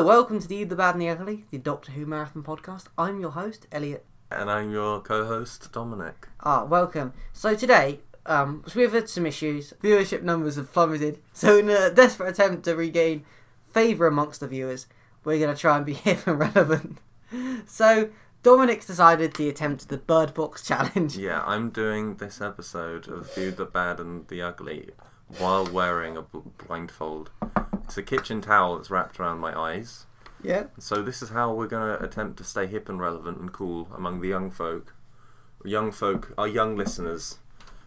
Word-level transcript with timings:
So, 0.00 0.06
welcome 0.06 0.40
to 0.40 0.48
the 0.48 0.64
The 0.64 0.76
Bad 0.76 0.94
and 0.94 1.02
the 1.02 1.10
Ugly, 1.10 1.44
the 1.50 1.58
Doctor 1.58 1.92
Who 1.92 2.06
Marathon 2.06 2.42
podcast. 2.42 2.86
I'm 2.96 3.20
your 3.20 3.32
host, 3.32 3.66
Elliot. 3.70 4.06
And 4.30 4.50
I'm 4.50 4.72
your 4.72 5.02
co-host, 5.02 5.70
Dominic. 5.72 6.26
Ah, 6.42 6.64
welcome. 6.64 7.12
So 7.34 7.54
today, 7.54 8.00
um, 8.24 8.64
so 8.66 8.80
we've 8.80 8.94
had 8.94 9.10
some 9.10 9.26
issues. 9.26 9.74
Viewership 9.82 10.22
numbers 10.22 10.56
have 10.56 10.72
plummeted. 10.72 11.18
So 11.34 11.58
in 11.58 11.68
a 11.68 11.90
desperate 11.90 12.30
attempt 12.30 12.64
to 12.64 12.74
regain 12.76 13.26
favour 13.74 14.06
amongst 14.06 14.40
the 14.40 14.48
viewers, 14.48 14.86
we're 15.22 15.38
going 15.38 15.54
to 15.54 15.60
try 15.60 15.76
and 15.76 15.84
be 15.84 15.92
hip 16.06 16.26
and 16.26 16.38
relevant. 16.38 16.96
So 17.66 18.08
Dominic's 18.42 18.86
decided 18.86 19.34
to 19.34 19.50
attempt 19.50 19.90
the 19.90 19.98
Bird 19.98 20.32
Box 20.32 20.62
Challenge. 20.66 21.14
Yeah, 21.18 21.42
I'm 21.44 21.68
doing 21.68 22.14
this 22.14 22.40
episode 22.40 23.06
of 23.06 23.34
View 23.34 23.50
the 23.50 23.66
Bad 23.66 24.00
and 24.00 24.26
the 24.28 24.40
Ugly 24.40 24.92
while 25.38 25.66
wearing 25.66 26.16
a 26.16 26.22
bl- 26.22 26.50
blindfold. 26.66 27.30
It's 27.84 27.96
a 27.96 28.02
kitchen 28.02 28.40
towel 28.40 28.76
that's 28.76 28.90
wrapped 28.90 29.18
around 29.18 29.38
my 29.38 29.58
eyes. 29.58 30.06
Yeah. 30.42 30.64
So 30.78 31.02
this 31.02 31.22
is 31.22 31.30
how 31.30 31.52
we're 31.52 31.66
going 31.66 31.96
to 31.96 32.04
attempt 32.04 32.38
to 32.38 32.44
stay 32.44 32.66
hip 32.66 32.88
and 32.88 33.00
relevant 33.00 33.38
and 33.38 33.52
cool 33.52 33.88
among 33.94 34.20
the 34.20 34.28
young 34.28 34.50
folk. 34.50 34.94
Young 35.64 35.92
folk, 35.92 36.32
our 36.38 36.48
young 36.48 36.76
listeners. 36.76 37.38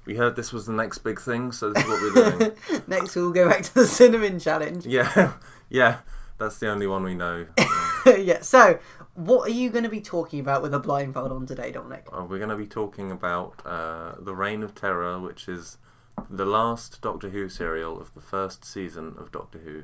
We 0.05 0.15
heard 0.15 0.35
this 0.35 0.51
was 0.51 0.65
the 0.65 0.73
next 0.73 0.99
big 0.99 1.19
thing, 1.19 1.51
so 1.51 1.71
this 1.71 1.83
is 1.83 1.89
what 1.89 2.01
we're 2.01 2.37
doing. 2.37 2.51
Next, 2.87 3.15
we'll 3.15 3.31
go 3.31 3.47
back 3.47 3.63
to 3.63 3.73
the 3.73 3.87
Cinnamon 3.87 4.37
Challenge. 4.37 4.85
yeah, 4.85 5.33
yeah, 5.69 5.99
that's 6.37 6.59
the 6.59 6.69
only 6.69 6.87
one 6.87 7.03
we 7.03 7.15
know. 7.15 7.47
yeah. 8.05 8.41
So, 8.41 8.79
what 9.13 9.47
are 9.47 9.53
you 9.53 9.69
going 9.69 9.85
to 9.85 9.89
be 9.89 10.01
talking 10.01 10.41
about 10.41 10.61
with 10.61 10.73
a 10.73 10.79
blindfold 10.79 11.31
on 11.31 11.45
today, 11.45 11.71
Dominic? 11.71 12.05
Uh, 12.11 12.25
we're 12.25 12.37
going 12.37 12.49
to 12.49 12.57
be 12.57 12.67
talking 12.67 13.11
about 13.11 13.61
uh, 13.65 14.15
The 14.19 14.35
Reign 14.35 14.61
of 14.61 14.75
Terror, 14.75 15.21
which 15.21 15.47
is 15.47 15.77
the 16.29 16.45
last 16.45 17.01
Doctor 17.01 17.29
Who 17.29 17.49
serial 17.49 17.99
of 17.99 18.13
the 18.13 18.21
first 18.21 18.65
season 18.65 19.15
of 19.17 19.31
Doctor 19.31 19.59
Who 19.59 19.83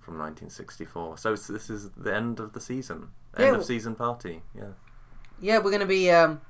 from 0.00 0.18
1964. 0.18 1.18
So 1.18 1.30
this 1.34 1.70
is 1.70 1.90
the 1.90 2.14
end 2.14 2.40
of 2.40 2.52
the 2.52 2.60
season. 2.60 3.08
End 3.36 3.46
Yeah, 3.48 3.54
of 3.56 3.64
season 3.64 3.94
party, 3.94 4.42
yeah. 4.54 4.72
Yeah, 5.40 5.58
we're 5.58 5.70
going 5.70 5.80
to 5.80 5.86
be 5.86 6.10
um, 6.10 6.40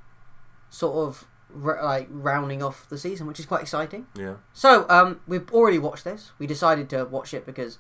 sort 0.70 1.08
of 1.08 1.26
r- 1.62 1.82
like 1.82 2.08
rounding 2.10 2.62
off 2.62 2.88
the 2.88 2.98
season, 2.98 3.26
which 3.26 3.40
is 3.40 3.46
quite 3.46 3.62
exciting. 3.62 4.06
Yeah. 4.14 4.34
So, 4.52 4.86
um, 4.88 5.20
we've 5.26 5.50
already 5.52 5.78
watched 5.78 6.04
this. 6.04 6.32
We 6.38 6.46
decided 6.46 6.90
to 6.90 7.04
watch 7.04 7.32
it 7.32 7.46
because, 7.46 7.78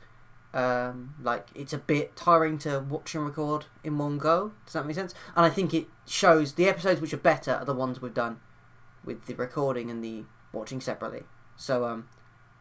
um, 0.54 1.14
like, 1.22 1.48
it's 1.54 1.72
a 1.72 1.78
bit 1.78 2.16
tiring 2.16 2.56
to 2.58 2.80
watch 2.80 3.14
and 3.14 3.26
record 3.26 3.66
in 3.82 3.98
one 3.98 4.16
go. 4.18 4.52
Does 4.64 4.72
that 4.74 4.86
make 4.86 4.94
sense? 4.96 5.14
And 5.36 5.44
I 5.44 5.50
think 5.50 5.74
it 5.74 5.86
shows 6.06 6.54
the 6.54 6.68
episodes 6.68 7.00
which 7.00 7.12
are 7.12 7.18
better 7.18 7.52
are 7.52 7.64
the 7.64 7.74
ones 7.74 8.00
we've 8.00 8.14
done 8.14 8.40
with 9.04 9.26
the 9.26 9.34
recording 9.34 9.90
and 9.90 10.02
the 10.02 10.24
watching 10.52 10.80
separately. 10.80 11.24
So, 11.56 11.84
um, 11.84 12.08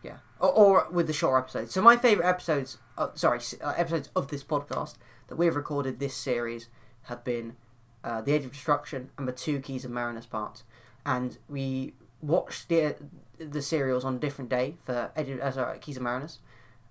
yeah, 0.04 0.18
or, 0.40 0.52
or 0.52 0.88
with 0.92 1.08
the 1.08 1.14
shorter 1.14 1.38
episodes. 1.38 1.74
So, 1.74 1.82
my 1.82 1.98
favorite 1.98 2.28
episodes, 2.28 2.78
uh, 2.98 3.10
sorry, 3.16 3.40
uh, 3.62 3.74
episodes 3.78 4.10
of 4.16 4.28
this 4.28 4.44
podcast 4.44 4.96
that 5.28 5.36
we've 5.36 5.56
recorded 5.56 6.00
this 6.00 6.16
series 6.16 6.68
have 7.04 7.24
been 7.24 7.56
uh, 8.04 8.22
the 8.22 8.34
Edge 8.34 8.46
of 8.46 8.52
Destruction 8.52 9.10
and 9.18 9.28
the 9.28 9.32
two 9.32 9.60
Keys 9.60 9.86
of 9.86 9.92
Marinus 9.92 10.26
parts, 10.26 10.64
and 11.06 11.38
we 11.50 11.94
watched 12.22 12.70
the 12.70 12.96
the 13.38 13.62
serials 13.62 14.06
on 14.06 14.16
a 14.16 14.20
different 14.20 14.50
day 14.50 14.76
for 14.86 15.12
Ed, 15.16 15.40
uh, 15.42 15.52
sorry, 15.52 15.80
Keys 15.80 15.98
of 15.98 16.04
Marinus. 16.04 16.40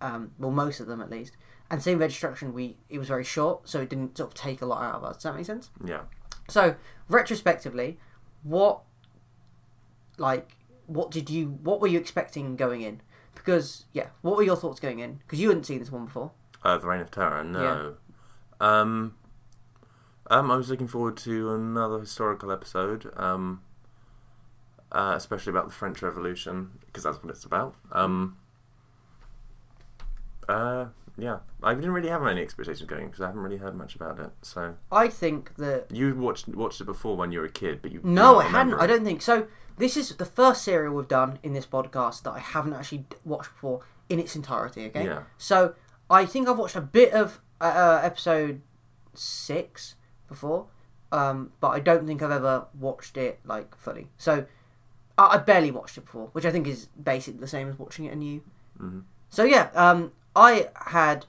Um, 0.01 0.33
well, 0.39 0.51
most 0.51 0.81
of 0.81 0.87
them 0.87 1.01
at 1.01 1.11
least. 1.11 1.37
And 1.71 1.83
same 1.83 1.99
with 1.99 2.05
Edge 2.05 2.11
of 2.11 2.15
Destruction, 2.15 2.53
we 2.53 2.77
it 2.91 2.99
was 2.99 3.09
very 3.09 3.25
short, 3.25 3.69
so 3.69 3.81
it 3.81 3.89
didn't 3.89 4.17
sort 4.17 4.31
of 4.31 4.35
take 4.35 4.61
a 4.61 4.67
lot 4.67 4.83
out 4.83 4.97
of 4.97 5.05
us. 5.05 5.17
Does 5.17 5.23
that 5.25 5.37
make 5.37 5.47
sense? 5.47 5.71
Yeah. 5.85 6.03
So 6.49 6.75
retrospectively, 7.09 7.99
what 8.43 8.81
like 10.19 10.57
what 10.93 11.11
did 11.11 11.31
you 11.31 11.59
what 11.63 11.81
were 11.81 11.89
you 11.89 11.99
expecting 11.99 12.57
going 12.57 12.83
in? 12.83 13.01
Because 13.35 13.87
yeah, 13.93 14.09
what 14.21 14.37
were 14.37 14.43
your 14.43 14.57
thoughts 14.57 14.81
going 14.81 14.99
in? 14.99 15.15
Because 15.17 15.41
you 15.41 15.49
hadn't 15.49 15.65
seen 15.65 15.79
this 15.79 15.91
one 15.91 16.07
before. 16.07 16.33
Uh, 16.63 16.79
the 16.79 16.87
Reign 16.87 17.01
of 17.01 17.11
Terror, 17.11 17.43
no. 17.43 17.95
Um, 18.61 19.15
um, 20.31 20.51
I 20.51 20.57
was 20.57 20.71
looking 20.71 20.87
forward 20.87 21.17
to 21.19 21.53
another 21.53 21.99
historical 21.99 22.53
episode, 22.53 23.13
um, 23.17 23.63
uh, 24.93 25.15
especially 25.17 25.51
about 25.51 25.67
the 25.67 25.75
French 25.75 26.01
Revolution, 26.01 26.79
because 26.87 27.03
that's 27.03 27.23
what 27.23 27.31
it's 27.31 27.45
about. 27.45 27.75
Um, 27.91 28.39
uh, 30.49 30.87
yeah, 31.19 31.39
I 31.63 31.75
didn't 31.75 31.91
really 31.93 32.09
have 32.09 32.27
any 32.27 32.41
expectations 32.41 32.89
going 32.89 33.07
because 33.07 33.21
I 33.21 33.27
haven't 33.27 33.43
really 33.43 33.59
heard 33.59 33.75
much 33.75 33.95
about 33.95 34.19
it. 34.19 34.31
So 34.43 34.77
I 34.91 35.09
think 35.09 35.55
that 35.57 35.87
you 35.93 36.15
watched 36.15 36.49
watched 36.49 36.81
it 36.81 36.85
before 36.85 37.17
when 37.17 37.33
you 37.33 37.41
were 37.41 37.47
a 37.47 37.51
kid, 37.51 37.81
but 37.83 37.93
you 37.93 38.01
No, 38.03 38.39
I 38.41 38.45
hadn't. 38.45 38.73
remember 38.73 38.81
I 38.83 38.87
don't 38.87 39.05
think 39.05 39.23
so. 39.23 39.47
This 39.79 39.97
is 39.97 40.15
the 40.17 40.25
first 40.27 40.63
serial 40.65 40.95
we've 40.95 41.09
done 41.09 41.39
in 41.43 41.53
this 41.55 41.67
podcast 41.67 42.23
that 42.25 42.31
I 42.33 42.39
haven't 42.41 42.75
actually 42.75 43.07
watched 43.25 43.51
before 43.53 43.81
in 44.09 44.19
its 44.19 44.37
entirety. 44.37 44.87
Okay, 44.87 45.05
Yeah. 45.07 45.23
so 45.39 45.75
I 46.11 46.27
think 46.27 46.49
I've 46.49 46.59
watched 46.59 46.77
a 46.77 46.81
bit 46.83 47.13
of 47.13 47.41
uh, 47.61 47.65
uh, 47.65 48.01
episode 48.03 48.61
six 49.15 49.95
before, 50.29 50.67
um, 51.11 51.53
but 51.61 51.69
I 51.69 51.81
don't 51.81 52.07
think 52.07 52.23
I've 52.23 52.31
ever 52.31 52.67
watched 52.79 53.17
it 53.17 53.41
like 53.45 53.77
fully. 53.77 54.09
So 54.19 54.47
I, 55.19 55.35
I 55.35 55.39
barely 55.39 55.71
watched 55.71 55.97
it 55.99 56.05
before, 56.05 56.29
which 56.33 56.45
I 56.45 56.51
think 56.51 56.67
is 56.67 56.87
basically 57.03 57.41
the 57.41 57.47
same 57.47 57.69
as 57.69 57.79
watching 57.79 58.05
it 58.07 58.13
anew. 58.13 58.43
Mhm. 58.81 59.03
So 59.31 59.45
yeah, 59.45 59.71
um, 59.75 60.13
I 60.35 60.69
had 60.87 61.27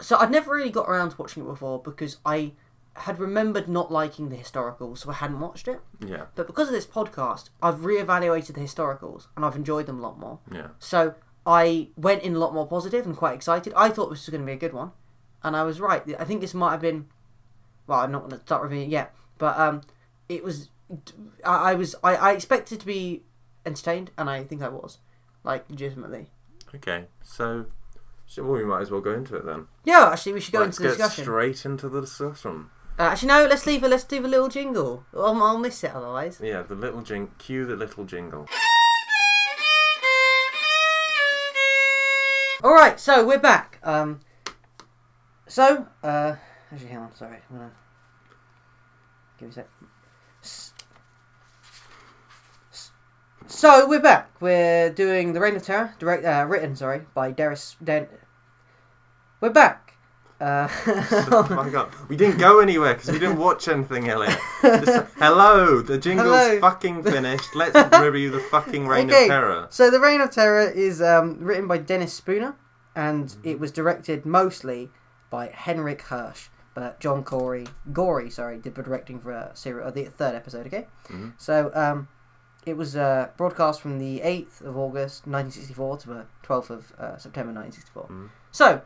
so 0.00 0.16
I'd 0.18 0.30
never 0.30 0.52
really 0.54 0.70
got 0.70 0.88
around 0.88 1.10
to 1.10 1.16
watching 1.16 1.42
it 1.42 1.46
before 1.46 1.80
because 1.82 2.18
I 2.24 2.52
had 2.94 3.18
remembered 3.18 3.68
not 3.68 3.92
liking 3.92 4.28
the 4.30 4.36
historicals, 4.36 4.98
so 4.98 5.10
I 5.10 5.14
hadn't 5.14 5.40
watched 5.40 5.68
it. 5.68 5.80
Yeah, 6.06 6.26
But 6.34 6.46
because 6.46 6.68
of 6.68 6.74
this 6.74 6.86
podcast, 6.86 7.50
I've 7.62 7.76
reevaluated 7.80 8.54
the 8.54 8.60
historicals 8.60 9.26
and 9.36 9.44
I've 9.44 9.56
enjoyed 9.56 9.86
them 9.86 9.98
a 9.98 10.02
lot 10.02 10.18
more. 10.18 10.38
yeah, 10.50 10.68
So 10.78 11.14
I 11.46 11.88
went 11.96 12.22
in 12.22 12.34
a 12.34 12.38
lot 12.38 12.54
more 12.54 12.66
positive 12.66 13.04
and 13.06 13.14
quite 13.16 13.34
excited. 13.34 13.72
I 13.76 13.90
thought 13.90 14.08
this 14.10 14.26
was 14.26 14.30
going 14.30 14.40
to 14.40 14.46
be 14.46 14.52
a 14.52 14.56
good 14.56 14.72
one, 14.72 14.92
and 15.42 15.54
I 15.56 15.62
was 15.62 15.80
right. 15.80 16.02
I 16.18 16.24
think 16.24 16.40
this 16.40 16.54
might 16.54 16.72
have 16.72 16.80
been. 16.80 17.06
Well, 17.86 18.00
I'm 18.00 18.10
not 18.10 18.20
going 18.20 18.32
to 18.32 18.40
start 18.40 18.62
reviewing 18.62 18.86
it 18.86 18.90
yet, 18.90 19.14
but 19.38 19.56
um, 19.58 19.82
it 20.28 20.42
was. 20.42 20.70
I, 21.44 21.70
I 21.70 21.74
was. 21.74 21.94
I, 22.02 22.16
I 22.16 22.32
expected 22.32 22.80
to 22.80 22.86
be 22.86 23.22
entertained, 23.64 24.10
and 24.18 24.28
I 24.28 24.42
think 24.42 24.60
I 24.62 24.68
was, 24.68 24.98
like 25.44 25.68
legitimately. 25.70 26.26
okay. 26.74 27.04
So, 27.22 27.66
so 28.26 28.42
well, 28.42 28.52
we 28.60 28.64
might 28.64 28.80
as 28.82 28.90
well 28.90 29.00
go 29.00 29.12
into 29.12 29.36
it 29.36 29.46
then. 29.46 29.66
Yeah, 29.84 30.10
actually, 30.12 30.32
we 30.34 30.40
should 30.40 30.52
go 30.52 30.60
Let's 30.60 30.78
into 30.78 30.90
the 30.90 30.96
get 30.96 31.04
discussion. 31.04 31.24
straight 31.24 31.64
into 31.64 31.88
the 31.88 32.00
discussion. 32.00 32.70
Uh, 32.98 33.02
actually, 33.02 33.28
no. 33.28 33.46
Let's 33.46 33.66
leave 33.66 33.84
it. 33.84 33.88
Let's 33.88 34.04
do 34.04 34.20
the 34.22 34.28
little 34.28 34.48
jingle. 34.48 35.04
I'll, 35.14 35.42
I'll 35.42 35.58
miss 35.58 35.84
it 35.84 35.92
otherwise. 35.94 36.40
Yeah, 36.42 36.62
the 36.62 36.74
little 36.74 37.02
jing. 37.02 37.30
Cue 37.38 37.64
the 37.66 37.76
little 37.76 38.04
jingle. 38.04 38.46
All 42.64 42.72
right, 42.74 42.98
so 42.98 43.24
we're 43.24 43.38
back. 43.38 43.78
Um, 43.82 44.20
so, 45.46 45.86
uh, 46.02 46.36
actually, 46.72 46.88
hang 46.88 46.98
on. 46.98 47.14
Sorry, 47.14 47.36
I'm 47.50 47.56
gonna 47.58 47.70
give 49.38 49.48
me 49.48 49.52
a 49.52 49.54
sec. 49.54 49.68
S- 50.42 50.72
s- 52.72 52.90
So 53.48 53.88
we're 53.88 54.00
back. 54.00 54.30
We're 54.40 54.90
doing 54.90 55.32
the 55.32 55.40
Reign 55.40 55.56
of 55.56 55.62
Terror, 55.62 55.94
direct, 55.98 56.24
uh, 56.24 56.44
written, 56.48 56.74
sorry, 56.74 57.02
by 57.14 57.30
Darius. 57.30 57.76
Den- 57.82 58.08
we're 59.40 59.50
back. 59.50 59.94
Uh, 60.40 60.68
oh 60.86 61.46
my 61.50 61.70
god, 61.70 61.90
we 62.08 62.16
didn't 62.16 62.38
go 62.38 62.58
anywhere 62.60 62.92
because 62.94 63.10
we 63.10 63.18
didn't 63.18 63.38
watch 63.38 63.68
anything, 63.68 64.08
Elliot. 64.08 64.36
Just, 64.62 65.06
hello, 65.16 65.80
the 65.80 65.96
jingle's 65.96 66.28
Hello. 66.28 66.60
fucking 66.60 67.02
finished. 67.04 67.54
Let's 67.54 67.74
review 68.02 68.30
the 68.30 68.40
fucking 68.40 68.86
Reign 68.86 69.08
Okay. 69.10 69.22
of 69.24 69.28
Terror. 69.28 69.66
So 69.70 69.90
the 69.90 70.00
Reign 70.00 70.20
of 70.20 70.30
Terror 70.30 70.68
is 70.68 71.00
um, 71.00 71.38
written 71.38 71.66
by 71.66 71.78
Dennis 71.78 72.12
Spooner, 72.12 72.54
and 72.94 73.34
it 73.44 73.58
was 73.58 73.70
directed 73.72 74.26
mostly 74.26 74.90
by 75.30 75.48
Henric 75.48 76.02
Hirsch. 76.02 76.48
But 76.74 77.00
John 77.00 77.24
Corey, 77.24 77.66
Gorrie, 77.94 78.28
sorry, 78.28 78.58
did 78.58 78.74
the 78.74 78.82
directing 78.82 79.18
for 79.18 79.32
uh, 79.32 79.54
serial, 79.54 79.88
uh, 79.88 79.90
the 79.90 80.04
third 80.04 80.34
episode. 80.34 80.66
Okay, 80.66 80.86
Mhm. 81.08 81.32
so 81.38 81.70
um, 81.74 82.08
it 82.66 82.76
was 82.76 82.96
uh, 82.96 83.28
broadcast 83.36 83.80
from 83.80 83.98
the 83.98 84.20
eighth 84.22 84.60
of 84.60 84.76
August, 84.76 85.26
nineteen 85.26 85.52
sixty-four, 85.52 85.96
to 85.98 86.08
the 86.08 86.26
twelfth 86.42 86.70
of 86.70 86.92
uh, 86.98 87.16
September, 87.16 87.52
nineteen 87.52 87.72
sixty-four. 87.72 88.08
Mhm. 88.08 88.28
So 88.50 88.82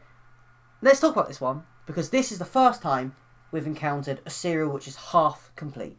let's 0.82 1.00
talk 1.00 1.12
about 1.12 1.28
this 1.28 1.40
one 1.40 1.64
because 1.86 2.10
this 2.10 2.30
is 2.30 2.38
the 2.38 2.44
first 2.44 2.82
time 2.82 3.14
we've 3.50 3.66
encountered 3.66 4.20
a 4.24 4.30
serial 4.30 4.70
which 4.70 4.86
is 4.86 4.96
half 4.96 5.50
complete. 5.56 5.98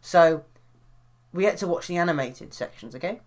So 0.00 0.44
we 1.32 1.42
get 1.42 1.56
to 1.58 1.66
watch 1.66 1.88
the 1.88 1.96
animated 1.96 2.54
sections. 2.54 2.94
Okay. 2.94 3.20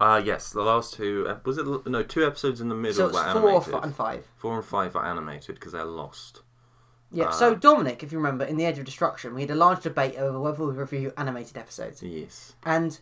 Uh, 0.00 0.20
yes, 0.24 0.50
the 0.50 0.62
last 0.62 0.94
two. 0.94 1.32
Was 1.44 1.56
it 1.58 1.66
no 1.86 2.02
two 2.02 2.26
episodes 2.26 2.60
in 2.60 2.68
the 2.68 2.74
middle 2.74 2.94
So 2.96 3.06
it's 3.06 3.14
were 3.14 3.40
four 3.40 3.50
animated? 3.50 3.84
and 3.84 3.94
five. 3.94 4.26
Four 4.36 4.56
and 4.56 4.64
five 4.64 4.96
are 4.96 5.04
animated 5.06 5.54
because 5.54 5.72
they're 5.72 5.84
lost. 5.84 6.42
Yeah. 7.12 7.26
Uh, 7.26 7.30
so 7.30 7.54
Dominic, 7.54 8.02
if 8.02 8.10
you 8.10 8.18
remember, 8.18 8.44
in 8.44 8.56
the 8.56 8.66
Edge 8.66 8.78
of 8.78 8.84
Destruction, 8.84 9.34
we 9.34 9.42
had 9.42 9.50
a 9.50 9.54
large 9.54 9.82
debate 9.84 10.16
over 10.16 10.40
whether 10.40 10.64
we 10.66 10.72
review 10.72 11.12
animated 11.16 11.56
episodes, 11.56 12.02
Yes. 12.02 12.54
and 12.64 12.98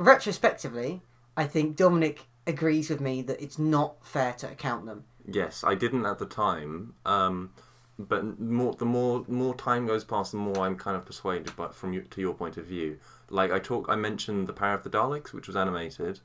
retrospectively, 0.00 1.02
I 1.36 1.46
think 1.46 1.76
Dominic 1.76 2.26
agrees 2.46 2.90
with 2.90 3.00
me 3.00 3.22
that 3.22 3.40
it's 3.40 3.58
not 3.58 4.04
fair 4.04 4.32
to 4.32 4.50
account 4.50 4.86
them. 4.86 5.04
Yes, 5.30 5.62
I 5.62 5.74
didn't 5.74 6.06
at 6.06 6.18
the 6.18 6.26
time. 6.26 6.94
Um, 7.04 7.52
but 7.98 8.40
more 8.40 8.72
the 8.74 8.86
more 8.86 9.24
more 9.28 9.54
time 9.54 9.86
goes 9.86 10.04
past, 10.04 10.32
the 10.32 10.38
more 10.38 10.60
I'm 10.60 10.76
kind 10.76 10.96
of 10.96 11.04
persuaded. 11.04 11.52
But 11.54 11.74
from 11.74 11.92
you, 11.92 12.00
to 12.02 12.20
your 12.20 12.34
point 12.34 12.56
of 12.56 12.64
view, 12.64 12.98
like 13.28 13.52
I 13.52 13.58
talk, 13.58 13.86
I 13.88 13.96
mentioned 13.96 14.46
the 14.48 14.54
Power 14.54 14.74
of 14.74 14.84
the 14.84 14.90
Daleks, 14.90 15.32
which 15.32 15.46
was 15.46 15.56
animated. 15.56 16.20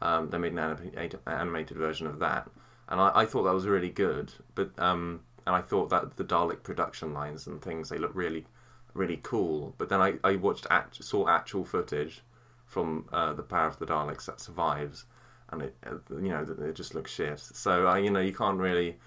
Um, 0.00 0.30
they 0.30 0.38
made 0.38 0.52
an 0.52 0.60
anima- 0.60 1.18
animated 1.26 1.76
version 1.76 2.06
of 2.06 2.20
that, 2.20 2.48
and 2.88 3.00
I, 3.00 3.10
I 3.14 3.26
thought 3.26 3.42
that 3.42 3.52
was 3.52 3.66
really 3.66 3.90
good. 3.90 4.34
But 4.54 4.78
um, 4.78 5.22
and 5.44 5.56
I 5.56 5.60
thought 5.60 5.90
that 5.90 6.16
the 6.16 6.24
Dalek 6.24 6.62
production 6.62 7.12
lines 7.12 7.48
and 7.48 7.60
things 7.60 7.88
they 7.88 7.98
look 7.98 8.12
really, 8.14 8.46
really 8.94 9.18
cool. 9.20 9.74
But 9.76 9.88
then 9.88 10.00
I, 10.00 10.14
I 10.22 10.36
watched 10.36 10.68
act, 10.70 11.02
saw 11.02 11.28
actual 11.28 11.64
footage 11.64 12.22
from 12.68 13.06
uh, 13.12 13.32
the 13.32 13.42
Power 13.42 13.66
of 13.66 13.78
the 13.78 13.86
Daleks 13.86 14.26
that 14.26 14.40
survives, 14.40 15.06
and 15.50 15.62
it 15.62 15.76
uh, 15.86 15.96
you 16.10 16.28
know 16.28 16.46
it 16.60 16.74
just 16.74 16.94
looks 16.94 17.10
shit. 17.10 17.40
So 17.40 17.86
I 17.86 17.98
you 17.98 18.10
know 18.10 18.20
you 18.20 18.34
can't 18.34 18.58
really, 18.58 18.98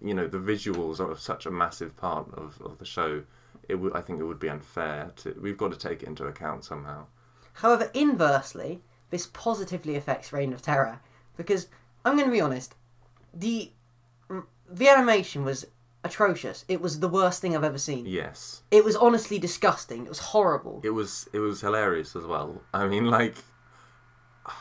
you 0.00 0.14
know 0.14 0.26
the 0.26 0.38
visuals 0.38 1.00
are 1.00 1.16
such 1.16 1.44
a 1.44 1.50
massive 1.50 1.96
part 1.96 2.28
of, 2.32 2.60
of 2.62 2.78
the 2.78 2.84
show. 2.84 3.24
It 3.68 3.74
would 3.74 3.94
I 3.94 4.00
think 4.00 4.20
it 4.20 4.24
would 4.24 4.38
be 4.38 4.48
unfair 4.48 5.12
to 5.16 5.36
we've 5.40 5.58
got 5.58 5.72
to 5.72 5.78
take 5.78 6.02
it 6.02 6.08
into 6.08 6.24
account 6.24 6.64
somehow. 6.64 7.06
However, 7.54 7.90
inversely, 7.92 8.80
this 9.10 9.26
positively 9.26 9.96
affects 9.96 10.32
Reign 10.32 10.52
of 10.52 10.62
Terror 10.62 11.00
because 11.36 11.66
I'm 12.04 12.14
going 12.16 12.28
to 12.28 12.32
be 12.32 12.40
honest, 12.40 12.76
the 13.34 13.72
the 14.70 14.88
animation 14.88 15.44
was 15.44 15.66
atrocious. 16.04 16.64
It 16.68 16.80
was 16.80 17.00
the 17.00 17.08
worst 17.08 17.40
thing 17.42 17.56
I've 17.56 17.64
ever 17.64 17.78
seen. 17.78 18.06
Yes. 18.06 18.62
It 18.70 18.84
was 18.84 18.94
honestly 18.96 19.38
disgusting. 19.38 20.04
It 20.04 20.08
was 20.08 20.18
horrible. 20.18 20.80
It 20.84 20.90
was 20.90 21.28
it 21.32 21.40
was 21.40 21.60
hilarious 21.60 22.14
as 22.16 22.24
well. 22.24 22.62
I 22.72 22.86
mean, 22.86 23.06
like 23.06 23.36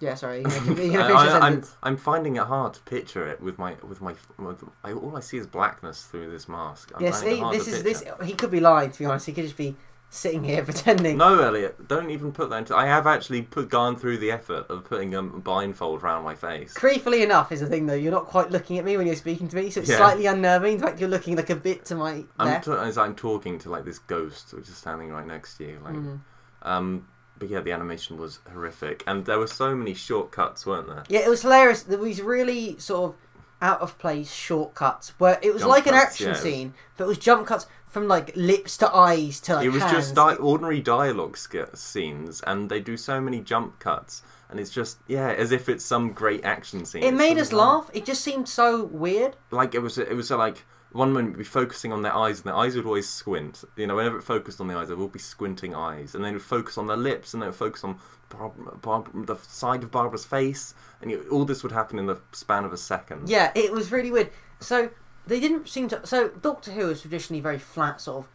Yeah, 0.00 0.14
sorry. 0.14 0.38
You 0.44 0.50
can, 0.50 0.76
you 0.76 0.90
can 0.92 1.00
I, 1.00 1.38
I, 1.38 1.46
I'm. 1.46 1.62
I'm 1.82 1.96
finding 1.96 2.36
it 2.36 2.44
hard 2.44 2.74
to 2.74 2.80
picture 2.82 3.26
it 3.26 3.40
with 3.40 3.58
my 3.58 3.76
with 3.82 4.00
my 4.00 4.14
with, 4.38 4.62
I, 4.82 4.92
all 4.92 5.16
I 5.16 5.20
see 5.20 5.38
is 5.38 5.46
blackness 5.46 6.04
through 6.04 6.30
this 6.30 6.48
mask. 6.48 6.92
I'm 6.94 7.02
Yeah, 7.02 7.10
see, 7.12 7.42
this 7.52 7.66
is 7.68 7.82
this. 7.82 8.04
He 8.24 8.34
could 8.34 8.50
be 8.50 8.60
lying. 8.60 8.90
To 8.92 8.98
be 8.98 9.06
honest, 9.06 9.26
he 9.26 9.32
could 9.32 9.44
just 9.44 9.56
be 9.56 9.76
sitting 10.14 10.44
here 10.44 10.62
pretending. 10.64 11.16
No, 11.18 11.40
Elliot, 11.40 11.88
don't 11.88 12.10
even 12.10 12.32
put 12.32 12.48
that 12.50 12.56
into. 12.56 12.76
I 12.76 12.86
have 12.86 13.06
actually 13.06 13.42
put 13.42 13.68
gone 13.68 13.96
through 13.96 14.18
the 14.18 14.30
effort 14.30 14.66
of 14.70 14.84
putting 14.84 15.14
a 15.14 15.22
blindfold 15.22 16.02
around 16.02 16.22
my 16.24 16.34
face. 16.34 16.72
Creepily 16.74 17.22
enough 17.24 17.50
is 17.52 17.60
the 17.60 17.66
thing 17.66 17.86
though. 17.86 17.94
You're 17.94 18.12
not 18.12 18.26
quite 18.26 18.50
looking 18.50 18.78
at 18.78 18.84
me 18.84 18.96
when 18.96 19.06
you're 19.06 19.16
speaking 19.16 19.48
to 19.48 19.56
me, 19.56 19.70
so 19.70 19.80
it's 19.80 19.90
Yeah. 19.90 19.96
slightly 19.96 20.26
unnerving. 20.26 20.74
In 20.74 20.80
fact, 20.80 21.00
you're 21.00 21.08
looking 21.08 21.36
like 21.36 21.50
a 21.50 21.56
bit 21.56 21.84
to 21.86 21.94
my 21.96 22.24
I'm 22.38 22.46
left. 22.46 22.64
t- 22.66 22.70
as 22.72 22.96
I'm 22.96 23.14
talking 23.14 23.58
to 23.60 23.70
like 23.70 23.84
this 23.84 23.98
ghost 23.98 24.54
which 24.54 24.68
is 24.68 24.76
standing 24.76 25.10
right 25.12 25.26
next 25.26 25.56
to 25.58 25.64
you. 25.64 25.78
Like, 25.84 25.94
Mhm. 25.94 26.20
um, 26.62 27.08
but 27.38 27.48
yeah, 27.50 27.60
the 27.60 27.72
animation 27.72 28.16
was 28.16 28.38
horrific, 28.52 29.02
and 29.08 29.24
there 29.26 29.38
were 29.40 29.48
so 29.48 29.74
many 29.74 29.94
shortcuts, 29.94 30.64
weren't 30.64 30.86
there? 30.86 31.02
Yeah, 31.08 31.20
it 31.20 31.28
was 31.28 31.42
hilarious. 31.42 31.82
There 31.82 31.98
was 31.98 32.22
really 32.22 32.78
sort 32.78 33.10
of 33.10 33.16
out 33.60 33.80
of 33.80 33.98
place 33.98 34.30
shortcuts 34.32 35.14
where 35.18 35.38
it 35.42 35.52
was 35.52 35.62
Jump 35.62 35.70
like 35.70 35.86
an 35.86 35.94
action 35.94 36.26
yeah, 36.26 36.30
it 36.30 36.34
was- 36.34 36.42
scene, 36.42 36.74
but 36.96 37.04
it 37.04 37.06
was 37.08 37.18
jump 37.18 37.46
cuts 37.46 37.66
from 37.94 38.08
like 38.08 38.32
lips 38.36 38.76
to 38.78 38.94
eyes 38.94 39.40
to 39.40 39.54
like 39.54 39.64
it 39.66 39.70
was 39.70 39.82
hands. 39.82 39.94
just 39.94 40.14
di- 40.16 40.34
ordinary 40.34 40.80
dialogue 40.80 41.36
sk- 41.38 41.74
scenes, 41.74 42.42
and 42.42 42.68
they 42.68 42.80
do 42.80 42.96
so 42.96 43.20
many 43.20 43.40
jump 43.40 43.78
cuts, 43.78 44.22
and 44.50 44.58
it's 44.60 44.70
just 44.70 44.98
yeah, 45.06 45.28
as 45.30 45.52
if 45.52 45.68
it's 45.68 45.84
some 45.84 46.12
great 46.12 46.44
action 46.44 46.84
scene. 46.84 47.02
It 47.04 47.08
It's 47.08 47.16
made 47.16 47.38
us 47.38 47.52
laugh. 47.52 47.88
It 47.94 48.04
just 48.04 48.22
seemed 48.22 48.48
so 48.48 48.84
weird. 48.84 49.36
Like 49.50 49.74
it 49.74 49.78
was, 49.80 49.96
it 49.96 50.14
was 50.16 50.30
like 50.30 50.64
one 50.90 51.12
moment 51.12 51.36
we'd 51.36 51.38
be 51.38 51.44
focusing 51.44 51.92
on 51.92 52.02
their 52.02 52.14
eyes, 52.14 52.38
and 52.38 52.46
their 52.46 52.56
eyes 52.56 52.74
would 52.76 52.84
always 52.86 53.08
squint. 53.08 53.64
You 53.76 53.86
know, 53.86 53.96
whenever 53.96 54.18
it 54.18 54.22
focused 54.22 54.60
on 54.60 54.66
the 54.66 54.76
eyes, 54.76 54.88
there 54.88 54.96
would 54.96 55.12
be 55.12 55.18
squinting 55.20 55.74
eyes, 55.74 56.14
and 56.14 56.24
then 56.24 56.30
it 56.32 56.34
would 56.34 56.42
focus 56.42 56.76
on 56.76 56.88
their 56.88 56.96
lips, 56.96 57.32
and 57.32 57.40
then 57.40 57.46
it 57.48 57.50
would 57.52 57.58
focus 57.58 57.84
on 57.84 57.98
Barb- 58.28 58.82
Barb- 58.82 59.26
the 59.26 59.36
side 59.36 59.82
of 59.84 59.90
Barbara's 59.92 60.24
face, 60.24 60.74
and 61.00 61.10
you, 61.12 61.24
all 61.30 61.44
this 61.44 61.62
would 61.62 61.72
happen 61.72 61.98
in 61.98 62.06
the 62.06 62.18
span 62.32 62.64
of 62.64 62.72
a 62.72 62.76
second. 62.76 63.28
Yeah, 63.28 63.52
it 63.54 63.72
was 63.72 63.92
really 63.92 64.10
weird. 64.10 64.30
So 64.60 64.90
they 65.26 65.40
didn't 65.40 65.68
seem 65.68 65.88
to. 65.88 66.06
So 66.06 66.28
Doctor 66.28 66.70
Who 66.72 66.90
is 66.90 67.00
traditionally 67.02 67.40
very 67.40 67.58
flat, 67.58 68.00
sort 68.00 68.24
of 68.24 68.28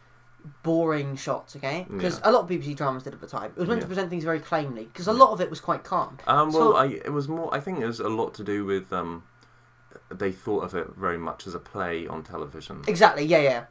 boring 0.62 1.16
shots. 1.16 1.54
Okay, 1.56 1.86
because 1.90 2.18
Yeah. 2.18 2.30
a 2.30 2.32
lot 2.32 2.42
of 2.44 2.48
BBC 2.48 2.74
dramas 2.76 3.02
did 3.02 3.12
at 3.14 3.20
the 3.20 3.26
time. 3.26 3.52
It 3.56 3.58
was 3.58 3.68
meant 3.68 3.80
to 3.82 3.84
Yeah. 3.86 3.88
present 3.88 4.10
things 4.10 4.24
very 4.24 4.40
claimly 4.40 4.84
because 4.84 5.06
a 5.06 5.12
lot 5.12 5.32
of 5.32 5.40
it 5.40 5.50
was 5.50 5.60
quite 5.60 5.84
calm. 5.84 6.18
Um, 6.26 6.50
So- 6.50 6.58
well, 6.72 6.76
I, 6.76 6.86
it 6.86 7.12
was 7.12 7.28
more. 7.28 7.52
I 7.54 7.60
think 7.60 7.78
it 7.80 7.86
was 7.86 8.00
a 8.00 8.08
lot 8.08 8.34
to 8.34 8.44
do 8.44 8.64
with 8.64 8.92
um, 8.92 9.24
they 10.10 10.32
thought 10.32 10.64
of 10.64 10.74
it 10.74 10.88
very 10.96 11.18
much 11.18 11.46
as 11.46 11.54
a 11.54 11.58
play 11.58 12.06
on 12.06 12.22
television 12.22 12.82
Exactly. 12.86 13.24
Yeah, 13.24 13.40
yeah, 13.40 13.64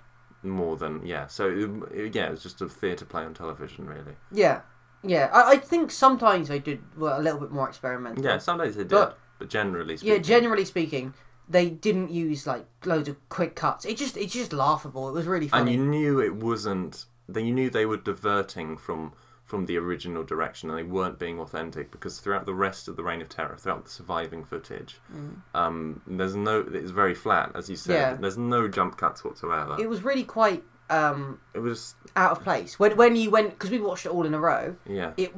more 0.44 0.78
than 0.78 1.06
yeah. 1.06 1.28
So 1.28 1.50
it, 1.50 1.70
it- 2.06 2.16
yeah, 2.16 2.28
it 2.28 2.32
was 2.32 2.44
just 2.44 2.62
a 2.62 2.70
theatre 2.70 3.06
play 3.06 3.24
on 3.24 3.34
television, 3.34 3.88
really. 3.88 4.16
yeah, 4.32 4.62
yeah. 5.04 5.30
I, 5.34 5.52
I 5.54 5.58
think 5.58 5.92
sometimes 5.92 6.48
they 6.50 6.60
did 6.60 6.82
were 6.96 7.12
a 7.12 7.20
little 7.20 7.40
bit 7.40 7.52
more 7.52 7.68
experimental. 7.68 8.24
Yeah, 8.24 8.38
some 8.38 8.58
days 8.60 8.76
they 8.76 8.84
did, 8.84 8.90
But- 8.92 9.18
but, 9.40 9.50
generally 9.50 9.98
speaking, 9.98 10.16
Yeah, 10.16 10.22
generally 10.22 10.66
speaking, 10.66 11.14
they 11.50 11.70
didn't 11.70 12.12
use 12.12 12.46
like 12.46 12.66
loads 12.86 13.10
of 13.10 13.18
quick 13.30 13.56
cuts. 13.56 13.86
It 13.86 13.98
just 13.98 14.16
it's 14.18 14.34
just 14.34 14.54
laughable. 14.54 15.10
It 15.10 15.14
was 15.14 15.26
really 15.26 15.48
funny. 15.48 15.74
and 15.74 15.82
you 15.82 15.86
knew 15.88 16.20
it 16.22 16.36
wasn't. 16.36 17.06
They 17.28 17.44
you 17.44 17.54
knew 17.54 17.70
they 17.70 17.86
were 17.86 17.98
diverting 17.98 18.78
from 18.78 19.14
from 19.46 19.66
the 19.66 19.78
original 19.78 20.24
direction, 20.24 20.70
and 20.70 20.78
they 20.78 20.84
weren't 20.84 21.18
being 21.18 21.40
authentic 21.40 21.90
because 21.92 22.20
throughout 22.20 22.46
the 22.46 22.54
rest 22.54 22.88
of 22.88 22.96
the 22.96 23.04
Reign 23.04 23.20
of 23.20 23.30
Terror, 23.30 23.56
throughout 23.58 23.84
the 23.86 23.90
surviving 23.90 24.44
footage, 24.46 25.00
Mm. 25.12 25.38
um, 25.56 26.02
there's 26.06 26.36
no. 26.36 26.60
It's 26.72 26.92
very 26.92 27.16
flat, 27.16 27.52
as 27.56 27.68
you 27.70 27.76
said. 27.76 27.94
Yeah. 27.96 28.14
There's 28.14 28.38
no 28.38 28.68
jump 28.68 28.98
cuts 28.98 29.24
whatsoever. 29.24 29.76
It 29.80 29.90
was 29.90 30.04
really 30.04 30.24
quite 30.24 30.64
um, 30.92 31.40
it 31.54 31.60
was 31.60 31.94
out 32.16 32.32
of 32.32 32.44
place 32.44 32.80
when 32.80 32.96
when 32.98 33.16
you 33.16 33.30
went 33.32 33.52
because 33.52 33.70
we 33.70 33.80
watched 33.80 34.06
it 34.06 34.10
all 34.12 34.26
in 34.26 34.34
a 34.34 34.40
row. 34.40 34.76
yeah. 34.88 35.14
It 35.18 35.32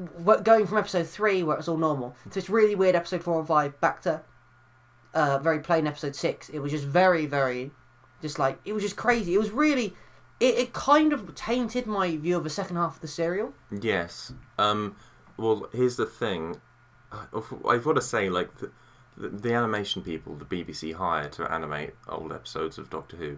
going 0.44 0.66
from 0.68 0.78
episode 0.78 1.08
three 1.08 1.44
where 1.44 1.56
it 1.56 1.60
was 1.60 1.68
all 1.68 1.78
normal 1.78 2.16
to 2.26 2.30
this 2.36 2.50
really 2.50 2.76
weird 2.76 2.96
episode 2.96 3.22
four 3.24 3.38
and 3.40 3.48
five 3.48 3.80
back 3.82 4.02
to 4.04 4.22
uh, 5.14 5.38
very 5.40 5.60
plain 5.60 5.88
episode 5.88 6.16
six. 6.16 6.50
It 6.50 6.60
was 6.60 6.72
just 6.72 6.86
very 6.86 7.26
very, 7.26 7.72
just 8.22 8.40
like 8.40 8.60
it 8.66 8.74
was 8.74 8.84
just 8.84 8.96
crazy. 8.96 9.34
It 9.36 9.40
was 9.40 9.52
really. 9.52 9.94
It, 10.40 10.56
it 10.58 10.74
kind 10.74 11.14
of 11.14 11.36
tainted 11.36 11.86
my 11.86 12.18
view 12.18 12.36
of 12.38 12.44
the 12.44 12.50
second 12.50 12.76
half 12.78 12.96
of 12.96 13.02
the 13.02 13.08
serial. 13.08 13.54
Yes. 13.70 14.34
Um, 14.58 14.96
well, 15.38 15.70
here's 15.72 15.98
the 15.98 16.08
thing. 16.08 16.60
Uh, 17.12 17.26
I've 17.70 17.84
got 17.84 17.94
to 17.94 18.02
say, 18.02 18.28
like 18.28 18.58
the, 18.58 18.72
the, 19.16 19.30
the 19.30 19.54
animation 19.54 20.02
people, 20.02 20.34
the 20.34 20.46
BBC 20.46 20.96
hire 20.96 21.30
to 21.30 21.52
animate 21.52 21.92
old 22.10 22.34
episodes 22.34 22.80
of 22.80 22.90
Doctor 22.90 23.18
Who. 23.18 23.38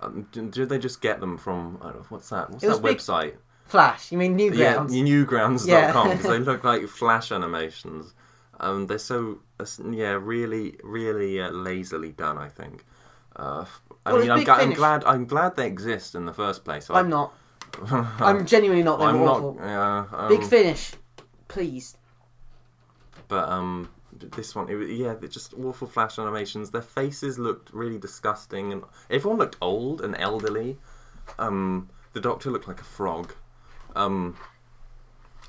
Um, 0.00 0.28
do 0.30 0.66
they 0.66 0.78
just 0.78 1.00
get 1.00 1.18
them 1.20 1.36
from 1.38 1.78
I 1.80 1.86
don't 1.86 1.96
know, 1.96 2.06
what's 2.10 2.28
that? 2.28 2.50
What's 2.50 2.62
that 2.64 2.80
big- 2.82 2.98
website? 2.98 3.34
Flash, 3.64 4.12
you 4.12 4.18
mean 4.18 4.38
Newgrounds? 4.38 4.56
Yeah, 4.56 5.02
newgrounds.com 5.02 5.68
Yeah. 6.08 6.14
because 6.16 6.30
they 6.30 6.38
look 6.38 6.62
like 6.62 6.86
flash 6.86 7.32
animations. 7.32 8.14
Um, 8.60 8.86
they're 8.86 8.98
so 8.98 9.40
uh, 9.60 9.66
yeah, 9.90 10.12
really, 10.20 10.76
really 10.82 11.40
uh, 11.40 11.50
lazily 11.50 12.12
done. 12.12 12.38
I 12.38 12.48
think. 12.48 12.84
Uh, 13.34 13.64
I 14.06 14.12
Well, 14.12 14.22
mean, 14.22 14.22
it's 14.22 14.30
I'm, 14.30 14.38
Big 14.38 14.44
gla- 14.46 14.54
I'm 14.54 14.60
Finish. 14.60 14.76
glad. 14.76 15.04
I'm 15.04 15.26
glad 15.26 15.56
they 15.56 15.66
exist 15.66 16.14
in 16.14 16.24
the 16.26 16.32
first 16.32 16.64
place. 16.64 16.88
I'm 16.90 17.08
not. 17.10 17.34
I'm 17.90 18.46
genuinely 18.46 18.82
not. 18.82 18.98
They 18.98 19.04
I'm 19.06 19.20
were 19.20 19.26
not. 19.26 19.56
Yeah. 19.58 20.04
Um, 20.12 20.28
Big 20.28 20.42
Finish, 20.44 20.92
please. 21.48 21.96
But 23.28 23.48
um, 23.48 23.90
this 24.12 24.54
one, 24.54 24.68
it, 24.70 24.74
was- 24.76 24.88
yeah, 24.90 25.14
they're 25.14 25.28
just 25.28 25.52
awful 25.54 25.86
flash 25.88 26.18
animations. 26.18 26.70
Their 26.70 26.80
faces 26.82 27.38
looked 27.38 27.72
really 27.74 27.98
disgusting, 27.98 28.72
and 28.72 28.84
everyone 29.10 29.38
looked 29.38 29.56
old 29.60 30.00
and 30.00 30.16
elderly. 30.18 30.78
Um, 31.38 31.90
the 32.12 32.20
Doctor 32.20 32.50
looked 32.50 32.68
like 32.68 32.80
a 32.80 32.84
frog. 32.84 33.34
Um, 33.94 34.36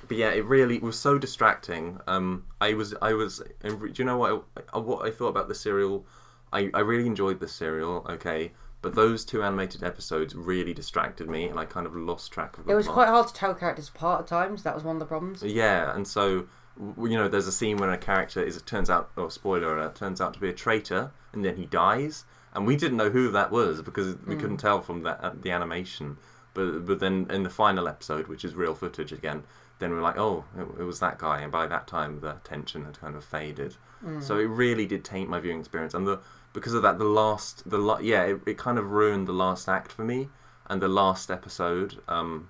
but 0.08 0.18
yeah, 0.18 0.30
it 0.30 0.46
really 0.46 0.80
was 0.80 0.98
so 0.98 1.18
distracting. 1.18 2.00
Um, 2.08 2.46
I 2.62 2.74
was, 2.74 2.94
I 3.02 3.14
was. 3.14 3.42
Do 3.64 3.92
you 3.96 4.06
know 4.06 4.18
what? 4.18 4.44
I, 4.74 4.78
what 4.80 5.06
I 5.06 5.12
thought 5.12 5.30
about 5.30 5.48
the 5.48 5.56
serial? 5.56 6.06
I, 6.54 6.70
I 6.74 6.80
really 6.80 7.06
enjoyed 7.08 7.40
the 7.40 7.48
serial. 7.48 8.06
Okay. 8.10 8.52
But 8.82 8.94
those 8.94 9.26
two 9.26 9.42
animated 9.44 9.84
episodes 9.84 10.36
really 10.36 10.74
distracted 10.74 11.28
me, 11.28 11.46
and 11.46 11.60
I 11.60 11.66
kind 11.66 11.88
of 11.88 11.96
lost 11.96 12.32
track 12.32 12.58
of 12.60 12.70
It 12.70 12.76
was 12.76 12.86
plot. 12.86 12.94
quite 12.96 13.08
hard 13.08 13.28
to 13.28 13.34
tell 13.34 13.56
characters 13.56 13.90
apart 13.90 14.22
at 14.22 14.28
times. 14.28 14.62
That 14.64 14.76
was 14.76 14.84
one 14.84 14.98
of 14.98 15.00
the 15.00 15.06
problems. 15.08 15.42
Yeah, 15.42 15.94
and 15.96 16.08
so 16.08 16.46
you 16.80 17.18
know, 17.18 17.28
there's 17.28 17.48
a 17.48 17.52
scene 17.52 17.78
when 17.78 17.90
a 17.90 17.98
character 17.98 18.42
is 18.42 18.56
it 18.56 18.68
turns 18.68 18.88
out, 18.88 19.10
oh 19.18 19.30
spoiler 19.30 19.76
alert, 19.78 19.96
turns 19.96 20.22
out 20.22 20.36
to 20.36 20.40
be 20.40 20.48
a 20.48 20.54
traitor, 20.54 21.12
and 21.34 21.44
then 21.44 21.58
he 21.58 21.66
dies, 21.66 22.24
and 22.54 22.68
we 22.68 22.76
didn't 22.76 22.98
know 22.98 23.10
who 23.10 23.32
that 23.32 23.50
was 23.52 23.82
because 23.82 24.16
we 24.28 24.36
Hmm. 24.36 24.42
couldn't 24.42 24.58
tell 24.58 24.80
from 24.82 25.02
that 25.02 25.20
uh, 25.24 25.32
the 25.42 25.50
animation. 25.50 26.18
But 26.54 26.86
but 26.86 27.00
then 27.00 27.26
in 27.32 27.42
the 27.42 27.50
final 27.50 27.88
episode, 27.88 28.28
which 28.28 28.46
is 28.46 28.54
real 28.54 28.76
footage 28.76 29.12
again, 29.12 29.44
then 29.80 29.92
we're 29.92 30.02
like, 30.02 30.18
oh, 30.18 30.46
it, 30.58 30.82
it 30.82 30.84
was 30.84 31.00
that 31.00 31.18
guy, 31.18 31.42
and 31.42 31.52
by 31.52 31.68
that 31.68 31.88
time 31.88 32.20
the 32.22 32.38
tension 32.44 32.86
had 32.86 33.00
kind 33.00 33.16
of 33.16 33.24
faded. 33.24 33.76
Hmm. 34.02 34.22
So 34.22 34.38
it 34.40 34.46
really 34.46 34.86
did 34.86 35.04
taint 35.04 35.30
my 35.30 35.40
viewing 35.40 35.60
experience, 35.60 35.94
and 35.94 36.08
the 36.08 36.20
because 36.54 36.74
of 36.74 36.82
that, 36.84 36.98
the 36.98 37.06
last 37.06 37.70
the 37.70 37.78
la- 37.78 38.00
yeah, 38.00 38.24
it, 38.24 38.42
it 38.48 38.58
kind 38.58 38.78
of 38.80 38.92
ruined 38.92 39.28
the 39.28 39.34
last 39.34 39.68
act 39.70 39.92
for 39.92 40.04
me, 40.04 40.30
and 40.68 40.82
the 40.82 40.88
last 40.88 41.30
episode. 41.32 42.02
Um, 42.08 42.50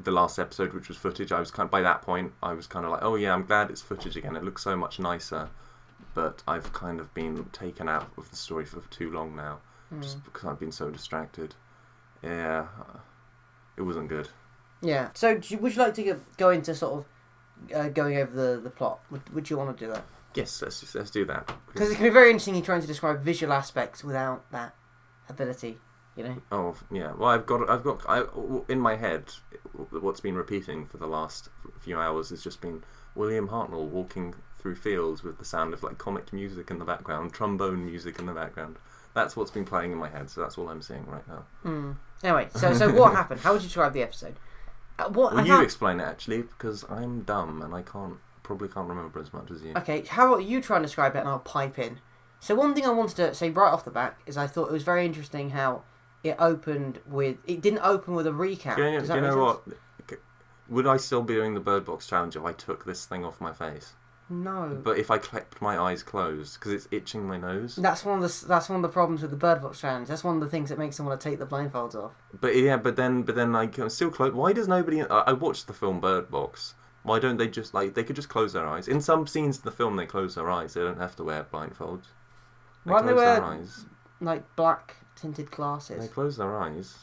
the 0.00 0.12
last 0.12 0.38
episode, 0.38 0.72
which 0.74 0.86
was 0.86 0.96
footage, 0.96 1.32
I 1.32 1.40
was 1.40 1.50
kind 1.50 1.66
of, 1.66 1.72
by 1.72 1.80
that 1.82 2.02
point, 2.02 2.32
I 2.40 2.52
was 2.52 2.68
kind 2.68 2.84
of 2.84 2.92
like, 2.92 3.02
oh 3.02 3.16
yeah, 3.16 3.34
I'm 3.34 3.44
glad 3.44 3.68
it's 3.68 3.82
footage 3.82 4.16
again. 4.16 4.36
It 4.36 4.44
looks 4.44 4.62
so 4.62 4.76
much 4.76 5.00
nicer. 5.00 5.48
But 6.14 6.44
I've 6.46 6.72
kind 6.72 7.00
of 7.00 7.12
been 7.14 7.46
taken 7.46 7.88
out 7.88 8.08
of 8.16 8.30
the 8.30 8.36
story 8.36 8.64
for 8.64 8.80
too 8.90 9.10
long 9.10 9.34
now, 9.34 9.58
Mm. 9.92 10.02
just 10.02 10.22
because 10.24 10.44
I've 10.44 10.60
been 10.60 10.70
so 10.70 10.90
distracted. 10.90 11.56
Yeah, 12.22 12.66
it 13.76 13.82
wasn't 13.82 14.08
good. 14.08 14.28
Yeah. 14.80 15.08
So, 15.14 15.38
do 15.38 15.54
you- 15.54 15.58
would 15.60 15.74
you 15.74 15.82
like 15.82 15.94
to 15.94 16.02
go- 16.02 16.20
go 16.36 16.50
into 16.50 16.74
sort 16.74 17.04
of 17.68 17.74
uh, 17.74 17.88
going 17.88 18.16
over 18.18 18.30
the, 18.54 18.60
the 18.60 18.70
plot? 18.70 19.00
Would, 19.10 19.28
would 19.34 19.50
you 19.50 19.56
want 19.56 19.76
to 19.76 19.84
do 19.86 19.90
that? 19.92 20.04
Yes, 20.34 20.62
let's 20.62 20.94
let's 20.94 21.10
do 21.10 21.24
that. 21.24 21.50
Because 21.72 21.90
it 21.90 21.94
can 21.96 22.04
be 22.04 22.10
very 22.10 22.30
interesting 22.30 22.54
in 22.54 22.62
trying 22.62 22.80
to 22.82 22.86
describe 22.86 23.20
visual 23.22 23.52
aspects 23.52 24.04
without 24.04 24.48
that 24.52 24.74
ability. 25.28 25.78
You 26.16 26.24
know. 26.24 26.42
Oh 26.52 26.76
yeah. 26.92 27.12
Well, 27.16 27.28
I've 27.30 27.46
got 27.46 27.68
I've 27.68 27.82
got 27.82 28.02
I 28.08 28.24
in 28.68 28.78
my 28.78 28.96
head. 28.96 29.24
What's 29.90 30.20
been 30.20 30.34
repeating 30.36 30.84
for 30.86 30.96
the 30.98 31.06
last 31.06 31.48
few 31.80 31.98
hours 31.98 32.30
has 32.30 32.42
just 32.42 32.60
been 32.60 32.84
William 33.14 33.48
Hartnell 33.48 33.88
walking 33.88 34.34
through 34.58 34.74
fields 34.76 35.22
with 35.22 35.38
the 35.38 35.44
sound 35.44 35.72
of 35.72 35.82
like 35.82 35.98
comic 35.98 36.32
music 36.32 36.70
in 36.70 36.78
the 36.78 36.84
background, 36.84 37.32
trombone 37.32 37.84
music 37.86 38.18
in 38.18 38.26
the 38.26 38.32
background. 38.32 38.76
That's 39.14 39.36
what's 39.36 39.50
been 39.50 39.64
playing 39.64 39.92
in 39.92 39.98
my 39.98 40.08
head. 40.08 40.28
So 40.30 40.40
that's 40.40 40.58
all 40.58 40.68
I'm 40.68 40.82
seeing 40.82 41.06
right 41.06 41.26
now. 41.26 41.44
Hmm. 41.62 41.92
Anyway, 42.22 42.48
so 42.54 42.74
so 42.74 42.92
what 42.92 43.12
happened? 43.14 43.40
How 43.40 43.52
would 43.52 43.62
you 43.62 43.68
describe 43.68 43.92
the 43.92 44.02
episode? 44.02 44.36
Uh, 44.98 45.08
what? 45.10 45.34
Well, 45.34 45.46
you 45.46 45.60
explain 45.62 46.00
it 46.00 46.04
actually 46.04 46.42
because 46.42 46.84
I'm 46.88 47.22
dumb 47.22 47.62
and 47.62 47.74
I 47.74 47.82
can't 47.82 48.16
probably 48.42 48.68
can't 48.68 48.88
remember 48.88 49.20
as 49.20 49.32
much 49.32 49.50
as 49.50 49.62
you. 49.62 49.74
Okay, 49.76 50.02
how 50.08 50.32
about 50.32 50.44
you 50.44 50.60
try 50.60 50.76
and 50.76 50.84
describe 50.84 51.14
it 51.14 51.20
and 51.20 51.28
I'll 51.28 51.38
pipe 51.38 51.78
in. 51.78 52.00
So 52.40 52.54
one 52.54 52.74
thing 52.74 52.86
I 52.86 52.90
wanted 52.90 53.16
to 53.16 53.34
say 53.34 53.50
right 53.50 53.70
off 53.72 53.84
the 53.84 53.90
back 53.90 54.20
is 54.26 54.36
I 54.36 54.46
thought 54.46 54.68
it 54.68 54.72
was 54.72 54.82
very 54.84 55.04
interesting 55.04 55.50
how 55.50 55.82
it 56.24 56.36
opened 56.38 57.00
with 57.06 57.36
it 57.46 57.60
didn't 57.60 57.80
open 57.82 58.14
with 58.14 58.26
a 58.26 58.30
recap. 58.30 58.76
Do 58.76 58.82
you, 58.84 58.90
know- 58.92 58.98
Does 59.00 59.08
do 59.08 59.08
that 59.08 59.14
you 59.16 59.20
know 59.22 59.52
sense? 59.54 59.66
what? 59.66 59.78
Would 60.70 60.86
I 60.86 60.98
still 60.98 61.22
be 61.22 61.34
doing 61.34 61.54
the 61.54 61.60
Bird 61.60 61.86
Box 61.86 62.06
challenge 62.06 62.36
if 62.36 62.44
I 62.44 62.52
took 62.52 62.84
this 62.84 63.06
thing 63.06 63.24
off 63.24 63.40
my 63.40 63.52
face? 63.52 63.94
No. 64.30 64.78
But 64.82 64.98
if 64.98 65.10
I 65.10 65.18
kept 65.18 65.62
my 65.62 65.78
eyes 65.78 66.02
closed 66.02 66.54
because 66.58 66.72
it's 66.72 66.88
itching 66.90 67.26
my 67.26 67.38
nose. 67.38 67.76
That's 67.76 68.04
one 68.04 68.22
of 68.22 68.22
the 68.22 68.46
that's 68.46 68.68
one 68.68 68.76
of 68.76 68.82
the 68.82 68.88
problems 68.92 69.22
with 69.22 69.30
the 69.30 69.36
Bird 69.36 69.62
Box 69.62 69.80
challenge. 69.80 70.08
That's 70.08 70.22
one 70.24 70.34
of 70.36 70.40
the 70.42 70.48
things 70.48 70.68
that 70.68 70.78
makes 70.78 70.96
them 70.98 71.06
want 71.06 71.20
to 71.20 71.30
take 71.30 71.38
the 71.38 71.46
blindfolds 71.46 71.94
off. 71.94 72.12
But 72.38 72.54
yeah, 72.56 72.76
but 72.76 72.96
then 72.96 73.22
but 73.22 73.34
then 73.36 73.52
like 73.52 73.78
I'm 73.78 73.88
still 73.88 74.10
close. 74.10 74.32
Why 74.34 74.52
does 74.52 74.68
nobody? 74.68 75.02
I, 75.02 75.20
I 75.20 75.32
watched 75.32 75.66
the 75.66 75.72
film 75.72 76.00
Bird 76.00 76.30
Box. 76.30 76.74
Why 77.04 77.18
don't 77.18 77.38
they 77.38 77.48
just 77.48 77.72
like 77.72 77.94
they 77.94 78.04
could 78.04 78.16
just 78.16 78.28
close 78.28 78.52
their 78.52 78.66
eyes? 78.66 78.86
In 78.86 79.00
some 79.00 79.26
scenes 79.26 79.56
in 79.58 79.62
the 79.64 79.70
film, 79.70 79.96
they 79.96 80.04
close 80.06 80.34
their 80.34 80.50
eyes. 80.50 80.74
They 80.74 80.82
don't 80.82 80.98
have 81.00 81.16
to 81.16 81.24
wear 81.24 81.44
blindfolds. 81.44 82.04
They 82.84 82.92
Why 82.92 82.98
don't 82.98 83.06
they 83.06 83.12
close 83.14 83.24
their 83.24 83.40
wear- 83.40 83.44
eyes. 83.44 83.86
Like 84.20 84.56
black 84.56 84.96
tinted 85.16 85.50
glasses? 85.50 86.00
They 86.02 86.12
close 86.12 86.36
their 86.36 86.54
eyes. 86.58 86.96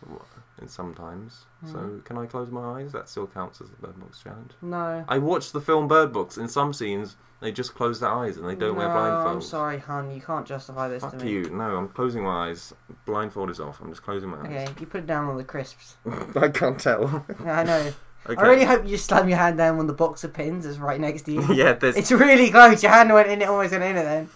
In 0.62 0.68
sometimes. 0.70 1.46
So 1.66 1.78
Mm. 1.78 2.06
can 2.06 2.18
I 2.18 2.26
close 2.28 2.50
my 2.50 2.80
eyes? 2.80 2.94
That 2.94 3.10
still 3.10 3.28
counts 3.28 3.60
as 3.60 3.70
the 3.70 3.76
Bird 3.76 4.00
Box 4.00 4.22
challenge. 4.24 4.52
No. 4.62 5.04
I 5.10 5.18
watched 5.18 5.52
the 5.52 5.60
film 5.60 5.88
Bird 5.90 6.14
Box. 6.14 6.38
In 6.38 6.48
some 6.48 6.72
scenes, 6.74 7.18
they 7.42 7.52
just 7.52 7.76
close 7.76 8.00
their 8.00 8.10
eyes 8.10 8.38
and 8.38 8.48
they 8.48 8.56
don't 8.56 8.78
wear 8.78 8.88
no, 8.88 8.94
blindfolds. 8.94 9.32
I'm 9.34 9.42
sorry, 9.42 9.80
hun. 9.80 10.12
You 10.12 10.22
can't 10.22 10.46
justify 10.46 10.88
this 10.88 11.02
Fuck 11.04 11.18
to 11.18 11.26
me. 11.26 11.32
you. 11.32 11.50
No, 11.50 11.76
I'm 11.76 11.90
closing 11.90 12.24
my 12.24 12.48
eyes. 12.50 12.74
Blindfold 13.06 13.50
is 13.50 13.60
off. 13.60 13.82
I'm 13.82 13.90
just 13.90 14.04
closing 14.04 14.30
my 14.30 14.38
eyes. 14.40 14.46
Okay, 14.46 14.68
you 14.80 14.86
put 14.86 15.00
it 15.02 15.08
down 15.08 15.26
on 15.28 15.36
the 15.36 15.44
crisps. 15.44 15.98
I 16.36 16.48
can't 16.48 16.80
tell. 16.80 17.26
Yeah, 17.44 17.60
I 17.60 17.64
know. 17.64 17.94
okay. 18.30 18.42
I 18.42 18.48
really 18.48 18.64
hope 18.66 18.84
you 18.86 18.92
just 18.92 19.06
slam 19.08 19.28
your 19.28 19.38
hand 19.38 19.58
down 19.58 19.78
on 19.78 19.88
the 19.88 19.94
box 19.94 20.24
of 20.24 20.34
pins 20.34 20.66
that's 20.66 20.78
right 20.78 21.00
next 21.02 21.24
to 21.24 21.34
you. 21.34 21.54
yeah, 21.54 21.74
there's. 21.74 21.98
It's 21.98 22.12
really 22.14 22.50
close. 22.50 22.82
Your 22.82 22.94
hand 22.94 23.12
went 23.14 23.28
in 23.30 23.42
it, 23.42 23.50
almost 23.50 23.72
went 23.72 23.84
in 23.84 23.98
it 23.98 24.04
then. 24.04 24.30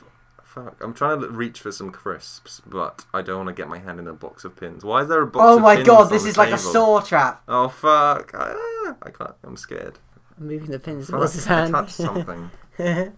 Fuck. 0.56 0.78
I'm 0.84 0.96
trying 0.96 1.22
to 1.22 1.30
reach 1.30 1.62
for 1.62 1.72
some 1.72 1.92
crisps, 1.92 2.60
but 2.66 3.06
I 3.14 3.22
don't 3.22 3.46
want 3.46 3.50
to 3.50 3.54
get 3.54 3.68
my 3.70 3.78
hand 3.78 4.00
in 4.00 4.08
a 4.08 4.14
box 4.14 4.44
of 4.44 4.56
pins. 4.56 4.84
Why 4.84 5.04
is 5.04 5.08
there 5.08 5.22
a 5.22 5.28
box? 5.28 5.46
Oh 5.48 5.60
my 5.60 5.84
god, 5.84 6.06
this 6.10 6.26
is 6.26 6.38
like 6.38 6.52
a 6.52 6.58
saw 6.58 7.02
trap. 7.02 7.44
Oh 7.48 7.68
fuck. 7.70 8.32
Ah, 8.34 8.96
I 9.04 9.12
can't. 9.12 9.36
I'm 9.44 9.56
scared. 9.56 10.00
I'm 10.40 10.48
moving 10.48 10.72
the 10.72 10.80
pins 10.80 11.08
towards 11.08 11.34
his 11.34 11.46
I 11.48 11.54
hand. 11.54 11.74
touched 11.74 11.92
something. 12.08 12.50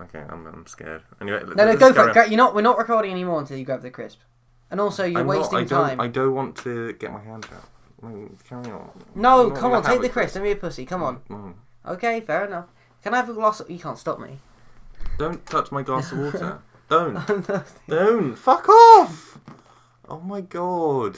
Okay, 0.00 0.24
I'm, 0.28 0.46
I'm 0.46 0.66
scared. 0.66 1.02
Anyway, 1.20 1.42
no, 1.54 1.64
let's 1.64 1.78
go 1.78 1.92
for 1.92 2.08
it. 2.08 2.14
Go, 2.14 2.24
you're 2.24 2.36
not. 2.36 2.54
We're 2.56 2.62
not 2.62 2.76
recording 2.78 3.12
anymore 3.12 3.38
until 3.40 3.56
you 3.56 3.64
grab 3.64 3.82
the 3.82 3.90
crisp. 3.90 4.18
And 4.70 4.80
also, 4.80 5.04
you're 5.04 5.20
I'm 5.20 5.26
not- 5.26 5.38
wasting 5.38 5.58
I 5.58 5.64
don't, 5.64 5.88
time. 5.88 6.00
I 6.00 6.08
don't 6.08 6.34
want 6.34 6.56
to 6.58 6.94
get 6.94 7.12
my 7.12 7.20
hand 7.22 7.46
out. 7.54 7.68
Mm, 8.02 8.44
Carry 8.48 8.72
on. 8.72 8.90
No, 9.14 9.50
come 9.52 9.72
on, 9.72 9.82
take 9.84 10.00
the 10.00 10.08
crisp. 10.08 10.34
Don't 10.34 10.42
be 10.42 10.50
a 10.52 10.56
pussy. 10.56 10.86
Come 10.86 11.02
on. 11.04 11.20
Mm. 11.28 11.54
Okay, 11.86 12.20
fair 12.20 12.46
enough. 12.46 12.66
Can 13.04 13.14
I 13.14 13.18
have 13.18 13.28
a 13.28 13.34
glass? 13.34 13.60
Of... 13.60 13.70
You 13.70 13.78
can't 13.78 13.98
stop 13.98 14.18
me. 14.18 14.38
Don't 15.22 15.46
touch 15.46 15.70
my 15.70 15.82
glass 15.84 16.10
of 16.10 16.18
water. 16.18 16.58
don't. 16.88 17.14
Don't. 17.86 18.34
Fuck 18.34 18.68
off. 18.68 19.38
Oh 20.08 20.18
my 20.18 20.40
god. 20.40 21.14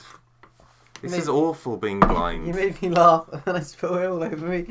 This 1.01 1.13
Maybe- 1.13 1.23
is 1.23 1.29
awful 1.31 1.79
being 1.79 2.01
blind. 2.01 2.47
You 2.47 2.53
made 2.53 2.83
me 2.83 2.91
laugh 2.91 3.25
and 3.47 3.57
I 3.57 3.61
spilled 3.61 3.97
it 3.97 4.05
all 4.05 4.23
over 4.23 4.47
me. 4.47 4.67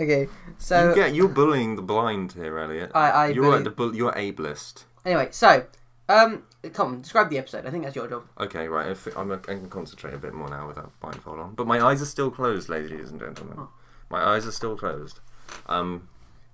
Okay, 0.00 0.26
so 0.58 0.88
you 0.88 0.94
get 0.96 1.14
you're 1.14 1.28
bullying 1.28 1.76
the 1.76 1.82
blind 1.82 2.32
here, 2.32 2.58
Elliot. 2.58 2.90
I, 2.96 3.10
I 3.10 3.26
you're 3.28 3.44
bully- 3.44 3.62
the 3.62 3.70
bull- 3.70 3.94
you're 3.94 4.10
ableist. 4.14 4.82
anyway, 5.06 5.28
so 5.30 5.64
um, 6.08 6.42
come 6.72 6.94
on, 6.94 7.02
describe 7.02 7.30
the 7.30 7.38
episode. 7.38 7.64
I 7.64 7.70
think 7.70 7.84
that's 7.84 7.94
your 7.94 8.08
job. 8.08 8.24
Okay, 8.40 8.66
right. 8.66 8.90
If 8.90 9.06
I'm, 9.16 9.30
I 9.30 9.36
can 9.36 9.68
concentrate 9.68 10.14
a 10.14 10.18
bit 10.18 10.34
more 10.34 10.50
now 10.50 10.66
without 10.66 10.90
blindfold 10.98 11.38
on. 11.38 11.54
But 11.54 11.68
my 11.68 11.80
eyes 11.80 12.02
are 12.02 12.06
still 12.06 12.32
closed, 12.32 12.68
ladies 12.68 13.10
and 13.10 13.20
gentlemen. 13.20 13.54
Oh. 13.56 13.68
My 14.10 14.20
eyes 14.20 14.48
are 14.48 14.52
still 14.52 14.76
closed. 14.76 15.20
Um, 15.66 16.08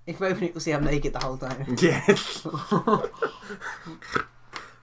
If 0.07 0.19
we 0.19 0.27
open 0.27 0.43
it, 0.43 0.53
we'll 0.53 0.61
see 0.61 0.71
I'm 0.71 0.83
naked 0.85 1.13
the 1.13 1.19
whole 1.19 1.37
time. 1.37 1.75
yes. 1.81 2.45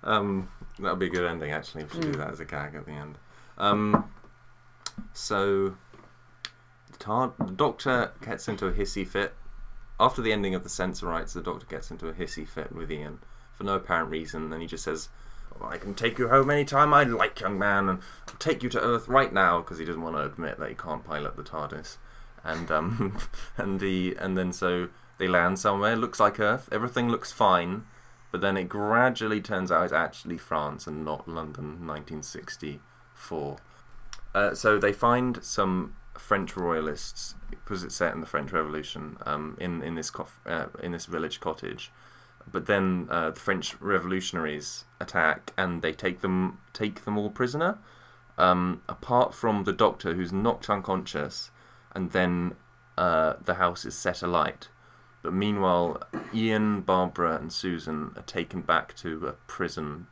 um, 0.05 0.49
that'll 0.79 0.97
be 0.97 1.07
a 1.07 1.11
good 1.11 1.25
ending. 1.25 1.53
Actually, 1.53 1.85
we 1.85 1.91
should 1.91 2.01
do 2.03 2.13
Mm. 2.13 2.17
that 2.19 2.31
as 2.31 2.41
a 2.41 2.45
gag 2.45 2.75
at 2.75 2.87
the 2.87 2.93
end. 2.93 3.19
Um, 3.59 4.11
so 5.13 5.77
the, 6.91 6.99
tar- 6.99 7.33
the 7.39 7.53
doctor 7.53 8.13
gets 8.25 8.49
into 8.49 8.67
a 8.67 8.73
hissy 8.73 9.07
fit. 9.07 9.35
After 10.01 10.21
the 10.23 10.33
ending 10.33 10.55
of 10.55 10.65
the 10.65 10.69
Sensorites, 10.69 11.35
the 11.35 11.41
doctor 11.43 11.67
gets 11.67 11.91
into 11.91 12.09
a 12.09 12.13
hissy 12.13 12.47
fit 12.49 12.73
with 12.73 12.91
Ian 12.91 13.21
for 13.53 13.63
no 13.65 13.75
apparent 13.77 14.11
reason, 14.11 14.53
and 14.53 14.61
he 14.61 14.67
just 14.67 14.83
says, 14.83 15.09
"Oh, 15.61 15.67
"I 15.67 15.77
can 15.79 15.95
take 15.95 16.19
you 16.19 16.29
home 16.29 16.51
anytime 16.51 16.93
I 16.93 17.05
like, 17.05 17.39
young 17.39 17.59
man, 17.59 17.89
and 17.89 18.01
I'll 18.27 18.35
take 18.37 18.65
you 18.65 18.69
to 18.71 18.81
Earth 18.83 19.07
right 19.07 19.33
now," 19.33 19.61
because 19.61 19.79
he 19.79 19.85
doesn't 19.85 20.03
want 20.03 20.17
to 20.17 20.25
admit 20.25 20.59
that 20.59 20.69
he 20.71 20.75
can't 20.75 21.05
pilot 21.05 21.37
the 21.37 21.45
TARDIS. 21.45 21.99
And 22.43 22.73
um, 22.73 23.19
and 23.57 23.79
the 23.79 24.17
and 24.19 24.37
then 24.37 24.53
so 24.53 24.89
they 25.23 25.29
land 25.29 25.57
somewhere. 25.57 25.95
Looks 25.95 26.19
like 26.19 26.41
Earth. 26.41 26.69
Everything 26.73 27.09
looks 27.09 27.31
fine, 27.31 27.85
but 28.33 28.41
then 28.41 28.57
it 28.57 28.69
gradually 28.69 29.41
turns 29.41 29.71
out 29.71 29.85
it's 29.85 29.93
actually 29.93 30.37
France 30.37 30.89
and 30.89 31.05
not 31.05 31.29
London, 31.29 31.87
1964. 31.87 33.57
Uh, 34.35 34.53
so 34.53 34.79
they 34.79 34.93
find 34.93 35.39
some 35.45 35.95
French 36.19 36.57
royalists 36.57 37.37
because 37.51 37.85
it's 37.85 37.95
set 37.95 38.13
in 38.13 38.21
the 38.21 38.27
French 38.27 38.51
Revolution 38.51 39.17
um, 39.25 39.57
in 39.61 39.81
in 39.81 39.95
this 39.95 40.11
co- 40.11 40.27
uh, 40.45 40.67
in 40.83 40.91
this 40.91 41.07
village 41.07 41.39
cottage. 41.39 41.93
But 42.51 42.67
then 42.67 43.07
uh, 43.09 43.31
the 43.31 43.39
French 43.39 43.81
revolutionaries 43.81 44.87
attack 44.99 45.53
and 45.57 45.83
they 45.83 45.93
take 45.93 46.21
them 46.21 46.59
take 46.73 47.05
them 47.05 47.17
all 47.17 47.31
prisoner. 47.31 47.79
Um, 48.39 48.83
apart 48.89 49.35
from 49.35 49.63
the 49.63 49.73
doctor 49.73 50.15
who's 50.15 50.33
knocked 50.33 50.69
unconscious, 50.69 51.53
and 51.95 52.11
then 52.11 52.57
uh, 52.99 53.35
the 53.45 53.55
house 53.55 53.85
is 53.85 53.97
set 53.97 54.21
alight. 54.21 54.69
But 55.23 55.33
meanwhile, 55.33 56.03
Ian, 56.35 56.81
Barbara, 56.81 57.37
and 57.37 57.53
Susan 57.53 58.13
are 58.17 58.23
taken 58.23 58.61
back 58.63 58.95
to 58.97 59.27
a 59.29 59.33
prison 59.47 60.09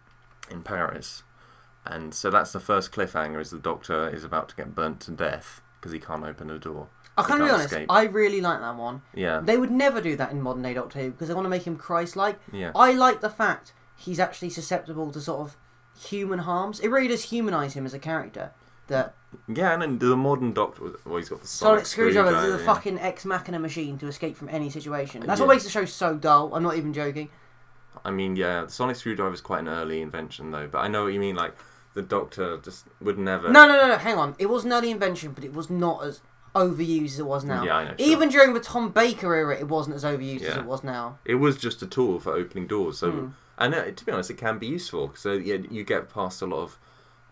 in 0.51 0.63
Paris. 0.63 1.23
And 1.85 2.15
so 2.15 2.31
that's 2.31 2.53
the 2.53 2.61
first 2.61 2.93
cliffhanger: 2.93 3.41
is 3.41 3.51
the 3.51 3.59
Doctor 3.59 4.09
is 4.09 4.23
about 4.25 4.49
to 4.51 4.57
get 4.57 4.75
burnt 4.75 5.01
to 5.03 5.11
death 5.11 5.63
because 5.81 5.93
he 5.93 5.99
can't 5.99 6.25
open 6.25 6.51
a 6.51 6.59
door. 6.59 6.89
I 7.17 7.23
can 7.25 7.39
be 7.39 7.45
honest. 7.51 7.67
escape. 7.67 7.87
I 7.91 8.05
really 8.05 8.41
like 8.41 8.61
that 8.61 8.77
one. 8.77 9.03
Yeah, 9.15 9.41
They 9.43 9.57
would 9.57 9.71
never 9.71 10.01
do 10.01 10.15
that 10.17 10.31
in 10.31 10.41
modern 10.41 10.63
day 10.63 10.75
Doctor 10.75 11.01
Who 11.01 11.11
because 11.11 11.29
they 11.29 11.35
want 11.35 11.45
to 11.45 11.51
make 11.51 11.67
him 11.67 11.77
Christ-like. 11.77 12.39
yeah, 12.53 12.71
I 12.75 12.93
like 12.93 13.21
the 13.21 13.29
fact 13.31 13.73
he's 13.97 14.21
actually 14.21 14.51
susceptible 14.51 15.11
to 15.11 15.21
sort 15.21 15.41
of 15.41 15.57
human 15.99 16.41
harms. 16.41 16.81
It 16.81 16.89
really 16.89 17.09
does 17.09 17.25
humanize 17.25 17.75
him 17.75 17.85
as 17.85 17.93
a 17.93 17.99
character. 17.99 18.53
That 18.91 19.15
yeah. 19.49 19.73
And 19.73 19.81
then 19.83 19.99
the 19.99 20.17
modern 20.17 20.53
Doctor, 20.53 20.93
well, 21.05 21.17
he's 21.17 21.29
got 21.29 21.41
the 21.41 21.47
sonic 21.47 21.87
sonic, 21.87 21.87
screwdriver 21.87 22.55
a 22.55 22.59
yeah. 22.59 22.65
fucking 22.67 22.99
ex 22.99 23.25
machina 23.25 23.59
machine 23.59 23.97
to 23.99 24.07
escape 24.07 24.37
from 24.37 24.49
any 24.51 24.69
situation. 24.69 25.23
That's 25.27 25.41
Yeah. 25.41 25.47
what 25.47 25.55
makes 25.55 25.65
the 25.65 25.71
show 25.71 25.85
so 25.85 26.15
dull. 26.17 26.55
I'm 26.55 26.63
not 26.63 26.77
even 26.77 26.93
joking. 26.93 27.31
I 28.05 28.11
mean, 28.11 28.37
yeah, 28.37 28.65
the 28.65 28.71
sonic 28.71 28.97
screwdriver 28.97 29.33
is 29.35 29.41
quite 29.41 29.61
an 29.61 29.69
early 29.69 30.01
invention 30.01 30.51
though. 30.51 30.69
But 30.69 30.79
I 30.79 30.89
know 30.89 31.05
what 31.05 31.13
you 31.13 31.21
mean. 31.21 31.37
Like 31.37 31.55
the 31.95 32.03
Doctor 32.03 32.59
just 32.59 32.87
would 33.01 33.19
never. 33.19 33.49
No, 33.51 33.67
no, 33.67 33.77
no, 33.77 33.89
no. 33.89 33.97
Hang 33.99 34.17
on. 34.19 34.35
It 34.39 34.47
was 34.47 34.65
an 34.65 34.73
early 34.73 34.91
invention, 34.91 35.33
but 35.33 35.45
it 35.45 35.53
was 35.53 35.71
not 35.71 36.05
as 36.05 36.21
overused 36.55 37.05
as 37.07 37.19
it 37.21 37.27
was 37.27 37.45
now. 37.45 37.63
Yeah, 37.65 37.77
I 37.77 37.85
know. 37.85 37.91
sure. 37.91 38.07
Even 38.09 38.29
during 38.29 38.55
the 38.55 38.61
Tom 38.61 38.91
Baker 38.91 39.35
era, 39.35 39.57
it 39.57 39.69
wasn't 39.69 39.95
as 39.97 40.03
overused 40.05 40.43
as 40.43 40.57
it 40.57 40.65
was 40.65 40.83
now. 40.83 41.19
it 41.25 41.37
was 41.37 41.57
just 41.57 41.81
a 41.83 41.87
tool 41.87 42.19
for 42.19 42.33
opening 42.33 42.67
doors. 42.67 42.99
So, 42.99 43.11
Hmm. 43.13 43.29
and 43.59 43.75
uh, 43.75 43.91
to 43.93 44.05
be 44.05 44.11
honest, 44.11 44.31
it 44.31 44.39
can 44.39 44.59
be 44.59 44.67
useful. 44.67 45.13
So 45.15 45.33
yeah, 45.35 45.59
you 45.71 45.85
get 45.85 46.09
past 46.13 46.43
a 46.43 46.47
lot 46.47 46.63
of 46.63 46.79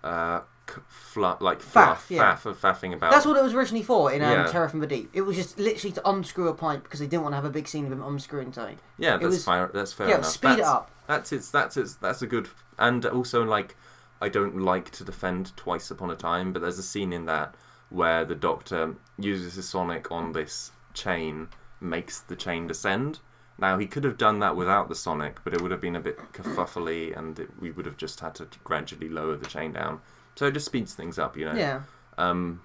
uh, 0.04 0.40
fluff, 0.88 1.40
like 1.40 1.60
fluff, 1.60 2.08
Faff, 2.08 2.10
yeah. 2.10 2.34
faff 2.36 2.46
of 2.46 2.60
faffing 2.60 2.92
about. 2.94 3.10
That's 3.10 3.26
what 3.26 3.36
it 3.36 3.42
was 3.42 3.54
originally 3.54 3.82
for 3.84 4.12
in 4.12 4.22
um, 4.22 4.30
Yeah. 4.30 4.46
Terror 4.46 4.68
from 4.68 4.80
the 4.80 4.86
Deep. 4.86 5.10
It 5.12 5.22
was 5.22 5.36
just 5.36 5.58
literally 5.58 5.92
to 5.92 6.08
unscrew 6.08 6.48
a 6.48 6.54
pipe 6.54 6.82
because 6.84 7.00
they 7.00 7.06
didn't 7.06 7.22
want 7.22 7.32
to 7.32 7.36
have 7.36 7.44
a 7.44 7.50
big 7.50 7.68
scene 7.68 7.86
of 7.86 7.92
him 7.92 8.02
unscrewing 8.02 8.52
something. 8.52 8.78
yeah, 8.98 9.16
it 9.16 9.20
that's 9.20 9.34
was- 9.34 9.44
fair. 9.44 9.70
That's 9.72 9.92
fair 9.92 10.08
yeah, 10.08 10.14
enough. 10.16 10.26
speed 10.30 10.48
that's, 10.48 10.58
it 10.60 10.64
up. 10.64 10.90
That's 11.06 11.32
it's 11.32 11.50
that's 11.50 11.76
it's 11.76 11.94
that's 11.94 12.22
a 12.22 12.26
good 12.26 12.48
and 12.78 13.04
also 13.06 13.42
like 13.44 13.76
I 14.20 14.28
don't 14.28 14.60
like 14.60 14.90
to 14.92 15.04
defend 15.04 15.56
Twice 15.56 15.90
Upon 15.90 16.10
a 16.10 16.16
Time, 16.16 16.52
but 16.52 16.60
there's 16.62 16.78
a 16.78 16.82
scene 16.82 17.12
in 17.12 17.26
that 17.26 17.54
where 17.88 18.24
the 18.24 18.34
Doctor 18.34 18.96
uses 19.18 19.54
his 19.54 19.68
sonic 19.68 20.10
on 20.12 20.32
this 20.32 20.72
chain, 20.92 21.48
makes 21.80 22.20
the 22.20 22.36
chain 22.36 22.66
descend. 22.66 23.20
Now 23.60 23.78
he 23.78 23.86
could 23.86 24.04
have 24.04 24.18
done 24.18 24.38
that 24.40 24.56
without 24.56 24.88
the 24.88 24.94
sonic, 24.94 25.38
but 25.44 25.54
it 25.54 25.60
would 25.62 25.70
have 25.70 25.80
been 25.80 25.96
a 25.96 26.00
bit 26.00 26.18
kerfuffly, 26.32 27.16
and 27.16 27.38
it, 27.38 27.50
we 27.60 27.70
would 27.70 27.86
have 27.86 27.96
just 27.96 28.20
had 28.20 28.34
to 28.36 28.48
gradually 28.64 29.08
lower 29.08 29.36
the 29.36 29.46
chain 29.46 29.72
down. 29.72 30.00
So 30.38 30.46
it 30.46 30.54
just 30.54 30.66
speeds 30.66 30.94
things 30.94 31.18
up, 31.18 31.36
you 31.36 31.46
know. 31.46 31.54
Yeah. 31.56 31.82
Um, 32.16 32.62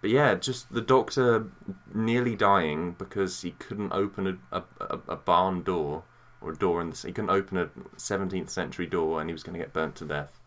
but 0.00 0.10
yeah, 0.10 0.36
just 0.36 0.72
the 0.72 0.80
doctor 0.80 1.48
nearly 1.92 2.36
dying 2.36 2.92
because 2.96 3.42
he 3.42 3.50
couldn't 3.50 3.92
open 3.92 4.38
a, 4.52 4.62
a, 4.80 5.00
a, 5.08 5.16
barn 5.16 5.64
door 5.64 6.04
or 6.40 6.52
a 6.52 6.56
door 6.56 6.80
in 6.80 6.90
the 6.90 6.96
he 7.04 7.12
couldn't 7.12 7.30
open 7.30 7.58
a 7.58 7.66
17th 7.96 8.50
century 8.50 8.86
door 8.86 9.20
and 9.20 9.28
he 9.28 9.32
was 9.32 9.42
going 9.42 9.54
to 9.54 9.58
get 9.58 9.72
burnt 9.72 9.96
to 9.96 10.04
death. 10.04 10.38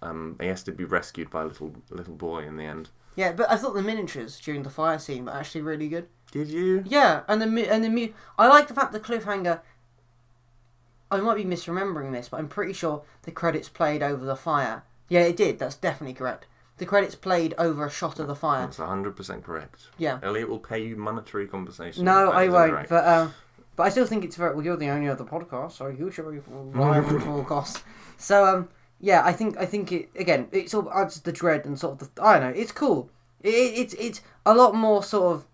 um, 0.00 0.38
he 0.40 0.46
has 0.46 0.62
to 0.62 0.72
be 0.72 0.84
rescued 0.84 1.28
by 1.28 1.42
a 1.42 1.46
little 1.46 1.74
little 1.90 2.14
boy 2.14 2.46
in 2.46 2.56
the 2.56 2.64
end. 2.64 2.88
Yeah, 3.14 3.32
but 3.32 3.50
I 3.50 3.56
thought 3.56 3.74
the 3.74 3.82
miniatures 3.82 4.40
during 4.40 4.62
the 4.62 4.70
fire 4.70 4.98
scene 4.98 5.26
were 5.26 5.32
actually 5.32 5.60
really 5.60 5.90
good. 5.90 6.08
Did 6.32 6.48
you? 6.48 6.84
Yeah, 6.86 7.24
and 7.28 7.42
the 7.42 7.70
and 7.70 7.84
the 7.84 7.90
mu- 7.90 8.14
I 8.38 8.48
like 8.48 8.68
the 8.68 8.74
fact 8.74 8.92
the 8.92 9.00
cliffhanger. 9.00 9.60
I 11.10 11.20
might 11.20 11.36
be 11.36 11.44
misremembering 11.44 12.12
this, 12.12 12.30
but 12.30 12.38
I'm 12.38 12.48
pretty 12.48 12.72
sure 12.72 13.02
the 13.24 13.30
credits 13.30 13.68
played 13.68 14.02
over 14.02 14.24
the 14.24 14.34
fire. 14.34 14.84
Yeah, 15.08 15.20
it 15.20 15.36
did. 15.36 15.58
That's 15.58 15.76
definitely 15.76 16.14
correct. 16.14 16.46
The 16.78 16.86
credits 16.86 17.16
played 17.16 17.54
over 17.58 17.86
a 17.86 17.90
shot 17.90 18.20
of 18.20 18.28
the 18.28 18.36
fire. 18.36 18.64
That's 18.66 18.76
hundred 18.76 19.16
percent 19.16 19.42
correct. 19.42 19.88
Yeah. 19.98 20.20
Elliot 20.22 20.48
will 20.48 20.60
pay 20.60 20.84
you 20.84 20.96
monetary 20.96 21.48
compensation. 21.48 22.04
No, 22.04 22.26
that 22.26 22.36
I 22.36 22.48
won't. 22.48 22.88
But 22.88 23.06
um, 23.06 23.34
but 23.74 23.82
I 23.84 23.88
still 23.88 24.06
think 24.06 24.24
it's 24.24 24.36
very. 24.36 24.54
Well, 24.54 24.64
you're 24.64 24.76
the 24.76 24.90
only 24.90 25.08
other 25.08 25.24
podcast, 25.24 25.72
so 25.72 25.88
you 25.88 26.10
should 26.10 26.30
be 26.30 26.38
viable 26.38 27.20
for 27.20 27.30
all 27.30 27.44
costs. 27.44 27.82
So 28.16 28.44
um, 28.44 28.68
yeah, 29.00 29.22
I 29.24 29.32
think 29.32 29.56
I 29.56 29.66
think 29.66 29.90
it 29.90 30.10
again. 30.16 30.48
It 30.52 30.70
sort 30.70 30.86
of 30.86 30.92
adds 30.94 31.20
the 31.20 31.32
dread 31.32 31.64
and 31.66 31.78
sort 31.78 32.00
of 32.00 32.14
the. 32.14 32.22
I 32.22 32.38
don't 32.38 32.52
know. 32.52 32.60
It's 32.60 32.72
cool. 32.72 33.10
It, 33.40 33.54
it, 33.54 33.78
it's 33.78 33.94
it's 33.94 34.20
a 34.46 34.54
lot 34.54 34.74
more 34.74 35.02
sort 35.02 35.34
of 35.34 35.46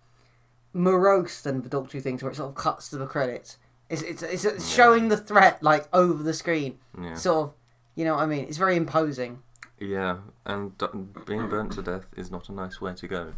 morose 0.73 1.41
than 1.41 1.61
the 1.63 1.69
Doctor 1.69 1.97
Who 1.97 2.01
things, 2.01 2.21
where 2.21 2.31
it 2.31 2.35
sort 2.35 2.49
of 2.49 2.55
cuts 2.55 2.89
to 2.89 2.97
the 2.97 3.07
credits. 3.07 3.57
It's 3.89 4.03
it's 4.03 4.21
it's, 4.21 4.45
it's 4.45 4.71
showing 4.71 5.09
the 5.09 5.17
threat 5.17 5.63
like 5.63 5.87
over 5.91 6.21
the 6.21 6.33
screen. 6.33 6.77
Yeah. 7.01 7.15
Sort 7.15 7.47
of, 7.47 7.53
you 7.95 8.05
know 8.05 8.15
what 8.15 8.23
I 8.23 8.25
mean? 8.27 8.45
It's 8.45 8.57
very 8.57 8.75
imposing. 8.75 9.41
Yeah, 9.79 10.17
and 10.45 10.77
d- 10.77 10.85
being 11.25 11.49
burnt 11.49 11.73
to 11.73 11.81
death 11.81 12.07
is 12.15 12.31
not 12.31 12.49
a 12.49 12.53
nice 12.53 12.79
way 12.79 12.93
to 12.93 13.07
go. 13.07 13.33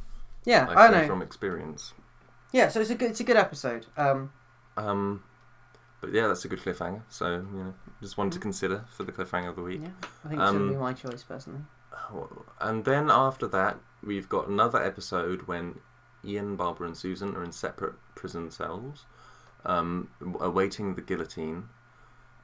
Yeah, 0.46 0.68
I, 0.70 0.88
I, 0.88 0.92
know. 1.02 1.08
from 1.08 1.22
experience. 1.22 1.94
Yeah, 2.54 2.70
so 2.70 2.80
it's 2.80 2.90
a 2.92 2.96
good 2.96 3.12
it's 3.12 3.20
a 3.20 3.24
good 3.24 3.38
episode. 3.38 3.88
Um, 3.98 4.32
Um, 4.78 5.24
but 6.00 6.14
yeah, 6.14 6.28
that's 6.28 6.46
a 6.46 6.48
good 6.48 6.60
cliffhanger. 6.60 7.02
So 7.10 7.32
you 7.54 7.64
know, 7.64 7.74
just 8.02 8.18
one 8.18 8.30
to 8.30 8.40
consider 8.40 8.86
for 8.96 9.04
the 9.04 9.12
cliffhanger 9.12 9.50
of 9.50 9.56
the 9.56 9.64
week. 9.64 9.82
yeah, 9.84 9.90
I 10.24 10.28
think 10.30 10.42
it's 10.42 10.52
gonna 10.52 10.64
Um, 10.64 10.70
be 10.70 10.76
my 10.76 10.94
choice 10.94 11.24
personally. 11.24 11.62
And 12.62 12.86
then 12.86 13.10
after 13.10 13.48
that, 13.48 13.78
we've 14.04 14.30
got 14.30 14.48
another 14.48 14.82
episode 14.82 15.44
when 15.48 15.80
Ian, 16.24 16.56
Barbara, 16.56 16.88
and 16.88 16.98
Susan 16.98 17.36
are 17.36 17.44
in 17.44 17.52
separate 17.52 17.96
prison 18.16 18.52
cells, 18.52 19.06
um, 19.66 20.10
awaiting 20.40 20.96
the 20.96 21.02
guillotine, 21.02 21.70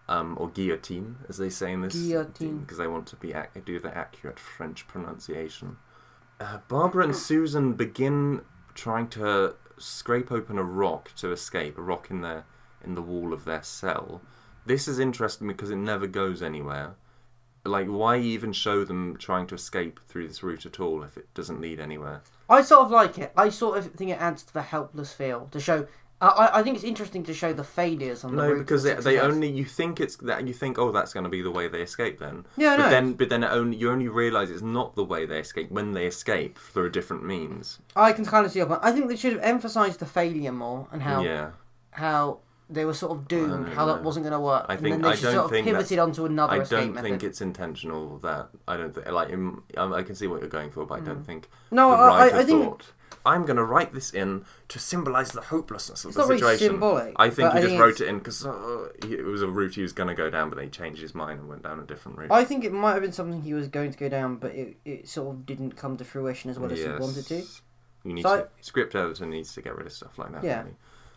um, 0.09 0.37
or 0.39 0.49
guillotine, 0.49 1.17
as 1.29 1.37
they 1.37 1.49
say 1.49 1.71
in 1.71 1.81
this, 1.81 1.95
Guillotine. 1.95 2.59
because 2.59 2.79
I 2.79 2.87
want 2.87 3.07
to 3.07 3.15
be 3.15 3.33
ac- 3.33 3.61
do 3.65 3.79
the 3.79 3.95
accurate 3.95 4.39
French 4.39 4.87
pronunciation. 4.87 5.77
Uh, 6.39 6.59
Barbara 6.67 7.05
and 7.05 7.15
Susan 7.15 7.73
begin 7.73 8.41
trying 8.75 9.07
to 9.09 9.55
scrape 9.77 10.31
open 10.31 10.57
a 10.57 10.63
rock 10.63 11.13
to 11.15 11.31
escape, 11.31 11.77
a 11.77 11.81
rock 11.81 12.09
in 12.09 12.21
their 12.21 12.45
in 12.83 12.95
the 12.95 13.01
wall 13.01 13.31
of 13.31 13.45
their 13.45 13.63
cell. 13.63 14.21
This 14.65 14.87
is 14.87 14.99
interesting 14.99 15.47
because 15.47 15.69
it 15.71 15.77
never 15.77 16.05
goes 16.07 16.41
anywhere. 16.41 16.95
Like, 17.65 17.87
why 17.87 18.17
even 18.17 18.51
show 18.51 18.83
them 18.83 19.15
trying 19.15 19.47
to 19.47 19.55
escape 19.55 20.01
through 20.05 20.27
this 20.27 20.43
route 20.43 20.65
at 20.65 20.81
all 20.81 21.01
if 21.03 21.15
it 21.17 21.33
doesn't 21.33 21.61
lead 21.61 21.79
anywhere? 21.79 22.21
I 22.49 22.61
sort 22.61 22.83
of 22.85 22.91
like 22.91 23.17
it. 23.17 23.31
I 23.37 23.47
sort 23.47 23.77
of 23.77 23.93
think 23.93 24.11
it 24.11 24.19
adds 24.19 24.43
to 24.43 24.53
the 24.53 24.63
helpless 24.63 25.13
feel 25.13 25.47
to 25.51 25.61
show. 25.61 25.87
I 26.23 26.27
I, 26.45 26.59
I 26.59 26.63
think 26.63 26.75
it's 26.75 26.83
interesting 26.85 27.23
to 27.23 27.33
show 27.33 27.51
the 27.53 27.63
failures 27.63 28.23
on 28.23 28.35
the 28.35 28.41
No, 28.43 28.49
route 28.51 28.59
because 28.59 28.83
to 28.83 28.89
they, 28.89 28.93
they 28.95 29.01
success. 29.17 29.23
only 29.31 29.49
you 29.49 29.65
think 29.65 29.99
it's 29.99 30.15
that 30.17 30.47
you 30.47 30.53
think 30.53 30.77
oh 30.79 30.91
that's 30.91 31.13
going 31.13 31.25
to 31.25 31.29
be 31.29 31.41
the 31.41 31.51
way 31.51 31.67
they 31.67 31.81
escape 31.81 32.19
then. 32.19 32.45
Yeah, 32.57 32.77
but 32.77 32.89
then 32.89 33.13
but 33.13 33.29
then 33.29 33.43
it 33.43 33.51
only 33.51 33.77
you 33.77 33.91
only 33.91 34.07
realize 34.07 34.49
it's 34.49 34.61
not 34.79 34.95
the 34.95 35.03
way 35.03 35.25
they 35.25 35.39
escape 35.39 35.69
when 35.71 35.91
they 35.93 36.05
escape 36.07 36.57
through 36.57 36.85
a 36.85 36.89
different 36.89 37.23
means. 37.25 37.79
I 37.95 38.13
can 38.13 38.25
kind 38.25 38.45
of 38.45 38.51
see 38.51 38.59
your 38.59 38.67
point. 38.67 38.81
I 38.83 38.91
think 38.91 39.07
they 39.09 39.15
should 39.17 39.33
have 39.33 39.43
emphasised 39.43 39.99
the 39.99 40.05
failure 40.05 40.51
more 40.51 40.87
and 40.91 41.01
how 41.03 41.21
yeah, 41.23 41.51
how 41.91 42.39
they 42.69 42.85
were 42.85 42.93
sort 42.93 43.11
of 43.11 43.27
doomed, 43.27 43.67
how 43.69 43.85
that 43.85 44.01
wasn't 44.03 44.23
going 44.23 44.31
to 44.33 44.39
work. 44.39 44.65
I 44.69 44.73
and 44.73 44.81
think- 44.81 44.93
then 44.95 45.01
they 45.01 45.09
I 45.09 45.11
just 45.11 45.23
don't 45.23 45.33
sort 45.33 45.45
of 45.45 45.51
think 45.51 45.65
that- 45.65 45.73
pivoted 45.73 45.99
onto 45.99 46.25
another 46.25 46.53
I 46.53 46.59
escape 46.61 46.79
don't 46.79 46.93
method. 46.95 47.09
think 47.09 47.23
it's 47.23 47.41
intentional 47.41 48.17
that 48.19 48.49
I 48.67 48.77
don't 48.77 48.93
think 48.95 49.05
like 49.07 49.31
um, 49.33 49.63
I 49.77 50.01
can 50.01 50.15
see 50.15 50.27
what 50.27 50.39
you're 50.39 50.49
going 50.49 50.71
for, 50.71 50.85
but 50.85 50.95
I 50.95 51.01
don't 51.01 51.23
think 51.25 51.47
Mm. 51.47 51.49
No, 51.71 51.89
the 51.91 51.95
I- 51.97 51.99
I- 51.99 52.17
writer 52.23 52.35
I 52.37 52.43
think- 52.45 52.63
thought. 52.63 52.85
I'm 53.25 53.45
going 53.45 53.57
to 53.57 53.63
write 53.63 53.93
this 53.93 54.13
in 54.13 54.43
to 54.67 54.79
symbolise 54.79 55.31
the 55.31 55.41
hopelessness 55.41 56.03
of 56.03 56.09
It's 56.09 56.15
the 56.17 56.23
not 56.23 56.29
really 56.29 56.39
situation. 56.41 56.67
symbolic, 56.73 57.13
I 57.17 57.29
think 57.29 57.51
he 57.53 57.59
I 57.59 57.61
just 57.61 57.77
wrote 57.77 58.01
it 58.01 58.07
in 58.07 58.17
because 58.17 58.45
uh, 58.45 58.89
it 59.07 59.23
was 59.25 59.41
a 59.41 59.47
route 59.47 59.75
he 59.75 59.81
was 59.81 59.93
going 59.93 60.09
to 60.09 60.15
go 60.15 60.29
down, 60.29 60.49
but 60.49 60.55
then 60.57 60.65
he 60.65 60.71
changed 60.71 61.01
his 61.01 61.15
mind 61.15 61.39
and 61.39 61.47
went 61.49 61.63
down 61.63 61.79
a 61.79 61.83
different 61.83 62.17
route. 62.17 62.31
I 62.31 62.43
think 62.43 62.63
it 62.65 62.73
might 62.73 62.93
have 62.93 63.01
been 63.01 63.13
something 63.13 63.41
he 63.41 63.53
was 63.53 63.67
going 63.69 63.91
to 63.91 63.97
go 63.97 64.09
down, 64.09 64.35
but 64.35 64.51
it, 64.51 64.75
it 64.83 65.07
sort 65.07 65.29
of 65.35 65.45
didn't 65.45 65.77
come 65.77 65.95
to 65.97 66.03
fruition 66.03 66.49
as 66.49 66.59
well 66.59 66.71
as 66.71 66.79
he 66.79 66.87
wanted 66.87 67.25
to. 67.27 67.35
Yes. 67.35 67.61
You 68.03 68.11
need 68.13 68.23
So 68.23 68.41
to, 68.41 68.47
script 68.59 68.93
editor 68.95 69.25
needs 69.25 69.53
to 69.53 69.61
get 69.61 69.77
rid 69.77 69.87
of 69.87 69.93
stuff 69.93 70.17
like 70.17 70.33
that. 70.33 70.43
Yeah. 70.43 70.63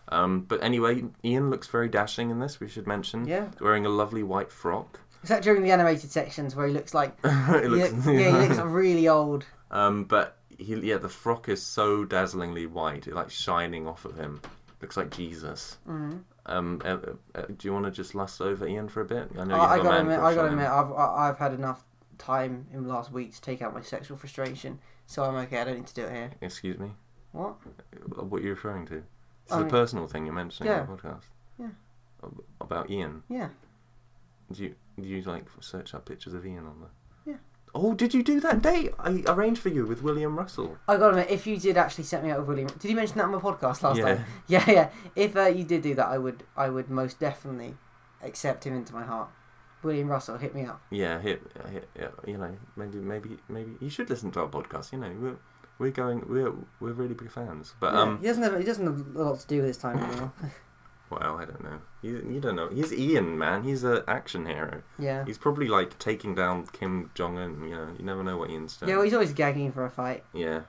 Um, 0.08 0.42
but 0.42 0.62
anyway, 0.62 1.02
Ian 1.24 1.50
looks 1.50 1.66
very 1.66 1.88
dashing 1.88 2.30
in 2.30 2.38
this. 2.38 2.60
We 2.60 2.68
should 2.68 2.86
mention. 2.86 3.26
Yeah. 3.26 3.46
He's 3.50 3.60
wearing 3.60 3.84
a 3.84 3.88
lovely 3.88 4.22
white 4.22 4.52
frock. 4.52 5.00
Except 5.22 5.42
during 5.42 5.64
the 5.64 5.72
animated 5.72 6.12
sections 6.12 6.54
where 6.54 6.68
he 6.68 6.72
looks 6.72 6.94
like 6.94 7.20
he 7.26 7.66
looks, 7.66 8.06
look- 8.06 8.14
yeah, 8.14 8.42
he 8.42 8.48
looks 8.48 8.60
really 8.62 9.08
old. 9.08 9.44
um, 9.72 10.04
but 10.04 10.36
he, 10.58 10.74
yeah, 10.76 10.96
the 10.98 11.08
frock 11.08 11.48
is 11.48 11.62
so 11.62 12.04
dazzlingly 12.04 12.66
white, 12.66 13.06
it's 13.06 13.14
like 13.16 13.30
shining 13.30 13.86
off 13.86 14.04
of 14.04 14.16
him. 14.16 14.40
Looks 14.82 14.96
like 14.96 15.10
Jesus. 15.10 15.78
Mhm. 15.88 16.22
Um, 16.46 16.80
uh, 16.84 16.98
uh, 17.34 17.42
do 17.56 17.56
you 17.66 17.72
want 17.72 17.86
to 17.86 17.90
just 17.90 18.14
lust 18.14 18.40
over 18.40 18.66
Ian 18.66 18.88
for 18.88 19.00
a 19.00 19.04
bit? 19.04 19.30
I 19.38 19.44
know 19.44 19.56
you 19.56 19.60
I, 19.62 19.74
I 19.74 19.76
gotta 19.82 20.00
admit, 20.00 20.18
I 20.20 20.34
gotta 20.34 20.48
admit, 20.48 20.66
I've 20.68 20.92
I- 20.92 21.28
I've 21.28 21.38
had 21.38 21.52
enough 21.54 21.84
time 22.18 22.66
in 22.72 22.82
the 22.84 22.88
last 22.88 23.10
week 23.10 23.34
to 23.34 23.40
take 23.40 23.62
out 23.62 23.74
my 23.74 23.80
sexual 23.82 24.16
frustration, 24.16 24.78
so 25.06 25.24
I'm 25.24 25.34
okay. 25.46 25.60
I 25.60 25.64
don't 25.64 25.76
need 25.76 25.86
to 25.88 25.94
do 25.94 26.04
it 26.04 26.12
here. 26.12 26.30
Excuse 26.40 26.78
me. 26.78 26.92
What? 27.32 27.56
What 28.16 28.40
are 28.40 28.44
you 28.44 28.50
referring 28.50 28.86
to? 28.86 29.02
It's 29.44 29.52
I 29.52 29.56
a 29.58 29.60
mean- 29.60 29.70
personal 29.70 30.06
thing 30.06 30.24
you're 30.26 30.34
mentioning 30.34 30.72
Yeah. 30.72 30.84
in 30.84 30.90
the 30.90 30.96
podcast. 30.96 31.24
Yeah. 31.58 31.68
About 32.60 32.90
Ian. 32.90 33.22
Yeah. 33.28 33.48
Do 34.52 34.62
you 34.62 34.74
do 35.00 35.02
you 35.06 35.22
like 35.22 35.46
search 35.60 35.94
up 35.94 36.04
pictures 36.06 36.32
of 36.34 36.46
Ian 36.46 36.66
on 36.66 36.80
the? 36.80 36.86
Oh, 37.74 37.92
did 37.94 38.14
you 38.14 38.22
do 38.22 38.40
that 38.40 38.62
date 38.62 38.92
I 38.98 39.22
arranged 39.26 39.60
for 39.60 39.68
you 39.68 39.84
with 39.86 40.02
William 40.02 40.36
Russell? 40.38 40.78
I 40.88 40.96
gotta 40.96 41.10
admit, 41.18 41.30
if 41.30 41.46
you 41.46 41.58
did 41.58 41.76
actually 41.76 42.04
set 42.04 42.24
me 42.24 42.30
up 42.30 42.38
with 42.38 42.48
William, 42.48 42.68
did 42.78 42.88
you 42.88 42.96
mention 42.96 43.18
that 43.18 43.24
on 43.24 43.32
my 43.32 43.38
podcast 43.38 43.82
last 43.82 43.98
Yeah. 43.98 44.14
time? 44.14 44.24
Yeah, 44.46 44.70
yeah. 44.70 44.88
If 45.14 45.36
uh, 45.36 45.46
you 45.46 45.64
did 45.64 45.82
do 45.82 45.94
that, 45.96 46.06
I 46.06 46.16
would, 46.18 46.44
I 46.56 46.68
would 46.70 46.88
most 46.90 47.18
definitely 47.20 47.76
accept 48.22 48.64
him 48.64 48.74
into 48.74 48.94
my 48.94 49.04
heart. 49.04 49.28
William 49.82 50.08
Russell, 50.08 50.38
hit 50.38 50.54
me 50.54 50.64
up. 50.64 50.80
Yeah, 50.90 51.20
hit, 51.20 51.42
hit, 51.70 51.88
yeah, 51.94 52.08
you 52.26 52.38
know, 52.38 52.56
maybe, 52.76 52.98
maybe, 52.98 53.38
maybe 53.48 53.72
you 53.78 53.90
should 53.90 54.08
listen 54.10 54.30
to 54.32 54.40
our 54.40 54.48
podcast. 54.48 54.92
You 54.92 54.98
know, 54.98 55.12
we're 55.20 55.36
we're 55.78 55.90
going, 55.90 56.24
we're 56.28 56.52
we're 56.80 56.92
really 56.92 57.14
big 57.14 57.30
fans. 57.30 57.74
But 57.78 57.92
Yeah, 57.92 58.00
um, 58.00 58.18
he 58.20 58.26
doesn't 58.26 58.42
have, 58.42 58.58
he 58.58 58.64
doesn't 58.64 58.86
have 58.86 59.14
a 59.16 59.22
lot 59.22 59.38
to 59.40 59.46
do 59.46 59.56
with 59.58 59.66
his 59.66 59.76
time 59.76 59.98
anymore. 59.98 60.32
well, 61.10 61.36
I 61.38 61.44
don't 61.44 61.62
know. 61.62 61.78
You 62.02 62.26
you 62.30 62.40
don't 62.40 62.56
know. 62.56 62.68
He's 62.68 62.92
Ian, 62.92 63.38
man. 63.38 63.62
He's 63.64 63.84
an 63.84 64.02
action 64.08 64.46
hero. 64.46 64.82
yeah. 64.98 65.24
He's 65.24 65.38
probably 65.38 65.68
like 65.68 65.98
taking 65.98 66.34
down 66.34 66.66
Kim 66.66 67.10
Jong 67.14 67.38
Un. 67.38 67.62
You 67.64 67.74
know, 67.76 67.88
you 67.98 68.04
never 68.04 68.22
know 68.24 68.36
what 68.36 68.50
Ian's 68.50 68.76
doing. 68.76 68.88
Yeah, 68.90 68.96
well, 68.96 69.04
he's 69.04 69.14
always 69.14 69.32
gagging 69.32 69.72
for 69.72 69.84
a 69.84 69.90
fight. 69.90 70.24
yeah. 70.32 70.62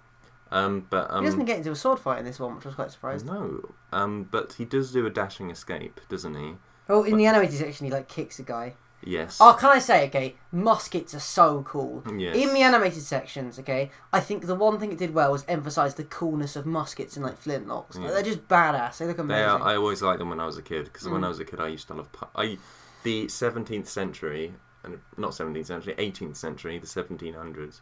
Um, 0.49 0.87
but 0.89 1.11
um, 1.11 1.23
he 1.23 1.29
doesn't 1.29 1.43
get 1.43 1.57
into 1.57 1.71
a 1.71 1.75
sword 1.75 1.99
fight 1.99 2.19
in 2.19 2.25
this 2.25 2.39
one, 2.39 2.55
which 2.55 2.65
I 2.65 2.69
was 2.69 2.75
quite 2.75 2.91
surprised. 2.91 3.25
no. 3.25 3.69
Um, 3.91 4.23
but 4.31 4.53
he 4.53 4.63
does 4.63 4.93
do 4.93 5.05
a 5.05 5.09
dashing 5.09 5.49
escape, 5.49 5.99
doesn't 6.07 6.35
he? 6.35 6.53
Oh, 6.87 7.03
in 7.03 7.17
the 7.17 7.25
animated 7.25 7.57
section, 7.57 7.85
he 7.85 7.91
like 7.91 8.07
kicks 8.07 8.39
a 8.39 8.43
guy. 8.43 8.75
Yes. 9.03 9.37
Oh, 9.39 9.55
can 9.59 9.69
I 9.69 9.79
say, 9.79 10.07
okay, 10.07 10.35
muskets 10.51 11.13
are 11.13 11.19
so 11.19 11.61
cool. 11.63 12.03
Yes. 12.17 12.35
In 12.35 12.53
the 12.53 12.61
animated 12.61 13.03
sections, 13.03 13.57
okay, 13.59 13.91
I 14.11 14.19
think 14.19 14.45
the 14.47 14.55
one 14.55 14.79
thing 14.79 14.91
it 14.91 14.97
did 14.97 15.13
well 15.13 15.31
was 15.31 15.45
emphasise 15.47 15.93
the 15.93 16.03
coolness 16.03 16.55
of 16.55 16.65
muskets 16.65 17.15
and 17.15 17.25
like 17.25 17.41
flintlocks. 17.41 17.95
Like, 17.97 18.11
they're 18.11 18.23
just 18.23 18.47
badass. 18.47 18.97
They 18.97 19.05
look 19.05 19.19
amazing. 19.19 19.37
They 19.43 19.47
are, 19.49 19.61
I 19.61 19.75
always 19.77 20.01
liked 20.01 20.19
them 20.19 20.29
when 20.29 20.39
I 20.39 20.45
was 20.45 20.57
a 20.57 20.61
kid 20.63 20.85
because 20.85 21.07
when 21.07 21.21
Mm. 21.21 21.25
I 21.25 21.29
was 21.29 21.39
a 21.39 21.45
kid 21.45 21.59
I 21.59 21.67
used 21.67 21.87
to 21.87 21.93
love 21.93 22.09
I 22.35 22.57
the 23.03 23.25
17th 23.27 23.87
century 23.87 24.53
and 24.83 24.99
not 25.15 25.31
17th 25.31 25.65
century 25.67 25.93
18th 25.97 26.35
century 26.35 26.77
the 26.79 26.87
1700s 26.87 27.79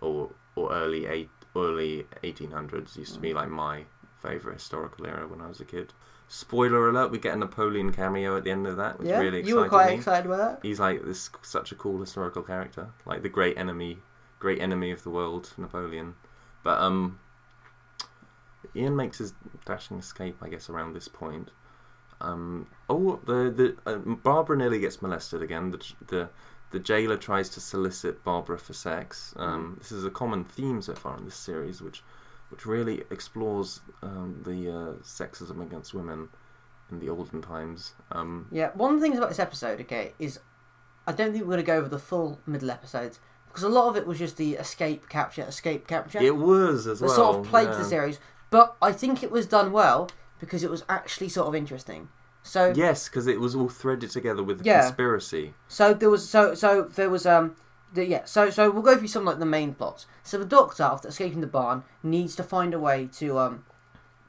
or 0.00 0.30
or 0.56 0.72
early 0.72 1.06
eight 1.06 1.30
early 1.54 2.06
1800s 2.24 2.96
used 2.96 3.12
to 3.14 3.18
Mm. 3.18 3.22
be 3.22 3.34
like 3.34 3.48
my 3.50 3.84
favorite 4.20 4.54
historical 4.54 5.06
era 5.06 5.28
when 5.28 5.40
I 5.40 5.46
was 5.48 5.60
a 5.60 5.64
kid. 5.64 5.92
Spoiler 6.28 6.88
alert: 6.88 7.10
we 7.10 7.18
get 7.18 7.34
a 7.34 7.36
Napoleon 7.36 7.92
cameo 7.92 8.36
at 8.36 8.44
the 8.44 8.50
end 8.50 8.66
of 8.66 8.76
that, 8.76 8.98
which 8.98 9.08
yeah, 9.08 9.18
really 9.18 9.38
excited 9.38 9.48
you 9.48 9.56
were 9.56 9.68
quite 9.68 9.92
excited 9.92 10.26
about 10.26 10.38
that. 10.38 10.58
He's 10.62 10.80
like 10.80 11.04
this 11.04 11.30
such 11.42 11.70
a 11.70 11.74
cool 11.74 12.00
historical 12.00 12.42
character, 12.42 12.88
like 13.04 13.22
the 13.22 13.28
great 13.28 13.58
enemy, 13.58 13.98
great 14.38 14.60
enemy 14.60 14.90
of 14.90 15.02
the 15.02 15.10
world, 15.10 15.52
Napoleon. 15.58 16.14
But 16.62 16.80
um, 16.80 17.20
Ian 18.74 18.96
makes 18.96 19.18
his 19.18 19.34
dashing 19.64 19.98
escape, 19.98 20.38
I 20.42 20.48
guess, 20.48 20.70
around 20.70 20.94
this 20.94 21.08
point. 21.08 21.50
Um, 22.20 22.68
oh, 22.88 23.20
the 23.26 23.50
the 23.50 23.76
uh, 23.90 23.98
Barbara 23.98 24.56
nearly 24.56 24.80
gets 24.80 25.02
molested 25.02 25.42
again. 25.42 25.70
The 25.70 25.92
the 26.06 26.28
the 26.70 26.80
jailer 26.80 27.16
tries 27.16 27.48
to 27.50 27.60
solicit 27.60 28.24
Barbara 28.24 28.58
for 28.58 28.72
sex. 28.72 29.34
Um, 29.36 29.76
this 29.78 29.92
is 29.92 30.04
a 30.04 30.10
common 30.10 30.44
theme 30.44 30.82
so 30.82 30.94
far 30.94 31.16
in 31.16 31.24
this 31.26 31.36
series, 31.36 31.80
which 31.82 32.02
which 32.50 32.66
really 32.66 33.04
explores 33.10 33.80
um, 34.02 34.42
the 34.44 34.70
uh, 34.70 34.92
sexism 35.02 35.62
against 35.62 35.94
women 35.94 36.28
in 36.90 37.00
the 37.00 37.08
olden 37.08 37.42
times. 37.42 37.94
Um, 38.12 38.48
Yeah, 38.50 38.70
one 38.74 38.94
of 38.94 39.00
the 39.00 39.06
things 39.06 39.18
about 39.18 39.30
this 39.30 39.38
episode, 39.38 39.80
okay, 39.80 40.12
is 40.18 40.38
I 41.06 41.12
don't 41.12 41.32
think 41.32 41.44
we're 41.44 41.54
going 41.54 41.60
to 41.60 41.66
go 41.66 41.76
over 41.76 41.88
the 41.88 41.98
full 41.98 42.40
middle 42.46 42.70
episodes 42.70 43.20
because 43.46 43.62
a 43.62 43.68
lot 43.68 43.88
of 43.88 43.96
it 43.96 44.06
was 44.06 44.18
just 44.18 44.36
the 44.36 44.54
escape, 44.54 45.08
capture, 45.08 45.42
escape, 45.42 45.86
capture. 45.86 46.18
It 46.18 46.36
was 46.36 46.86
as 46.86 47.00
that 47.00 47.06
well. 47.06 47.14
sort 47.14 47.36
of 47.36 47.44
plagued 47.44 47.72
yeah. 47.72 47.78
the 47.78 47.84
series. 47.84 48.18
But 48.50 48.76
I 48.80 48.92
think 48.92 49.22
it 49.22 49.30
was 49.30 49.46
done 49.46 49.72
well 49.72 50.10
because 50.40 50.64
it 50.64 50.70
was 50.70 50.84
actually 50.88 51.28
sort 51.28 51.48
of 51.48 51.54
interesting. 51.54 52.08
So 52.42 52.72
Yes, 52.76 53.08
because 53.08 53.26
it 53.26 53.40
was 53.40 53.54
all 53.54 53.68
threaded 53.68 54.10
together 54.10 54.42
with 54.42 54.58
the 54.58 54.64
Yeah. 54.64 54.82
conspiracy. 54.82 55.54
So 55.68 55.94
there 55.94 56.10
was 56.10 56.28
so 56.28 56.54
so 56.54 56.82
there 56.82 57.10
was 57.10 57.26
um 57.26 57.56
yeah, 58.02 58.24
so 58.24 58.50
so 58.50 58.70
we'll 58.70 58.82
go 58.82 58.96
through 58.96 59.08
some 59.08 59.24
like 59.24 59.38
the 59.38 59.46
main 59.46 59.74
plots. 59.74 60.06
So 60.22 60.38
the 60.38 60.44
Doctor, 60.44 60.82
after 60.82 61.08
escaping 61.08 61.40
the 61.40 61.46
barn, 61.46 61.84
needs 62.02 62.34
to 62.36 62.42
find 62.42 62.74
a 62.74 62.78
way 62.78 63.08
to 63.18 63.38
um, 63.38 63.64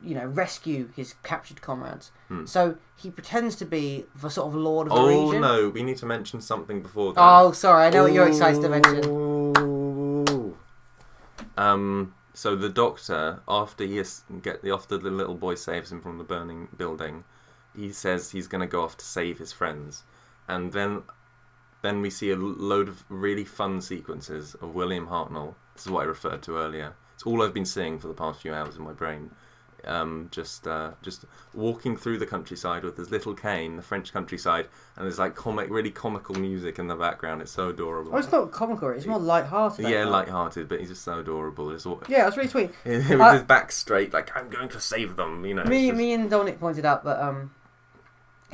you 0.03 0.13
know, 0.13 0.25
rescue 0.25 0.89
his 0.95 1.15
captured 1.23 1.61
comrades. 1.61 2.11
Hmm. 2.27 2.45
So 2.45 2.77
he 2.95 3.09
pretends 3.09 3.55
to 3.57 3.65
be 3.65 4.05
the 4.15 4.29
sort 4.29 4.47
of 4.47 4.55
lord 4.55 4.87
of 4.87 4.93
the 4.93 4.99
Oh 4.99 5.27
region. 5.27 5.41
no, 5.41 5.69
we 5.69 5.83
need 5.83 5.97
to 5.97 6.05
mention 6.05 6.41
something 6.41 6.81
before 6.81 7.13
that. 7.13 7.21
Oh, 7.21 7.51
sorry, 7.51 7.87
I 7.87 7.89
know 7.89 8.03
what 8.03 8.13
you're 8.13 8.27
excited 8.27 8.61
to 8.61 8.69
mention. 8.69 10.55
Um. 11.57 12.13
So 12.33 12.55
the 12.57 12.67
doctor, 12.69 13.41
after 13.47 13.85
he 13.85 13.97
is 13.97 14.23
get 14.41 14.61
the 14.61 14.71
after 14.71 14.97
the 14.97 15.09
little 15.09 15.35
boy 15.35 15.55
saves 15.55 15.91
him 15.91 16.01
from 16.01 16.17
the 16.17 16.23
burning 16.25 16.67
building, 16.75 17.23
he 17.75 17.91
says 17.93 18.31
he's 18.31 18.47
going 18.47 18.59
to 18.61 18.67
go 18.67 18.83
off 18.83 18.97
to 18.97 19.05
save 19.05 19.39
his 19.39 19.53
friends, 19.53 20.03
and 20.47 20.73
then 20.73 21.03
then 21.85 22.01
we 22.01 22.09
see 22.09 22.31
a 22.31 22.35
load 22.35 22.89
of 22.89 23.03
really 23.09 23.45
fun 23.45 23.79
sequences 23.81 24.55
of 24.55 24.73
William 24.75 25.07
Hartnell. 25.07 25.55
This 25.75 25.85
is 25.85 25.91
what 25.91 26.01
I 26.01 26.05
referred 26.05 26.41
to 26.43 26.57
earlier. 26.57 26.95
It's 27.13 27.23
all 27.23 27.41
I've 27.43 27.53
been 27.53 27.65
seeing 27.65 27.99
for 27.99 28.07
the 28.07 28.13
past 28.13 28.41
few 28.41 28.53
hours 28.53 28.75
in 28.75 28.83
my 28.83 28.93
brain. 28.93 29.31
Um, 29.83 30.29
just 30.31 30.65
uh, 30.67 30.91
just 31.03 31.25
walking 31.53 31.95
through 31.95 32.17
the 32.17 32.25
countryside 32.25 32.83
with 32.83 32.97
his 32.97 33.11
little 33.11 33.35
cane, 33.35 33.75
the 33.75 33.83
French 33.83 34.11
countryside, 34.11 34.67
and 34.95 35.05
there's 35.05 35.19
like 35.19 35.35
comic, 35.35 35.69
really 35.69 35.91
comical 35.91 36.33
music 36.33 36.79
in 36.79 36.87
the 36.87 36.95
background. 36.95 37.43
It's 37.43 37.51
so 37.51 37.69
adorable. 37.69 38.11
Oh, 38.15 38.17
it's 38.17 38.31
not 38.31 38.51
comical. 38.51 38.89
It's 38.89 39.05
more 39.05 39.19
light-hearted. 39.19 39.87
Yeah, 39.87 40.05
light-hearted, 40.05 40.67
but 40.69 40.79
he's 40.79 40.89
just 40.89 41.03
so 41.03 41.19
adorable. 41.19 41.69
It's 41.69 41.85
all, 41.85 42.01
Yeah, 42.09 42.25
it's 42.27 42.35
really 42.35 42.49
sweet. 42.49 42.71
with 42.83 43.11
I- 43.21 43.33
his 43.35 43.43
back 43.43 43.71
straight, 43.71 44.11
like 44.11 44.35
I'm 44.35 44.49
going 44.49 44.69
to 44.69 44.79
save 44.81 45.17
them. 45.17 45.45
You 45.45 45.53
know. 45.53 45.65
Me, 45.65 45.89
just- 45.89 45.97
me 45.99 46.13
and 46.13 46.31
Dominic 46.31 46.59
pointed 46.59 46.85
out 46.85 47.03
that 47.03 47.23
um, 47.23 47.51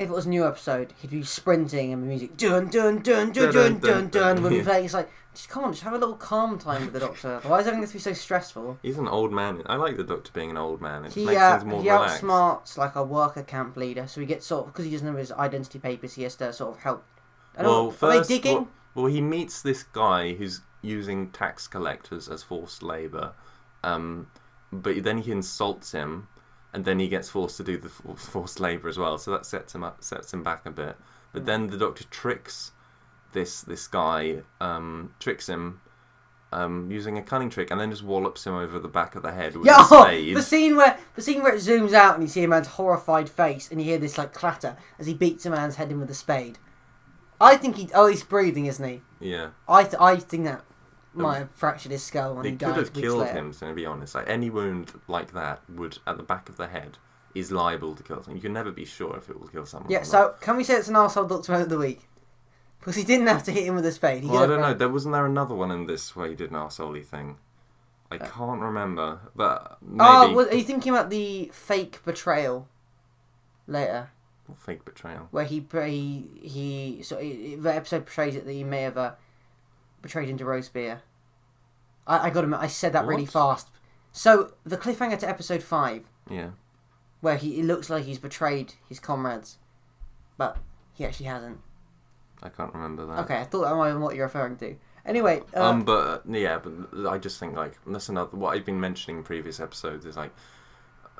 if 0.01 0.09
it 0.09 0.13
was 0.13 0.25
a 0.25 0.29
new 0.29 0.45
episode, 0.45 0.93
he'd 1.01 1.11
be 1.11 1.23
sprinting 1.23 1.93
and 1.93 2.01
the 2.03 2.07
music 2.07 2.35
dun 2.37 2.67
dun 2.69 2.99
dun 2.99 3.31
dun 3.31 3.51
dun 3.51 3.79
dun 3.79 4.07
dun 4.09 4.43
would 4.43 4.49
be 4.49 4.57
Yeah. 4.57 4.63
playing. 4.63 4.85
It's 4.85 4.93
like, 4.93 5.09
just 5.33 5.47
come 5.49 5.63
on, 5.63 5.71
just 5.71 5.83
have 5.83 5.93
a 5.93 5.97
little 5.97 6.15
calm 6.15 6.57
time 6.59 6.83
with 6.83 6.93
the 6.93 6.99
Doctor. 6.99 7.39
Why 7.43 7.59
is 7.59 7.67
everything 7.67 7.81
have 7.83 7.89
to 7.89 7.95
be 7.95 7.99
so 7.99 8.13
stressful? 8.13 8.79
He's 8.81 8.97
an 8.97 9.07
old 9.07 9.31
man. 9.31 9.61
I 9.67 9.75
like 9.75 9.97
the 9.97 10.03
Doctor 10.03 10.31
being 10.33 10.49
an 10.49 10.57
old 10.57 10.81
man. 10.81 11.05
It 11.05 11.13
He 11.13 11.25
makes 11.25 11.39
uh, 11.41 11.51
things 11.59 11.65
more 11.65 11.81
he 11.81 11.89
relaxed. 11.89 12.23
outsmarts 12.23 12.77
like 12.77 12.95
a 12.95 13.03
worker 13.03 13.43
camp 13.43 13.77
leader, 13.77 14.07
so 14.07 14.19
he 14.21 14.27
gets 14.27 14.45
sort 14.45 14.67
of 14.67 14.73
because 14.73 14.85
he 14.85 14.91
doesn't 14.91 15.07
have 15.07 15.17
his 15.17 15.31
identity 15.31 15.79
papers. 15.79 16.15
He 16.15 16.23
has 16.23 16.35
to 16.37 16.51
sort 16.51 16.75
of 16.77 16.83
help. 16.83 17.03
I 17.57 17.61
don't 17.63 17.71
Well, 17.71 17.83
know, 17.85 17.91
first, 17.91 18.03
are 18.03 18.21
they 18.23 18.35
digging? 18.35 18.53
Well, 18.55 18.67
well, 18.95 19.05
he 19.05 19.21
meets 19.21 19.61
this 19.61 19.83
guy 19.83 20.33
who's 20.33 20.61
using 20.81 21.29
tax 21.31 21.67
collectors 21.67 22.27
as 22.27 22.43
forced 22.43 22.81
labour, 22.83 23.33
um, 23.83 24.27
but 24.71 25.03
then 25.03 25.19
he 25.19 25.31
insults 25.31 25.91
him, 25.91 26.27
and 26.73 26.85
then 26.85 26.99
he 26.99 27.07
gets 27.07 27.29
forced 27.29 27.57
to 27.57 27.63
do 27.63 27.77
the 27.77 27.89
forced 27.89 28.59
labour 28.59 28.87
as 28.89 28.97
well. 28.97 29.17
So 29.17 29.31
that 29.31 29.45
sets 29.45 29.73
him 29.75 29.83
up, 29.83 30.03
sets 30.03 30.33
him 30.33 30.43
back 30.43 30.65
a 30.65 30.71
bit. 30.71 30.95
But 31.33 31.41
Hmm. 31.41 31.45
then 31.45 31.67
the 31.67 31.77
Doctor 31.77 32.03
tricks 32.05 32.71
this 33.33 33.61
this 33.61 33.87
guy, 33.87 34.41
um, 34.59 35.13
tricks 35.19 35.47
him. 35.47 35.81
Um, 36.53 36.91
using 36.91 37.17
a 37.17 37.21
cunning 37.21 37.49
trick, 37.49 37.71
and 37.71 37.79
then 37.79 37.91
just 37.91 38.03
wallops 38.03 38.45
him 38.45 38.53
over 38.55 38.77
the 38.77 38.89
back 38.89 39.15
of 39.15 39.23
the 39.23 39.31
head 39.31 39.55
with 39.55 39.65
Yeah, 39.65 39.83
a 39.83 39.85
spade. 40.03 40.35
the 40.35 40.41
scene 40.41 40.75
where 40.75 40.97
the 41.15 41.21
scene 41.21 41.41
where 41.41 41.53
it 41.55 41.61
zooms 41.61 41.93
out 41.93 42.15
and 42.15 42.23
you 42.23 42.27
see 42.27 42.43
a 42.43 42.47
man's 42.49 42.67
horrified 42.67 43.29
face 43.29 43.71
and 43.71 43.79
you 43.79 43.85
hear 43.87 43.97
this 43.97 44.17
like 44.17 44.33
clatter 44.33 44.75
as 44.99 45.07
he 45.07 45.13
beats 45.13 45.45
a 45.45 45.49
man's 45.49 45.77
head 45.77 45.91
in 45.91 46.01
with 46.01 46.09
a 46.11 46.13
spade. 46.13 46.57
I 47.39 47.55
think 47.55 47.77
he. 47.77 47.89
Oh, 47.95 48.07
he's 48.07 48.23
breathing, 48.23 48.65
isn't 48.65 48.85
he? 48.85 49.01
Yeah, 49.21 49.51
I 49.65 49.83
th- 49.83 49.95
I 49.97 50.17
think 50.17 50.43
that 50.43 50.65
might 51.13 51.37
have 51.39 51.51
fractured 51.51 51.91
his 51.91 52.03
skull 52.03 52.37
and 52.37 52.45
he 52.45 52.51
could 52.51 52.59
died 52.59 52.75
have 52.77 52.85
weeks 52.95 52.99
killed 52.99 53.19
later. 53.19 53.33
him. 53.33 53.53
To 53.53 53.73
be 53.73 53.85
honest, 53.85 54.15
like 54.15 54.29
any 54.29 54.49
wound 54.49 54.93
like 55.07 55.33
that 55.33 55.61
would 55.69 55.97
at 56.07 56.17
the 56.17 56.23
back 56.23 56.47
of 56.49 56.57
the 56.57 56.67
head 56.67 56.97
is 57.35 57.51
liable 57.51 57.95
to 57.95 58.03
kill 58.03 58.21
someone. 58.23 58.35
You 58.37 58.41
can 58.41 58.53
never 58.53 58.71
be 58.71 58.85
sure 58.85 59.15
if 59.17 59.29
it 59.29 59.39
will 59.39 59.47
kill 59.47 59.65
someone. 59.65 59.89
Yeah. 59.91 59.97
or 59.99 60.01
not. 60.01 60.07
So 60.07 60.35
can 60.41 60.57
we 60.57 60.63
say 60.63 60.75
it's 60.75 60.87
an 60.89 60.95
arsehole 60.95 61.27
Doctor 61.29 61.53
of 61.53 61.69
the 61.69 61.77
week? 61.77 62.07
Because 62.79 62.95
he 62.95 63.03
didn't 63.03 63.27
have 63.27 63.43
to 63.43 63.51
hit 63.51 63.65
him 63.65 63.75
with 63.75 63.85
a 63.85 63.91
spade. 63.91 64.23
He 64.23 64.29
Well, 64.29 64.39
I 64.39 64.41
could 64.47 64.53
don't 64.53 64.61
know. 64.61 64.73
There 64.73 64.89
wasn't 64.89 65.13
there 65.13 65.25
another 65.25 65.53
one 65.55 65.69
in 65.71 65.85
this 65.85 66.15
where 66.15 66.27
he 66.27 66.35
did 66.35 66.49
an 66.51 66.57
arseholy 66.57 67.05
thing. 67.05 67.37
I 68.11 68.15
Uh, 68.17 68.27
can't 68.27 68.59
remember, 68.61 69.19
but 69.35 69.77
maybe 69.81 69.99
Oh, 70.01 70.33
was, 70.33 70.47
are 70.47 70.55
you 70.55 70.63
thinking 70.63 70.91
about 70.91 71.09
the 71.09 71.49
fake 71.53 72.01
betrayal 72.03 72.67
later, 73.67 74.09
What 74.47 74.57
fake 74.57 74.83
betrayal. 74.83 75.27
where 75.31 75.45
he 75.45 75.65
he 75.71 76.27
he 76.41 77.03
so 77.03 77.17
it, 77.17 77.61
the 77.63 77.73
episode 77.73 78.05
portrays 78.05 78.35
it 78.35 78.45
that 78.45 78.51
he 78.51 78.63
may 78.65 78.81
have 78.81 78.97
uh, 78.97 79.11
betrayed 80.01 80.29
into 80.29 80.45
Robespierre. 80.45 81.01
I, 82.07 82.27
I 82.27 82.29
got 82.29 82.43
him. 82.43 82.53
I 82.53 82.67
said 82.67 82.93
that 82.93 83.05
really 83.05 83.23
What? 83.23 83.31
fast. 83.33 83.67
So 84.11 84.53
the 84.65 84.77
cliffhanger 84.77 85.17
to 85.19 85.29
episode 85.29 85.63
five, 85.63 86.03
Yeah, 86.29 86.51
where 87.21 87.37
he 87.37 87.59
it 87.59 87.65
looks 87.65 87.89
like 87.89 88.03
he's 88.05 88.19
betrayed 88.19 88.73
his 88.89 88.99
comrades, 88.99 89.57
but 90.37 90.57
he 90.93 91.05
actually 91.05 91.27
hasn't. 91.27 91.59
I 92.43 92.49
can't 92.49 92.73
remember 92.73 93.05
that. 93.05 93.19
Okay, 93.19 93.37
I 93.37 93.43
thought 93.43 93.61
that 93.63 93.75
might 93.75 93.87
have 93.87 93.95
been 93.95 94.01
what 94.01 94.15
you're 94.15 94.25
referring 94.25 94.57
to. 94.57 94.75
Anyway, 95.05 95.41
uh, 95.55 95.63
Um, 95.63 95.83
but 95.83 96.07
uh, 96.07 96.19
yeah, 96.29 96.59
but 96.59 97.07
I 97.09 97.17
just 97.17 97.39
think 97.39 97.55
like 97.55 97.77
that's 97.87 98.09
another. 98.09 98.35
What 98.35 98.55
I've 98.55 98.65
been 98.65 98.79
mentioning 98.81 99.17
in 99.17 99.23
previous 99.23 99.59
episodes 99.59 100.05
is 100.05 100.17
like, 100.17 100.31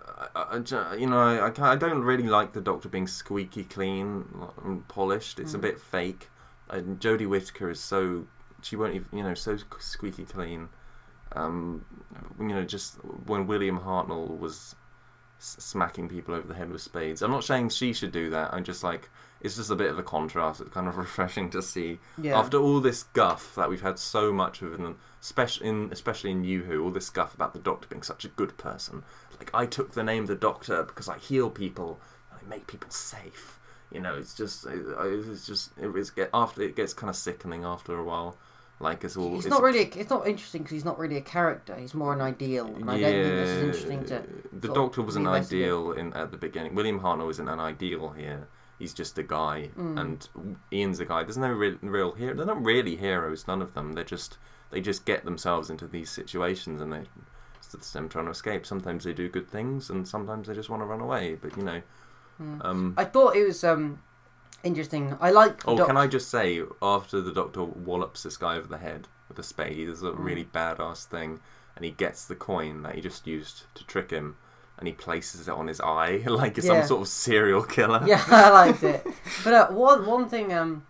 I, 0.06 0.28
I- 0.36 0.56
I 0.56 0.60
ju- 0.60 0.86
you 0.98 1.08
know, 1.08 1.20
I, 1.20 1.48
I, 1.48 1.50
can't, 1.52 1.68
I 1.68 1.76
don't 1.76 2.02
really 2.04 2.28
like 2.28 2.54
the 2.54 2.62
Doctor 2.62 2.90
being 2.90 3.08
squeaky 3.08 3.64
clean 3.64 4.26
and 4.66 4.88
polished. 4.88 5.40
It's 5.40 5.54
a 5.54 5.58
Mm. 5.58 5.62
bit 5.62 5.80
fake. 5.80 6.30
And 6.70 7.00
Jodie 7.00 7.28
Whittaker 7.28 7.70
is 7.70 7.80
so 7.80 8.26
she 8.62 8.76
won't 8.76 8.96
even 8.96 9.08
you 9.12 9.24
know 9.24 9.34
so 9.34 9.58
squeaky 9.80 10.26
clean. 10.26 10.70
Um, 11.34 11.86
you 12.40 12.50
know, 12.50 12.66
just 12.66 12.96
when 13.26 13.48
William 13.48 13.80
Hartnell 13.80 14.38
was 14.38 14.76
smacking 15.42 16.08
people 16.08 16.36
over 16.36 16.48
the 16.48 16.54
head 16.54 16.70
with 16.72 16.82
spades. 16.82 17.22
I'm 17.22 17.32
not 17.32 17.44
saying 17.44 17.70
she 17.70 17.94
should 17.94 18.12
do 18.12 18.30
that. 18.30 18.54
I'm 18.54 18.64
just 18.64 18.84
like 18.84 19.10
it's 19.42 19.56
just 19.56 19.72
a 19.72 19.76
bit 19.76 19.90
of 19.90 19.98
a 19.98 20.04
contrast. 20.04 20.62
It's 20.62 20.70
kind 20.70 20.88
of 20.88 20.98
refreshing 21.00 21.50
to 21.52 21.62
see 21.62 22.00
yeah, 22.18 22.38
after 22.38 22.58
all 22.58 22.80
this 22.80 23.04
guff 23.04 23.56
that 23.56 23.70
we've 23.70 23.82
had 23.82 23.98
so 23.98 24.32
much 24.32 24.62
of 24.62 24.74
in, 24.80 24.96
especially 25.20 25.68
in 25.68 25.90
especially 25.92 26.32
in 26.32 26.42
New 26.42 26.64
Who, 26.64 26.84
all 26.84 26.92
this 26.92 27.10
guff 27.10 27.34
about 27.34 27.54
the 27.54 27.60
Doctor 27.60 27.88
being 27.88 28.04
such 28.04 28.24
a 28.24 28.30
good 28.30 28.58
person. 28.58 29.04
Like 29.40 29.50
I 29.54 29.66
took 29.66 29.94
the 29.94 30.04
name 30.04 30.28
the 30.28 30.36
Doctor 30.36 30.84
because 30.84 31.10
I 31.10 31.18
heal 31.18 31.50
people, 31.50 32.00
and 32.32 32.40
I 32.40 32.50
make 32.50 32.68
people 32.68 32.92
safe. 32.92 33.60
You 33.92 34.00
know, 34.00 34.16
it's 34.16 34.36
just 34.36 34.66
it, 34.68 34.86
it's 35.00 35.48
just 35.48 35.72
it, 35.78 35.90
it's 35.96 36.12
get 36.12 36.30
after 36.34 36.62
it 36.62 36.76
gets 36.76 36.94
kind 36.94 37.10
of 37.10 37.16
sickening 37.16 37.64
after 37.64 37.98
a 37.98 38.04
while. 38.04 38.38
Like 38.82 39.04
it's 39.04 39.16
all 39.18 39.36
it's, 39.38 39.46
not 39.48 39.62
really. 39.62 39.80
A, 39.80 40.00
it's 40.00 40.10
not 40.10 40.28
interesting 40.28 40.64
because 40.64 40.74
he's 40.76 40.86
not 40.86 40.98
really 41.00 41.18
a 41.18 41.22
character. 41.22 41.76
He's 41.76 41.94
more 41.94 42.14
an 42.14 42.22
ideal, 42.22 42.66
and 42.68 42.90
I 42.90 43.00
don't 43.00 43.12
think 43.14 43.36
this 43.36 43.50
is 43.50 43.64
interesting 43.64 44.06
to. 44.06 44.24
The 44.68 44.74
Doctor 44.74 45.02
was 45.02 45.16
an 45.16 45.28
ideal 45.28 45.92
in 45.94 46.14
at 46.14 46.32
the 46.32 46.38
beginning. 46.38 46.76
William 46.76 47.00
Hartnell 47.00 47.30
isn't 47.32 47.48
an 47.48 47.60
ideal 47.60 48.10
here. 48.10 48.48
He's 48.80 48.94
just 48.94 49.18
a 49.20 49.24
guy, 49.24 49.70
Mm. 49.78 50.00
and 50.02 50.30
Ian's 50.74 51.00
a 51.00 51.06
guy. 51.06 51.24
There's 51.24 51.38
no 51.38 51.52
real, 51.52 51.78
real 51.82 52.14
hero. 52.14 52.34
They're 52.34 52.46
not 52.48 52.64
really 52.66 52.96
heroes. 52.96 53.48
None 53.48 53.62
of 53.62 53.74
them. 53.76 53.94
They're 53.94 54.04
just 54.04 54.38
they 54.72 54.82
just 54.82 55.06
get 55.06 55.24
themselves 55.26 55.70
into 55.70 55.86
these 55.88 56.10
situations, 56.10 56.82
and 56.82 56.92
they 56.92 57.04
it's 57.74 57.92
them 57.94 58.10
trying 58.10 58.26
to 58.26 58.32
escape. 58.32 58.66
Sometimes 58.66 59.04
they 59.04 59.14
do 59.14 59.30
good 59.30 59.48
things, 59.50 59.90
and 59.92 60.06
sometimes 60.08 60.48
they 60.48 60.54
just 60.56 60.70
want 60.70 60.82
to 60.82 60.86
run 60.88 61.00
away. 61.00 61.36
But 61.42 61.56
you 61.58 61.64
know, 61.64 61.82
Mm. 62.42 62.66
um, 62.66 62.94
I 62.98 63.04
thought 63.06 63.36
it 63.36 63.46
was 63.46 63.64
um 63.64 64.02
interesting. 64.64 65.18
I 65.20 65.32
like. 65.32 65.68
oh, 65.68 65.78
Doc- 65.78 65.88
can 65.88 65.98
I 65.98 66.08
just 66.08 66.30
say, 66.30 66.62
after 66.82 67.22
the 67.22 67.32
Doctor 67.34 67.64
wallops 67.64 68.24
this 68.24 68.38
guy 68.38 68.56
over 68.58 68.68
the 68.68 68.78
head 68.78 69.08
with 69.28 69.40
a 69.40 69.44
spade, 69.44 69.78
he 69.78 69.86
does 69.86 70.04
a 70.04 70.12
Mm. 70.12 70.24
really 70.24 70.44
badass 70.46 71.06
thing, 71.06 71.40
and 71.76 71.86
he 71.86 71.92
gets 71.92 72.26
the 72.26 72.36
coin 72.36 72.84
that 72.84 72.96
he 72.96 73.02
just 73.02 73.26
used 73.28 73.64
to 73.76 73.86
trick 73.86 74.12
him. 74.12 74.38
And 74.78 74.88
he 74.88 74.94
places 74.96 75.48
it 75.48 75.52
on 75.54 75.68
his 75.68 75.80
eye 75.80 76.24
like 76.26 76.58
it's 76.58 76.66
Yeah. 76.66 76.80
some 76.82 76.88
sort 76.88 77.02
of 77.02 77.08
serial 77.08 77.62
killer. 77.64 78.02
Yeah, 78.08 78.24
I 78.28 78.50
liked 78.50 78.82
it. 78.82 79.06
But 79.44 79.54
uh, 79.54 79.68
one 79.68 80.08
one 80.08 80.28
thing 80.28 80.52
um 80.52 80.88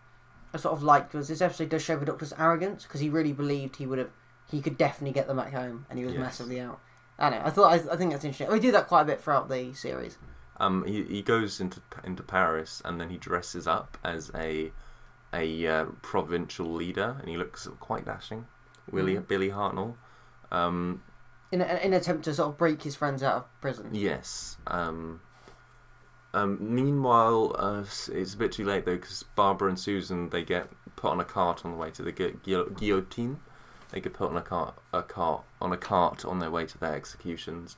I 0.54 0.58
sort 0.60 0.74
of 0.78 0.82
liked 0.82 1.14
was 1.14 1.28
this 1.28 1.42
episode 1.42 1.68
does 1.68 1.82
show 1.82 1.98
the 1.98 2.06
Doctor's 2.06 2.32
arrogance 2.40 2.84
because 2.84 3.02
he 3.02 3.10
really 3.10 3.34
believed 3.34 3.76
he 3.78 3.86
would 3.86 4.00
have 4.00 4.12
he 4.50 4.62
could 4.62 4.78
definitely 4.78 5.12
get 5.14 5.28
them 5.28 5.36
back 5.38 5.52
home, 5.52 5.86
and 5.90 6.00
he 6.00 6.06
was 6.06 6.14
Yes. 6.14 6.22
massively 6.24 6.62
out. 6.62 6.80
I 7.20 7.30
don't 7.30 7.40
know. 7.42 7.46
I 7.46 7.50
thought 7.50 7.72
I, 7.74 7.94
I 7.94 7.98
think 7.98 8.12
that's 8.12 8.24
interesting. 8.24 8.50
We 8.50 8.62
do 8.62 8.72
that 8.72 8.88
quite 8.88 9.02
a 9.02 9.06
bit 9.06 9.22
throughout 9.22 9.50
the 9.50 9.74
series. 9.74 10.18
Um, 10.62 10.86
he, 10.86 11.04
he 11.04 11.22
goes 11.24 11.60
into 11.60 11.82
into 12.04 12.22
Paris 12.24 12.82
and 12.86 13.00
then 13.02 13.10
he 13.10 13.18
dresses 13.18 13.66
up 13.68 13.98
as 14.04 14.32
a 14.36 14.72
a 15.34 15.66
uh, 15.68 15.86
provincial 16.02 16.72
leader 16.72 17.16
and 17.20 17.28
he 17.30 17.36
looks 17.38 17.68
quite 17.80 18.06
dashing. 18.06 18.46
Willie 18.92 19.16
Mhm. 19.16 19.28
Billy 19.28 19.50
Hartnell. 19.50 19.96
Um, 20.52 21.02
In, 21.52 21.62
a, 21.62 21.66
in 21.66 21.94
an 21.94 21.94
attempt 21.94 22.26
to 22.26 22.34
sort 22.34 22.50
of 22.50 22.58
break 22.58 22.84
his 22.84 22.96
friends 22.96 23.24
out 23.24 23.36
of 23.38 23.62
prison. 23.62 23.90
yes. 23.94 24.58
Um, 24.68 25.22
um, 26.34 26.58
meanwhile, 26.62 27.56
uh, 27.58 27.82
it's 27.82 28.34
a 28.34 28.38
bit 28.38 28.52
too 28.52 28.66
late 28.66 28.86
though 28.86 28.96
because 28.96 29.24
Barbara 29.36 29.70
and 29.70 29.80
Susan 29.80 30.30
they 30.30 30.44
get 30.44 30.70
put 30.96 31.12
on 31.12 31.20
a 31.20 31.26
cart 31.26 31.66
on 31.66 31.72
the 31.72 31.78
way 31.78 31.92
to 31.92 32.04
the 32.04 32.12
gu- 32.12 32.40
guil- 32.46 32.78
guillotine. 32.78 33.40
They 33.90 34.00
get 34.00 34.14
put 34.14 34.30
on 34.30 34.38
a 34.38 34.42
cart, 34.42 34.76
a 34.94 35.02
cart 35.04 35.44
on 35.62 35.74
a 35.74 35.78
cart 35.78 36.24
on 36.24 36.40
their 36.40 36.52
way 36.52 36.66
to 36.66 36.78
their 36.78 36.94
executions. 36.94 37.76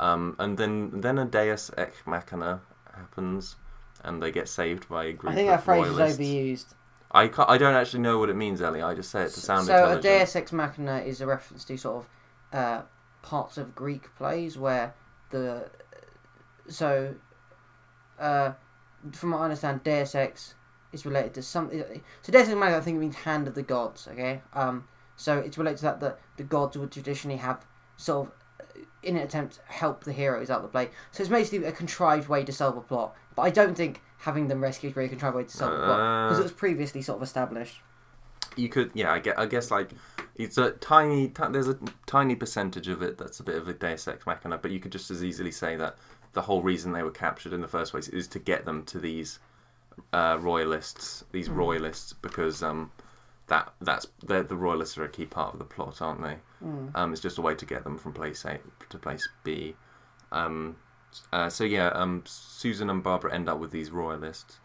Um, 0.00 0.36
and 0.38 0.56
then 0.56 1.00
then 1.00 1.18
a 1.18 1.24
Deus 1.24 1.70
ex 1.76 1.96
machina 2.06 2.60
happens, 2.94 3.56
and 4.04 4.22
they 4.22 4.30
get 4.30 4.48
saved 4.48 4.88
by 4.88 5.06
a 5.06 5.12
group 5.12 5.32
I 5.32 5.36
think 5.36 5.48
that 5.48 5.64
phrase 5.64 5.86
is 5.86 6.18
overused. 6.18 6.74
I 7.10 7.28
can't, 7.28 7.48
I 7.48 7.56
don't 7.56 7.74
actually 7.74 8.00
know 8.00 8.18
what 8.18 8.28
it 8.28 8.36
means, 8.36 8.60
Ellie. 8.60 8.82
I 8.82 8.94
just 8.94 9.10
say 9.10 9.22
it 9.22 9.30
to 9.30 9.40
sound 9.40 9.66
so 9.66 9.92
a. 9.92 10.00
Deus 10.00 10.36
Ex 10.36 10.52
Machina 10.52 10.98
is 10.98 11.20
a 11.20 11.26
reference 11.26 11.64
to 11.64 11.76
sort 11.76 12.04
of 12.04 12.58
uh, 12.58 12.82
parts 13.22 13.56
of 13.56 13.74
Greek 13.74 14.14
plays 14.16 14.58
where 14.58 14.94
the 15.30 15.70
so 16.68 17.14
uh, 18.18 18.52
from 19.12 19.30
what 19.30 19.38
I 19.38 19.44
understand, 19.44 19.82
Deus 19.84 20.14
Ex 20.14 20.54
is 20.92 21.06
related 21.06 21.34
to 21.34 21.42
something. 21.42 21.82
So 22.22 22.32
Deus 22.32 22.48
Ex 22.48 22.54
Machina, 22.54 22.76
I 22.76 22.80
think, 22.80 22.98
means 22.98 23.16
hand 23.16 23.48
of 23.48 23.54
the 23.54 23.62
gods. 23.62 24.06
Okay, 24.10 24.42
um, 24.52 24.86
so 25.16 25.38
it's 25.38 25.56
related 25.56 25.78
to 25.78 25.84
that 25.84 26.00
that 26.00 26.18
the 26.36 26.44
gods 26.44 26.76
would 26.76 26.92
traditionally 26.92 27.38
have 27.38 27.64
sort 27.96 28.28
of, 28.28 28.32
uh, 28.32 28.37
in 29.02 29.16
an 29.16 29.22
attempt, 29.22 29.54
to 29.54 29.60
help 29.72 30.04
the 30.04 30.12
heroes 30.12 30.50
out 30.50 30.56
of 30.58 30.62
the 30.62 30.68
play. 30.68 30.90
So 31.12 31.22
it's 31.22 31.30
basically 31.30 31.66
a 31.66 31.72
contrived 31.72 32.28
way 32.28 32.44
to 32.44 32.52
solve 32.52 32.76
a 32.76 32.80
plot. 32.80 33.16
But 33.36 33.42
I 33.42 33.50
don't 33.50 33.74
think 33.76 34.00
having 34.18 34.48
them 34.48 34.60
rescued 34.62 34.92
is 34.92 34.96
really 34.96 35.06
a 35.06 35.10
contrived 35.10 35.36
way 35.36 35.44
to 35.44 35.50
solve 35.56 35.72
a 35.72 35.76
plot 35.84 36.28
because 36.28 36.38
Uh, 36.38 36.40
it 36.40 36.44
was 36.44 36.52
previously 36.52 37.02
sort 37.02 37.16
of 37.18 37.22
established. 37.22 37.80
you 38.56 38.68
could 38.68 38.90
yeah 38.94 39.12
i 39.12 39.20
guess, 39.20 39.34
I 39.38 39.46
guess 39.46 39.70
like 39.70 39.90
it's 40.34 40.58
a 40.58 40.72
tiny 40.72 41.28
ti- 41.28 41.44
there's 41.52 41.68
a 41.68 41.78
tiny 42.06 42.34
percentage 42.34 42.88
of 42.88 43.02
it 43.02 43.16
that's 43.16 43.38
a 43.38 43.44
bit 43.44 43.54
of 43.54 43.68
a 43.68 43.72
deus 43.72 44.08
ex 44.08 44.26
machina 44.26 44.58
but 44.58 44.72
you 44.72 44.80
could 44.80 44.90
just 44.90 45.12
as 45.12 45.22
easily 45.22 45.52
say 45.52 45.76
that 45.76 45.96
the 46.32 46.42
whole 46.42 46.60
reason 46.62 46.92
they 46.92 47.04
were 47.04 47.12
captured 47.12 47.52
in 47.52 47.60
the 47.60 47.68
first 47.68 47.92
place 47.92 48.08
is 48.08 48.26
to 48.26 48.40
get 48.40 48.64
them 48.64 48.82
to 48.84 48.98
these 48.98 49.38
uh, 50.12 50.36
royalists 50.40 51.24
these 51.30 51.48
royalists 51.48 52.12
because 52.14 52.60
um 52.62 52.90
that 53.48 53.72
that's 53.80 54.06
the 54.24 54.42
the 54.42 54.56
royalists 54.56 54.96
are 54.98 55.04
a 55.04 55.08
key 55.08 55.26
part 55.26 55.52
of 55.52 55.58
the 55.58 55.64
plot 55.64 56.00
aren't 56.00 56.22
they 56.22 56.36
Mm. 56.64 56.90
um 56.96 57.12
it's 57.12 57.22
just 57.22 57.38
a 57.38 57.42
way 57.42 57.54
to 57.54 57.64
get 57.64 57.84
them 57.84 57.96
from 57.98 58.12
place 58.12 58.44
a 58.44 58.58
to 58.88 58.98
place 58.98 59.28
b 59.44 59.76
um 60.32 60.76
uh, 61.32 61.48
so 61.48 61.62
yeah 61.64 61.88
um 61.88 62.22
susan 62.26 62.90
and 62.90 63.02
barbara 63.02 63.32
end 63.32 63.48
up 63.48 63.58
with 63.60 63.70
these 63.70 63.90
royalists 63.92 64.58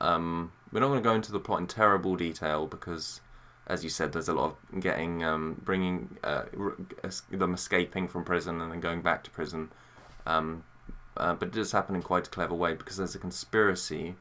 um 0.00 0.50
we're 0.72 0.80
not 0.80 0.88
going 0.88 1.02
to 1.02 1.08
go 1.08 1.14
into 1.14 1.32
the 1.32 1.38
plot 1.40 1.60
in 1.60 1.66
terrible 1.66 2.16
detail 2.16 2.66
because 2.66 3.20
as 3.68 3.82
you 3.82 3.90
said, 3.90 4.12
there's 4.12 4.28
a 4.28 4.32
lot 4.32 4.56
of 4.72 4.80
getting, 4.80 5.24
um, 5.24 5.60
bringing 5.64 6.16
uh, 6.22 6.44
them 7.32 7.52
escaping 7.52 8.06
from 8.06 8.24
prison 8.24 8.60
and 8.60 8.70
then 8.70 8.78
going 8.78 9.02
back 9.02 9.24
to 9.24 9.30
prison. 9.30 9.72
Um, 10.24 10.62
uh, 11.16 11.34
but 11.34 11.48
it 11.48 11.54
does 11.54 11.72
happen 11.72 11.96
in 11.96 12.02
quite 12.02 12.28
a 12.28 12.30
clever 12.30 12.54
way 12.54 12.74
because 12.74 12.96
there's 12.96 13.16
a 13.16 13.18
conspiracy 13.18 14.14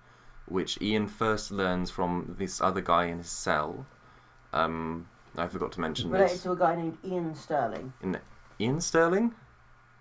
which 0.47 0.81
Ian 0.81 1.07
first 1.07 1.51
learns 1.51 1.91
from 1.91 2.35
this 2.39 2.59
other 2.59 2.81
guy 2.81 3.05
in 3.05 3.19
his 3.19 3.29
cell. 3.29 3.85
Um, 4.55 5.07
I 5.37 5.47
forgot 5.47 5.71
to 5.73 5.81
mention 5.81 6.09
Related 6.09 6.35
this. 6.35 6.43
to 6.43 6.51
a 6.53 6.55
guy 6.55 6.75
named 6.75 6.97
Ian 7.05 7.35
Sterling, 7.35 7.93
Ian 8.59 8.79
Sterling? 8.81 9.33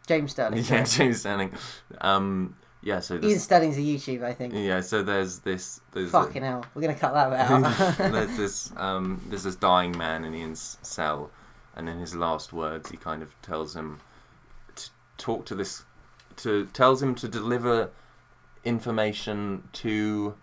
James 0.06 0.30
Sterling. 0.32 0.58
yeah, 0.64 0.84
sorry. 0.84 0.84
James 0.84 1.20
Sterling. 1.20 1.52
Um, 2.00 2.56
yeah, 2.82 3.00
so 3.00 3.14
Ian 3.14 3.22
this, 3.22 3.42
Sterling's 3.42 3.78
a 3.78 3.80
YouTube, 3.80 4.22
I 4.22 4.32
think. 4.34 4.52
yeah, 4.54 4.80
so 4.80 5.02
there's 5.02 5.40
this. 5.40 5.80
There's 5.92 6.08
a- 6.08 6.12
Fucking 6.12 6.42
hell, 6.42 6.64
we're 6.74 6.82
gonna 6.82 6.94
cut 6.94 7.14
that 7.14 7.30
bit 7.30 7.40
out. 8.00 8.12
there's 8.12 8.36
this 8.36 8.72
um, 8.76 9.20
there's 9.28 9.42
this 9.44 9.56
dying 9.56 9.96
man 9.98 10.24
in 10.24 10.34
Ian's 10.34 10.78
cell, 10.82 11.30
and 11.74 11.88
in 11.88 11.98
his 11.98 12.14
last 12.14 12.52
words, 12.52 12.90
he 12.90 12.96
kind 12.96 13.22
of 13.22 13.34
tells 13.42 13.74
him 13.74 13.98
to 14.76 14.90
talk 15.18 15.46
to 15.46 15.54
this, 15.54 15.84
to 16.36 16.66
tells 16.66 17.02
him 17.02 17.14
to 17.16 17.26
deliver 17.26 17.90
information 18.64 19.68
to 19.72 20.34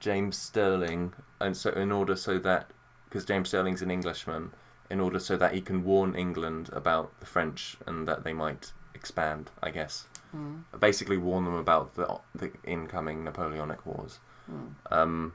James 0.00 0.38
Sterling, 0.38 1.12
and 1.40 1.56
so 1.56 1.70
in 1.70 1.90
order 1.92 2.16
so 2.16 2.38
that 2.38 2.70
because 3.08 3.24
James 3.24 3.48
Sterling's 3.48 3.82
an 3.82 3.90
Englishman, 3.90 4.52
in 4.90 5.00
order 5.00 5.18
so 5.18 5.36
that 5.36 5.52
he 5.54 5.60
can 5.60 5.84
warn 5.84 6.14
England 6.14 6.70
about 6.72 7.18
the 7.20 7.26
French 7.26 7.76
and 7.86 8.06
that 8.08 8.24
they 8.24 8.32
might 8.32 8.72
expand, 8.94 9.50
I 9.62 9.70
guess. 9.70 10.06
Mm, 10.34 10.64
Basically, 10.78 11.16
warn 11.16 11.44
them 11.44 11.54
about 11.54 11.94
the 11.94 12.20
the 12.34 12.52
incoming 12.64 13.24
Napoleonic 13.24 13.84
Wars. 13.86 14.18
mm. 14.50 14.72
Um, 14.90 15.32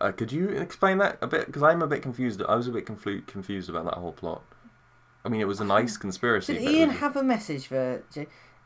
uh, 0.00 0.12
could 0.12 0.30
you 0.30 0.48
explain 0.50 0.98
that 0.98 1.18
a 1.20 1.26
bit? 1.26 1.46
Because 1.46 1.62
I'm 1.62 1.82
a 1.82 1.86
bit 1.86 2.02
confused. 2.02 2.40
I 2.48 2.54
was 2.54 2.68
a 2.68 2.72
bit 2.72 2.86
conflu- 2.86 3.26
confused 3.26 3.68
about 3.68 3.84
that 3.86 3.94
whole 3.94 4.12
plot. 4.12 4.42
I 5.24 5.28
mean, 5.28 5.40
it 5.40 5.46
was 5.48 5.60
a 5.60 5.64
nice 5.64 5.96
conspiracy. 5.96 6.54
Did 6.54 6.64
but 6.64 6.72
it 6.72 6.76
Ian 6.76 6.88
was- 6.90 6.98
have 6.98 7.16
a 7.16 7.22
message 7.22 7.66
for? 7.66 8.02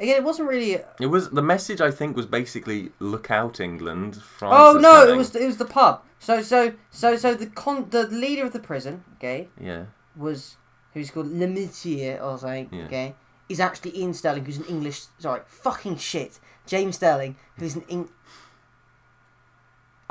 Again, 0.00 0.16
it 0.16 0.24
wasn't 0.24 0.48
really. 0.48 0.78
It 1.00 1.06
was 1.06 1.30
the 1.30 1.42
message. 1.42 1.80
I 1.80 1.90
think 1.90 2.16
was 2.16 2.26
basically 2.26 2.90
"Look 2.98 3.30
out, 3.30 3.60
England." 3.60 4.16
France 4.16 4.54
oh 4.58 4.76
is 4.76 4.82
no, 4.82 4.96
it 5.02 5.04
coming." 5.04 5.16
was 5.18 5.34
it 5.36 5.46
was 5.46 5.56
the 5.58 5.64
pub. 5.64 6.02
So 6.18 6.42
so 6.42 6.72
so 6.90 7.16
so 7.16 7.34
the 7.34 7.46
con 7.46 7.86
the 7.90 8.06
leader 8.08 8.44
of 8.44 8.52
the 8.52 8.58
prison, 8.60 9.04
okay, 9.16 9.48
Yeah, 9.60 9.84
was 10.16 10.56
who's 10.94 11.10
called 11.10 11.26
Lemaitre 11.28 12.18
or 12.20 12.38
something, 12.38 12.68
Yeah. 12.72 12.84
okay, 12.84 13.14
is 13.48 13.60
actually 13.60 13.96
Ian 13.98 14.14
Sterling, 14.14 14.44
who's 14.44 14.58
an 14.58 14.64
English. 14.64 15.02
Sorry, 15.18 15.40
fucking 15.46 15.96
shit, 15.98 16.38
James 16.66 16.96
Sterling, 16.96 17.36
who's 17.58 17.76
an 17.76 17.84
Eng. 17.88 18.08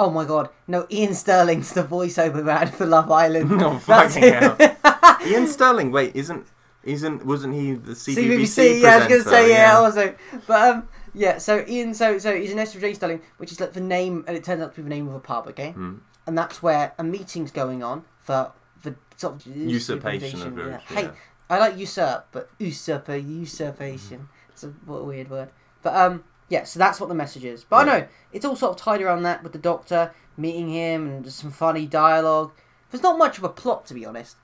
Oh 0.02 0.10
my 0.10 0.26
god, 0.26 0.50
no, 0.68 0.88
Iain 0.92 1.14
Stirling's 1.14 1.74
the 1.74 1.84
voiceover 1.84 2.44
man 2.44 2.72
for 2.72 2.88
Love 2.88 3.12
Island. 3.12 3.52
no 3.66 3.78
fucking 3.78 4.24
hell. 4.34 4.58
Iain 5.22 5.46
Stirling. 5.46 5.92
Wait, 5.92 6.16
isn't 6.16 6.48
isn't 6.84 7.24
wasn't 7.24 7.54
he 7.54 7.74
the 7.74 7.92
CBBC, 7.92 8.16
CBBC, 8.16 8.82
yeah, 8.82 8.96
I 8.96 8.98
was 8.98 9.08
gonna 9.08 9.24
say 9.24 9.50
yeah, 9.52 9.78
also, 9.78 10.16
but 10.48 10.70
um, 10.70 10.88
yeah. 11.14 11.38
So 11.38 11.64
Ian, 11.68 11.94
so 11.94 12.18
so 12.18 12.36
he's 12.36 12.52
an 12.52 12.58
Esther 12.58 12.80
J 12.80 12.96
Sterling, 12.96 13.22
which 13.38 13.52
is 13.52 13.60
like 13.60 13.74
the 13.74 13.80
name, 13.82 14.26
and 14.28 14.36
it 14.36 14.44
turns 14.44 14.60
out 14.64 14.72
to 14.74 14.78
be 14.78 14.84
the 14.84 14.90
name 14.90 15.08
of 15.08 15.14
a 15.14 15.20
pub, 15.20 15.46
okay, 15.50 15.74
Hmm. 15.74 15.98
and 16.26 16.36
that's 16.36 16.64
where 16.64 16.94
a 16.98 17.04
meeting's 17.04 17.52
going 17.52 17.84
on 17.84 18.04
for 18.20 18.54
for 18.80 18.96
sort 19.18 19.36
of 19.36 19.46
Usurpation 19.56 20.42
of 20.42 20.58
yeah. 20.58 20.80
Hey, 20.80 21.04
yeah. 21.04 21.12
I 21.48 21.60
like 21.60 21.78
usurp, 21.78 22.26
but 22.32 22.50
usurper 22.58 23.18
usurpation. 23.18 24.30
It's 24.50 24.64
a 24.64 24.70
what 24.88 24.98
a 24.98 25.04
weird 25.04 25.30
word, 25.30 25.50
but 25.84 25.96
um, 25.96 26.24
yeah. 26.52 26.64
So 26.66 26.78
that's 26.78 27.00
what 27.00 27.10
the 27.10 27.16
message 27.16 27.44
is. 27.46 27.64
But 27.64 27.76
I 27.78 27.84
know 28.00 28.08
it's 28.32 28.46
all 28.46 28.56
sort 28.56 28.74
of 28.74 28.78
tied 28.78 29.02
around 29.02 29.24
that 29.24 29.42
with 29.42 29.54
the 29.54 29.60
Doctor 29.60 30.12
meeting 30.38 30.70
him 30.70 31.08
and 31.08 31.24
just 31.26 31.40
some 31.40 31.52
funny 31.52 31.86
dialogue. 31.88 32.52
There's 32.92 33.02
not 33.04 33.18
much 33.18 33.38
of 33.40 33.44
a 33.44 33.50
plot, 33.50 33.86
to 33.88 33.94
be 33.94 34.06
honest. 34.06 34.36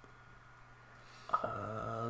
Uh, 1.43 2.09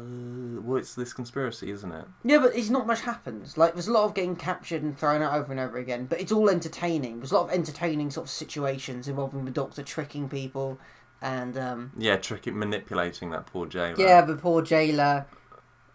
well, 0.61 0.77
it's 0.77 0.93
this 0.95 1.13
conspiracy, 1.13 1.71
isn't 1.71 1.91
it? 1.91 2.05
Yeah, 2.23 2.37
but 2.39 2.55
it's 2.55 2.69
not 2.69 2.85
much 2.85 3.01
happens. 3.01 3.57
Like 3.57 3.73
there's 3.73 3.87
a 3.87 3.91
lot 3.91 4.03
of 4.05 4.13
getting 4.13 4.35
captured 4.35 4.83
and 4.83 4.97
thrown 4.97 5.21
out 5.21 5.33
over 5.33 5.51
and 5.51 5.59
over 5.59 5.77
again, 5.77 6.05
but 6.05 6.21
it's 6.21 6.31
all 6.31 6.49
entertaining. 6.49 7.19
There's 7.19 7.31
a 7.31 7.35
lot 7.35 7.45
of 7.49 7.51
entertaining 7.51 8.11
sort 8.11 8.25
of 8.27 8.29
situations 8.31 9.07
involving 9.07 9.45
the 9.45 9.51
Doctor 9.51 9.81
tricking 9.83 10.29
people, 10.29 10.79
and 11.21 11.57
um, 11.57 11.91
Yeah, 11.97 12.17
tricking, 12.17 12.57
manipulating 12.59 13.31
that 13.31 13.47
poor 13.47 13.65
jailer. 13.65 13.99
yeah, 13.99 14.21
the 14.21 14.35
poor 14.35 14.61
jailer. 14.61 15.25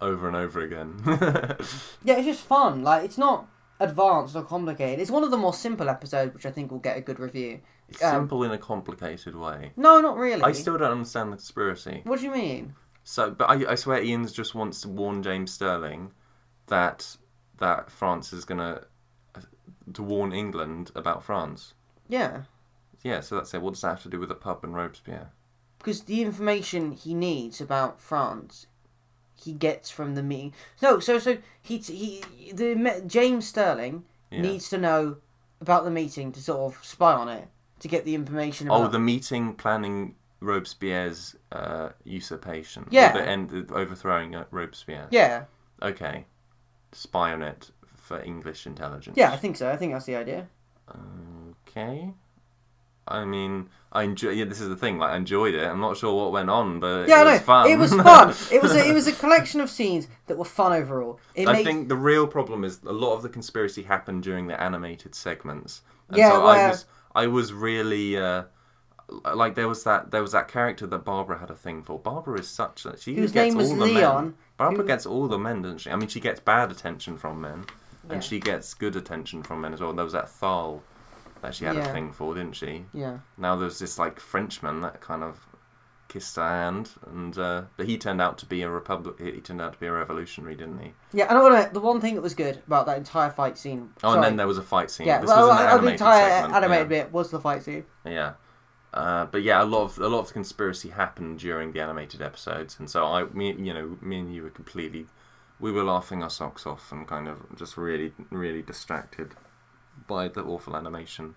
over 0.00 0.26
and 0.26 0.36
over 0.36 0.60
again. 0.60 1.00
Yeah, 2.04 2.16
it's 2.16 2.26
just 2.26 2.40
fun. 2.44 2.82
Like 2.82 3.04
it's 3.04 3.18
not 3.18 3.46
advanced 3.82 4.34
or 4.36 4.42
complicated. 4.42 5.00
It's 5.00 5.10
one 5.10 5.24
of 5.24 5.30
the 5.30 5.36
more 5.36 5.52
simple 5.54 5.88
episodes, 5.88 6.32
which 6.34 6.46
I 6.46 6.50
think 6.50 6.70
will 6.70 6.78
get 6.78 6.96
a 6.96 7.00
good 7.00 7.18
review. 7.20 7.60
It's 7.88 8.02
Um, 8.02 8.22
simple 8.22 8.42
in 8.44 8.50
a 8.52 8.58
complicated 8.58 9.34
way. 9.36 9.72
No, 9.76 10.00
not 10.00 10.16
really. 10.16 10.42
I 10.42 10.52
still 10.52 10.78
don't 10.78 10.92
understand 10.92 11.32
the 11.32 11.36
conspiracy. 11.36 12.00
What 12.04 12.20
do 12.20 12.24
you 12.26 12.30
mean? 12.32 12.74
So, 13.04 13.30
but 13.30 13.50
I, 13.50 13.72
I 13.72 13.74
swear 13.74 14.02
Ian's 14.02 14.32
just 14.32 14.54
wants 14.54 14.80
to 14.82 14.88
warn 14.88 15.22
James 15.22 15.52
Sterling 15.52 16.12
that 16.68 17.16
that 17.58 17.90
France 17.90 18.32
is 18.32 18.44
gonna 18.44 18.82
uh, 19.34 19.40
to 19.92 20.02
warn 20.02 20.32
England 20.32 20.90
about 20.94 21.22
France. 21.22 21.74
Yeah, 22.08 22.42
Yeah, 23.02 23.20
so 23.20 23.36
that's 23.36 23.52
it. 23.54 23.62
What 23.62 23.74
does 23.74 23.82
that 23.82 23.88
have 23.88 24.02
to 24.04 24.08
do 24.08 24.18
with 24.20 24.28
the 24.28 24.34
pub 24.34 24.64
and 24.64 24.74
Robespierre? 24.74 25.30
because 25.78 26.02
the 26.04 26.22
information 26.22 26.92
he 26.92 27.12
needs 27.12 27.60
about 27.60 28.00
France, 28.00 28.68
he 29.42 29.52
gets 29.52 29.90
from 29.90 30.14
the 30.14 30.22
meeting. 30.22 30.52
No, 30.82 30.98
so 31.00 31.18
so 31.18 31.38
he 31.60 31.78
he 31.78 32.22
the 32.52 33.02
James 33.06 33.46
Sterling 33.48 34.04
Yeah. 34.30 34.42
needs 34.42 34.68
to 34.70 34.78
know 34.78 35.16
about 35.60 35.84
the 35.84 35.90
meeting 35.90 36.32
to 36.32 36.40
sort 36.42 36.74
of 36.74 36.84
spy 36.84 37.12
on 37.12 37.28
it 37.28 37.48
to 37.80 37.88
get 37.88 38.04
the 38.04 38.14
information. 38.14 38.68
About 38.68 38.80
Oh, 38.82 38.88
the 38.88 38.98
meeting 38.98 39.54
planning 39.54 40.14
Robespierre's 40.40 41.36
uh, 41.52 41.90
usurpation. 42.04 42.86
Yeah. 42.90 43.12
the 43.12 43.22
end 43.28 43.70
overthrowing 43.70 44.34
uh, 44.34 44.44
Robespierre. 44.50 45.06
yeah, 45.10 45.44
Okay. 45.80 46.26
Spy 46.92 47.32
on 47.32 47.42
it 47.42 47.70
for 47.96 48.20
English 48.22 48.66
intelligence. 48.66 49.16
yeah, 49.16 49.32
I 49.32 49.36
think 49.36 49.56
so. 49.56 49.70
I 49.70 49.76
think 49.76 49.92
that's 49.92 50.04
the 50.06 50.16
idea. 50.16 50.48
Okay. 51.68 52.12
I 53.08 53.24
mean, 53.24 53.68
I 53.94 54.04
enjoy. 54.04 54.30
Yeah, 54.30 54.46
this 54.46 54.60
is 54.60 54.68
the 54.70 54.76
thing. 54.76 54.98
Like, 54.98 55.10
I 55.12 55.16
enjoyed 55.16 55.54
it. 55.54 55.62
I'm 55.64 55.80
not 55.80 55.96
sure 55.98 56.14
what 56.14 56.32
went 56.32 56.48
on, 56.48 56.80
but 56.80 57.06
Yeah, 57.08 57.20
it 57.22 57.26
I 57.26 57.32
was 57.34 57.42
fun. 57.42 57.68
It 57.70 57.78
was 57.78 57.92
fun. 58.10 58.28
It 58.50 58.62
was 58.62 58.72
a, 58.74 58.88
it 58.88 58.94
was 58.94 59.06
a 59.06 59.12
collection 59.12 59.60
of 59.60 59.68
scenes 59.68 60.08
that 60.28 60.38
were 60.38 60.46
fun 60.46 60.72
overall. 60.72 61.20
It 61.34 61.46
I 61.46 61.52
made 61.52 61.64
think 61.66 61.88
the 61.88 61.96
real 61.96 62.26
problem 62.26 62.64
is 62.64 62.80
a 62.84 62.92
lot 62.92 63.14
of 63.14 63.22
the 63.22 63.28
conspiracy 63.28 63.82
happened 63.82 64.22
during 64.22 64.46
the 64.46 64.58
animated 64.60 65.14
segments. 65.14 65.82
And 66.08 66.16
Yeah, 66.16 66.30
so 66.30 66.46
I 66.46 66.68
was 66.68 66.84
I 67.14 67.26
was 67.26 67.52
really 67.52 68.16
uh, 68.16 68.44
like 69.34 69.54
there 69.56 69.68
was 69.68 69.84
that 69.84 70.10
there 70.10 70.22
was 70.22 70.32
that 70.32 70.48
character 70.48 70.86
that 70.86 71.04
Barbara 71.04 71.38
had 71.38 71.50
a 71.50 71.54
thing 71.54 71.82
for. 71.82 71.98
Barbara 71.98 72.40
is 72.40 72.48
such 72.48 72.84
that 72.84 72.98
she 73.00 73.14
Whose 73.14 73.30
gets 73.32 73.54
all 73.54 73.60
the 73.76 73.84
Leon, 73.84 74.24
men. 74.24 74.34
Barbara 74.56 74.82
who- 74.82 74.86
gets 74.88 75.04
all 75.06 75.28
the 75.28 75.38
men, 75.38 75.62
doesn't 75.62 75.78
she? 75.78 75.90
I 75.90 75.96
mean, 75.96 76.08
she 76.08 76.20
gets 76.20 76.40
bad 76.40 76.70
attention 76.70 77.18
from 77.18 77.42
men, 77.42 77.66
Yeah. 78.06 78.14
and 78.14 78.24
she 78.24 78.40
gets 78.40 78.72
good 78.72 78.96
attention 78.96 79.42
from 79.42 79.60
men 79.60 79.74
as 79.74 79.80
well. 79.82 79.92
There 79.92 80.04
was 80.04 80.14
that 80.14 80.30
Thal 80.30 80.82
that 81.42 81.54
she 81.54 81.64
had 81.64 81.76
a 81.76 81.92
thing 81.92 82.12
for, 82.12 82.34
didn't 82.34 82.56
she? 82.56 82.86
yeah. 82.94 83.18
Now 83.36 83.56
there's 83.56 83.78
this 83.78 83.98
like 83.98 84.18
Frenchman 84.18 84.80
that 84.80 85.00
kind 85.00 85.22
of 85.22 85.46
kissed 86.12 86.36
her 86.36 86.46
hand, 86.46 86.90
and 87.10 87.36
uh, 87.38 87.62
but 87.76 87.86
he 87.86 87.96
turned 87.96 88.20
out 88.20 88.38
to 88.38 88.46
be 88.46 88.62
a 88.62 88.70
republic. 88.70 89.18
He 89.18 89.40
turned 89.40 89.60
out 89.60 89.72
to 89.72 89.78
be 89.78 89.86
a 89.86 89.92
revolutionary, 89.92 90.54
didn't 90.54 90.78
he? 90.78 90.92
Yeah, 91.12 91.26
and 91.28 91.38
I 91.38 91.42
want 91.42 91.68
to. 91.68 91.72
The 91.72 91.80
one 91.80 92.00
thing 92.00 92.14
that 92.14 92.22
was 92.22 92.34
good 92.34 92.62
about 92.66 92.86
that 92.86 92.98
entire 92.98 93.30
fight 93.30 93.56
scene. 93.56 93.90
Oh, 93.98 94.08
sorry, 94.08 94.14
and 94.16 94.24
then 94.24 94.36
there 94.36 94.46
was 94.46 94.58
a 94.58 94.62
fight 94.62 94.90
scene. 94.90 95.06
yeah, 95.06 95.20
this 95.20 95.28
well, 95.28 95.48
was 95.48 95.60
in 95.60 95.84
the 95.84 95.86
the 95.86 95.92
entire 95.92 96.28
segment. 96.28 96.54
animated 96.54 96.90
yeah. 96.90 97.02
bit 97.04 97.12
was 97.12 97.30
the 97.30 97.40
fight 97.40 97.62
scene. 97.62 97.84
Yeah. 98.04 98.34
Uh, 98.92 99.24
but 99.24 99.42
yeah, 99.42 99.62
a 99.62 99.64
lot 99.64 99.84
of 99.84 99.98
a 99.98 100.08
lot 100.08 100.20
of 100.20 100.26
the 100.28 100.34
conspiracy 100.34 100.90
happened 100.90 101.38
during 101.38 101.72
the 101.72 101.80
animated 101.80 102.20
episodes, 102.20 102.76
and 102.78 102.90
so 102.90 103.06
I, 103.06 103.24
me, 103.24 103.54
you 103.54 103.72
know, 103.72 103.96
me 104.02 104.18
and 104.18 104.34
you 104.34 104.42
were 104.42 104.50
completely, 104.50 105.06
we 105.58 105.72
were 105.72 105.82
laughing 105.82 106.22
our 106.22 106.28
socks 106.28 106.66
off 106.66 106.92
and 106.92 107.08
kind 107.08 107.26
of 107.26 107.38
just 107.56 107.78
really, 107.78 108.12
really 108.30 108.60
distracted 108.60 109.34
by 110.06 110.28
the 110.28 110.42
awful 110.42 110.76
animation. 110.76 111.34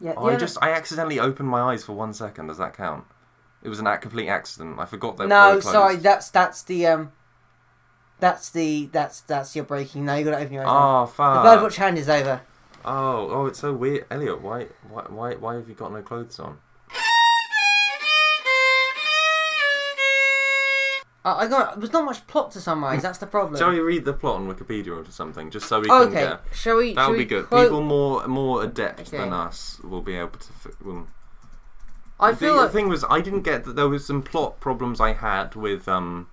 Yeah, 0.00 0.14
Oh, 0.16 0.26
I 0.26 0.30
other- 0.32 0.40
just 0.40 0.58
I 0.62 0.70
accidentally 0.72 1.18
opened 1.18 1.48
my 1.48 1.60
eyes 1.60 1.84
for 1.84 1.92
one 1.92 2.12
second. 2.12 2.46
Does 2.48 2.58
that 2.58 2.76
count? 2.76 3.04
It 3.62 3.68
was 3.68 3.80
an 3.80 3.86
ac- 3.88 4.00
complete 4.02 4.28
accident. 4.28 4.78
I 4.78 4.84
forgot 4.84 5.16
that. 5.16 5.26
no, 5.28 5.58
sorry, 5.60 5.96
that's 5.96 6.30
that's 6.30 6.62
the 6.62 6.86
um, 6.86 7.12
that's 8.20 8.50
the 8.50 8.86
that's 8.92 9.20
that's 9.22 9.54
your 9.56 9.64
breaking. 9.64 10.04
No, 10.04 10.14
you 10.14 10.24
got 10.24 10.32
to 10.32 10.38
open 10.38 10.52
your 10.52 10.62
eyes. 10.62 10.66
now. 10.66 11.02
Oh 11.02 11.06
the 11.06 11.12
fuck! 11.12 11.44
Birdwatch 11.44 11.76
hand 11.76 11.98
is 11.98 12.08
over. 12.08 12.40
Oh, 12.84 13.28
oh, 13.30 13.46
it's 13.46 13.58
so 13.58 13.72
weird, 13.72 14.06
Elliot. 14.10 14.40
Why, 14.40 14.66
why, 14.88 15.02
why, 15.08 15.34
why 15.34 15.54
have 15.56 15.68
you 15.68 15.74
got 15.74 15.92
no 15.92 16.00
clothes 16.00 16.38
on? 16.38 16.58
I, 21.28 21.44
I 21.44 21.48
got. 21.48 21.78
There's 21.78 21.92
not 21.92 22.04
much 22.04 22.26
plot 22.26 22.50
to 22.52 22.60
summarise. 22.60 23.02
That's 23.02 23.18
the 23.18 23.26
problem. 23.26 23.58
Shall 23.58 23.70
we 23.70 23.80
read 23.80 24.04
the 24.04 24.12
plot 24.12 24.36
on 24.36 24.52
Wikipedia 24.52 24.88
or 24.88 25.10
something, 25.10 25.50
just 25.50 25.68
so 25.68 25.80
we 25.80 25.88
can 25.88 26.08
okay, 26.08 26.24
get? 26.24 26.40
shall 26.52 26.76
we? 26.76 26.94
That 26.94 27.02
shall 27.02 27.10
would 27.10 27.18
we 27.18 27.24
be 27.24 27.28
good. 27.28 27.46
quote- 27.46 27.66
People 27.66 27.82
more 27.82 28.26
more 28.26 28.64
adept 28.64 29.00
Okay. 29.00 29.18
than 29.18 29.32
us 29.32 29.80
will 29.82 30.02
be 30.02 30.16
able 30.16 30.38
to. 30.38 30.48
Will... 30.82 31.08
I 32.20 32.32
the, 32.32 32.36
feel 32.36 32.48
thing, 32.54 32.56
like 32.58 32.72
the 32.72 32.78
thing 32.78 32.88
was, 32.88 33.04
I 33.08 33.20
didn't 33.20 33.42
get 33.42 33.64
that 33.64 33.76
there 33.76 33.88
was 33.88 34.06
some 34.06 34.22
plot 34.22 34.58
problems 34.60 35.00
I 35.00 35.12
had 35.12 35.54
with 35.54 35.88
um 35.88 36.28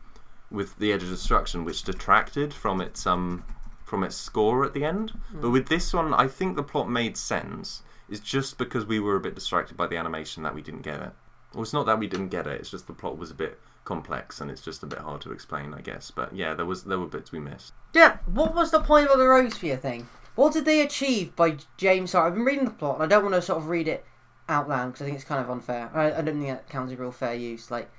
with 0.49 0.77
the 0.79 0.91
Edge 0.91 1.03
of 1.03 1.09
Destruction, 1.09 1.65
which 1.65 1.83
detracted 1.83 2.53
from 2.53 2.81
its 2.81 3.05
um 3.05 3.43
from 3.83 4.03
its 4.03 4.15
score 4.15 4.65
at 4.65 4.73
the 4.73 4.83
end. 4.83 5.11
Hmm. 5.31 5.41
But 5.41 5.49
with 5.51 5.67
this 5.67 5.93
one, 5.93 6.13
I 6.13 6.27
think 6.27 6.55
the 6.55 6.63
plot 6.63 6.89
made 6.89 7.17
sense. 7.17 7.83
It's 8.09 8.19
just 8.19 8.57
because 8.57 8.85
we 8.85 8.99
were 8.99 9.15
a 9.15 9.19
bit 9.19 9.33
distracted 9.35 9.75
by 9.75 9.87
the 9.87 9.97
animation 9.97 10.43
that 10.43 10.53
we 10.53 10.61
didn't 10.61 10.81
get 10.83 11.01
it. 11.01 11.11
Well, 11.53 11.63
it's 11.63 11.73
not 11.73 11.85
that 11.87 11.97
we 11.97 12.07
didn't 12.07 12.29
get 12.29 12.45
it. 12.45 12.59
It's 12.59 12.69
just 12.69 12.85
the 12.87 12.93
plot 12.93 13.17
was 13.17 13.31
a 13.31 13.35
bit 13.35 13.59
complex 13.85 14.41
and 14.41 14.51
it's 14.51 14.61
just 14.61 14.83
a 14.83 14.87
bit 14.87 14.99
hard 14.99 15.21
to 15.21 15.31
explain, 15.31 15.73
I 15.73 15.81
guess. 15.81 16.11
But 16.11 16.35
yeah, 16.35 16.53
there 16.53 16.65
was 16.65 16.83
there 16.83 16.99
were 16.99 17.05
bits 17.07 17.31
we 17.31 17.39
missed. 17.39 17.73
Yeah, 17.93 18.17
what 18.25 18.53
was 18.53 18.71
the 18.71 18.81
point 18.81 19.07
of 19.07 19.17
the 19.17 19.27
Robespierre 19.27 19.77
thing? 19.77 20.07
What 20.35 20.51
did 20.51 20.65
they 20.65 20.81
achieve 20.81 21.35
by 21.35 21.57
James? 21.77 22.11
Sorry, 22.11 22.27
I've 22.27 22.33
been 22.35 22.43
reading 22.43 22.65
the 22.65 22.71
plot, 22.71 22.95
and 22.95 23.03
I 23.03 23.07
don't 23.07 23.23
want 23.23 23.35
to 23.35 23.41
sort 23.41 23.59
of 23.59 23.69
read 23.69 23.87
it 23.87 24.03
out 24.49 24.67
loud 24.67 24.87
because 24.87 25.01
I 25.01 25.05
think 25.05 25.15
it's 25.15 25.23
kind 25.23 25.41
of 25.41 25.49
unfair. 25.49 25.89
I, 25.93 26.07
I 26.07 26.21
don't 26.21 26.41
think 26.41 26.47
that 26.47 26.67
counts 26.69 26.91
as 26.91 26.99
real 26.99 27.11
fair 27.11 27.33
use. 27.33 27.71
Like, 27.71 27.89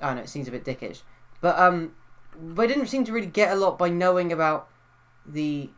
I 0.00 0.08
don't 0.08 0.16
know, 0.16 0.22
it 0.22 0.28
seems 0.28 0.46
a 0.46 0.50
bit 0.50 0.64
dickish. 0.64 1.00
But 1.40 1.58
um, 1.58 1.94
they 2.38 2.66
didn't 2.66 2.88
seem 2.88 3.04
to 3.04 3.12
really 3.12 3.26
get 3.26 3.50
a 3.50 3.56
lot 3.56 3.78
by 3.78 3.88
knowing 3.88 4.30
about 4.32 4.68
the 5.24 5.70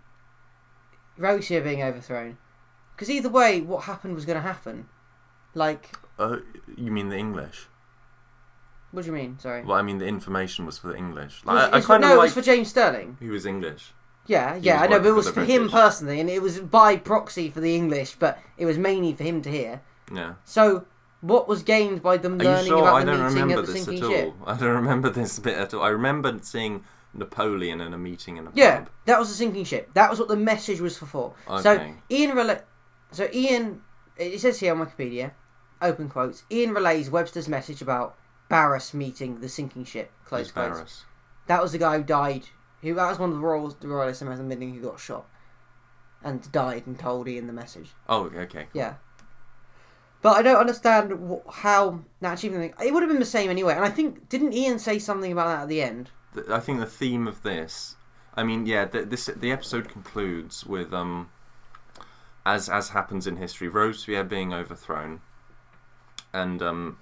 Robespierre 1.17 1.63
being 1.63 1.83
overthrown. 1.83 2.39
Because 2.95 3.11
either 3.11 3.29
way, 3.29 3.61
what 3.61 3.85
happened 3.85 4.15
was 4.15 4.25
going 4.25 4.37
to 4.37 4.43
happen. 4.43 4.89
Like, 5.55 5.97
Uh, 6.19 6.39
you 6.77 6.91
mean 6.91 7.09
the 7.11 7.17
English? 7.17 7.69
What 8.91 9.03
do 9.05 9.09
you 9.09 9.13
mean? 9.15 9.39
Sorry. 9.39 9.63
Well, 9.65 9.77
I 9.77 9.83
mean 9.83 9.99
the 9.99 10.07
information 10.07 10.65
was 10.67 10.79
for 10.79 10.89
the 10.89 10.97
English. 10.97 11.43
Like, 11.45 11.73
I, 11.73 11.79
I 11.79 11.81
kind 11.81 12.01
no, 12.03 12.13
of 12.13 12.19
it 12.19 12.21
was 12.23 12.33
for 12.35 12.43
James 12.43 12.69
Stirling. 12.69 13.17
he 13.21 13.29
was 13.29 13.45
English. 13.47 13.93
Yeah, 14.27 14.57
He 14.57 14.67
yeah, 14.67 14.75
was 14.75 14.83
I 14.83 14.87
know, 14.89 14.99
but 14.99 15.07
it 15.07 15.11
working 15.11 15.15
was 15.17 15.27
for 15.29 15.33
for 15.35 15.41
the 15.41 15.47
him 15.53 15.63
British. 15.63 15.73
personally, 15.81 16.21
and 16.21 16.29
it 16.31 16.43
was 16.43 16.59
by 16.61 16.97
proxy 16.97 17.51
for 17.51 17.61
the 17.61 17.75
English, 17.75 18.17
but 18.19 18.39
it 18.59 18.67
was 18.67 18.77
mainly 18.79 19.15
for 19.15 19.25
him 19.25 19.41
to 19.43 19.51
hear. 19.51 19.81
Yeah. 20.15 20.35
So, 20.45 20.85
what 21.23 21.49
was 21.49 21.63
gained 21.63 22.03
by 22.03 22.17
them 22.19 22.39
Are 22.41 22.45
you 22.45 22.49
learning 22.51 22.67
sure? 22.67 22.79
about 22.79 22.95
I 22.95 23.01
the 23.01 23.07
don't 23.07 23.21
meeting 23.21 23.35
remember 23.41 23.61
at 23.63 23.67
the 23.67 23.73
this 23.73 23.85
sinking 23.85 24.05
at 24.05 24.11
ship? 24.11 24.35
I 24.47 24.57
don't 24.57 24.75
remember 24.75 25.11
this 25.11 25.39
bit 25.39 25.57
at 25.57 25.73
all. 25.75 25.83
I 25.83 25.89
remember 25.89 26.39
seeing 26.43 26.85
Napoleon 27.15 27.81
in 27.81 27.95
a 27.95 27.99
meeting 27.99 28.37
in 28.37 28.47
a 28.49 28.51
Yeah, 28.55 28.81
pub. 28.81 28.91
that 29.07 29.19
was 29.19 29.29
the 29.29 29.35
sinking 29.35 29.65
ship. 29.65 29.91
That 29.95 30.11
was 30.11 30.19
what 30.19 30.29
the 30.29 30.37
message 30.37 30.81
was 30.81 30.97
for. 30.99 31.07
for. 31.07 31.35
So 31.63 31.73
Okay. 31.73 31.95
Ian 32.11 32.33
rela- 32.37 32.63
So 33.13 33.29
Ian, 33.33 33.81
it 34.19 34.41
says 34.43 34.61
here 34.61 34.75
on 34.75 34.85
Wikipedia, 34.87 35.31
open 35.81 36.11
quotes. 36.11 36.45
Ian 36.51 36.75
relays 36.75 37.09
Webster's 37.11 37.49
message 37.49 37.81
about 37.81 38.15
Barras 38.49 38.95
meeting 38.95 39.41
the 39.41 39.49
sinking 39.49 39.85
ship. 39.85 40.11
Close 40.25 40.47
Who's 40.47 40.53
quotes. 40.53 40.69
Barras? 40.69 41.05
That 41.47 41.63
was 41.63 41.73
the 41.73 41.79
guy 41.79 41.97
who 41.99 42.05
died. 42.05 42.49
Who 42.83 42.95
that 42.95 43.09
was 43.09 43.19
one 43.19 43.31
of 43.31 43.37
the 43.37 43.43
royals, 43.43 43.77
the 43.77 43.89
royalists 43.89 44.23
in 44.23 44.29
Western 44.29 44.49
Midland 44.49 44.75
who 44.75 44.83
got 44.83 45.01
shot, 45.01 45.27
and 46.23 46.51
died 46.53 46.87
and 46.87 46.99
told 46.99 47.29
Ian 47.29 47.47
the 47.47 47.53
message. 47.53 47.91
Oh, 48.09 48.27
okay. 48.27 48.67
Yeah. 48.73 48.95
But 50.21 50.37
I 50.37 50.43
don't 50.43 50.57
understand 50.57 51.13
wh- 51.13 51.51
how 51.51 52.01
that 52.21 52.39
achievement. 52.39 52.75
It 52.85 52.93
would 52.93 53.03
have 53.03 53.11
been 53.11 53.21
the 53.21 53.25
same 53.25 53.51
anyway. 53.51 53.75
And 53.75 53.85
I 53.85 53.91
think 53.91 54.29
didn't 54.29 54.53
Ian 54.53 54.79
say 54.79 54.99
something 54.99 55.31
about 55.33 55.47
that 55.47 55.63
at 55.63 55.69
the 55.69 55.83
end? 55.83 56.11
Th- 56.35 56.49
I 56.49 56.61
think 56.61 56.81
the 56.81 56.87
theme 56.87 57.27
of 57.29 57.43
this, 57.43 57.97
I 58.35 58.43
mean, 58.43 58.67
yeah, 58.67 58.85
the, 58.85 59.05
this 59.05 59.27
the 59.27 59.53
episode 59.53 59.89
concludes 59.89 60.65
with 60.67 60.93
um, 60.93 61.31
as 62.45 62.69
as 62.69 62.91
happens 62.91 63.27
in 63.27 63.37
history, 63.37 63.69
Robespierre 63.69 64.25
being 64.25 64.53
overthrown, 64.53 65.21
and 66.33 66.63
um, 66.63 66.99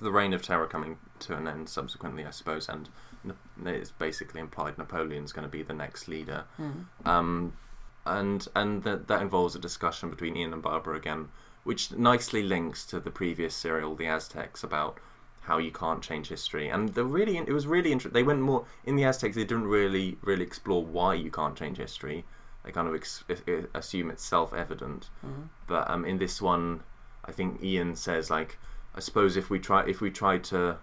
the 0.00 0.10
reign 0.12 0.32
of 0.32 0.42
terror 0.42 0.66
coming 0.66 0.98
to 1.20 1.36
an 1.36 1.46
end 1.48 1.68
subsequently, 1.68 2.24
I 2.24 2.30
suppose, 2.30 2.68
and 2.68 2.88
it's 3.64 3.90
basically 3.92 4.40
implied 4.40 4.78
Napoleon's 4.78 5.32
going 5.32 5.46
to 5.46 5.50
be 5.50 5.62
the 5.62 5.74
next 5.74 6.08
leader. 6.08 6.44
Um, 7.04 7.54
and 8.04 8.46
and 8.56 8.82
that 8.82 9.06
that 9.08 9.22
involves 9.22 9.54
a 9.54 9.58
discussion 9.60 10.10
between 10.10 10.36
Ian 10.36 10.52
and 10.52 10.62
Barbara 10.62 10.96
again, 10.96 11.28
which 11.64 11.92
nicely 11.92 12.42
links 12.42 12.84
to 12.86 12.98
the 13.00 13.10
previous 13.10 13.54
serial, 13.54 13.94
The 13.94 14.06
Aztecs, 14.06 14.64
about 14.64 14.98
how 15.42 15.58
you 15.58 15.70
can't 15.72 16.02
change 16.02 16.28
history. 16.28 16.68
And 16.68 16.90
the 16.94 17.04
really 17.04 17.36
it 17.36 17.52
was 17.52 17.66
really 17.66 17.92
interesting. 17.92 18.14
They 18.14 18.22
went 18.22 18.40
more 18.40 18.64
in 18.84 18.96
the 18.96 19.04
Aztecs. 19.04 19.36
They 19.36 19.44
didn't 19.44 19.68
really 19.68 20.18
really 20.22 20.42
explore 20.44 20.84
why 20.84 21.14
you 21.14 21.30
can't 21.30 21.56
change 21.56 21.78
history. 21.78 22.24
They 22.64 22.70
kind 22.72 22.88
of 22.88 22.94
ex- 22.94 23.24
assume 23.74 24.10
it's 24.10 24.24
self 24.24 24.52
evident. 24.52 25.10
But 25.66 25.88
um, 25.90 26.04
in 26.04 26.18
this 26.18 26.40
one, 26.42 26.82
I 27.24 27.32
think 27.32 27.62
Ian 27.62 27.96
says 27.96 28.30
like, 28.30 28.58
I 28.94 29.00
suppose 29.00 29.36
if 29.36 29.48
we 29.50 29.58
try 29.58 29.84
if 29.86 30.00
we 30.00 30.10
tried 30.10 30.44
to 30.44 30.76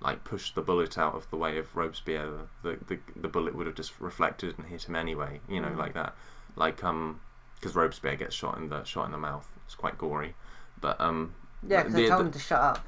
like 0.00 0.24
push 0.24 0.50
the 0.52 0.62
bullet 0.62 0.98
out 0.98 1.14
of 1.14 1.30
the 1.30 1.36
way 1.36 1.58
of 1.58 1.76
Robespierre, 1.76 2.48
the 2.62 2.78
the, 2.88 2.98
the 3.16 3.28
bullet 3.28 3.54
would 3.54 3.66
have 3.66 3.76
just 3.76 4.00
reflected 4.00 4.58
and 4.58 4.66
hit 4.66 4.84
him 4.88 4.96
anyway. 4.96 5.40
You 5.48 5.60
know, 5.60 5.68
Mm. 5.68 5.76
like 5.78 5.94
that. 5.94 6.14
Like 6.56 6.82
um, 6.84 7.20
because 7.54 7.74
Robespierre 7.76 8.16
gets 8.16 8.34
shot 8.34 8.58
in 8.58 8.68
the 8.68 8.82
shot 8.84 9.06
in 9.06 9.12
the 9.12 9.18
mouth. 9.18 9.48
It's 9.66 9.74
quite 9.76 9.96
gory, 9.98 10.34
but 10.80 11.00
um, 11.00 11.34
Yeah, 11.66 11.84
because 11.84 12.08
told 12.08 12.20
the- 12.20 12.26
him 12.26 12.32
to 12.32 12.38
shut 12.40 12.60
up. 12.60 12.84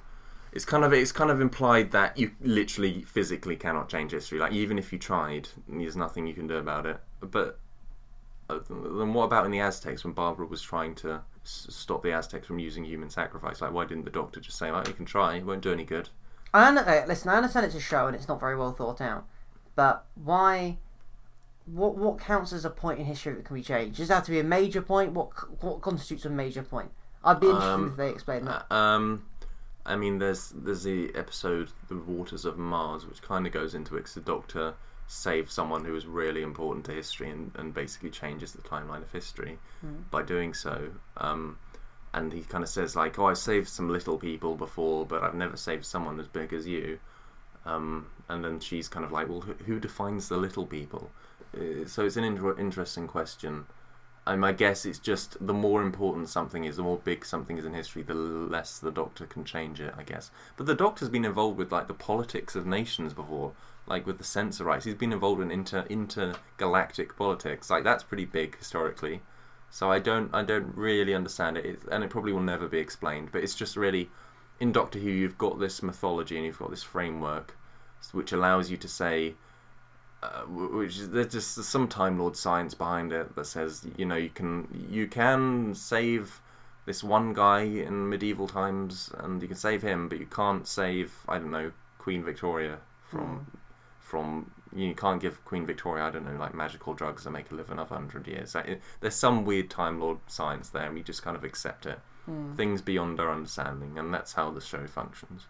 it's 0.53 0.65
kind 0.65 0.85
of 0.85 0.93
it's 0.93 1.13
kind 1.13 1.31
of 1.31 1.41
implied 1.41 1.93
that 1.93 2.19
you 2.19 2.33
literally 2.41 3.03
physically 3.03 3.55
cannot 3.57 3.89
change 3.89 4.11
history. 4.11 4.39
Like 4.41 4.53
even 4.53 4.79
if 4.79 4.93
you 4.93 4.99
tried, 4.99 5.49
there's 5.69 5.97
nothing 5.97 6.27
you 6.27 6.35
can 6.35 6.49
do 6.49 6.57
about 6.57 6.85
it. 6.87 6.99
But 7.21 7.59
uh, 8.51 8.59
then 8.69 9.15
what 9.15 9.25
about 9.25 9.47
in 9.47 9.53
the 9.53 9.61
Aztecs 9.61 10.03
when 10.05 10.13
Barbara 10.15 10.47
was 10.47 10.61
trying 10.61 10.95
to 10.97 11.23
s- 11.45 11.67
stop 11.71 12.03
the 12.03 12.13
Aztecs 12.13 12.47
from 12.47 12.59
using 12.59 12.85
human 12.85 13.11
sacrifice? 13.11 13.61
Like 13.61 13.73
why 13.73 13.85
didn't 13.85 14.05
the 14.05 14.11
doctor 14.11 14.41
just 14.41 14.59
say, 14.59 14.71
"Like 14.71 14.89
you 14.89 14.95
can 14.95 15.05
try, 15.05 15.37
it 15.37 15.45
won't 15.47 15.63
do 15.63 15.73
any 15.73 15.85
good"? 15.85 16.09
I 16.53 16.67
under- 16.69 16.83
uh, 16.89 17.07
listen. 17.07 17.31
I 17.31 17.37
understand 17.37 17.67
it's 17.67 17.75
a 17.75 17.81
show 17.81 18.07
and 18.07 18.15
it's 18.17 18.29
not 18.29 18.41
very 18.41 18.57
well 18.57 18.73
thought 18.73 19.01
out, 19.01 19.27
but 19.75 20.07
why? 20.15 20.79
What 21.67 21.97
what 21.97 22.19
counts 22.19 22.53
as 22.53 22.65
a 22.65 22.71
point 22.71 22.99
in 22.99 23.07
history 23.07 23.33
that 23.35 23.45
can 23.45 23.57
be 23.57 23.63
changed? 23.63 23.97
Does 23.97 24.11
it 24.11 24.15
have 24.15 24.25
to 24.25 24.31
be 24.31 24.39
a 24.41 24.45
major 24.45 24.83
point? 24.83 25.13
What 25.13 25.31
c- 25.39 25.47
what 25.61 25.81
constitutes 25.81 26.25
a 26.27 26.31
major 26.31 26.63
point? 26.63 26.91
I'd 27.25 27.41
be 27.41 27.47
interested 27.47 27.71
Um, 27.73 27.89
if 27.93 27.97
they 27.97 28.11
explain 28.11 28.45
that. 28.45 28.67
Uh, 28.71 28.75
um, 28.75 29.25
I 29.87 29.97
mean, 29.97 30.19
there's 30.19 30.51
there's 30.55 30.83
the 30.83 31.11
episode 31.15 31.71
"The 31.89 31.97
Waters 31.97 32.45
of 32.45 32.59
Mars," 32.59 33.07
which 33.07 33.23
kind 33.23 33.47
of 33.47 33.53
goes 33.53 33.75
into 33.75 33.97
it 33.97 34.03
'cause 34.05 34.15
the 34.15 34.21
Doctor 34.21 34.75
saves 35.07 35.53
someone 35.53 35.85
who 35.85 35.95
is 35.95 36.07
really 36.07 36.43
important 36.43 36.85
to 36.87 36.93
history 36.93 37.31
and, 37.31 37.53
and 37.57 37.75
basically 37.75 38.11
changes 38.11 38.53
the 38.53 38.62
timeline 38.62 39.03
of 39.03 39.12
history 39.12 39.59
by 40.11 40.23
doing 40.23 40.55
so. 40.55 40.90
Um, 41.17 41.59
and 42.12 42.33
he 42.33 42.43
kind 42.43 42.62
of 42.62 42.71
says 42.71 42.95
like, 42.97 43.19
"Oh, 43.19 43.27
I 43.27 43.35
saved 43.35 43.69
some 43.69 43.88
little 43.90 44.19
people 44.19 44.55
before, 44.57 45.05
but 45.05 45.23
I've 45.23 45.35
never 45.35 45.57
saved 45.57 45.85
someone 45.85 46.19
as 46.21 46.29
big 46.29 46.53
as 46.53 46.67
you." 46.67 46.99
Um, 47.67 48.07
and 48.29 48.45
then 48.45 48.61
she's 48.61 48.88
kind 48.88 49.05
of 49.05 49.12
like, 49.12 49.29
"Well, 49.29 49.40
who, 49.43 49.55
who 49.64 49.81
defines 49.81 50.29
the 50.29 50.37
little 50.37 50.64
people?" 50.67 51.11
Uh, 51.55 51.87
so 51.87 52.05
it's 52.05 52.17
an 52.17 52.25
inter- 52.25 52.59
interesting 52.59 53.07
question. 53.09 53.67
And 54.27 54.40
my 54.40 54.53
guess 54.53 54.87
it's 54.87 54.99
just 54.99 55.45
the 55.47 55.53
more 55.53 55.83
important 55.83 56.31
something 56.31 56.64
is, 56.64 56.77
the 56.77 56.83
more 56.83 56.97
big 56.97 57.27
something 57.27 57.59
is 57.59 57.67
in 57.67 57.75
history, 57.75 58.03
the 58.03 58.14
less 58.14 58.79
the 58.79 58.90
Doctor 58.90 59.27
can 59.27 59.45
change 59.45 59.81
it, 59.81 59.93
I 59.99 60.03
guess. 60.03 60.31
But 60.57 60.67
the 60.67 60.75
Doctor's 60.75 61.11
been 61.11 61.27
involved 61.27 61.59
with 61.59 61.71
like 61.71 61.88
the 61.88 61.94
politics 61.94 62.57
of 62.57 62.65
nations 62.65 63.13
before, 63.13 63.52
like 63.87 64.07
with 64.07 64.19
the 64.19 64.25
Sensorites. 64.25 64.85
He's 64.85 64.95
been 64.95 65.13
involved 65.13 65.43
in 65.43 65.51
inter 65.51 65.85
intergalactic 65.89 67.17
politics. 67.17 67.71
Like 67.71 67.85
that's 67.85 68.03
pretty 68.03 68.25
big 68.25 68.57
historically. 68.59 69.23
So 69.71 69.91
I 69.91 69.99
don't 69.99 70.35
I 70.35 70.43
don't 70.43 70.77
really 70.77 71.15
understand 71.15 71.57
it, 71.59 71.67
it 71.67 71.81
and 71.91 72.05
it 72.05 72.11
probably 72.11 72.33
will 72.33 72.41
never 72.41 72.69
be 72.69 72.79
explained. 72.79 73.31
But 73.33 73.43
it's 73.43 73.55
just 73.55 73.77
really 73.77 74.11
in 74.61 74.73
Doctor 74.73 74.99
Who 74.99 75.11
you've 75.11 75.39
got 75.39 75.59
this 75.59 75.83
mythology 75.83 76.37
and 76.37 76.47
you've 76.47 76.59
got 76.59 76.71
this 76.71 76.83
framework, 76.83 77.57
which 78.13 78.33
allows 78.33 78.71
you 78.71 78.77
to 78.79 78.89
say 78.89 79.35
uh, 80.23 80.43
which 80.47 80.99
is 80.99 81.11
there's 81.11 81.33
just 81.33 81.55
some 81.55 81.87
time 81.87 82.19
lord 82.19 82.35
science 82.35 82.73
behind 82.73 83.13
it 83.13 83.35
that 83.37 83.45
says 83.45 83.87
you 83.99 84.07
know 84.07 84.17
you 84.17 84.31
can 84.31 84.67
you 84.89 85.07
can 85.07 85.75
save 85.75 86.41
this 86.87 87.05
one 87.05 87.35
guy 87.35 87.61
in 87.61 88.09
medieval 88.09 88.49
times 88.49 89.11
and 89.19 89.43
you 89.43 89.49
can 89.49 89.57
save 89.57 89.83
him 89.83 90.09
but 90.09 90.19
you 90.19 90.25
can't 90.25 90.67
save 90.67 91.13
I 91.29 91.39
don't 91.39 91.51
know 91.51 91.73
Queen 91.99 92.25
Victoria 92.25 92.79
from 93.03 93.47
from 94.15 94.50
you 94.73 94.94
can't 94.94 95.21
give 95.21 95.44
Queen 95.44 95.67
Victoria 95.67 96.04
I 96.04 96.10
don't 96.10 96.25
know 96.25 96.38
like 96.38 96.54
magical 96.54 96.94
drugs 96.94 97.25
that 97.25 97.31
make 97.31 97.48
her 97.48 97.56
live 97.56 97.71
another 97.71 97.96
hundred 97.96 98.29
years 98.29 98.56
there's 99.00 99.15
some 99.15 99.44
weird 99.44 99.71
time 99.71 100.00
lord 100.00 100.19
science 100.29 100.69
there 100.69 100.87
and 100.87 100.94
we 100.94 101.02
just 101.02 101.23
kind 101.23 101.37
of 101.37 101.42
accept 101.42 101.87
it 101.87 101.98
things 102.56 102.81
beyond 102.81 103.19
our 103.19 103.31
understanding 103.31 103.98
and 103.98 104.15
that's 104.15 104.35
how 104.35 104.50
the 104.50 104.60
show 104.60 104.87
functions 104.87 105.46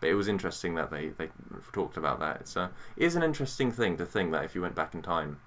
but 0.00 0.10
it 0.10 0.14
was 0.14 0.28
interesting 0.28 0.74
that 0.74 0.90
they, 0.90 1.08
they 1.08 1.30
talked 1.72 1.96
about 1.96 2.20
that. 2.20 2.40
It's 2.40 2.56
a, 2.56 2.70
it 2.96 3.04
is 3.04 3.16
an 3.16 3.22
interesting 3.22 3.72
thing 3.72 3.96
to 3.96 4.06
think 4.06 4.32
that 4.32 4.44
if 4.44 4.54
you 4.54 4.62
went 4.62 4.74
back 4.74 4.94
in 4.94 5.02
time, 5.02 5.40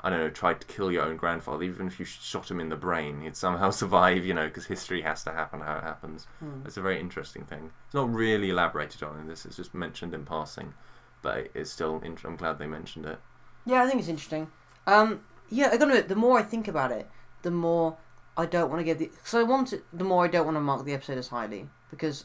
I 0.00 0.10
don't 0.10 0.18
know, 0.18 0.30
tried 0.30 0.60
to 0.60 0.66
kill 0.66 0.90
your 0.90 1.04
own 1.04 1.16
grandfather, 1.16 1.62
even 1.62 1.86
if 1.86 2.00
you 2.00 2.04
shot 2.04 2.50
him 2.50 2.58
in 2.58 2.68
the 2.68 2.76
brain, 2.76 3.20
he'd 3.20 3.36
somehow 3.36 3.70
survive, 3.82 4.24
you 4.24 4.34
know, 4.34 4.46
because 4.48 4.66
history 4.66 5.02
has 5.02 5.22
to 5.24 5.32
happen 5.32 5.60
how 5.60 5.76
it 5.76 5.84
happens. 5.84 6.26
Hmm. 6.40 6.66
It's 6.66 6.76
a 6.76 6.82
very 6.82 6.98
interesting 6.98 7.44
thing. 7.44 7.70
It's 7.86 7.94
not 7.94 8.12
really 8.12 8.50
elaborated 8.50 9.02
on 9.04 9.18
in 9.18 9.28
this, 9.28 9.46
it's 9.46 9.56
just 9.56 9.74
mentioned 9.74 10.14
in 10.14 10.24
passing, 10.24 10.74
but 11.22 11.48
it's 11.54 11.70
still, 11.70 12.02
I'm 12.04 12.36
glad 12.36 12.58
they 12.58 12.66
mentioned 12.66 13.06
it. 13.06 13.18
Yeah, 13.64 13.82
I 13.82 13.86
think 13.86 14.00
it's 14.00 14.08
interesting. 14.08 14.48
Um, 14.86 15.22
yeah, 15.48 15.68
I 15.68 15.76
gotta 15.76 15.92
admit, 15.92 16.08
the 16.08 16.16
more 16.16 16.38
I 16.38 16.42
think 16.42 16.68
about 16.68 16.90
it, 16.90 17.08
the 17.42 17.50
more 17.50 17.96
I 18.36 18.46
don't 18.46 18.70
want 18.70 18.80
to 18.80 18.84
give 18.84 18.98
the. 18.98 19.06
Because 19.06 19.34
I 19.34 19.42
want 19.42 19.72
it, 19.72 19.84
the 19.92 20.04
more 20.04 20.24
I 20.24 20.28
don't 20.28 20.46
want 20.46 20.56
to 20.56 20.60
mark 20.60 20.84
the 20.84 20.94
episode 20.94 21.18
as 21.18 21.28
highly 21.28 21.68
because 21.90 22.24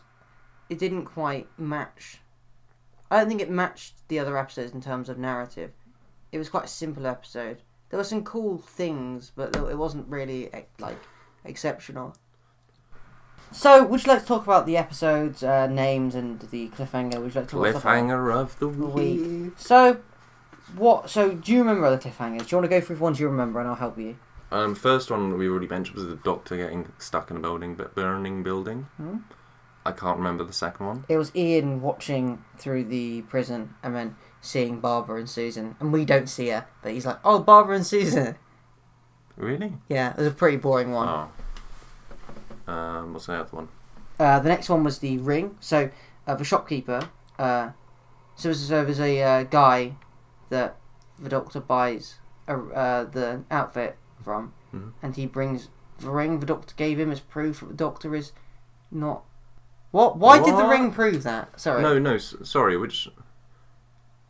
it 0.69 0.79
didn't 0.79 1.05
quite 1.05 1.47
match. 1.57 2.19
I 3.11 3.17
don't 3.17 3.27
think 3.27 3.41
it 3.41 3.49
matched 3.49 4.07
the 4.07 4.19
other 4.19 4.37
episodes 4.37 4.73
in 4.73 4.81
terms 4.81 5.09
of 5.09 5.17
narrative. 5.17 5.71
It 6.31 6.37
was 6.37 6.49
quite 6.49 6.65
a 6.65 6.69
simple 6.69 7.05
episode. 7.05 7.61
There 7.89 7.97
were 7.97 8.03
some 8.03 8.23
cool 8.23 8.57
things, 8.57 9.31
but 9.35 9.55
it 9.55 9.77
wasn't 9.77 10.07
really 10.07 10.49
like 10.79 10.99
exceptional. 11.45 12.15
So, 13.51 13.83
would 13.83 14.05
you 14.05 14.11
like 14.11 14.21
to 14.21 14.27
talk 14.27 14.43
about 14.43 14.65
the 14.65 14.77
episodes, 14.77 15.43
uh, 15.43 15.67
names, 15.67 16.15
and 16.15 16.39
the 16.39 16.69
cliffhanger? 16.69 17.21
Would 17.21 17.33
you 17.33 17.41
like 17.41 17.47
to 17.49 17.55
talk 17.55 17.67
about? 17.67 17.81
Cliffhanger 17.81 18.33
of 18.33 18.59
the 18.59 18.67
week. 18.67 19.21
week. 19.21 19.53
So, 19.57 19.99
what? 20.75 21.09
So, 21.09 21.31
do 21.33 21.51
you 21.51 21.59
remember 21.59 21.89
the 21.89 21.97
cliffhangers? 21.97 22.47
Do 22.47 22.55
you 22.55 22.57
want 22.57 22.65
to 22.65 22.79
go 22.79 22.81
through 22.81 22.97
ones 22.97 23.19
you 23.19 23.27
remember, 23.27 23.59
and 23.59 23.69
I'll 23.69 23.75
help 23.75 23.97
you? 23.97 24.17
Um, 24.51 24.75
first 24.75 25.11
one 25.11 25.37
we 25.37 25.47
already 25.49 25.67
mentioned 25.67 25.95
was 25.97 26.07
the 26.07 26.15
doctor 26.15 26.55
getting 26.55 26.91
stuck 26.97 27.31
in 27.31 27.37
a 27.37 27.39
building, 27.39 27.75
but 27.75 27.95
burning 27.95 28.43
building. 28.43 28.87
Hmm? 28.97 29.17
I 29.85 29.91
can't 29.91 30.17
remember 30.17 30.43
the 30.43 30.53
second 30.53 30.85
one. 30.85 31.05
It 31.07 31.17
was 31.17 31.33
Ian 31.35 31.81
watching 31.81 32.43
through 32.57 32.85
the 32.85 33.21
prison, 33.23 33.75
and 33.81 33.95
then 33.95 34.15
seeing 34.41 34.79
Barbara 34.79 35.19
and 35.19 35.29
Susan, 35.29 35.75
and 35.79 35.93
we 35.93 36.03
don't 36.03 36.27
see 36.27 36.49
her, 36.49 36.65
but 36.81 36.91
he's 36.91 37.05
like, 37.05 37.19
"Oh, 37.23 37.39
Barbara 37.39 37.77
and 37.77 37.85
Susan." 37.85 38.35
Really? 39.37 39.73
Yeah, 39.87 40.11
it 40.11 40.17
was 40.17 40.27
a 40.27 40.31
pretty 40.31 40.57
boring 40.57 40.91
one. 40.91 41.07
Oh. 41.07 41.29
Um, 42.67 43.13
what's 43.13 43.27
the 43.27 43.33
other 43.35 43.49
one? 43.55 43.67
Uh, 44.19 44.39
the 44.39 44.49
next 44.49 44.69
one 44.69 44.83
was 44.83 44.99
the 44.99 45.17
ring. 45.19 45.55
So, 45.59 45.89
uh, 46.25 46.35
the 46.35 46.43
shopkeeper. 46.43 47.09
Uh, 47.39 47.71
so, 48.35 48.51
so 48.53 48.83
there's 48.83 48.99
a 48.99 49.21
uh, 49.21 49.43
guy 49.43 49.95
that 50.49 50.75
the 51.19 51.29
doctor 51.29 51.59
buys 51.59 52.15
a, 52.47 52.57
uh, 52.57 53.03
the 53.05 53.43
outfit 53.51 53.97
from, 54.23 54.53
Mhm. 54.73 54.93
and 55.01 55.15
he 55.15 55.25
brings 55.25 55.69
the 55.99 56.09
ring 56.11 56.39
the 56.39 56.45
doctor 56.45 56.73
gave 56.75 56.99
him 56.99 57.11
as 57.11 57.19
proof 57.19 57.59
that 57.61 57.67
the 57.69 57.73
doctor 57.73 58.13
is 58.15 58.31
not. 58.91 59.23
What? 59.91 60.17
Why 60.17 60.43
did 60.43 60.57
the 60.57 60.65
ring 60.65 60.91
prove 60.91 61.23
that? 61.23 61.59
Sorry. 61.59 61.81
No, 61.81 61.97
no, 61.97 62.17
sorry. 62.17 62.77
Which? 62.77 63.09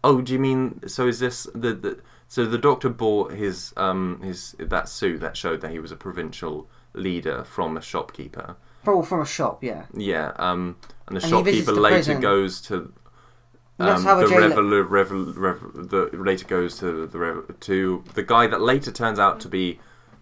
Oh, 0.03 0.21
do 0.21 0.31
you 0.31 0.39
mean? 0.39 0.87
So 0.87 1.07
is 1.07 1.19
this 1.19 1.47
the, 1.53 1.73
the 1.73 1.99
so 2.27 2.45
the 2.45 2.57
doctor 2.57 2.89
bought 2.89 3.33
his 3.33 3.73
um 3.75 4.21
his 4.23 4.55
that 4.59 4.87
suit 4.87 5.19
that 5.21 5.35
showed 5.35 5.61
that 5.61 5.71
he 5.71 5.79
was 5.79 5.91
a 5.91 5.95
provincial 5.97 6.69
leader 6.93 7.43
from 7.43 7.77
a 7.77 7.81
shopkeeper. 7.81 8.55
Oh, 8.85 9.01
from 9.01 9.21
a 9.21 9.25
shop, 9.25 9.63
yeah. 9.63 9.83
Yeah. 9.93 10.31
Um, 10.37 10.77
and 11.07 11.17
the 11.17 11.23
And 11.25 11.33
he 11.35 11.41
visits 11.41 11.65
shopkeeper 11.65 11.71
the 11.73 11.81
later 11.81 11.95
prison. 11.95 12.19
goes 12.21 12.61
to. 12.61 12.93
And 13.79 13.87
that's 13.89 13.99
Um, 14.01 14.05
how 14.05 14.15
the 14.15 14.23
the 14.23 14.29
jailer- 14.29 14.83
revel, 14.83 15.25
revel, 15.33 15.33
revel, 15.33 15.69
the 15.73 16.09
later 16.17 16.45
goes 16.47 16.77
to 16.79 17.05
the 17.05 17.17
rev, 17.19 17.59
to 17.61 18.03
the 18.15 18.23
guy 18.23 18.47
that 18.47 18.61
later 18.61 18.91
turns 18.91 19.19
out 19.19 19.39
to 19.41 19.47
be 19.47 19.79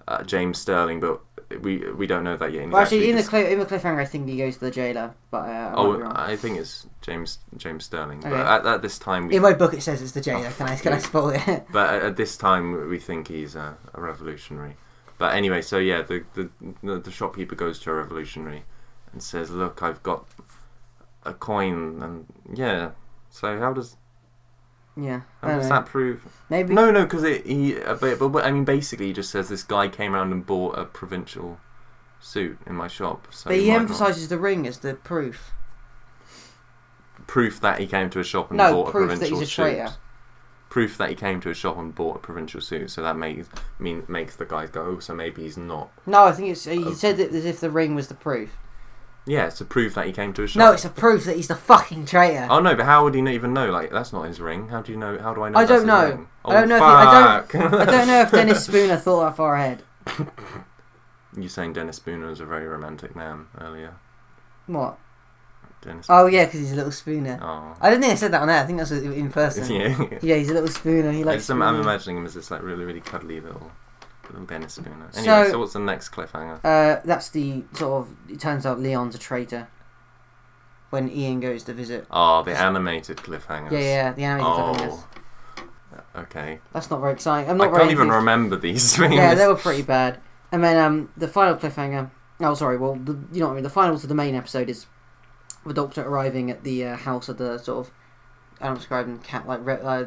uh, 0.08 0.24
James 0.24 0.58
Stirling, 0.60 1.00
but 1.00 1.22
we 1.62 1.90
we 1.92 2.06
don't 2.06 2.24
know 2.24 2.36
that 2.38 2.52
yet. 2.52 2.64
and 2.64 2.70
he's 2.70 2.74
Well, 2.74 2.82
actually, 2.82 3.10
in 3.10 3.16
the 3.16 3.22
dis- 3.22 3.30
cli- 3.30 3.52
in 3.52 3.60
the 3.60 3.66
cliffhanger, 3.66 4.00
I 4.02 4.06
think 4.06 4.28
he 4.28 4.36
goes 4.38 4.56
to 4.56 4.66
the 4.66 4.72
jailer, 4.72 5.14
but 5.32 5.48
uh, 5.48 5.52
I 5.52 5.70
might 5.70 5.74
oh, 5.78 5.98
wrong. 6.00 6.12
I 6.12 6.36
think 6.36 6.58
it's 6.60 6.86
James 7.02 7.40
James 7.56 7.86
Stirling. 7.86 8.20
But 8.22 8.34
at, 8.34 8.66
at 8.66 8.82
this 8.82 9.00
time, 9.00 9.28
we 9.28 9.36
In 9.38 9.42
my 9.42 9.54
book, 9.54 9.74
it 9.74 9.82
says 9.82 10.02
it's 10.02 10.12
the 10.12 10.22
jailer. 10.22 10.50
Can 10.52 10.68
I 10.68 10.76
can 10.76 10.94
I 10.94 10.98
spoil 11.10 11.30
it? 11.30 11.66
But 11.72 11.94
at, 11.94 12.04
at 12.04 12.18
this 12.18 12.36
time, 12.38 12.90
we 12.90 13.00
think 13.00 13.30
he's 13.30 13.56
a, 13.56 13.78
a 13.94 14.02
revolutionary. 14.02 14.76
But 15.18 15.34
anyway, 15.34 15.62
so 15.62 15.78
yeah, 15.78 16.02
the, 16.02 16.26
the 16.34 17.00
the 17.00 17.12
shopkeeper 17.12 17.56
goes 17.56 17.80
to 17.82 17.92
a 17.92 17.94
revolutionary 17.94 18.64
and 19.14 19.24
says, 19.24 19.50
"Look, 19.50 19.82
I've 19.82 20.04
got 20.04 20.28
a 21.24 21.34
coin," 21.34 22.02
and 22.02 22.26
yeah. 22.54 22.92
So 23.30 23.58
how 23.60 23.72
does 23.74 23.96
yeah. 24.98 25.22
How 25.42 25.56
does 25.58 25.64
know. 25.70 25.76
that 25.76 25.86
prove? 25.86 26.24
Maybe. 26.50 26.74
No, 26.74 26.92
no, 26.92 27.04
because 27.04 27.24
he. 27.24 27.80
uh, 27.82 27.96
But, 27.96 28.20
but, 28.20 28.46
I 28.46 28.52
mean, 28.52 28.66
basically, 28.66 29.08
he 29.08 29.14
just 29.14 29.30
says 29.30 29.50
this 29.50 29.64
guy 29.64 29.88
came 29.88 30.14
around 30.16 30.32
and 30.32 30.46
bought 30.46 30.78
a 30.78 30.86
provincial 30.86 31.60
suit 32.20 32.58
in 32.66 32.76
my 32.76 32.88
shop. 32.88 33.28
So 33.32 33.50
but 33.50 33.60
he 33.60 33.70
not- 33.70 33.82
emphasises 33.82 34.28
the 34.30 34.38
ring 34.38 34.66
as 34.68 34.80
the 34.80 34.96
proof. 34.96 35.52
proof 37.28 37.60
that 37.62 37.80
he 37.80 37.88
came 37.88 38.10
to 38.10 38.20
a 38.20 38.24
shop 38.24 38.50
and 38.52 38.58
No, 38.58 38.72
bought 38.74 38.88
a 38.90 38.92
proof 38.92 39.10
that 39.10 39.18
provincial 39.20 39.40
he's 39.40 39.48
a 39.50 39.52
suit. 39.52 39.98
Proof 40.76 40.98
that 40.98 41.08
he 41.08 41.16
came 41.16 41.40
to 41.40 41.50
a 41.50 41.54
shop 41.54 41.78
and 41.78 41.96
bought 41.96 42.18
a 42.18 42.20
provincial 42.20 42.60
suit. 42.60 42.92
So 42.92 43.02
that 43.02 43.16
makes 43.16 43.48
mean 43.80 44.04
makes 44.10 44.36
the 44.36 44.44
guys 44.44 44.70
go, 44.70 44.82
oh, 44.82 45.00
so 45.00 45.16
maybe 45.16 45.44
he's 45.44 45.56
not. 45.56 45.90
No, 46.06 46.26
I 46.26 46.34
think 46.34 46.50
it's. 46.50 46.66
He 46.66 46.84
Oh. 46.84 46.92
said 46.92 47.18
it 47.18 47.32
as 47.32 47.46
if 47.46 47.62
the 47.62 47.72
ring 47.72 47.96
was 47.96 48.10
the 48.10 48.14
proof. 48.14 48.58
Yeah, 49.26 49.46
it's 49.46 49.62
a 49.62 49.64
proof 49.64 49.96
that 49.96 50.06
he 50.06 50.12
came 50.12 50.34
to 50.34 50.44
a 50.44 50.48
shop. 50.48 50.60
No, 50.60 50.74
it's 50.74 50.84
a 50.84 50.90
proof 50.90 51.24
that 51.24 51.38
he's 51.38 51.48
the 51.48 51.56
fucking 51.56 52.08
traitor. 52.08 52.48
Oh 52.50 52.60
no, 52.60 52.76
but 52.76 52.88
how 52.88 53.06
would 53.06 53.16
he 53.16 53.22
even 53.22 53.54
know? 53.54 53.72
Like 53.72 53.90
that's 53.90 54.12
not 54.12 54.24
his 54.24 54.42
ring. 54.42 54.68
How 54.68 54.82
do 54.82 54.92
you 54.92 54.98
know? 54.98 55.18
How 55.18 55.34
do 55.34 55.44
I 55.44 55.50
know? 55.50 55.60
I 55.60 55.66
don't 55.66 55.86
know. 55.86 56.10
ring? 56.10 56.28
I 56.44 56.54
don't 56.56 56.64
oh, 56.64 56.66
know 56.66 56.76
if 56.76 56.82
he- 56.82 57.58
I 57.58 57.70
fuck. 57.70 57.80
I 57.80 57.86
don't 57.86 58.08
know 58.08 58.22
if 58.24 58.32
Dennis 58.32 58.66
Spooner 58.68 58.98
thought 58.98 59.24
that 59.24 59.38
far 59.38 59.56
ahead. 59.56 59.82
you 61.38 61.48
saying 61.48 61.72
Dennis 61.72 61.96
Spooner 61.96 62.28
was 62.28 62.42
a 62.42 62.46
very 62.46 62.68
romantic 62.68 63.16
man 63.16 63.48
earlier? 63.62 63.94
What? 64.68 65.00
Dennis. 65.86 66.08
Oh 66.10 66.26
yeah, 66.28 66.46
because 66.46 66.60
he's 66.60 66.72
a 66.74 66.76
little 66.76 66.92
spooner. 66.92 67.40
Oh. 67.42 67.76
I 67.80 67.90
don't 67.90 68.02
think 68.02 68.12
I 68.12 68.16
said 68.16 68.32
that 68.32 68.42
on 68.42 68.50
air. 68.50 68.64
I 68.64 68.66
think 68.66 68.80
that's 68.80 68.92
in 68.92 69.32
person. 69.32 69.72
yeah. 69.74 70.18
Yeah, 70.22 70.36
he's 70.36 70.50
a 70.50 70.54
little 70.54 70.70
spooner. 70.70 71.12
He 71.12 71.24
likes. 71.24 71.44
just, 71.44 71.50
I'm, 71.52 71.62
I'm 71.62 71.80
imagining 71.80 72.18
him 72.18 72.26
as 72.26 72.34
this 72.34 72.52
like 72.52 72.62
really 72.64 72.84
really 72.86 73.02
cuddly 73.02 73.40
little 73.40 73.72
little 74.30 74.46
Dennis 74.46 74.74
Spooner. 74.74 75.08
So- 75.12 75.20
Anyway, 75.20 75.52
so, 75.52 75.60
what's 75.60 75.74
the 75.74 75.80
next 75.80 76.10
cliffhanger? 76.10 76.60
Uh, 76.64 77.02
that's 77.06 77.30
the 77.30 77.64
sort 77.74 78.02
of. 78.08 78.16
It 78.30 78.40
turns 78.40 78.66
out 78.66 78.80
Leon's 78.80 79.16
a 79.16 79.20
traitor. 79.20 79.68
When 80.92 81.10
Ian 81.12 81.40
goes 81.40 81.64
to 81.64 81.74
visit. 81.74 82.06
Oh, 82.12 82.44
the 82.44 82.56
animated 82.58 83.18
cliffhangers. 83.18 83.72
Yeah, 83.72 83.80
yeah, 83.80 84.12
the 84.14 84.24
animated 84.24 84.54
cliffhangers. 84.54 85.04
Oh. 85.04 85.10
Okay. 86.22 86.60
That's 86.74 86.90
not 86.90 87.02
very 87.02 87.14
exciting. 87.14 87.50
I'm 87.50 87.60
I 87.60 87.66
not 87.66 87.72
very 87.72 87.82
can't 87.84 87.92
even 87.92 88.10
remember 88.10 88.56
these 88.56 88.96
things. 88.98 89.14
Yeah, 89.14 89.36
they 89.36 89.48
were 89.48 89.56
pretty 89.56 89.82
bad. 89.82 90.20
And 90.52 90.64
then 90.64 90.78
um, 90.78 91.10
the 91.18 91.28
final 91.28 91.56
cliffhanger. 91.56 92.10
Oh, 92.40 92.54
sorry. 92.54 92.78
Well, 92.78 92.96
the, 92.96 93.18
you 93.34 93.40
know 93.40 93.48
what 93.48 93.52
I 93.54 93.56
mean. 93.56 93.64
The 93.64 93.70
final 93.70 94.00
to 94.00 94.08
the 94.08 94.16
main 94.16 94.36
episode 94.36 94.70
is 94.70 94.86
the 95.66 95.74
Doctor 95.74 96.02
arriving 96.04 96.50
at 96.52 96.64
the 96.64 96.86
uh, 96.86 96.96
house 96.98 97.30
of 97.30 97.38
the 97.38 97.58
sort 97.58 97.88
of 97.88 97.94
I 98.62 98.68
don't 98.68 98.76
describe 98.76 99.06
them 99.08 99.20
cat 99.20 99.48
like 99.48 99.60
re- 99.66 99.80
uh, 99.82 100.06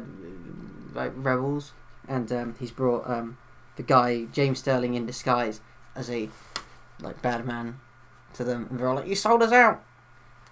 like 0.93 1.11
rebels, 1.15 1.73
and 2.07 2.31
um, 2.31 2.55
he's 2.59 2.71
brought 2.71 3.09
um, 3.09 3.37
the 3.75 3.83
guy 3.83 4.25
James 4.25 4.59
Stirling 4.59 4.93
in 4.95 5.05
disguise 5.05 5.61
as 5.95 6.09
a 6.09 6.29
like 7.01 7.21
bad 7.21 7.45
man 7.45 7.79
to 8.33 8.43
them, 8.43 8.67
and 8.69 8.79
they're 8.79 8.87
all 8.87 8.95
like, 8.95 9.07
"You 9.07 9.15
sold 9.15 9.43
us 9.43 9.51
out." 9.51 9.83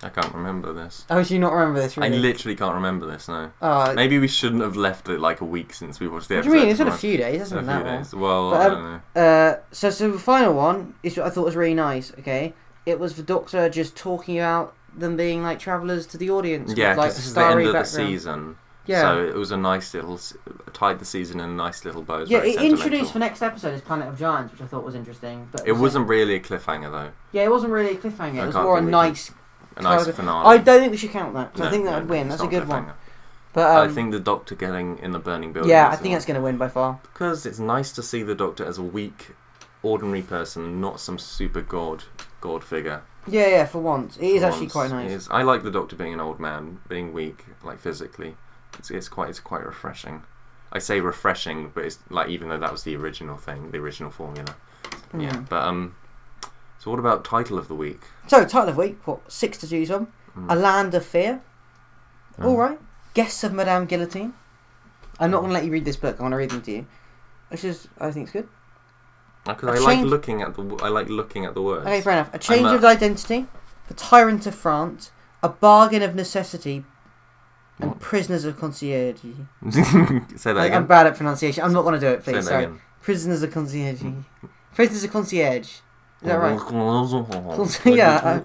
I 0.04 0.10
can't 0.10 0.32
remember 0.32 0.74
this. 0.74 1.06
Oh, 1.10 1.24
do 1.24 1.34
you 1.34 1.40
not 1.40 1.54
remember 1.54 1.80
this? 1.80 1.98
I 1.98 2.10
literally 2.10 2.56
can't 2.56 2.76
remember 2.76 3.08
this 3.08 3.28
now. 3.28 3.52
Oh, 3.64 3.96
Maybe 3.96 4.20
we 4.20 4.28
shouldn't 4.28 4.62
have 4.62 4.76
left 4.76 5.10
it 5.10 5.20
like 5.20 5.42
a 5.42 5.46
week 5.46 5.74
since 5.74 6.00
we 6.00 6.08
watched 6.08 6.28
the 6.28 6.36
what 6.36 6.44
do 6.44 6.50
episode. 6.50 6.54
you 6.56 6.62
mean? 6.62 6.70
It's 6.70 6.78
been 6.78 6.88
a 6.88 6.96
few 6.96 7.18
days. 7.18 7.52
A 7.52 7.56
not 7.56 7.64
few 7.64 7.74
long. 7.74 7.98
days. 7.98 8.14
Well, 8.14 8.52
But, 8.52 8.62
I 8.62 8.66
um, 8.66 8.72
don't 8.74 8.84
know. 9.16 9.22
Uh, 9.22 9.60
so, 9.72 9.90
so 9.90 10.12
the 10.12 10.20
final 10.20 10.54
one 10.54 10.94
is 11.02 11.18
what 11.18 11.26
I 11.26 11.32
thought 11.32 11.46
was 11.46 11.56
really 11.56 11.74
nice. 11.74 12.14
Okay, 12.20 12.54
it 12.86 13.00
was 13.00 13.16
the 13.16 13.24
Doctor 13.24 13.70
just 13.70 13.96
talking 13.96 14.38
about 14.38 14.76
them 14.98 15.16
being 15.18 15.44
like 15.44 15.60
travellers 15.60 16.06
to 16.08 16.18
the 16.18 16.30
audience. 16.30 16.74
Yeah, 16.76 16.96
like 16.96 17.10
this 17.14 17.26
is 17.28 17.34
the 17.34 17.46
end 17.46 17.62
of 17.62 17.74
the 17.74 17.84
season. 17.84 18.58
Yeah, 18.86 19.02
So 19.02 19.26
it 19.28 19.36
was 19.36 19.52
a 19.52 19.58
nice 19.58 19.94
little, 19.94 20.18
tied 20.72 21.00
the 21.00 21.06
season 21.06 21.42
in 21.42 21.50
a 21.50 21.54
nice 21.54 21.84
little 21.84 22.02
bow. 22.02 22.24
Yeah. 22.26 22.38
It 22.38 22.62
introduced 22.62 23.12
the 23.12 23.20
next 23.20 23.42
episode 23.42 23.74
is 23.74 23.82
Planet 23.82 24.08
of 24.08 24.18
Giants, 24.18 24.54
which 24.54 24.62
I 24.62 24.66
thought 24.66 24.86
was 24.86 24.96
interesting. 24.96 25.50
But 25.52 25.68
It 25.68 25.74
wasn't 25.74 26.08
really 26.08 26.36
a 26.36 26.40
cliffhanger 26.40 26.90
though. 26.90 27.12
Yeah, 27.34 27.44
it 27.44 27.52
wasn't 27.52 27.74
really 27.74 27.92
a 27.92 27.98
cliffhanger. 27.98 28.40
I 28.40 28.44
It 28.44 28.48
was 28.48 28.56
more 28.56 28.78
a 28.78 28.82
nice. 28.82 29.32
A 29.76 29.82
nice 29.82 30.08
finale. 30.08 30.48
I 30.48 30.58
don't 30.58 30.80
think 30.80 30.92
we 30.92 30.98
should 30.98 31.12
count 31.12 31.34
that. 31.36 31.54
'cause 31.54 31.68
I 31.68 31.70
think 31.70 31.84
that 31.84 31.92
no, 31.92 32.00
would 32.00 32.10
win. 32.10 32.30
That's 32.30 32.42
a 32.42 32.48
good 32.48 32.68
one. 32.68 32.88
But 33.54 33.70
um, 33.78 33.90
I 33.90 33.94
think 33.94 34.12
the 34.12 34.20
Doctor 34.20 34.56
getting 34.56 34.98
in 35.00 35.12
the 35.12 35.20
burning 35.20 35.52
building. 35.52 35.70
yeah, 35.70 35.90
I 35.90 35.96
think 35.98 36.14
that's 36.14 36.26
going 36.26 36.36
to 36.36 36.42
win 36.42 36.58
by 36.58 36.68
far. 36.70 37.00
because 37.04 37.46
it's 37.46 37.60
nice 37.60 37.92
to 37.92 38.02
see 38.02 38.24
the 38.24 38.36
Doctor 38.36 38.64
as 38.66 38.78
a 38.78 38.84
weak, 38.84 39.36
ordinary 39.84 40.22
person, 40.22 40.80
not 40.80 41.00
some 41.00 41.18
super 41.20 41.62
god 41.62 42.06
god 42.40 42.64
figure. 42.64 43.02
Yeah, 43.28 43.48
yeah. 43.48 43.66
For 43.66 43.80
once, 43.80 44.18
it 44.18 44.24
is 44.24 44.42
For 44.42 44.48
actually 44.48 44.62
once. 44.64 44.74
quite 44.74 44.92
nice. 44.92 45.12
is- 45.12 45.28
I 45.30 45.44
like 45.44 45.64
the 45.64 45.72
Doctor 45.72 45.96
being 45.96 46.14
an 46.14 46.20
old 46.20 46.40
man, 46.40 46.80
being 46.88 47.14
weak, 47.14 47.46
like 47.64 47.80
physically. 47.80 48.36
It's, 48.78 48.92
it's 48.92 49.10
quite 49.10 49.30
it's 49.30 49.40
quite 49.40 49.66
refreshing. 49.66 50.24
I 50.72 50.80
say 50.80 51.00
refreshing, 51.00 51.72
but 51.74 51.86
it's 51.86 52.00
like 52.10 52.30
even 52.30 52.50
though 52.50 52.58
that 52.60 52.72
was 52.72 52.84
the 52.84 52.96
original 52.96 53.38
thing, 53.38 53.72
the 53.72 53.78
original 53.80 54.12
formula. 54.12 54.56
Yeah, 55.18 55.32
Mm. 55.32 55.50
but 55.50 55.64
um. 55.64 55.96
So 56.80 56.92
what 56.92 57.00
about 57.00 57.26
title 57.26 57.58
of 57.58 57.68
the 57.68 57.76
week? 57.76 58.02
So 58.28 58.44
title 58.46 58.70
of 58.70 58.78
week, 58.78 59.00
what 59.08 59.32
six 59.32 59.58
to 59.60 59.68
choose 59.68 59.90
from? 59.90 60.08
Mm. 60.38 60.52
A 60.52 60.56
Land 60.56 60.94
of 60.94 61.06
Fear. 61.06 61.42
Oh. 62.40 62.50
All 62.50 62.58
right. 62.58 62.80
Guests 63.16 63.44
of 63.44 63.52
Madame 63.54 63.86
Guillotine. 63.86 64.34
I'm 65.20 65.32
not 65.32 65.40
going 65.40 65.50
to 65.50 65.54
let 65.56 65.66
you 65.66 65.72
read 65.72 65.86
this 65.86 65.96
book. 65.96 66.16
I'm 66.16 66.20
going 66.20 66.32
to 66.32 66.38
read 66.38 66.52
them 66.52 66.62
to 66.62 66.72
you, 66.72 66.86
which 67.50 67.64
is 67.64 67.88
I 68.00 68.12
think 68.12 68.26
it's 68.26 68.34
good. 68.34 68.48
Because 69.48 69.80
I 69.80 69.84
like 69.84 70.06
looking 70.06 70.42
at 70.42 70.56
the 70.56 70.64
I 70.84 70.90
like 70.90 71.10
looking 71.10 71.46
at 71.46 71.54
the 71.54 71.62
words. 71.62 71.86
Okay, 71.86 72.02
fair 72.02 72.14
enough. 72.14 72.34
A 72.34 72.40
change 72.40 72.68
of 72.68 72.84
identity. 72.84 73.48
The 73.88 73.94
Tyrant 73.94 74.46
of 74.46 74.56
France. 74.56 75.12
A 75.44 75.50
bargain 75.50 76.02
of 76.02 76.16
necessity. 76.16 76.84
and 77.80 77.92
What? 77.92 78.00
Prisoners 78.00 78.44
of 78.46 78.60
Concierge. 78.60 79.20
Say 79.70 80.54
that 80.54 80.58
I, 80.58 80.66
again. 80.66 80.78
I'm 80.78 80.88
bad 80.88 81.08
at 81.08 81.16
pronunciation. 81.16 81.64
I'm 81.64 81.74
not 81.74 81.84
going 81.84 81.94
to 81.94 82.00
do 82.00 82.08
it, 82.08 82.24
please. 82.24 82.46
Sorry. 82.46 82.66
again. 82.66 82.82
Prisoners 83.02 83.44
of 83.44 83.52
Concierge. 83.52 84.04
Prisoners 84.74 85.04
of 85.04 85.12
Concierge. 85.12 85.80
Is 86.22 86.28
that 86.30 86.36
right? 86.40 86.60
Yeah, 87.86 88.40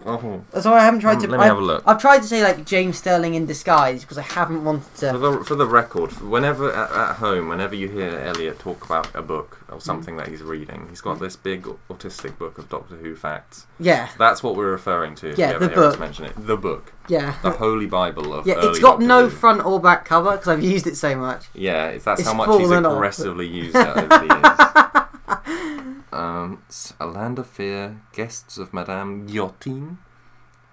That's 0.52 0.66
why 0.66 0.78
I 0.78 0.84
haven't 0.84 1.00
tried 1.00 1.20
to. 1.20 1.24
Um, 1.24 1.30
Let 1.30 1.38
me 1.38 1.44
I, 1.44 1.46
have 1.46 1.56
a 1.58 1.60
look. 1.62 1.82
I've 1.86 1.98
tried 2.00 2.18
to 2.18 2.24
say 2.28 2.42
like 2.42 2.66
James 2.66 2.98
Stirling 2.98 3.34
in 3.34 3.46
disguise 3.46 4.02
because 4.02 4.18
I 4.18 4.22
haven't 4.22 4.62
wanted 4.62 4.84
For 4.84 5.12
to. 5.12 5.18
the, 5.18 5.44
for 5.44 5.54
the 5.54 5.66
record, 5.66 6.12
whenever 6.20 6.70
at, 6.70 6.90
at 6.90 7.16
home, 7.16 7.48
whenever 7.48 7.74
you 7.74 7.88
hear 7.88 8.10
Elliot 8.18 8.58
talk 8.58 8.84
about 8.84 9.14
a 9.14 9.22
book 9.22 9.58
Mm. 9.72 9.76
or 9.76 9.80
something 9.80 10.16
that 10.18 10.28
he's 10.28 10.42
reading, 10.42 10.86
he's 10.90 11.00
got 11.00 11.18
this 11.18 11.34
big 11.34 11.62
autistic 11.88 12.36
book 12.36 12.58
of 12.58 12.68
Doctor 12.68 12.94
Who 12.96 13.16
facts. 13.16 13.66
Yeah, 13.80 14.10
That's 14.18 14.42
what 14.42 14.54
we're 14.54 14.70
referring 14.70 15.14
to. 15.16 15.34
Yeah, 15.38 15.56
the 15.56 15.68
book. 15.68 15.98
mention 15.98 16.26
it. 16.26 16.34
The 16.36 16.58
book, 16.58 16.92
yeah. 17.08 17.36
the 17.42 17.52
Holy 17.52 17.86
Bible 17.86 18.34
of 18.34 18.46
Yeah, 18.46 18.56
it's 18.58 18.78
got 18.80 18.92
Doctor 19.00 19.06
no 19.06 19.22
Who. 19.24 19.30
front 19.30 19.64
or 19.64 19.80
back 19.80 20.04
cover 20.04 20.32
because 20.32 20.48
I've 20.48 20.62
used 20.62 20.86
it 20.86 20.96
so 20.98 21.16
much. 21.16 21.46
Yeah, 21.54 21.86
if 21.88 22.04
that's 22.04 22.20
It's 22.20 22.28
how 22.28 22.34
much 22.34 22.50
he's 22.50 22.68
fallen 22.68 22.84
off. 22.84 22.92
aggressively 22.92 23.46
used 23.48 23.74
it 23.74 23.86
over 23.96 24.06
the 24.08 24.24
years. 24.26 24.68
um, 26.22 26.62
A 27.00 27.06
Land 27.06 27.38
of 27.38 27.46
Fear, 27.46 28.00
Guests 28.12 28.58
of 28.58 28.72
Madame 28.72 29.26
Guillotine, 29.26 29.98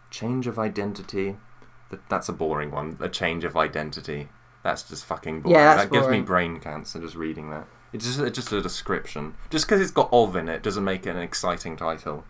Change 0.10 0.48
of 0.48 0.60
Identity. 0.60 1.38
Th- 1.90 2.02
that's 2.10 2.30
a 2.30 2.34
boring 2.34 2.72
one. 2.72 2.98
A 3.00 3.10
change 3.10 3.44
of 3.44 3.58
identity. 3.58 4.30
That's 4.64 4.84
just 4.84 5.06
fucking 5.06 5.42
boring. 5.42 5.56
Yeah, 5.56 5.76
that's 5.76 5.90
that 5.90 5.92
gives 5.92 6.08
me 6.08 6.22
boring. 6.22 6.26
brain 6.26 6.60
cancer 6.60 7.00
just 7.00 7.16
reading 7.16 7.50
that. 7.50 7.68
It's 7.92 8.06
just 8.06 8.20
it's 8.20 8.36
just 8.36 8.52
a 8.52 8.62
description. 8.62 9.36
Just 9.50 9.66
because 9.66 9.82
it's 9.82 9.92
got 9.92 10.10
of 10.12 10.36
in 10.36 10.48
it 10.48 10.62
doesn't 10.62 10.84
make 10.84 11.08
it 11.08 11.16
an 11.16 11.22
exciting 11.22 11.76
title. 11.76 12.26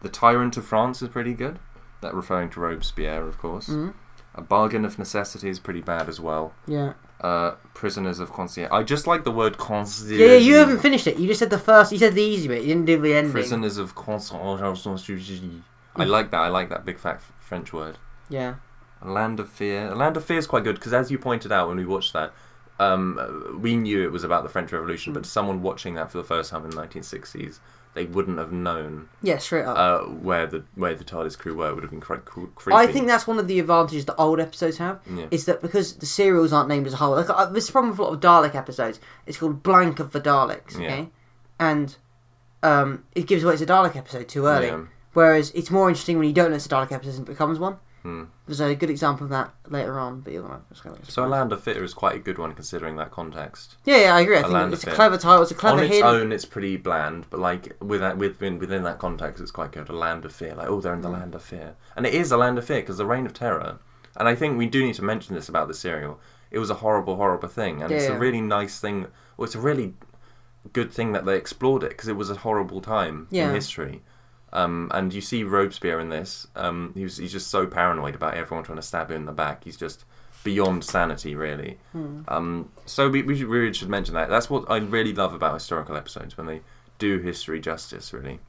The 0.00 0.08
Tyrant 0.08 0.56
of 0.56 0.64
France 0.64 1.02
is 1.02 1.08
pretty 1.08 1.34
good. 1.34 1.58
That 2.00 2.14
referring 2.14 2.50
to 2.50 2.60
Robespierre, 2.60 3.26
of 3.26 3.38
course. 3.38 3.68
Mm. 3.68 3.94
A 4.34 4.42
Bargain 4.42 4.84
of 4.84 4.98
Necessity 4.98 5.48
is 5.48 5.58
pretty 5.58 5.80
bad 5.80 6.08
as 6.08 6.20
well. 6.20 6.54
Yeah. 6.66 6.94
Uh, 7.22 7.52
Prisoners 7.72 8.18
of 8.18 8.32
Concierge. 8.32 8.68
I 8.72 8.82
just 8.82 9.06
like 9.06 9.22
the 9.22 9.30
word 9.30 9.56
concierge. 9.56 10.18
Yeah, 10.20 10.26
yeah, 10.26 10.36
you 10.38 10.54
haven't 10.56 10.80
finished 10.80 11.06
it. 11.06 11.18
You 11.18 11.28
just 11.28 11.38
said 11.38 11.50
the 11.50 11.58
first. 11.58 11.92
You 11.92 11.98
said 11.98 12.14
the 12.14 12.22
easy 12.22 12.48
bit. 12.48 12.62
You 12.62 12.68
didn't 12.68 12.86
do 12.86 13.00
the 13.00 13.14
ending. 13.14 13.32
Prisoners 13.32 13.76
of 13.78 13.94
Concierge. 13.94 14.60
I 15.96 16.04
like 16.04 16.30
that. 16.32 16.40
I 16.40 16.48
like 16.48 16.68
that 16.70 16.84
big 16.84 16.98
fat 16.98 17.20
French 17.40 17.72
word. 17.72 17.98
Yeah. 18.28 18.56
Land 19.04 19.40
of 19.40 19.48
Fear. 19.48 19.94
Land 19.94 20.16
of 20.16 20.24
Fear 20.24 20.38
is 20.38 20.46
quite 20.46 20.64
good 20.64 20.76
because, 20.76 20.92
as 20.92 21.10
you 21.10 21.18
pointed 21.18 21.52
out 21.52 21.68
when 21.68 21.76
we 21.76 21.84
watched 21.84 22.12
that, 22.12 22.32
um, 22.80 23.58
we 23.60 23.76
knew 23.76 24.02
it 24.02 24.10
was 24.12 24.24
about 24.24 24.42
the 24.42 24.48
French 24.48 24.72
Revolution, 24.72 25.12
Mm. 25.12 25.14
but 25.14 25.26
someone 25.26 25.62
watching 25.62 25.94
that 25.94 26.10
for 26.10 26.18
the 26.18 26.24
first 26.24 26.50
time 26.50 26.64
in 26.64 26.70
the 26.70 26.76
1960s, 26.76 27.58
they 27.94 28.04
wouldn't 28.06 28.38
have 28.38 28.52
known 28.52 29.08
Yeah, 29.22 29.38
straight 29.38 29.64
up. 29.64 29.76
uh, 29.76 30.06
where 30.08 30.46
the 30.46 30.64
where 30.74 30.94
the 30.94 31.04
TARDIS 31.04 31.36
crew 31.38 31.54
were. 31.54 31.68
It 31.68 31.74
would 31.74 31.84
have 31.84 31.90
been 31.90 32.00
quite 32.00 32.24
cre- 32.24 32.46
creepy. 32.54 32.76
I 32.76 32.86
think 32.86 33.06
that's 33.06 33.26
one 33.26 33.38
of 33.38 33.48
the 33.48 33.58
advantages 33.60 34.04
that 34.06 34.14
old 34.16 34.40
episodes 34.40 34.78
have. 34.78 35.00
Yeah. 35.12 35.26
Is 35.30 35.44
that 35.44 35.60
because 35.60 35.96
the 35.96 36.06
serials 36.06 36.52
aren't 36.52 36.68
named 36.68 36.86
as 36.86 36.94
a 36.94 36.96
whole? 36.96 37.14
Like, 37.16 37.28
uh, 37.30 37.46
this 37.46 37.70
problem 37.70 37.90
with 37.90 37.98
a 37.98 38.02
lot 38.02 38.12
of 38.14 38.20
Dalek 38.20 38.54
episodes. 38.54 38.98
It's 39.26 39.36
called 39.38 39.62
Blank 39.62 40.00
of 40.00 40.12
the 40.12 40.20
Daleks, 40.20 40.78
Yeah. 40.78 40.86
okay? 40.86 41.08
And 41.60 41.96
um, 42.62 43.04
it 43.14 43.26
gives 43.26 43.44
away 43.44 43.52
it's 43.54 43.62
a 43.62 43.66
Dalek 43.66 43.96
episode 43.96 44.28
too 44.28 44.46
early. 44.46 44.66
Yeah. 44.68 44.82
Whereas 45.12 45.50
it's 45.50 45.70
more 45.70 45.88
interesting 45.88 46.16
when 46.18 46.26
you 46.26 46.32
don't 46.32 46.50
know 46.50 46.56
it's 46.56 46.66
a 46.66 46.70
Dalek 46.70 46.92
episode 46.92 47.16
and 47.18 47.28
it 47.28 47.30
becomes 47.32 47.58
one. 47.58 47.76
Hmm. 48.02 48.24
There's 48.46 48.60
a 48.60 48.74
good 48.74 48.90
example 48.90 49.24
of 49.24 49.30
that 49.30 49.52
later 49.68 49.98
on, 50.00 50.20
but 50.22 50.32
you're 50.32 50.42
gonna. 50.42 50.62
It's 50.72 50.80
gonna 50.80 50.96
So, 51.06 51.24
A 51.24 51.26
Land 51.26 51.52
of 51.52 51.62
Fear 51.62 51.84
is 51.84 51.94
quite 51.94 52.16
a 52.16 52.18
good 52.18 52.36
one 52.36 52.52
considering 52.52 52.96
that 52.96 53.12
context. 53.12 53.76
yeah, 53.84 53.96
yeah, 53.98 54.16
I 54.16 54.20
agree. 54.22 54.36
I 54.38 54.42
think 54.42 54.72
it's 54.72 54.84
a 54.86 54.90
clever 54.90 55.16
title. 55.16 55.42
It's 55.42 55.52
a 55.52 55.54
clever 55.54 55.78
on 55.78 55.84
its 55.84 55.94
hidden. 55.94 56.08
own, 56.10 56.32
it's 56.32 56.44
pretty 56.44 56.76
bland, 56.76 57.26
but 57.30 57.38
like 57.38 57.76
with 57.80 58.00
that, 58.00 58.18
within 58.18 58.58
within 58.58 58.82
that 58.82 58.98
context, 58.98 59.40
it's 59.40 59.52
quite 59.52 59.70
good. 59.70 59.88
A 59.88 59.92
land 59.92 60.24
of 60.24 60.32
fear, 60.32 60.54
like 60.56 60.68
oh, 60.68 60.80
they're 60.80 60.94
in 60.94 61.02
the 61.02 61.08
Mm. 61.08 61.12
land 61.20 61.34
of 61.36 61.42
fear, 61.42 61.76
and 61.96 62.04
it 62.04 62.12
is 62.14 62.32
a 62.32 62.36
land 62.36 62.58
of 62.58 62.64
fear 62.64 62.80
because 62.80 62.98
the 62.98 63.06
reign 63.06 63.24
of 63.24 63.34
terror. 63.34 63.78
And 64.16 64.26
I 64.28 64.34
think 64.34 64.58
we 64.58 64.66
do 64.66 64.82
need 64.84 64.96
to 64.96 65.04
mention 65.04 65.34
this 65.36 65.48
about 65.48 65.68
the 65.68 65.74
serial. 65.74 66.18
It 66.50 66.58
was 66.58 66.68
a 66.70 66.74
horrible, 66.74 67.16
horrible 67.16 67.48
thing, 67.48 67.82
and 67.82 67.90
it's 67.92 68.06
Yeah. 68.08 68.16
a 68.16 68.18
really 68.18 68.40
nice 68.42 68.78
thing. 68.80 69.06
Well, 69.36 69.46
it's 69.46 69.54
a 69.54 69.60
really 69.60 69.94
good 70.72 70.92
thing 70.92 71.12
that 71.12 71.24
they 71.24 71.36
explored 71.36 71.82
it 71.82 71.90
because 71.90 72.08
it 72.08 72.16
was 72.16 72.30
a 72.30 72.34
horrible 72.36 72.80
time 72.80 73.26
Yeah. 73.30 73.48
in 73.48 73.54
history. 73.54 74.02
Um, 74.52 74.90
and 74.92 75.14
you 75.14 75.20
see 75.20 75.44
Robespierre 75.44 75.98
in 76.00 76.10
this. 76.10 76.46
Um, 76.54 76.92
he 76.94 77.04
was, 77.04 77.16
he's 77.16 77.32
just 77.32 77.48
so 77.50 77.66
paranoid 77.66 78.14
about 78.14 78.34
everyone 78.34 78.64
trying 78.64 78.76
to 78.76 78.82
stab 78.82 79.10
him 79.10 79.16
in 79.22 79.24
the 79.26 79.32
back. 79.32 79.64
He's 79.64 79.76
just 79.78 80.04
beyond 80.44 80.84
sanity, 80.84 81.34
really. 81.34 81.78
Hmm. 81.92 82.20
Um, 82.28 82.70
so 82.84 83.08
we, 83.08 83.22
we 83.22 83.36
should, 83.38 83.46
really 83.46 83.72
should 83.72 83.88
mention 83.88 84.14
that. 84.14 84.28
That's 84.28 84.50
what 84.50 84.70
I 84.70 84.76
really 84.78 85.14
love 85.14 85.32
about 85.32 85.54
historical 85.54 85.96
episodes 85.96 86.36
when 86.36 86.46
they 86.46 86.60
do 86.98 87.18
history 87.20 87.60
justice, 87.60 88.12
really. 88.12 88.40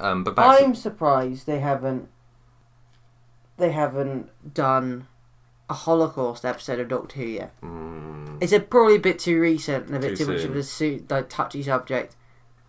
Um, 0.00 0.24
but 0.24 0.34
back 0.34 0.60
I'm 0.62 0.74
surprised 0.74 1.46
they 1.46 1.60
haven't. 1.60 2.08
They 3.58 3.70
haven't 3.70 4.28
done 4.54 5.06
a 5.70 5.74
Holocaust 5.74 6.44
episode 6.44 6.78
of 6.80 6.88
Doctor 6.88 7.20
Who 7.20 7.26
yet. 7.26 7.60
mm, 7.62 8.38
It's 8.42 8.52
a, 8.52 8.60
probably 8.60 8.96
a 8.96 9.00
bit 9.00 9.18
too 9.18 9.40
recent 9.40 9.86
and 9.86 9.96
a 9.96 10.00
bit 10.00 10.16
Too 10.18 10.26
too, 10.26 10.32
much 10.32 10.42
of 10.44 10.54
a 10.56 10.62
su- 10.62 11.04
like 11.08 11.28
touchy 11.28 11.62
subject, 11.62 12.16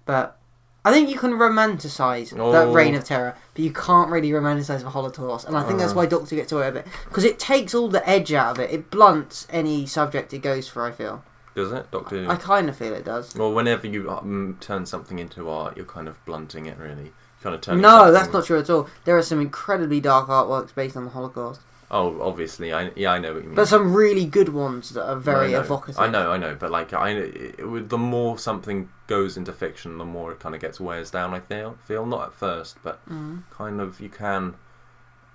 but 0.05 0.39
I 0.87 0.91
think 0.91 1.09
you 1.09 1.17
can 1.17 1.33
romanticize 1.33 2.29
that 2.31 2.39
Oh. 2.39 2.71
reign 2.71 2.95
of 2.95 3.03
terror, 3.03 3.35
but 3.53 3.63
you 3.63 3.71
can't 3.71 4.09
really 4.09 4.29
romanticize 4.31 4.81
the 4.83 4.89
Holocaust, 4.89 5.47
and 5.47 5.57
I 5.57 5.63
think 5.63 5.79
that's 5.79 5.91
Uh. 5.91 5.95
why 5.95 6.05
Doctor 6.05 6.35
gets 6.35 6.51
away 6.51 6.67
with 6.67 6.77
it 6.77 6.87
because 7.05 7.23
it 7.23 7.37
takes 7.39 7.73
all 7.75 7.89
the 7.89 8.07
edge 8.07 8.31
out 8.33 8.51
of 8.57 8.59
it. 8.59 8.71
It 8.71 8.89
blunts 8.89 9.47
any 9.49 9.85
subject 9.85 10.33
it 10.33 10.39
goes 10.39 10.67
for. 10.67 10.85
I 10.85 10.91
feel. 10.91 11.23
does 11.55 11.71
it, 11.71 11.89
Doctor? 11.91 12.23
Who? 12.23 12.29
I 12.29 12.35
kind 12.35 12.69
of 12.69 12.75
feel 12.75 12.93
it 12.93 13.03
does. 13.03 13.35
well, 13.35 13.51
whenever 13.51 13.87
you 13.87 14.09
um, 14.11 14.57
turn 14.59 14.85
something 14.85 15.17
into 15.17 15.49
art, 15.49 15.75
you're 15.75 15.87
kind 15.87 16.07
of 16.07 16.23
blunting 16.23 16.67
it, 16.67 16.77
really. 16.77 17.13
Kind 17.41 17.55
of 17.55 17.61
turn. 17.61 17.81
No, 17.81 18.11
that's 18.11 18.31
not 18.31 18.45
true 18.45 18.59
at 18.59 18.69
all. 18.69 18.87
There 19.05 19.17
are 19.17 19.21
some 19.23 19.41
incredibly 19.41 19.99
dark 19.99 20.27
artworks 20.27 20.73
based 20.75 20.95
on 20.95 21.05
the 21.05 21.09
Holocaust, 21.11 21.61
Oh, 21.89 22.19
obviously, 22.21 22.73
I 22.73 22.91
yeah, 22.97 23.11
I 23.13 23.19
know 23.19 23.33
what 23.33 23.43
you 23.43 23.47
mean. 23.49 23.55
but 23.55 23.67
some 23.69 23.93
really 23.93 24.25
good 24.25 24.49
ones 24.49 24.89
that 24.89 25.07
are 25.09 25.15
very 25.15 25.47
I 25.49 25.51
know. 25.51 25.59
evocative. 25.61 25.99
I 25.99 26.07
know, 26.07 26.31
I 26.31 26.37
know, 26.37 26.53
but 26.53 26.69
like 26.69 26.91
I, 26.93 27.11
it, 27.11 27.89
the 27.89 27.97
more 27.97 28.37
something 28.37 28.89
goes 29.07 29.37
into 29.37 29.53
fiction, 29.53 29.97
the 29.97 30.03
more 30.05 30.33
it 30.33 30.39
kind 30.39 30.53
of 30.53 30.59
gets 30.59 30.81
wears 30.81 31.09
down. 31.11 31.33
I 31.33 31.39
feel, 31.39 31.77
feel 31.85 32.05
not 32.05 32.23
at 32.27 32.33
first, 32.33 32.77
but 32.83 32.99
Mm. 33.09 33.43
kind 33.51 33.79
of 33.79 34.01
you 34.01 34.09
can. 34.09 34.55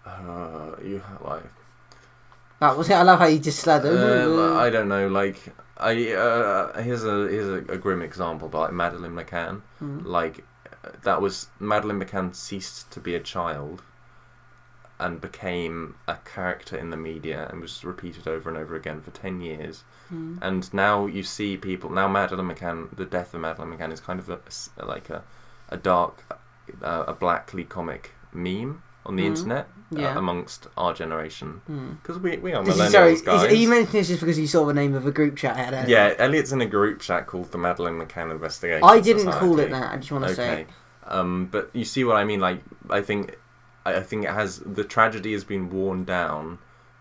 Uh, 0.05 0.72
you 0.84 0.98
ha- 1.00 1.26
like 1.30 1.44
That 2.61 2.76
was 2.76 2.90
it. 2.90 2.94
I 2.94 3.03
love 3.03 3.18
how 3.18 3.26
you 3.26 3.38
just 3.38 3.61
slid. 3.61 3.86
Uh, 3.86 4.55
I 4.57 4.68
don't 4.68 4.88
know. 4.88 5.09
Like, 5.09 5.55
I 5.78 6.12
uh, 6.12 6.82
here's 6.82 7.05
a 7.05 7.28
here's 7.28 7.48
a, 7.48 7.72
a 7.72 7.78
grim 7.78 8.03
example, 8.03 8.48
but 8.48 8.61
like 8.61 8.72
Madeleine 8.72 9.14
McCann, 9.14 9.62
Mm. 9.82 10.05
like 10.05 10.44
uh, 10.84 10.90
that 11.05 11.22
was 11.22 11.46
Madeleine 11.59 11.98
McCann 12.00 12.34
ceased 12.34 12.90
to 12.90 13.00
be 13.00 13.14
a 13.14 13.20
child, 13.20 13.82
and 15.03 15.20
became 15.20 15.96
a 16.07 16.16
character 16.24 16.76
in 16.76 16.90
the 16.90 16.96
media, 16.96 17.48
and 17.50 17.61
was 17.61 17.84
repeated 17.84 18.26
over 18.28 18.48
and 18.48 18.57
over 18.57 18.74
again 18.76 19.00
for 19.00 19.11
ten 19.11 19.40
years. 19.40 19.84
Mm. 20.12 20.38
And 20.40 20.72
now 20.72 21.07
you 21.07 21.22
see 21.22 21.57
people. 21.57 21.90
Now 21.90 22.09
Madeleine 22.09 22.48
McCann, 22.55 22.94
the 22.96 23.05
death 23.05 23.34
of 23.34 23.40
Madeleine 23.40 23.76
McCann 23.76 23.92
is 23.92 24.00
kind 24.00 24.20
of 24.20 24.28
a, 24.30 24.38
like 24.84 25.11
a 25.11 25.22
a 25.68 25.76
dark, 25.76 26.14
uh, 26.82 27.05
a 27.07 27.14
blackly 27.14 27.64
comic 27.64 28.12
meme 28.32 28.82
on 29.05 29.16
the 29.16 29.22
Mhm. 29.24 29.26
internet 29.26 29.66
Yeah. 29.90 30.14
uh, 30.14 30.18
amongst 30.18 30.68
our 30.76 30.92
generation. 30.94 31.61
Mm. 31.68 31.96
Because 32.03 32.18
we, 32.20 32.36
we 32.36 32.53
are 32.53 32.62
millennials, 32.62 32.86
is, 32.86 32.92
sorry, 32.92 33.12
is, 33.14 33.22
guys. 33.22 33.50
are 33.50 33.55
you 33.55 33.68
mentioning 33.68 34.00
this 34.00 34.09
just 34.09 34.20
because 34.20 34.38
you 34.38 34.46
saw 34.46 34.64
the 34.66 34.74
name 34.74 34.94
of 34.94 35.07
a 35.07 35.11
group 35.11 35.36
chat 35.36 35.57
I 35.57 35.62
had? 35.62 35.88
Yeah, 35.88 36.14
Elliot's 36.18 36.53
in 36.53 36.61
a 36.61 36.66
group 36.66 37.00
chat 37.00 37.26
called 37.26 37.50
the 37.53 37.59
Madeleine 37.59 37.98
McCann 37.98 38.30
Investigation. 38.30 38.84
I 38.84 39.00
didn't 39.00 39.22
Society. 39.24 39.46
call 39.46 39.59
it 39.59 39.70
that. 39.70 39.92
I 39.92 39.96
just 39.96 40.12
want 40.12 40.24
to 40.28 40.34
say. 40.34 40.53
Okay, 40.53 40.66
um, 41.09 41.48
but 41.50 41.70
you 41.72 41.84
see 41.84 42.05
what 42.05 42.16
I 42.16 42.24
mean. 42.24 42.38
Like, 42.40 42.61
I 42.90 43.00
think, 43.00 43.36
I 43.85 43.97
I 43.97 44.03
think 44.03 44.24
it 44.24 44.30
has 44.30 44.59
the 44.61 44.85
tragedy 44.85 45.33
has 45.33 45.45
been 45.45 45.70
worn 45.70 46.05
down 46.05 46.59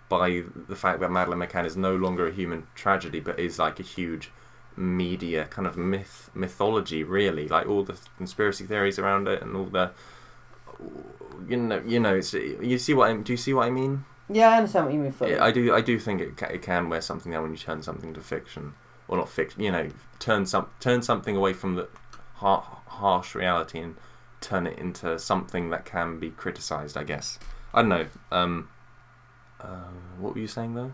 by 0.10 0.44
the 0.68 0.76
fact 0.76 1.00
that 1.00 1.10
Madeleine 1.10 1.40
McCann 1.40 1.66
is 1.66 1.78
no 1.78 1.96
longer 1.96 2.28
a 2.28 2.32
human 2.32 2.68
tragedy, 2.76 3.20
but 3.20 3.40
is 3.40 3.58
like 3.58 3.80
a 3.80 3.84
huge 3.84 4.32
media 4.76 5.46
kind 5.46 5.68
of 5.68 5.78
myth 5.78 6.30
mythology. 6.34 7.04
Really, 7.04 7.48
like 7.48 7.68
all 7.68 7.84
the 7.84 7.98
conspiracy 8.18 8.66
theories 8.66 9.00
around 9.00 9.28
it 9.28 9.42
and 9.42 9.56
all 9.56 9.66
the. 9.66 9.92
You 11.48 11.58
know, 11.58 11.82
you 11.86 12.00
know. 12.00 12.16
It's, 12.16 12.34
you 12.34 12.78
see 12.78 12.94
what 12.94 13.10
I 13.10 13.16
do? 13.16 13.34
You 13.34 13.38
see 13.38 13.54
what 13.54 13.68
I 13.68 13.70
mean? 13.70 14.06
Yeah, 14.30 14.50
I 14.50 14.58
understand 14.58 14.86
what 14.86 14.94
you 14.94 15.00
mean. 15.00 15.12
Fully. 15.12 15.32
Yeah, 15.32 15.44
I 15.44 15.52
do. 15.52 15.74
I 15.74 15.82
do 15.82 16.00
think 16.00 16.22
it, 16.22 16.42
it 16.42 16.62
can 16.62 16.90
wear 16.90 17.02
something 17.02 17.32
down 17.32 17.44
when 17.44 17.52
you 17.52 17.58
turn 17.58 17.84
something 17.84 18.14
to 18.14 18.22
fiction, 18.22 18.74
or 19.08 19.18
not 19.18 19.30
fiction. 19.30 19.62
You 19.62 19.72
know, 19.72 19.90
turn 20.20 20.46
some 20.46 20.68
turn 20.80 21.02
something 21.02 21.36
away 21.36 21.54
from 21.54 21.76
the 21.76 21.88
har- 22.36 22.82
harsh 22.88 23.36
reality 23.36 23.80
and 23.80 23.96
turn 24.42 24.68
it 24.68 24.78
into 24.78 25.18
something 25.20 25.70
that 25.70 25.86
can 25.86 26.20
be 26.20 26.30
criticised. 26.32 26.98
I 26.98 27.04
guess. 27.04 27.40
I 27.74 27.82
don't 27.82 27.90
know. 27.90 28.06
Um, 28.32 28.70
uh, 29.62 29.66
what 30.20 30.34
were 30.34 30.42
you 30.42 30.48
saying 30.48 30.74
though? 30.76 30.94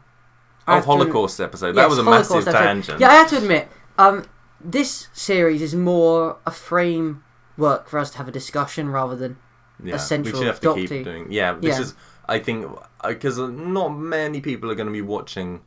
Oh, 0.68 0.74
have 0.76 0.84
to- 0.84 0.88
Holocaust 0.89 1.39
episode. 1.39 1.68
Yes, 1.68 1.76
that 1.78 1.89
was 1.89 1.98
a 1.98 2.04
Holocaust 2.04 2.30
massive 2.32 2.48
episode. 2.50 2.64
tangent. 2.66 3.00
Yeah, 3.00 3.10
I 3.10 3.14
have 3.16 3.30
to 3.30 3.38
admit, 3.38 3.70
um, 3.98 4.26
this 4.60 5.08
series 5.14 5.62
is 5.62 5.74
more 5.74 6.38
a 6.45 6.52
framework 6.52 7.88
for 7.88 7.98
us 8.00 8.12
to 8.12 8.18
have 8.18 8.28
a 8.28 8.32
discussion 8.32 8.89
rather 8.89 9.16
than 9.16 9.38
Yeah, 9.82 9.93
we 9.93 10.00
central 10.00 10.38
should 10.38 10.48
have 10.48 10.60
to 10.62 10.74
keep 10.76 10.89
doing. 11.04 11.32
Yeah, 11.32 11.54
this 11.54 11.76
Yeah. 11.78 11.82
is. 11.82 11.95
I 12.30 12.39
think 12.39 12.68
because 13.08 13.38
not 13.39 13.89
many 13.89 14.41
people 14.41 14.70
are 14.70 14.76
going 14.76 14.88
to 14.88 14.93
be 14.93 15.02
watching 15.02 15.62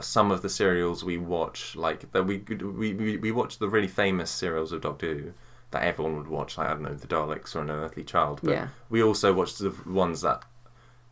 some 0.00 0.30
of 0.30 0.40
the 0.42 0.48
serials 0.48 1.02
we 1.04 1.18
watch. 1.18 1.74
Like 1.74 2.12
that, 2.12 2.22
we 2.24 2.38
we 2.48 2.94
we 2.94 3.16
we 3.16 3.32
watch 3.32 3.58
the 3.58 3.68
really 3.68 3.88
famous 3.88 4.30
serials 4.30 4.70
of 4.72 4.82
Doctor 4.82 5.14
Who 5.14 5.32
that 5.72 5.82
everyone 5.82 6.16
would 6.16 6.28
watch. 6.28 6.56
Like 6.56 6.68
I 6.68 6.74
don't 6.74 6.82
know, 6.82 6.94
the 6.94 7.06
Daleks 7.06 7.54
or 7.56 7.60
an 7.60 7.70
Unearthly 7.70 8.04
Child. 8.04 8.40
But 8.42 8.52
Yeah. 8.52 8.68
we 8.88 9.02
also 9.02 9.32
watch 9.32 9.56
the 9.58 9.74
ones 9.86 10.20
that 10.22 10.44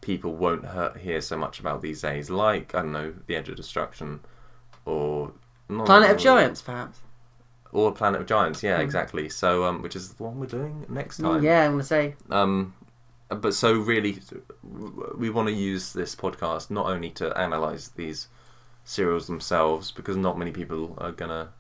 people 0.01 0.33
won't 0.35 0.65
hear, 0.71 0.93
hear 0.99 1.21
so 1.21 1.37
much 1.37 1.61
about 1.61 1.83
these 1.83 2.01
days, 2.03 2.31
like 2.31 2.75
I 2.75 2.83
don't 2.83 2.93
know, 2.93 3.13
the 3.27 3.37
Edge 3.37 3.49
of 3.51 3.57
Destruction, 3.57 4.21
or 4.87 5.33
Planet 5.69 6.11
of 6.13 6.17
Giants, 6.19 6.63
perhaps. 6.63 7.01
or 7.73 7.93
Planet 7.93 8.21
of 8.23 8.27
Giants. 8.27 8.63
Yeah, 8.63 8.79
Mm. 8.79 8.85
exactly. 8.85 9.29
So, 9.29 9.65
um, 9.65 9.83
which 9.83 9.95
is 9.95 10.15
the 10.15 10.23
one 10.23 10.41
we're 10.41 10.47
doing 10.47 10.87
next 10.89 11.19
time. 11.19 11.43
Yeah, 11.45 11.65
I'm 11.67 11.73
gonna 11.73 11.83
say. 11.85 12.17
Um, 12.31 12.75
but 13.29 13.55
so 13.55 13.75
really, 13.75 14.21
we 15.17 15.31
want 15.31 15.47
to 15.49 15.55
use 15.55 15.93
this 15.93 16.17
podcast 16.17 16.71
not 16.71 16.87
only 16.87 17.11
to 17.11 17.37
analyze 17.39 17.91
these 17.91 18.27
serials 18.85 19.27
themselves, 19.29 19.93
because 19.93 20.17
not 20.17 20.37
many 20.39 20.51
people 20.51 20.95
are 20.99 21.13
gonna, 21.13 21.51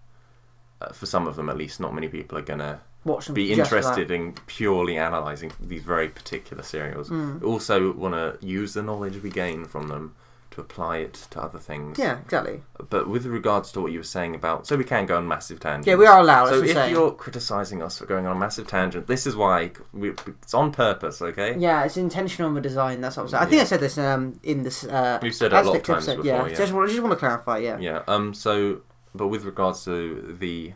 uh, 0.80 0.92
for 0.92 1.06
some 1.06 1.28
of 1.28 1.36
them 1.36 1.48
at 1.48 1.56
least, 1.56 1.78
not 1.78 1.94
many 1.94 2.08
people 2.08 2.36
are 2.36 2.42
gonna 2.42 2.80
Watch 3.04 3.26
them. 3.26 3.34
be 3.34 3.54
just 3.54 3.70
for 3.70 3.76
that. 3.76 3.86
interested 3.86 4.10
in 4.10 4.34
purely 4.46 4.98
analyzing 4.98 5.52
these 5.60 5.82
very 5.82 6.08
particular 6.08 6.62
serials. 6.62 7.08
Mm. 7.08 7.42
Also 7.42 7.92
want 7.92 8.14
to 8.14 8.46
use 8.46 8.74
the 8.74 8.82
knowledge 8.82 9.22
we 9.22 9.30
gain 9.30 9.64
from 9.64 9.88
them 9.88 10.14
to 10.50 10.60
apply 10.60 10.98
it 10.98 11.14
to 11.30 11.40
other 11.40 11.58
things. 11.58 11.98
Yeah, 11.98 12.18
exactly. 12.18 12.62
But 12.90 13.08
with 13.08 13.24
regards 13.24 13.70
to 13.72 13.80
what 13.80 13.92
you 13.92 14.00
were 14.00 14.04
saying 14.04 14.34
about, 14.34 14.66
so 14.66 14.76
we 14.76 14.84
can 14.84 15.06
go 15.06 15.16
on 15.16 15.26
massive 15.28 15.60
tangents. 15.60 15.86
Yeah, 15.86 15.94
we 15.94 16.06
are 16.06 16.18
allowed. 16.18 16.48
So 16.48 16.62
if 16.62 16.72
saying. 16.72 16.92
you're 16.92 17.12
criticising 17.12 17.82
us 17.82 17.98
for 17.98 18.06
going 18.06 18.26
on 18.26 18.36
a 18.36 18.38
massive 18.38 18.66
tangent, 18.66 19.06
this 19.06 19.26
is 19.26 19.36
why 19.36 19.70
we, 19.92 20.10
it's 20.10 20.52
on 20.52 20.72
purpose. 20.72 21.22
Okay. 21.22 21.56
Yeah, 21.56 21.84
it's 21.84 21.96
intentional 21.96 22.52
with 22.52 22.64
design. 22.64 23.00
That's 23.00 23.16
what 23.16 23.24
I'm 23.24 23.28
saying. 23.28 23.42
I 23.42 23.46
think 23.46 23.56
Yeah. 23.58 23.62
I 23.62 23.66
said 23.66 23.80
this 23.80 23.96
um, 23.96 24.40
in 24.42 24.62
this. 24.64 24.84
Uh, 24.84 25.18
We've 25.22 25.34
said 25.34 25.52
it 25.52 25.56
a 25.56 25.62
lot 25.62 25.76
of 25.76 25.82
times 25.84 26.08
episode. 26.08 26.22
before. 26.24 26.26
Yeah, 26.26 26.46
Yeah. 26.48 26.56
Just, 26.56 26.72
want, 26.72 26.90
just 26.90 27.00
want 27.00 27.12
to 27.12 27.18
clarify. 27.18 27.58
Yeah. 27.58 27.78
Yeah. 27.78 28.02
Um. 28.08 28.34
So, 28.34 28.82
but 29.14 29.28
with 29.28 29.44
regards 29.44 29.84
to 29.84 30.36
the, 30.38 30.72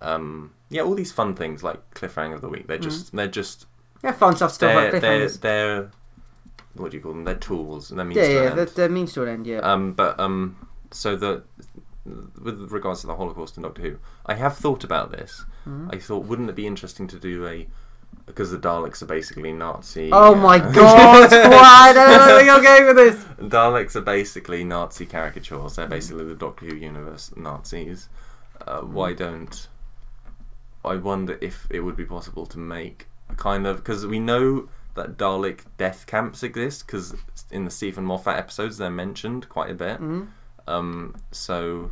um, 0.00 0.53
yeah, 0.70 0.82
all 0.82 0.94
these 0.94 1.12
fun 1.12 1.34
things 1.34 1.62
like 1.62 1.94
cliffhanger 1.94 2.34
of 2.34 2.40
the 2.40 2.48
week, 2.48 2.66
they're 2.66 2.78
just 2.78 3.14
they're 3.14 3.26
just 3.28 3.66
Yeah, 4.02 4.12
fun 4.12 4.36
stuff 4.36 4.52
still. 4.52 4.68
they're 4.68 4.92
like 4.92 5.00
they're 5.00 5.20
cliffhangers. 5.26 5.40
they're 5.40 5.90
what 6.74 6.90
do 6.90 6.96
you 6.96 7.02
call 7.02 7.12
them? 7.12 7.24
They're 7.24 7.34
tools. 7.36 7.90
And 7.90 8.00
that 8.00 8.04
means 8.04 8.16
Yeah, 8.16 8.22
to 8.24 8.30
an 8.38 8.42
yeah, 8.44 8.50
end. 8.50 8.58
that, 8.58 8.74
that 8.74 8.90
means 8.90 9.12
to 9.14 9.22
an 9.22 9.28
end. 9.28 9.46
Yeah. 9.46 9.58
Um, 9.58 9.92
but 9.92 10.18
um, 10.18 10.68
so 10.90 11.16
the 11.16 11.42
with 12.04 12.70
regards 12.70 13.00
to 13.00 13.06
the 13.06 13.16
Holocaust 13.16 13.56
in 13.56 13.62
Doctor 13.62 13.82
Who, 13.82 13.98
I 14.26 14.34
have 14.34 14.56
thought 14.56 14.84
about 14.84 15.10
this. 15.10 15.44
Hmm? 15.64 15.88
I 15.90 15.98
thought, 15.98 16.24
wouldn't 16.26 16.50
it 16.50 16.56
be 16.56 16.66
interesting 16.66 17.06
to 17.08 17.18
do 17.18 17.46
a 17.46 17.66
because 18.26 18.50
the 18.50 18.58
Daleks 18.58 19.02
are 19.02 19.06
basically 19.06 19.52
Nazi. 19.52 20.10
oh 20.12 20.34
my 20.34 20.58
uh, 20.58 20.72
god! 20.72 21.30
Why? 21.30 21.90
I 21.90 21.92
don't 21.92 22.46
you're 22.46 22.62
going 22.62 22.86
with 22.86 22.96
this. 22.96 23.24
Daleks 23.50 23.96
are 23.96 24.00
basically 24.00 24.64
Nazi 24.64 25.06
caricatures. 25.06 25.76
They're 25.76 25.86
basically 25.86 26.24
the 26.24 26.34
Doctor 26.34 26.66
Who 26.66 26.76
universe 26.76 27.32
Nazis. 27.36 28.08
Uh, 28.66 28.80
why 28.80 29.12
don't 29.12 29.68
I 30.84 30.96
wonder 30.96 31.38
if 31.40 31.66
it 31.70 31.80
would 31.80 31.96
be 31.96 32.04
possible 32.04 32.46
to 32.46 32.58
make 32.58 33.06
a 33.30 33.34
kind 33.34 33.66
of 33.66 33.76
because 33.78 34.06
we 34.06 34.18
know 34.18 34.68
that 34.94 35.16
Dalek 35.16 35.60
death 35.76 36.06
camps 36.06 36.42
exist 36.42 36.86
because 36.86 37.14
in 37.50 37.64
the 37.64 37.70
Steven 37.70 38.04
Moffat 38.04 38.36
episodes 38.36 38.78
they're 38.78 38.90
mentioned 38.90 39.48
quite 39.48 39.70
a 39.70 39.74
bit. 39.74 40.00
Mhm. 40.00 40.28
Um, 40.66 41.16
so 41.32 41.90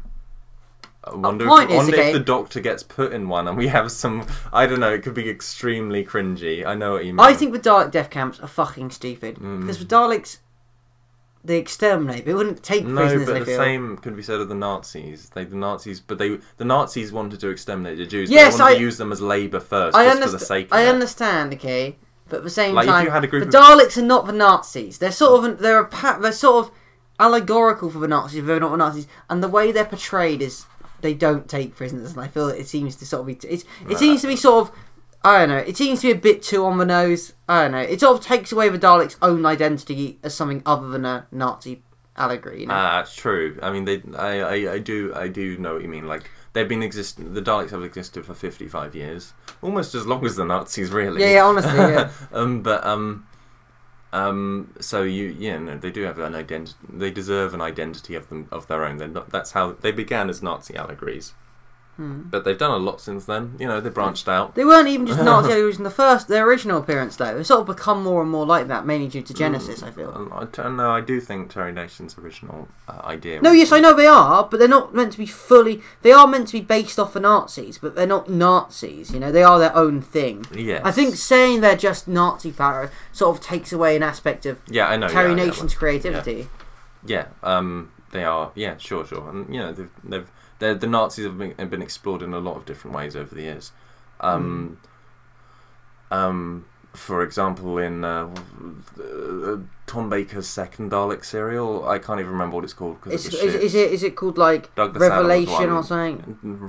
I 1.04 1.14
wonder, 1.16 1.44
if, 1.44 1.50
wonder 1.50 1.96
if 1.96 2.12
the 2.12 2.20
Doctor 2.20 2.60
gets 2.60 2.84
put 2.84 3.12
in 3.12 3.28
one 3.28 3.48
and 3.48 3.56
we 3.56 3.66
have 3.68 3.90
some. 3.90 4.24
I 4.52 4.66
don't 4.66 4.78
know. 4.80 4.92
It 4.92 5.02
could 5.02 5.14
be 5.14 5.28
extremely 5.28 6.04
cringy. 6.04 6.64
I 6.64 6.74
know 6.74 6.92
what 6.92 7.04
you 7.04 7.12
mean. 7.12 7.20
I 7.20 7.34
think 7.34 7.52
the 7.52 7.58
Dalek 7.58 7.90
death 7.90 8.08
camps 8.10 8.38
are 8.38 8.46
fucking 8.46 8.90
stupid 8.90 9.36
Mm. 9.36 9.60
because 9.62 9.78
the 9.80 9.84
Daleks, 9.84 10.38
they 11.44 11.58
exterminate. 11.58 12.24
They 12.24 12.34
wouldn't 12.34 12.62
take 12.62 12.84
No, 12.86 13.00
prisoners. 13.02 13.26
but 13.26 13.38
the 13.40 13.44
feel. 13.46 13.56
same 13.58 13.96
could 13.98 14.14
be 14.16 14.22
said 14.22 14.40
of 14.40 14.48
the 14.48 14.54
Nazis. 14.54 15.28
They 15.34 15.44
the 15.44 15.56
Nazis, 15.56 15.98
but 16.00 16.18
they 16.18 16.38
the 16.56 16.64
Nazis 16.64 17.10
wanted 17.12 17.40
to 17.40 17.48
exterminate 17.48 17.98
the 17.98 18.06
Jews. 18.06 18.30
Yes, 18.30 18.52
but 18.52 18.58
they 18.58 18.62
wanted 18.64 18.74
I- 18.74 18.78
to 18.78 18.84
use 18.84 18.96
them 18.98 19.10
as 19.12 19.20
labor 19.20 19.60
first, 19.60 19.96
I 19.96 20.04
just 20.06 20.22
for 20.22 20.28
the 20.30 20.38
sake 20.38 20.66
of 20.66 20.72
I 20.74 20.82
it. 20.82 20.88
understand. 20.88 21.52
Okay, 21.54 21.96
but 22.28 22.38
at 22.38 22.44
the 22.44 22.50
same 22.50 22.74
Like, 22.74 22.84
if 22.86 22.90
time, 22.90 23.04
you 23.06 23.10
had 23.10 23.24
a 23.24 23.26
group 23.26 23.50
the 23.50 23.58
of- 23.58 23.64
Daleks 23.64 23.98
are 23.98 24.02
not 24.02 24.26
the 24.26 24.32
Nazis. 24.32 24.98
They're 24.98 25.10
sort 25.10 25.44
of 25.44 25.58
they're 25.58 25.80
a 25.80 25.86
pa- 25.88 26.18
they're 26.20 26.32
sort 26.32 26.66
of 26.66 26.72
allegorical 27.18 27.90
for 27.90 27.98
the 27.98 28.08
Nazis. 28.08 28.44
They're 28.44 28.60
not 28.60 28.70
the 28.70 28.76
Nazis, 28.76 29.06
and 29.28 29.42
the 29.42 29.48
way 29.48 29.72
they're 29.72 29.84
portrayed 29.84 30.42
is 30.42 30.66
they 31.00 31.14
don't 31.14 31.48
take 31.48 31.74
prisoners, 31.74 32.12
and 32.12 32.20
I 32.20 32.28
feel 32.28 32.46
that 32.46 32.58
it 32.60 32.68
seems 32.68 32.94
to 32.96 33.06
sort 33.06 33.20
of 33.20 33.26
be 33.26 33.32
it's, 33.48 33.64
it 33.64 33.66
Right. 33.88 33.98
seems 33.98 34.20
to 34.22 34.28
be 34.28 34.36
sort 34.36 34.68
of. 34.68 34.74
I 35.24 35.38
don't 35.38 35.48
know. 35.50 35.58
It 35.58 35.76
seems 35.76 36.00
to 36.00 36.08
be 36.08 36.12
a 36.12 36.20
bit 36.20 36.42
too 36.42 36.64
on 36.64 36.78
the 36.78 36.84
nose. 36.84 37.32
I 37.48 37.62
don't 37.62 37.72
know. 37.72 37.78
It 37.78 38.00
sort 38.00 38.18
of 38.18 38.24
takes 38.24 38.50
away 38.52 38.68
the 38.68 38.78
Daleks' 38.78 39.16
own 39.22 39.46
identity 39.46 40.18
as 40.22 40.34
something 40.34 40.62
other 40.66 40.88
than 40.88 41.04
a 41.04 41.26
Nazi 41.30 41.82
allegory. 42.16 42.62
You 42.62 42.66
know? 42.66 42.74
Ah, 42.74 43.00
it's 43.00 43.14
true. 43.14 43.58
I 43.62 43.70
mean, 43.70 43.84
they. 43.84 44.02
I, 44.16 44.40
I, 44.40 44.72
I 44.74 44.78
do. 44.78 45.12
I 45.14 45.28
do 45.28 45.56
know 45.58 45.74
what 45.74 45.82
you 45.82 45.88
mean. 45.88 46.06
Like 46.06 46.30
they've 46.52 46.68
been 46.68 46.82
exist. 46.82 47.18
The 47.18 47.42
Daleks 47.42 47.70
have 47.70 47.84
existed 47.84 48.26
for 48.26 48.34
fifty-five 48.34 48.94
years, 48.94 49.32
almost 49.62 49.94
as 49.94 50.06
long 50.06 50.24
as 50.26 50.36
the 50.36 50.44
Nazis, 50.44 50.90
really. 50.90 51.20
yeah, 51.20 51.34
yeah. 51.34 51.44
Honestly, 51.44 51.76
yeah. 51.76 52.10
um, 52.32 52.62
but 52.62 52.84
um, 52.84 53.26
um, 54.12 54.74
so 54.80 55.02
you, 55.02 55.34
yeah, 55.38 55.58
no, 55.58 55.78
they 55.78 55.90
do 55.90 56.02
have 56.02 56.18
an 56.18 56.34
identity. 56.34 56.76
They 56.88 57.10
deserve 57.10 57.54
an 57.54 57.60
identity 57.60 58.14
of 58.14 58.28
them 58.28 58.46
of 58.52 58.66
their 58.66 58.84
own. 58.84 58.98
They're 58.98 59.08
not, 59.08 59.30
that's 59.30 59.52
how 59.52 59.72
they 59.72 59.92
began 59.92 60.28
as 60.28 60.42
Nazi 60.42 60.76
allegories. 60.76 61.32
Hmm. 61.96 62.22
But 62.30 62.44
they've 62.44 62.56
done 62.56 62.70
a 62.70 62.78
lot 62.78 63.00
since 63.02 63.26
then. 63.26 63.54
You 63.58 63.66
know, 63.66 63.80
they 63.80 63.90
branched 63.90 64.26
out. 64.26 64.54
They 64.54 64.64
weren't 64.64 64.88
even 64.88 65.06
just 65.06 65.20
Nazi 65.22 65.52
in 65.52 65.82
the 65.82 65.90
first, 65.90 66.26
their 66.26 66.46
original 66.46 66.78
appearance 66.78 67.16
though. 67.16 67.34
They've 67.34 67.46
sort 67.46 67.60
of 67.60 67.66
become 67.66 68.02
more 68.02 68.22
and 68.22 68.30
more 68.30 68.46
like 68.46 68.68
that, 68.68 68.86
mainly 68.86 69.08
due 69.08 69.22
to 69.22 69.34
Genesis. 69.34 69.82
I 69.82 69.90
feel. 69.90 70.30
I 70.32 70.44
don't 70.44 70.76
know. 70.76 70.90
I 70.90 71.02
do 71.02 71.20
think 71.20 71.52
Terry 71.52 71.72
Nation's 71.72 72.16
original 72.16 72.68
uh, 72.88 73.00
idea. 73.04 73.42
No, 73.42 73.52
yes, 73.52 73.72
I 73.72 73.80
know 73.80 73.94
they 73.94 74.06
are, 74.06 74.48
but 74.48 74.58
they're 74.58 74.68
not 74.68 74.94
meant 74.94 75.12
to 75.12 75.18
be 75.18 75.26
fully. 75.26 75.82
They 76.00 76.12
are 76.12 76.26
meant 76.26 76.48
to 76.48 76.54
be 76.54 76.60
based 76.62 76.98
off 76.98 77.12
the 77.12 77.20
Nazis, 77.20 77.76
but 77.76 77.94
they're 77.94 78.06
not 78.06 78.30
Nazis. 78.30 79.12
You 79.12 79.20
know, 79.20 79.30
they 79.30 79.42
are 79.42 79.58
their 79.58 79.76
own 79.76 80.00
thing. 80.00 80.46
Yes. 80.54 80.80
I 80.84 80.92
think 80.92 81.16
saying 81.16 81.60
they're 81.60 81.76
just 81.76 82.08
Nazi 82.08 82.52
power 82.52 82.90
sort 83.12 83.36
of 83.36 83.42
takes 83.42 83.72
away 83.72 83.96
an 83.96 84.02
aspect 84.02 84.46
of 84.46 84.58
Yeah, 84.66 84.88
I 84.88 84.96
know. 84.96 85.08
Terry 85.08 85.32
yeah, 85.32 85.36
yeah, 85.36 85.46
Nation's 85.46 85.74
creativity. 85.74 86.48
Yeah, 87.04 87.26
um, 87.42 87.90
they 88.12 88.24
are. 88.24 88.52
Yeah, 88.54 88.76
sure, 88.76 89.04
sure. 89.04 89.28
And 89.28 89.52
you 89.52 89.60
know, 89.60 89.72
they've, 89.72 89.90
they've 90.04 90.30
they're, 90.58 90.74
the 90.74 90.86
Nazis 90.86 91.24
have 91.24 91.38
been, 91.38 91.54
have 91.58 91.70
been 91.70 91.82
explored 91.82 92.22
in 92.22 92.32
a 92.32 92.38
lot 92.38 92.56
of 92.56 92.64
different 92.64 92.96
ways 92.96 93.16
over 93.16 93.34
the 93.34 93.42
years. 93.42 93.72
Um, 94.20 94.78
um, 96.10 96.66
for 96.92 97.22
example, 97.22 97.78
in 97.78 98.04
uh, 98.04 98.28
uh, 99.02 99.56
Tom 99.86 100.10
Baker's 100.10 100.46
second 100.46 100.92
Dalek 100.92 101.24
serial, 101.24 101.88
I 101.88 101.98
can't 101.98 102.20
even 102.20 102.32
remember 102.32 102.56
what 102.56 102.64
it's 102.64 102.74
called 102.74 103.00
because 103.00 103.26
Is, 103.26 103.34
it 103.34 103.44
is, 103.44 103.54
is 103.54 103.74
it 103.74 103.92
is 103.92 104.02
it 104.02 104.14
called 104.14 104.36
like 104.36 104.74
Doug 104.74 104.94
the 104.94 105.00
Saddle 105.00 105.24
was 105.24 105.46
Revelation 105.46 105.70
or 105.70 105.82
something? 105.82 106.60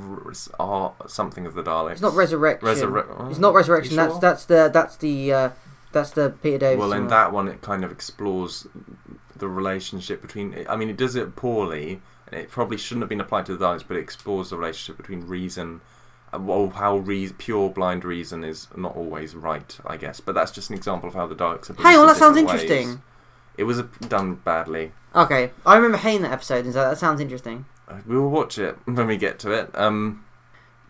R- 0.59 0.65
R- 0.65 0.93
something 1.07 1.45
of 1.45 1.55
the 1.55 1.63
Daleks. 1.63 1.91
It's 1.93 2.01
not 2.01 2.15
Resurrection. 2.15 2.67
Resurre- 2.67 3.29
it's 3.29 3.39
not 3.39 3.53
Resurrection. 3.53 3.95
That's 3.97 4.13
sure? 4.13 4.21
that's 4.21 4.45
the 4.45 4.69
that's 4.73 4.95
the 4.95 5.33
uh, 5.33 5.49
that's 5.93 6.11
the 6.11 6.31
Peter 6.41 6.57
Davis. 6.57 6.79
Well, 6.79 6.91
in 6.93 7.01
one. 7.03 7.07
that 7.09 7.31
one, 7.31 7.47
it 7.47 7.61
kind 7.61 7.83
of 7.83 7.91
explores 7.91 8.67
the 9.35 9.47
relationship 9.47 10.21
between. 10.21 10.65
I 10.69 10.75
mean, 10.75 10.89
it 10.89 10.97
does 10.97 11.15
it 11.15 11.35
poorly, 11.35 12.01
and 12.27 12.39
it 12.39 12.49
probably 12.49 12.77
shouldn't 12.77 13.03
have 13.03 13.09
been 13.09 13.21
applied 13.21 13.45
to 13.47 13.55
the 13.55 13.65
Daleks, 13.65 13.83
but 13.87 13.97
it 13.97 14.01
explores 14.01 14.49
the 14.49 14.57
relationship 14.57 14.97
between 14.97 15.21
reason. 15.27 15.81
and 16.31 16.47
Well, 16.47 16.69
how 16.71 16.97
rea- 16.97 17.31
pure 17.37 17.69
blind 17.69 18.03
reason 18.03 18.43
is 18.43 18.67
not 18.75 18.95
always 18.95 19.35
right, 19.35 19.77
I 19.85 19.97
guess. 19.97 20.19
But 20.19 20.35
that's 20.35 20.51
just 20.51 20.69
an 20.69 20.75
example 20.75 21.07
of 21.09 21.15
how 21.15 21.27
the 21.27 21.35
Daleks 21.35 21.69
are. 21.69 21.75
On, 21.85 21.91
used 21.93 22.09
that 22.09 22.17
sounds 22.17 22.35
ways. 22.35 22.43
interesting. 22.43 23.01
It 23.57 23.63
was 23.65 23.79
uh, 23.79 23.87
done 24.07 24.35
badly. 24.35 24.91
Okay, 25.15 25.51
I 25.65 25.75
remember 25.75 25.97
hating 25.97 26.23
that 26.23 26.31
episode, 26.31 26.65
and 26.65 26.73
so 26.73 26.81
that 26.89 26.97
sounds 26.97 27.21
interesting. 27.21 27.65
Uh, 27.87 27.97
We 28.07 28.17
will 28.17 28.31
watch 28.31 28.57
it 28.57 28.77
when 28.85 29.05
we 29.07 29.15
get 29.17 29.37
to 29.39 29.51
it. 29.51 29.69
Um, 29.75 30.25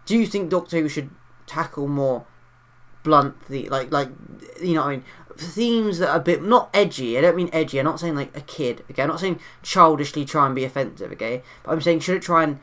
do 0.06 0.18
you 0.18 0.26
think 0.28 0.50
Doctor 0.50 0.80
Who 0.80 0.88
should 0.88 1.10
tackle 1.46 1.88
more 1.90 2.26
blunt 3.04 3.48
the 3.48 3.70
like 3.70 3.92
like 3.92 4.10
you 4.62 4.74
know 4.74 4.82
what 4.82 4.88
I 4.88 4.92
mean? 4.92 5.04
Themes 5.36 5.98
that 6.00 6.10
are 6.10 6.18
a 6.18 6.22
bit 6.22 6.44
not 6.44 6.70
edgy 6.74 7.18
I 7.18 7.22
don't 7.22 7.36
mean 7.36 7.50
edgy 7.52 7.80
I'm 7.80 7.86
not 7.86 8.00
saying 8.00 8.16
like 8.16 8.36
a 8.36 8.42
kid 8.42 8.84
okay? 8.92 9.04
I'm 9.04 9.10
not 9.10 9.20
saying 9.20 9.40
childishly 9.62 10.26
try 10.26 10.46
and 10.46 10.56
be 10.56 10.64
offensive 10.64 11.12
okay? 11.14 11.44
But 11.64 11.72
I'm 11.72 11.82
saying 11.82 12.02
should 12.02 12.18
it 12.18 12.22
try 12.22 12.44
and 12.44 12.60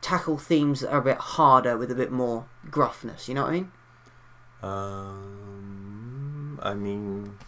tackle 0.00 0.38
themes 0.38 0.80
that 0.80 0.90
are 0.90 0.98
a 0.98 1.02
bit 1.02 1.18
harder 1.18 1.76
with 1.76 1.90
a 1.90 1.94
bit 1.94 2.10
more 2.10 2.46
gruffness 2.70 3.28
you 3.28 3.34
know 3.34 3.42
what 3.42 3.50
I 3.50 3.52
mean? 3.52 3.72
Um, 4.62 6.60
I 6.62 6.74
mean, 6.74 7.38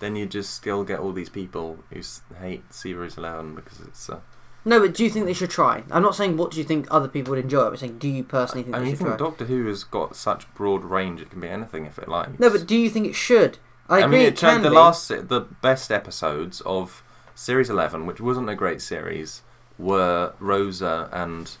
then 0.00 0.16
you 0.16 0.26
just 0.26 0.54
still 0.54 0.84
get 0.84 0.98
all 0.98 1.12
these 1.12 1.28
people 1.28 1.78
who 1.90 2.02
hate 2.40 2.72
Series 2.72 3.16
Eleven 3.16 3.54
because 3.54 3.80
it's. 3.80 4.10
Uh, 4.10 4.20
no 4.68 4.80
but 4.80 4.94
do 4.94 5.02
you 5.04 5.10
think 5.10 5.26
they 5.26 5.32
should 5.34 5.50
try 5.50 5.82
I'm 5.90 6.02
not 6.02 6.14
saying 6.14 6.36
what 6.36 6.50
do 6.52 6.58
you 6.58 6.64
think 6.64 6.86
other 6.90 7.08
people 7.08 7.30
would 7.32 7.42
enjoy 7.42 7.66
I'm 7.66 7.76
saying 7.76 7.98
do 7.98 8.08
you 8.08 8.22
personally 8.22 8.62
think 8.64 8.76
I 8.76 8.78
they 8.78 8.84
mean, 8.84 8.88
I 8.94 8.96
should 8.96 8.98
think 9.06 9.16
try 9.18 9.26
Doctor 9.26 9.44
Who 9.46 9.66
has 9.66 9.84
got 9.84 10.14
such 10.16 10.52
broad 10.54 10.84
range; 10.84 11.20
it 11.20 11.30
can 11.30 11.40
be 11.40 11.48
anything 11.48 11.86
if 11.86 11.98
it 11.98 12.08
likes. 12.08 12.38
no 12.38 12.50
but 12.50 12.66
do 12.66 12.76
you 12.76 12.88
think 12.90 13.06
it 13.06 13.14
should 13.14 13.58
I 13.88 14.00
agree 14.00 14.18
mean, 14.18 14.26
it 14.26 14.36
tried- 14.36 14.52
can 14.54 14.62
the 14.62 14.68
be. 14.70 14.76
last, 14.76 15.08
the 15.08 15.46
best 15.62 15.90
episodes 15.90 16.60
of 16.62 17.02
Series 17.34 17.70
Eleven, 17.70 18.04
which 18.04 18.20
wasn't 18.20 18.50
a 18.50 18.54
great 18.54 18.82
series, 18.82 19.40
were 19.78 20.34
Rosa 20.40 21.08
and 21.12 21.56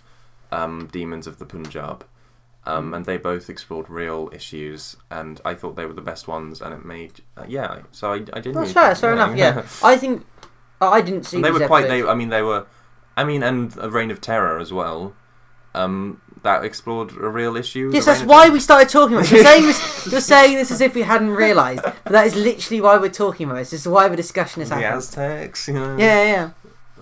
um, 0.52 0.88
Demons 0.92 1.26
of 1.26 1.38
the 1.38 1.46
Punjab, 1.46 2.04
um, 2.66 2.92
and 2.92 3.06
they 3.06 3.16
both 3.16 3.48
explored 3.48 3.88
real 3.88 4.28
issues, 4.32 4.96
and 5.10 5.40
I 5.42 5.54
thought 5.54 5.74
they 5.76 5.86
were 5.86 5.94
the 5.94 6.02
best 6.02 6.28
ones, 6.28 6.60
and 6.60 6.74
it 6.74 6.84
made 6.84 7.22
uh, 7.38 7.44
yeah. 7.48 7.78
So 7.92 8.10
I, 8.12 8.16
I 8.16 8.40
didn't. 8.40 8.54
that's 8.54 8.72
fair 8.72 8.88
that's 8.88 9.00
fair 9.00 9.12
enough 9.14 9.34
yeah 9.34 9.64
I 9.82 9.96
think 9.96 10.26
I 10.82 11.00
didn't 11.00 11.24
see 11.24 11.38
and 11.38 11.44
they 11.46 11.50
were 11.50 11.66
quite. 11.66 11.84
episodes. 11.84 12.04
They, 12.04 12.10
I 12.10 12.14
mean, 12.14 12.28
they 12.28 12.42
were. 12.42 12.66
I 13.18 13.24
mean, 13.24 13.42
and 13.42 13.74
a 13.80 13.90
Reign 13.90 14.10
of 14.10 14.20
Terror 14.20 14.58
as 14.58 14.72
well. 14.72 15.14
Um, 15.74 16.20
that 16.44 16.64
explored 16.64 17.10
a 17.12 17.28
real 17.28 17.56
issue. 17.56 17.90
Yes, 17.92 18.06
that's 18.06 18.22
why 18.22 18.48
we 18.48 18.60
started 18.60 18.88
talking 18.88 19.16
about 19.16 19.26
it. 19.26 19.32
You're 19.32 19.44
saying 19.44 19.66
this, 19.66 20.06
you're 20.12 20.20
saying 20.20 20.56
this 20.56 20.70
as 20.70 20.80
if 20.80 20.94
we 20.94 21.02
hadn't 21.02 21.30
realised, 21.30 21.82
but 21.82 22.12
that 22.12 22.26
is 22.26 22.36
literally 22.36 22.80
why 22.80 22.96
we're 22.96 23.10
talking 23.10 23.46
about 23.46 23.56
this. 23.56 23.70
This 23.70 23.80
is 23.82 23.88
why 23.88 24.08
the 24.08 24.16
discussion 24.16 24.62
is 24.62 24.68
happening. 24.68 24.90
the. 24.90 24.96
Aztecs. 24.96 25.68
You 25.68 25.74
know. 25.74 25.96
Yeah, 25.96 26.22
yeah, 26.24 26.50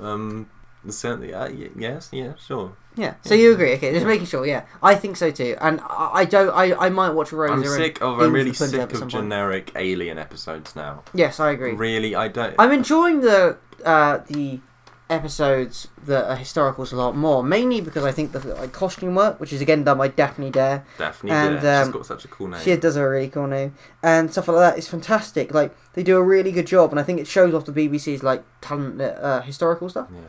yeah. 0.01 0.11
Um. 0.11 0.49
Certainly. 0.89 1.35
Uh, 1.35 1.49
y- 1.51 1.71
yes. 1.77 2.09
Yeah. 2.13 2.33
Sure. 2.37 2.77
Yeah. 2.97 3.15
So 3.25 3.35
you 3.35 3.53
agree? 3.53 3.75
Okay, 3.75 3.93
just 3.93 4.07
making 4.07 4.27
sure. 4.27 4.47
Yeah, 4.47 4.65
I 4.83 4.95
think 4.95 5.17
so 5.19 5.31
too. 5.31 5.55
And 5.61 5.81
I, 5.83 6.11
I 6.15 6.25
don't. 6.25 6.51
I, 6.51 6.75
I 6.87 6.89
might 6.89 7.11
watch 7.11 7.31
Rosa. 7.33 7.53
I'm 7.53 7.65
sick 7.65 8.01
of. 8.01 8.19
I'm 8.21 8.33
really 8.33 8.55
sick 8.55 8.93
of 8.93 9.07
generic 9.09 9.71
alien 9.77 10.19
episodes 10.19 10.75
now. 10.75 11.03
Yes, 11.13 11.39
I 11.41 11.51
agree. 11.51 11.73
Really, 11.73 12.15
I 12.15 12.29
don't. 12.29 12.55
I'm 12.59 12.73
enjoying 12.73 13.21
the 13.21 13.59
uh, 13.85 14.21
the 14.29 14.61
episodes 15.09 15.89
that 16.05 16.29
are 16.29 16.37
historicals 16.37 16.93
a 16.93 16.97
lot 16.97 17.17
more, 17.17 17.43
mainly 17.43 17.81
because 17.81 18.05
I 18.05 18.13
think 18.13 18.33
the 18.33 18.41
like, 18.41 18.73
costume 18.73 19.15
work, 19.15 19.39
which 19.39 19.53
is 19.53 19.61
again 19.61 19.85
done 19.85 19.99
by 19.99 20.09
Daphne 20.09 20.51
Dare, 20.51 20.85
Daphne 20.99 21.31
and, 21.31 21.61
did 21.61 21.65
it. 21.65 21.79
She's 21.79 21.87
um, 21.87 21.93
got 21.93 22.07
such 22.07 22.25
a 22.25 22.29
cool 22.29 22.49
name. 22.49 22.61
she 22.61 22.77
does 22.77 22.97
a 22.97 23.09
really 23.09 23.29
cool 23.29 23.47
name, 23.47 23.75
and 24.03 24.31
stuff 24.33 24.49
like 24.49 24.57
that 24.57 24.79
is 24.79 24.89
fantastic. 24.89 25.55
Like 25.55 25.77
they 25.95 26.03
do 26.03 26.17
a 26.17 26.23
really 26.23 26.53
good 26.53 26.67
job, 26.67 26.91
and 26.91 26.99
I 26.99 27.03
think 27.03 27.21
it 27.21 27.27
shows 27.27 27.55
off 27.55 27.65
the 27.65 27.73
BBC's 27.73 28.23
like 28.23 28.43
talent 28.61 29.01
uh, 29.01 29.43
historical 29.43 29.89
stuff. 29.89 30.09
Yeah, 30.13 30.27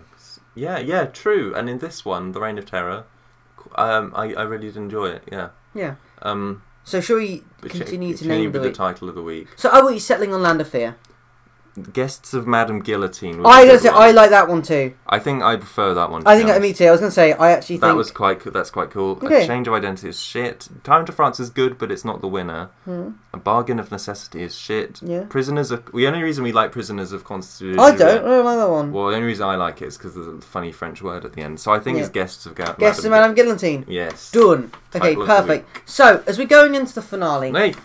yeah, 0.55 0.79
yeah, 0.79 1.05
true. 1.05 1.53
And 1.55 1.69
in 1.69 1.79
this 1.79 2.05
one, 2.05 2.31
The 2.31 2.39
Reign 2.39 2.57
of 2.57 2.65
Terror, 2.65 3.05
um, 3.75 4.11
I, 4.15 4.33
I 4.33 4.43
really 4.43 4.67
did 4.67 4.77
enjoy 4.77 5.07
it. 5.07 5.23
Yeah. 5.31 5.49
Yeah. 5.73 5.95
Um, 6.21 6.63
So 6.83 7.01
shall 7.01 7.17
we 7.17 7.43
but 7.61 7.71
continue 7.71 8.15
to 8.15 8.27
name 8.27 8.51
with 8.51 8.61
the 8.63 8.69
the 8.69 8.75
title 8.75 9.09
of 9.09 9.15
the 9.15 9.21
week. 9.23 9.47
So 9.55 9.69
are 9.69 9.85
we 9.85 9.99
settling 9.99 10.33
on 10.33 10.41
Land 10.41 10.61
of 10.61 10.69
Fear? 10.69 10.95
Guests 11.93 12.33
of 12.33 12.47
Madame 12.47 12.79
Guillotine. 12.79 13.37
was 13.43 13.45
I 13.55 13.61
a 13.61 13.65
gotta 13.65 13.77
good 13.77 13.81
say 13.83 13.89
one. 13.89 14.01
I 14.01 14.11
like 14.11 14.29
that 14.31 14.47
one 14.47 14.61
too. 14.63 14.93
I 15.07 15.19
think 15.19 15.43
I 15.43 15.55
prefer 15.57 15.93
that 15.93 16.09
one. 16.09 16.23
to 16.23 16.29
I 16.29 16.33
be 16.33 16.37
think 16.39 16.49
uh, 16.49 16.53
honest. 16.53 16.61
me 16.69 16.73
too. 16.73 16.85
I 16.85 16.91
was 16.91 16.99
gonna 17.01 17.11
say 17.11 17.33
I 17.33 17.51
actually 17.51 17.75
think 17.75 17.81
That 17.81 17.95
was 17.95 18.09
quite. 18.09 18.39
co- 18.39 18.49
That's 18.49 18.71
quite 18.71 18.89
cool. 18.89 19.11
Okay. 19.23 19.43
A 19.43 19.47
change 19.47 19.67
of 19.67 19.73
identity 19.75 20.09
is 20.09 20.19
shit. 20.19 20.67
Time 20.83 21.05
to 21.05 21.11
France 21.11 21.39
is 21.39 21.49
good, 21.51 21.77
but 21.77 21.91
it's 21.91 22.03
not 22.03 22.21
the 22.21 22.27
winner. 22.27 22.69
Hmm. 22.85 23.09
A 23.33 23.37
bargain 23.37 23.79
of 23.79 23.91
necessity 23.91 24.41
is 24.41 24.57
shit. 24.57 24.99
Yeah. 25.03 25.25
Prisoners 25.29 25.69
of 25.69 25.85
the 25.93 26.07
only 26.07 26.23
reason 26.23 26.43
we 26.43 26.51
like 26.51 26.71
prisoners 26.71 27.11
of 27.11 27.23
Constitution. 27.25 27.79
I 27.79 27.95
don't. 27.95 28.25
I 28.25 28.27
don't 28.27 28.45
like 28.45 28.57
that 28.57 28.69
one. 28.69 28.91
Well, 28.91 29.09
the 29.09 29.15
only 29.15 29.27
reason 29.27 29.45
I 29.45 29.55
like 29.55 29.81
it 29.83 29.85
is 29.87 29.97
because 29.97 30.15
there's 30.15 30.27
a 30.27 30.41
funny 30.41 30.71
French 30.71 31.01
word 31.03 31.25
at 31.25 31.33
the 31.33 31.41
end. 31.41 31.59
So 31.59 31.71
I 31.71 31.79
think 31.79 31.97
Yeah. 31.97 32.03
it's 32.05 32.11
guests 32.11 32.45
of 32.47 32.55
Ga- 32.55 32.73
Guess 32.79 33.03
the 33.03 33.09
Madame 33.11 33.35
Guillotine. 33.35 33.83
Gui- 33.83 33.93
Yes. 33.95 34.31
Done. 34.31 34.71
Okay, 34.95 34.99
Title 35.15 35.21
of 35.21 35.27
the 35.27 35.33
perfect. 35.35 35.89
So 35.89 36.23
as 36.25 36.39
we're 36.39 36.47
going 36.47 36.73
into 36.73 36.95
the 36.95 37.01
finale. 37.03 37.51
Hey, 37.51 37.75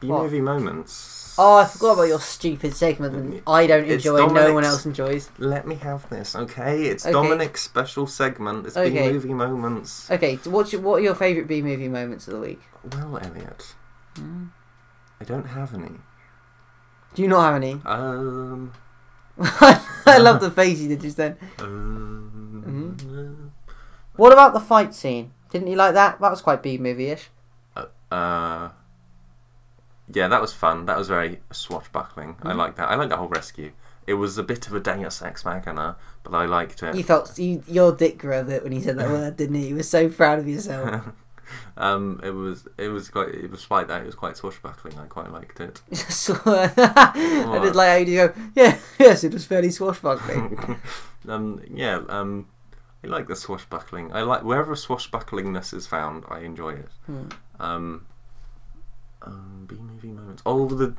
B 0.00 0.08
movie 0.08 0.40
moments. 0.40 1.11
Oh, 1.38 1.56
I 1.56 1.64
forgot 1.66 1.92
about 1.94 2.02
your 2.08 2.20
stupid 2.20 2.74
segment 2.74 3.12
that 3.32 3.42
I 3.50 3.66
don't 3.66 3.84
It's 3.84 4.04
enjoy. 4.04 4.18
No 4.18 4.26
one 4.26 4.34
Dominic's- 4.34 4.66
else 4.68 4.86
enjoys. 4.86 5.30
Let 5.38 5.66
me 5.66 5.76
have 5.76 6.08
this, 6.10 6.36
okay? 6.36 6.84
It's 6.84 7.04
Okay. 7.06 7.12
Dominic's 7.12 7.62
special 7.62 8.06
segment. 8.06 8.66
It's 8.66 8.76
B 8.76 8.90
movie 8.90 9.32
moments. 9.34 10.10
Okay, 10.10 10.36
so 10.42 10.50
what's 10.50 10.72
your, 10.72 10.82
what 10.82 10.96
are 10.96 11.02
your 11.04 11.14
favourite 11.14 11.48
B 11.48 11.62
movie 11.62 11.88
moments 11.88 12.28
of 12.28 12.34
the 12.34 12.40
week? 12.40 12.60
Well, 12.92 13.18
Elliot, 13.18 13.74
Hmm. 14.16 14.46
I 15.20 15.24
don't 15.24 15.46
have 15.46 15.72
any. 15.74 15.92
Do 17.14 17.22
you 17.22 17.28
not 17.28 17.42
have 17.44 17.54
any? 17.62 17.80
Um. 17.84 18.72
I 19.40 20.18
love 20.18 20.40
the 20.40 20.50
face 20.50 20.80
you 20.80 20.88
did 20.88 21.00
just 21.00 21.16
then. 21.16 21.36
um. 21.58 23.52
What 24.16 24.32
about 24.32 24.52
the 24.52 24.60
fight 24.60 24.94
scene? 24.94 25.32
Didn't 25.50 25.68
you 25.68 25.76
like 25.76 25.94
that? 25.94 26.20
That 26.20 26.30
was 26.30 26.42
quite 26.42 26.62
B 26.62 26.76
movie-ish. 26.78 27.28
Uh. 28.10 28.68
Yeah, 30.12 30.28
that 30.28 30.40
was 30.40 30.52
fun. 30.52 30.86
That 30.86 30.98
was 30.98 31.08
very 31.08 31.40
swashbuckling. 31.50 32.36
I 32.42 32.52
Mhm. 32.52 32.56
like 32.56 32.76
that. 32.76 32.88
I 32.88 32.94
like 32.96 33.08
the 33.08 33.16
whole 33.16 33.28
rescue. 33.28 33.72
It 34.06 34.14
was 34.14 34.36
a 34.36 34.42
bit 34.42 34.66
of 34.66 34.74
a 34.74 34.80
Deus 34.80 35.22
Ex 35.22 35.44
Machina, 35.44 35.96
but 36.24 36.34
I 36.34 36.44
liked 36.46 36.82
it. 36.82 36.94
You 36.94 37.04
felt 37.04 37.38
you, 37.38 37.62
your 37.68 37.92
dick 37.92 38.18
grew 38.18 38.36
a 38.38 38.44
bit 38.44 38.62
when 38.64 38.72
you 38.72 38.82
said 38.82 38.98
that 38.98 39.08
word, 39.08 39.36
didn't 39.36 39.54
you? 39.56 39.68
You 39.68 39.76
were 39.76 39.82
so 39.84 40.08
proud 40.08 40.38
of 40.40 40.48
yourself. 40.48 41.06
um, 41.76 42.20
it 42.22 42.30
was 42.30 42.66
it 42.78 42.88
was 42.88 43.08
quite 43.10 43.28
it 43.28 43.50
was 43.50 43.60
despite 43.60 43.86
that 43.88 44.02
it 44.02 44.06
was 44.06 44.14
quite 44.16 44.36
swashbuckling. 44.36 44.98
I 44.98 45.06
quite 45.06 45.30
liked 45.30 45.60
it. 45.60 45.80
I 45.92 47.60
just 47.62 47.74
like 47.76 47.88
how 47.90 47.96
you 47.96 48.16
go. 48.28 48.34
Yeah, 48.54 48.78
yes, 48.98 49.24
it 49.24 49.32
was 49.32 49.44
fairly 49.44 49.70
swashbuckling. 49.70 50.80
um, 51.28 51.60
yeah, 51.72 52.00
um, 52.08 52.46
I 53.04 53.06
like 53.08 53.28
the 53.28 53.36
swashbuckling. 53.36 54.12
I 54.12 54.22
like 54.22 54.42
wherever 54.42 54.74
swashbucklingness 54.74 55.72
is 55.74 55.86
found, 55.86 56.24
I 56.28 56.40
enjoy 56.40 56.70
it. 56.70 56.88
Hmm. 57.06 57.28
Um, 57.60 58.06
um, 59.26 59.64
B 59.68 59.76
movie 59.76 60.12
moments. 60.12 60.42
Oh, 60.46 60.66
the 60.68 60.94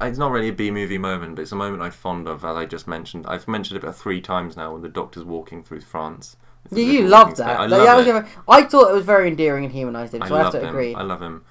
it's 0.00 0.18
not 0.18 0.30
really 0.32 0.48
a 0.48 0.52
B 0.52 0.70
movie 0.70 0.98
moment, 0.98 1.36
but 1.36 1.42
it's 1.42 1.52
a 1.52 1.56
moment 1.56 1.82
I'm 1.82 1.90
fond 1.92 2.26
of. 2.28 2.44
As 2.44 2.56
I 2.56 2.64
just 2.66 2.86
mentioned, 2.88 3.26
I've 3.26 3.46
mentioned 3.48 3.76
it 3.76 3.82
about 3.84 3.96
three 3.96 4.20
times 4.20 4.56
now. 4.56 4.72
When 4.72 4.82
the 4.82 4.88
doctor's 4.88 5.24
walking 5.24 5.62
through 5.62 5.82
France. 5.82 6.36
Yeah, 6.70 6.84
you 6.84 7.06
loved 7.06 7.36
that. 7.36 7.60
I 7.60 7.66
Like, 7.66 7.86
love 7.86 8.06
that 8.06 8.24
it. 8.24 8.30
I 8.48 8.62
thought 8.62 8.90
it 8.90 8.94
was 8.94 9.04
very 9.04 9.28
endearing 9.28 9.64
and 9.64 9.72
humanised 9.72 10.14
him, 10.14 10.22
I 10.22 10.28
so 10.28 10.34
I, 10.34 10.38
have 10.38 10.44
love 10.46 10.52
to 10.54 10.60
him. 10.60 10.68
agree. 10.68 10.94
I 10.94 11.02
love 11.02 11.20
him. 11.20 11.44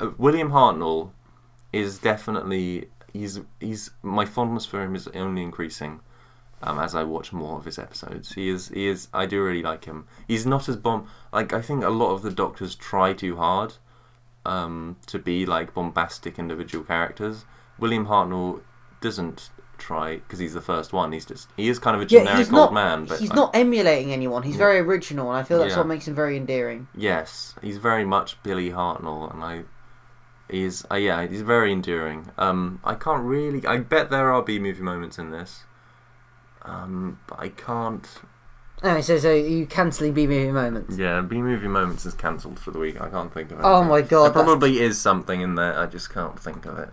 Uh, 0.00 0.10
William 0.18 0.50
Hartnell 0.50 1.10
is 1.72 1.98
definitely 1.98 2.88
he's 3.12 3.40
he's 3.60 3.90
my 4.02 4.24
fondness 4.24 4.66
for 4.66 4.82
him 4.82 4.94
is 4.94 5.08
only 5.08 5.42
increasing 5.42 6.00
um, 6.62 6.78
as 6.78 6.94
I 6.94 7.02
watch 7.04 7.32
more 7.32 7.58
of 7.58 7.64
his 7.64 7.78
episodes. 7.78 8.32
He 8.32 8.48
is 8.48 8.68
he 8.68 8.86
is 8.88 9.08
I 9.12 9.26
do 9.26 9.42
really 9.42 9.62
like 9.62 9.84
him. 9.84 10.06
He's 10.26 10.46
not 10.46 10.68
as 10.68 10.76
bomb 10.76 11.06
like 11.32 11.52
I 11.52 11.60
think 11.62 11.84
a 11.84 11.90
lot 11.90 12.12
of 12.12 12.22
the 12.22 12.30
doctors 12.32 12.74
try 12.74 13.12
too 13.12 13.36
hard 13.36 13.74
um, 14.46 14.96
to 15.06 15.18
be 15.18 15.44
like 15.46 15.74
bombastic 15.74 16.38
individual 16.38 16.84
characters. 16.84 17.44
William 17.78 18.06
Hartnell 18.06 18.62
doesn't 19.00 19.50
try 19.78 20.16
because 20.16 20.38
he's 20.38 20.54
the 20.54 20.62
first 20.62 20.92
one. 20.92 21.12
He's 21.12 21.26
just 21.26 21.48
he 21.56 21.68
is 21.68 21.78
kind 21.78 21.94
of 21.94 22.02
a 22.02 22.04
Yeah, 22.10 22.20
generic 22.20 22.38
he's 22.38 22.46
old 22.48 22.72
not. 22.72 22.72
man, 22.72 23.04
but 23.04 23.18
he's 23.20 23.30
I- 23.30 23.34
not 23.34 23.54
emulating 23.54 24.12
anyone. 24.12 24.42
He's 24.44 24.54
Yeah. 24.54 24.58
very 24.66 24.78
original, 24.78 25.28
and 25.30 25.38
I 25.38 25.42
feel 25.42 25.58
that's 25.58 25.72
Yeah. 25.72 25.78
what 25.78 25.86
makes 25.86 26.08
him 26.08 26.14
very 26.14 26.36
endearing. 26.36 26.88
Yes, 26.94 27.54
he's 27.60 27.76
very 27.76 28.04
much 28.04 28.42
Billy 28.42 28.70
Hartnell, 28.70 29.30
and 29.32 29.42
I 29.44 29.64
he's 30.48 30.86
uh, 30.90 30.94
yeah, 30.94 31.26
he's 31.26 31.42
very 31.42 31.72
enduring. 31.72 32.30
Um, 32.38 32.80
I 32.84 32.94
can't 32.94 33.22
really. 33.24 33.66
I 33.66 33.78
bet 33.78 34.08
there 34.10 34.32
are 34.32 34.42
B 34.42 34.58
movie 34.58 34.82
moments 34.82 35.18
in 35.18 35.30
this. 35.30 35.64
Um, 36.62 37.20
but 37.26 37.38
I 37.38 37.48
can't. 37.50 38.08
Anyway, 38.82 39.00
so 39.02 39.18
so 39.18 39.32
you 39.32 39.66
cancelling 39.66 40.12
B 40.12 40.26
movie 40.26 40.52
moments? 40.52 40.98
Yeah, 40.98 41.22
B 41.22 41.36
movie 41.40 41.66
moments 41.68 42.04
is 42.06 42.14
cancelled 42.14 42.58
for 42.58 42.70
the 42.70 42.78
week. 42.78 43.00
I 43.00 43.08
can't 43.08 43.32
think 43.32 43.50
of 43.50 43.58
it. 43.60 43.64
Oh 43.64 43.82
my 43.82 44.02
god, 44.02 44.24
There 44.24 44.30
that's, 44.32 44.44
probably 44.44 44.80
is 44.80 45.00
something 45.00 45.40
in 45.40 45.54
there. 45.54 45.78
I 45.78 45.86
just 45.86 46.12
can't 46.12 46.38
think 46.38 46.66
of 46.66 46.78
it. 46.78 46.90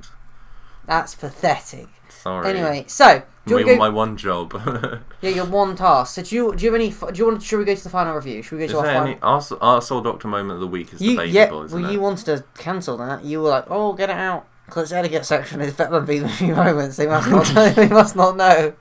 that's 0.86 1.14
pathetic. 1.16 1.88
Sorry. 2.10 2.48
Anyway, 2.50 2.86
so 2.88 3.24
do 3.46 3.56
my, 3.56 3.60
you 3.60 3.66
want 3.66 3.68
to 3.68 3.74
go? 3.76 3.80
my 3.80 3.90
one 3.90 4.18
job. 4.18 5.02
Yeah, 5.22 5.30
your 5.32 5.46
one 5.46 5.76
task. 5.76 6.16
So 6.16 6.22
do 6.24 6.36
you 6.36 6.56
do 6.56 6.66
you 6.66 6.72
have 6.72 6.80
any? 6.82 6.90
Do 6.90 7.18
you 7.18 7.26
want? 7.28 7.44
Should 7.44 7.60
we 7.60 7.66
go 7.66 7.76
to 7.76 7.84
the 7.84 7.90
final 7.90 8.16
review? 8.16 8.42
Should 8.42 8.54
we 8.54 8.60
go 8.60 8.66
is 8.66 8.72
to 8.72 8.78
our 8.80 8.84
there 8.86 8.94
final? 8.94 9.08
any 9.12 9.20
Arsehole, 9.20 9.60
Arsehole 9.60 10.04
Doctor 10.04 10.28
moment 10.30 10.52
of 10.56 10.60
the 10.62 10.68
week 10.68 10.94
is 10.94 11.02
You 11.02 11.18
debatable, 11.18 11.60
yeah. 11.60 11.66
isn't 11.66 11.82
Well, 11.82 11.90
it? 11.90 11.94
you 11.94 12.00
wanted 12.00 12.26
to 12.28 12.46
cancel 12.58 12.96
that. 12.98 13.26
You 13.26 13.42
were 13.42 13.50
like, 13.50 13.66
oh, 13.70 13.92
get 13.94 14.10
it 14.10 14.16
out. 14.16 14.48
Because 14.66 14.94
etiquette 14.94 15.26
section 15.26 15.60
is 15.60 15.74
better 15.74 15.92
than 16.00 16.06
B 16.06 16.22
movie 16.22 16.52
moments. 16.54 16.96
They 16.96 17.08
must 17.08 17.30
not. 17.30 17.46
they 17.76 17.90
must 17.90 18.16
not 18.16 18.38
know. 18.38 18.74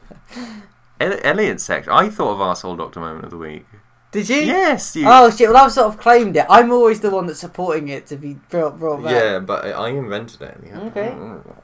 El- 1.03 1.20
Elliot's 1.22 1.64
section. 1.64 1.92
I 1.92 2.09
thought 2.09 2.32
of 2.32 2.38
Arsehole 2.38 2.76
Doctor 2.76 3.00
moment 3.00 3.24
of 3.24 3.30
the 3.30 3.38
week. 3.38 3.66
Did 4.12 4.28
you? 4.28 4.36
Yes, 4.36 4.94
you. 4.94 5.05
Oh 5.07 5.30
shit! 5.30 5.48
Well, 5.48 5.64
I've 5.64 5.72
sort 5.72 5.86
of 5.86 5.98
claimed 5.98 6.36
it. 6.36 6.44
I'm 6.50 6.70
always 6.70 7.00
the 7.00 7.09
one 7.09 7.24
that's 7.26 7.40
supporting 7.40 7.88
it 7.88 8.05
to 8.09 8.16
be 8.16 8.34
brought, 8.50 8.78
brought 8.78 9.03
back. 9.03 9.12
Yeah, 9.12 9.38
but 9.38 9.64
I 9.64 9.70
I 9.70 9.88
invented 9.88 10.42
it. 10.42 10.59
Yeah. 10.66 10.80
Okay. 10.80 11.16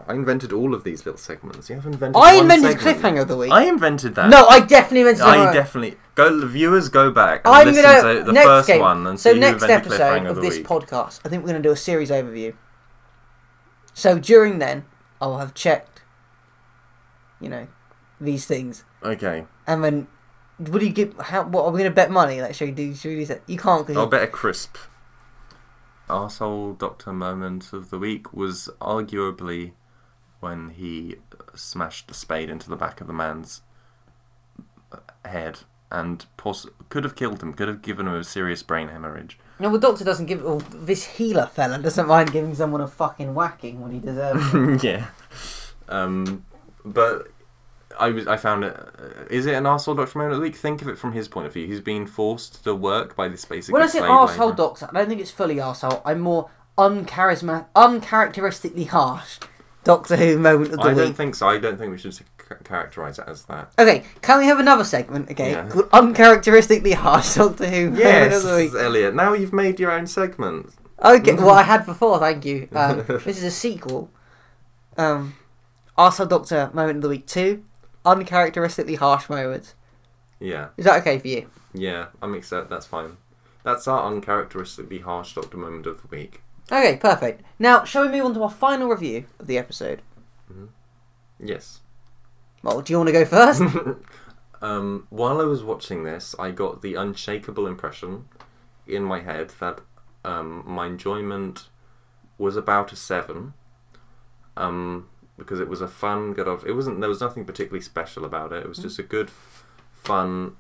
I 0.07 0.15
invented 0.15 0.55
all 0.55 0.73
of 0.73 0.83
these 0.83 1.05
little 1.05 1.19
segments. 1.19 1.69
You 1.69 1.77
haven't 1.77 1.93
invented. 1.93 2.17
I 2.17 2.37
one 2.37 2.45
invented 2.45 2.81
segment. 2.81 3.03
cliffhanger 3.03 3.21
of 3.23 3.29
the 3.29 3.37
week. 3.37 3.53
I 3.53 3.65
invented 3.65 4.15
that. 4.15 4.31
no, 4.31 4.47
I 4.47 4.61
definitely 4.61 5.01
invented. 5.01 5.21
It. 5.21 5.29
I 5.29 5.37
something. 5.37 5.55
definitely 5.55 5.97
go. 6.15 6.39
The 6.41 6.47
viewers 6.47 6.89
go 6.89 7.11
back 7.11 7.43
and 7.45 7.55
I'm 7.55 7.67
listen 7.67 7.83
gonna 7.83 8.15
to 8.21 8.25
the 8.25 8.33
next 8.33 8.47
first 8.47 8.69
game. 8.69 8.81
one 8.81 9.07
and 9.07 9.21
so 9.21 9.31
see 9.31 9.35
who 9.35 9.41
next 9.41 9.63
invented 9.65 9.93
episode 9.93 10.01
cliffhanger 10.01 10.31
of 10.31 10.37
the 10.37 10.41
this 10.41 10.57
week. 10.57 10.67
podcast, 10.67 11.21
I 11.27 11.29
think 11.29 11.43
we're 11.43 11.51
going 11.51 11.63
to 11.63 11.69
do 11.69 11.73
a 11.73 11.77
series 11.77 12.09
overview. 12.09 12.55
So 13.93 14.19
during 14.19 14.59
then, 14.59 14.87
I'll 15.21 15.37
have 15.37 15.53
checked, 15.53 16.01
you 17.43 17.51
know, 17.51 17.67
these 18.21 18.47
things, 18.47 18.85
okay, 19.03 19.47
and 19.67 19.83
then 19.85 20.07
would 20.59 20.83
you 20.83 20.91
give? 20.91 21.17
How? 21.19 21.45
What 21.45 21.65
are 21.65 21.71
we 21.71 21.79
going 21.79 21.91
to 21.91 21.95
bet 21.95 22.11
money? 22.11 22.41
Like, 22.41 22.55
should 22.55 22.69
we 22.69 22.73
do? 22.73 22.95
Should 22.95 23.11
we 23.11 23.17
do 23.21 23.27
that? 23.27 23.43
You 23.47 23.59
can't. 23.59 23.87
Cause 23.87 23.97
I'll 23.97 24.05
you, 24.05 24.11
bet 24.11 24.23
a 24.23 24.27
crisp. 24.27 24.77
Arsehole 26.09 26.79
Doctor 26.79 27.13
moment 27.13 27.73
of 27.73 27.91
the 27.91 27.99
week 27.99 28.33
was 28.33 28.71
arguably 28.81 29.73
when 30.41 30.71
he 30.71 31.17
smashed 31.55 32.09
the 32.09 32.15
spade 32.15 32.49
into 32.49 32.71
the 32.71 32.77
back 32.77 33.01
of 33.01 33.07
the 33.07 33.13
man's 33.13 33.61
head 35.25 35.61
and 35.91 36.25
poss- 36.37 36.67
could 36.89 37.05
have 37.05 37.15
killed 37.15 37.43
him. 37.43 37.53
Could 37.53 37.69
have 37.69 37.83
given 37.83 38.07
him 38.07 38.15
a 38.15 38.25
serious 38.25 38.63
brain 38.63 38.89
hemorrhage. 38.89 39.39
no, 39.59 39.71
the 39.71 39.79
doctor 39.79 40.05
doesn't 40.05 40.27
give. 40.27 40.43
Well, 40.43 40.63
this 40.73 41.05
healer 41.05 41.47
fella 41.47 41.79
doesn't 41.79 42.07
mind 42.09 42.33
giving 42.33 42.55
someone 42.55 42.81
a 42.81 42.89
fucking 42.89 43.35
whacking 43.35 43.81
when 43.81 43.93
he 43.93 43.99
deserves 43.99 44.55
it. 44.55 44.83
yeah. 44.83 45.07
Um, 45.89 46.45
but 46.85 47.29
I 47.99 48.11
was 48.11 48.27
I 48.27 48.37
found 48.37 48.65
it. 48.65 48.75
Uh, 48.77 49.25
is 49.31 49.47
it 49.47 49.55
an 49.55 49.65
arsehole 49.65 49.97
doctor 49.97 50.19
moment 50.19 50.35
of 50.35 50.39
the 50.39 50.43
week? 50.43 50.57
Think 50.57 50.83
of 50.83 50.89
it 50.89 50.99
from 50.99 51.13
his 51.13 51.29
point 51.29 51.47
of 51.47 51.53
view. 51.53 51.67
He's 51.67 51.81
being 51.81 52.07
forced 52.07 52.65
to 52.65 52.75
work 52.75 53.17
by 53.17 53.29
this 53.29 53.45
basically 53.45 53.75
when 53.75 53.83
I 53.83 53.87
say 53.91 54.01
arsehole 54.01 54.57
doctor, 54.57 54.89
I 54.91 54.95
don't 54.99 55.09
think 55.09 55.21
it's 55.21 55.31
fully 55.31 55.57
arsehole. 55.57 56.01
I'm 56.05 56.21
more 56.21 56.51
uncharismatic, 56.77 57.67
uncharacteristically 57.77 58.85
harsh. 58.85 59.39
Doctor 59.85 60.17
Who 60.17 60.39
moment 60.39 60.73
of 60.73 60.81
the 60.81 60.89
Week. 60.89 60.97
I 60.99 61.05
don't 61.05 61.15
think 61.15 61.35
so. 61.35 61.49
I 61.49 61.59
don't 61.59 61.79
think 61.79 61.91
we 61.91 61.99
should 61.99 62.15
c- 62.15 62.25
characterize 62.65 63.19
it 63.19 63.25
as 63.27 63.45
that. 63.47 63.73
Okay, 63.79 64.05
can 64.21 64.39
we 64.39 64.47
have 64.47 64.59
another 64.61 64.85
segment, 64.85 65.31
okay, 65.31 65.53
Yeah. 65.53 65.67
called 65.69 65.89
uncharacteristically 65.93 66.93
harsh 66.93 67.35
Doctor 67.37 67.67
Who 67.69 67.85
moment 67.91 67.99
Yes, 67.99 68.37
of 68.45 68.51
the 68.51 68.57
week? 68.57 68.73
Elliot. 68.75 69.15
Now 69.15 69.33
you've 69.33 69.53
made 69.55 69.81
your 69.81 69.91
own 69.93 70.07
segment. 70.07 70.75
Okay, 71.03 71.33
well, 71.35 71.51
I 71.51 71.63
had 71.63 71.87
before, 71.87 72.19
thank 72.19 72.45
you. 72.45 72.69
Um, 72.75 73.05
this 73.09 73.39
is 73.39 73.45
a 73.45 73.51
sequel. 73.51 74.11
Um, 74.99 75.35
Arsehole 75.97 76.29
Doctor 76.29 76.71
moment 76.75 76.97
of 76.97 77.03
the 77.03 77.09
week 77.09 77.27
2, 77.27 77.65
uncharacteristically 78.13 78.95
harsh 78.97 79.29
moments. 79.29 79.75
Yeah, 80.41 80.69
Is 80.77 80.85
that 80.85 81.01
okay 81.01 81.19
for 81.19 81.29
you? 81.29 81.51
yeah. 81.75 82.07
I'm 82.23 82.35
excited. 82.35 82.69
That's 82.71 82.87
fine. 82.87 83.17
That's 83.65 83.89
our 83.89 84.07
uncharacteristically 84.11 85.01
harsh 85.01 85.35
Doctor 85.35 85.57
moment 85.57 85.87
of 85.87 86.01
the 86.01 86.09
week. 86.09 86.43
Okay, 86.71 86.97
perfect. 86.97 87.43
Now, 87.59 87.85
shall 87.85 88.05
we 88.07 88.13
move 88.13 88.25
on 88.27 88.35
to 88.35 88.43
our 88.45 88.51
final 88.51 88.89
review 88.89 89.25
of 89.41 89.47
the 89.47 89.59
episode? 89.59 90.03
Yes. 91.41 91.81
Well, 92.63 92.81
do 92.83 92.93
you 92.93 92.99
want 92.99 93.09
to 93.09 93.13
go 93.13 93.25
first? 93.25 93.63
Um, 94.61 95.07
while 95.11 95.41
I 95.41 95.45
was 95.45 95.63
watching 95.63 96.03
this, 96.03 96.35
I 96.37 96.51
got 96.51 96.83
the 96.83 96.97
unshakable 96.97 97.69
impression 97.69 98.25
in 98.89 99.05
my 99.05 99.21
head 99.21 99.51
that 99.61 99.79
um, 100.25 100.65
my 100.67 100.87
enjoyment 100.87 101.69
was 102.39 102.57
about 102.57 102.91
a 102.91 102.97
seven. 102.97 103.55
Um, 104.57 105.09
because 105.39 105.61
it 105.61 105.69
was 105.69 105.81
a 105.81 105.89
fun, 105.89 106.35
good 106.35 106.49
old. 106.49 106.65
It 106.67 106.73
wasn't. 106.73 107.01
There 107.01 107.09
was 107.09 107.21
nothing 107.21 107.45
particularly 107.45 107.83
special 107.83 108.25
about 108.25 108.53
it. 108.53 108.65
It 108.65 108.69
was 108.69 108.79
just 108.79 108.99
a 108.99 109.03
good, 109.03 109.31
fun, 109.95 110.57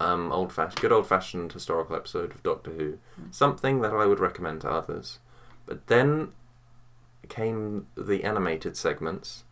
um, 0.00 0.32
old 0.32 0.52
fashioned, 0.52 0.80
good 0.80 0.92
old 0.92 1.06
fashioned 1.06 1.52
historical 1.52 1.94
episode 1.94 2.32
of 2.32 2.42
Doctor 2.42 2.72
Who. 2.72 2.98
Something 3.30 3.80
that 3.82 3.92
I 3.92 4.06
would 4.06 4.18
recommend 4.18 4.62
to 4.62 4.70
others. 4.70 5.18
But 5.66 5.86
then 5.86 6.32
came 7.28 7.86
the 7.96 8.24
animated 8.24 8.76
segments, 8.76 9.44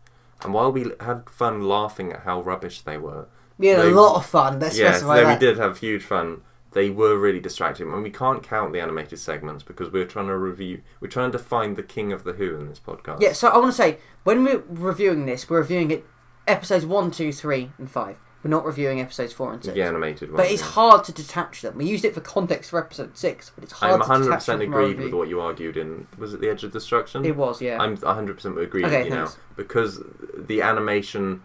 and 0.42 0.52
while 0.52 0.72
we 0.72 0.90
had 1.00 1.28
fun 1.30 1.62
laughing 1.62 2.12
at 2.12 2.20
how 2.20 2.40
rubbish 2.40 2.80
they 2.80 2.98
were, 2.98 3.28
we 3.58 3.68
had 3.68 3.80
a 3.80 3.90
lot 3.90 4.16
of 4.16 4.26
fun, 4.26 4.58
let's 4.58 4.78
yes, 4.78 4.96
specify 4.96 5.22
they, 5.22 5.34
we 5.34 5.38
did 5.38 5.58
have 5.58 5.78
huge 5.78 6.02
fun. 6.02 6.40
They 6.72 6.90
were 6.90 7.18
really 7.18 7.40
distracting, 7.40 7.92
and 7.92 8.02
we 8.02 8.10
can't 8.10 8.42
count 8.42 8.72
the 8.72 8.80
animated 8.80 9.18
segments 9.18 9.64
because 9.64 9.90
we're 9.90 10.06
trying 10.06 10.28
to 10.28 10.36
review. 10.36 10.82
We're 11.00 11.08
trying 11.08 11.32
to 11.32 11.38
find 11.38 11.76
the 11.76 11.82
king 11.82 12.12
of 12.12 12.24
the 12.24 12.34
Who 12.34 12.56
in 12.56 12.68
this 12.68 12.78
podcast. 12.78 13.20
Yeah, 13.20 13.32
so 13.32 13.48
I 13.48 13.58
want 13.58 13.72
to 13.72 13.76
say, 13.76 13.98
when 14.24 14.44
we're 14.44 14.62
reviewing 14.68 15.26
this, 15.26 15.50
we're 15.50 15.58
reviewing 15.58 15.90
it 15.90 16.04
episodes 16.46 16.86
1, 16.86 17.10
2, 17.10 17.32
3, 17.32 17.72
and 17.78 17.90
5. 17.90 18.16
We're 18.42 18.50
not 18.50 18.64
reviewing 18.64 19.00
episodes 19.00 19.34
4 19.34 19.52
and 19.52 19.64
6. 19.64 19.74
the 19.74 19.82
animated 19.82 20.30
one. 20.30 20.38
But 20.38 20.50
it's 20.50 20.62
yeah. 20.62 20.68
hard 20.68 21.04
to 21.04 21.12
detach 21.12 21.60
them. 21.60 21.76
We 21.76 21.86
used 21.86 22.06
it 22.06 22.14
for 22.14 22.22
context 22.22 22.70
for 22.70 22.78
episode 22.78 23.18
6, 23.18 23.52
but 23.54 23.64
it's 23.64 23.74
hard 23.74 23.92
I'm 23.92 23.98
to 23.98 24.08
100 24.08 24.24
detach 24.24 24.38
percent 24.38 24.60
them 24.60 24.68
from 24.70 24.74
our 24.74 24.80
agreed 24.80 25.04
with 25.04 25.12
what 25.12 25.28
you 25.28 25.40
argued 25.40 25.76
in. 25.76 26.06
Was 26.16 26.32
it 26.32 26.40
the 26.40 26.48
Edge 26.48 26.64
of 26.64 26.72
Destruction? 26.72 27.24
It 27.26 27.36
was, 27.36 27.60
yeah. 27.60 27.78
I'm 27.78 27.96
100 27.96 28.36
percent 28.36 28.58
agree 28.58 28.84
Okay, 28.84 29.02
with 29.02 29.08
you 29.08 29.14
now 29.14 29.28
because 29.56 30.02
the 30.38 30.62
animation 30.62 31.42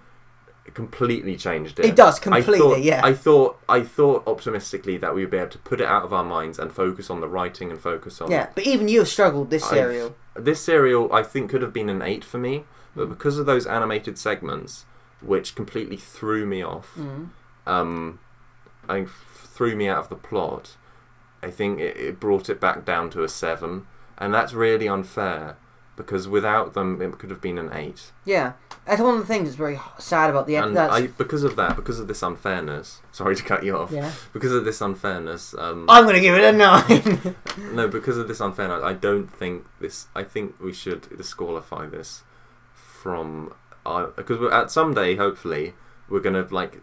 completely 0.74 1.36
changed 1.38 1.80
it. 1.80 1.86
It 1.86 1.96
does, 1.96 2.20
I 2.20 2.22
completely, 2.42 2.58
thought, 2.60 2.82
yeah. 2.82 3.02
I 3.04 3.14
thought 3.14 3.60
I 3.70 3.82
thought 3.82 4.24
optimistically 4.28 4.98
that 4.98 5.14
we 5.14 5.22
would 5.22 5.32
be 5.32 5.38
able 5.38 5.52
to 5.52 5.58
put 5.60 5.80
it 5.80 5.88
out 5.88 6.04
of 6.04 6.12
our 6.14 6.24
minds 6.24 6.58
and 6.60 6.72
focus 6.72 7.10
on 7.10 7.22
the 7.22 7.28
writing 7.28 7.70
and 7.72 7.80
focus 7.80 8.20
on 8.22 8.32
yeah, 8.32 8.50
but 8.56 8.66
even 8.66 8.88
you 8.88 9.00
have 9.00 9.08
struggled 9.08 9.50
this 9.50 9.64
I've- 9.66 9.76
serial. 9.76 10.16
This 10.36 10.60
serial, 10.62 11.14
I 11.14 11.24
think, 11.24 11.50
could 11.50 11.62
have 11.62 11.72
been 11.72 11.88
an 11.88 12.02
eight 12.02 12.26
for 12.26 12.38
me, 12.40 12.66
but 12.96 13.08
because 13.08 13.38
of 13.38 13.46
those 13.46 13.66
animated 13.66 14.18
segments, 14.18 14.86
which 15.22 15.56
completely 15.56 15.96
threw 15.98 16.46
me 16.46 16.62
off, 16.62 16.94
Mm. 16.98 17.30
um, 17.66 18.20
I 18.90 19.00
f- 19.02 19.48
threw 19.54 19.76
me 19.76 19.88
out 19.88 20.00
of 20.00 20.10
the 20.10 20.16
plot. 20.16 20.76
I 21.42 21.52
think 21.52 21.80
it, 21.80 21.96
it 21.96 22.20
brought 22.20 22.50
it 22.50 22.60
back 22.60 22.84
down 22.84 23.10
to 23.12 23.24
a 23.24 23.30
seven, 23.30 23.88
and 24.18 24.34
that's 24.34 24.52
really 24.54 24.88
unfair 24.90 25.56
because 25.96 26.28
without 26.28 26.74
them, 26.74 27.02
it 27.02 27.18
could 27.18 27.30
have 27.30 27.42
been 27.42 27.58
an 27.58 27.72
eight. 27.74 28.12
Yeah. 28.26 28.54
That's 28.86 29.02
one 29.02 29.16
of 29.16 29.20
the 29.22 29.26
things 29.26 29.48
that's 29.50 29.56
very 29.58 29.80
sad 29.98 30.30
about 30.30 30.46
the 30.46 30.56
And. 30.58 30.78
I, 30.78 31.08
because 31.08 31.44
of 31.44 31.56
that, 31.56 31.76
because 31.76 32.00
of 32.00 32.08
this 32.08 32.22
unfairness, 32.22 33.02
sorry 33.12 33.36
to 33.36 33.44
cut 33.44 33.64
you 33.64 33.76
off. 33.78 33.92
Yeah. 33.92 34.12
Because 34.34 34.52
of 34.52 34.64
this 34.66 34.80
unfairness, 34.82 35.56
um, 35.58 35.86
I'm 35.90 36.04
going 36.04 36.16
to 36.16 36.22
give 36.22 36.36
it 36.36 36.44
a 36.44 36.52
9. 36.52 37.36
No, 37.76 37.88
because 37.88 38.18
of 38.18 38.28
this 38.28 38.40
unfairness, 38.42 38.84
I 38.84 38.94
don't 38.94 39.28
think 39.28 39.66
this. 39.80 40.08
I 40.16 40.24
think 40.24 40.56
we 40.60 40.72
should 40.74 41.16
disqualify 41.18 41.88
this 41.88 42.24
from 42.76 43.54
because 44.16 44.40
we're 44.40 44.52
at 44.52 44.72
someday. 44.72 45.16
Hopefully, 45.16 45.74
we're 46.10 46.20
gonna 46.20 46.48
like, 46.52 46.82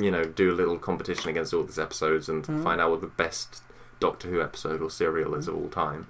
you 0.00 0.10
know, 0.10 0.24
do 0.24 0.52
a 0.52 0.54
little 0.54 0.78
competition 0.78 1.28
against 1.30 1.52
all 1.54 1.64
these 1.64 1.78
episodes 1.78 2.28
and 2.28 2.44
Mhm. 2.44 2.62
find 2.62 2.80
out 2.80 2.90
what 2.90 3.00
the 3.00 3.06
best 3.06 3.62
Doctor 4.00 4.28
Who 4.28 4.40
episode 4.42 4.80
or 4.82 4.90
serial 4.90 5.34
is 5.34 5.48
of 5.48 5.56
all 5.56 5.68
time. 5.68 6.06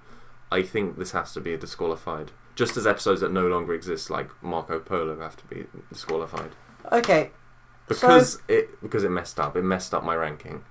I 0.51 0.63
think 0.63 0.99
this 0.99 1.13
has 1.13 1.33
to 1.35 1.41
be 1.41 1.57
disqualified. 1.57 2.33
Just 2.55 2.77
as 2.77 2.87
episodes 2.87 3.21
that 3.21 3.33
no 3.33 3.47
longer 3.47 3.75
exist, 3.75 4.11
like 4.11 4.31
Marco 4.43 4.79
Polo, 4.81 5.21
have 5.21 5.37
to 5.37 5.45
be 5.47 5.67
disqualified 5.93 6.51
okay. 6.91 7.31
because 7.87 8.41
it 8.49 8.81
because 8.83 9.05
it 9.05 9.11
messed 9.11 9.39
up. 9.39 9.57
It 9.57 9.63
messed 9.63 9.95
up 9.95 10.05
my 10.05 10.15
ranking. 10.15 10.65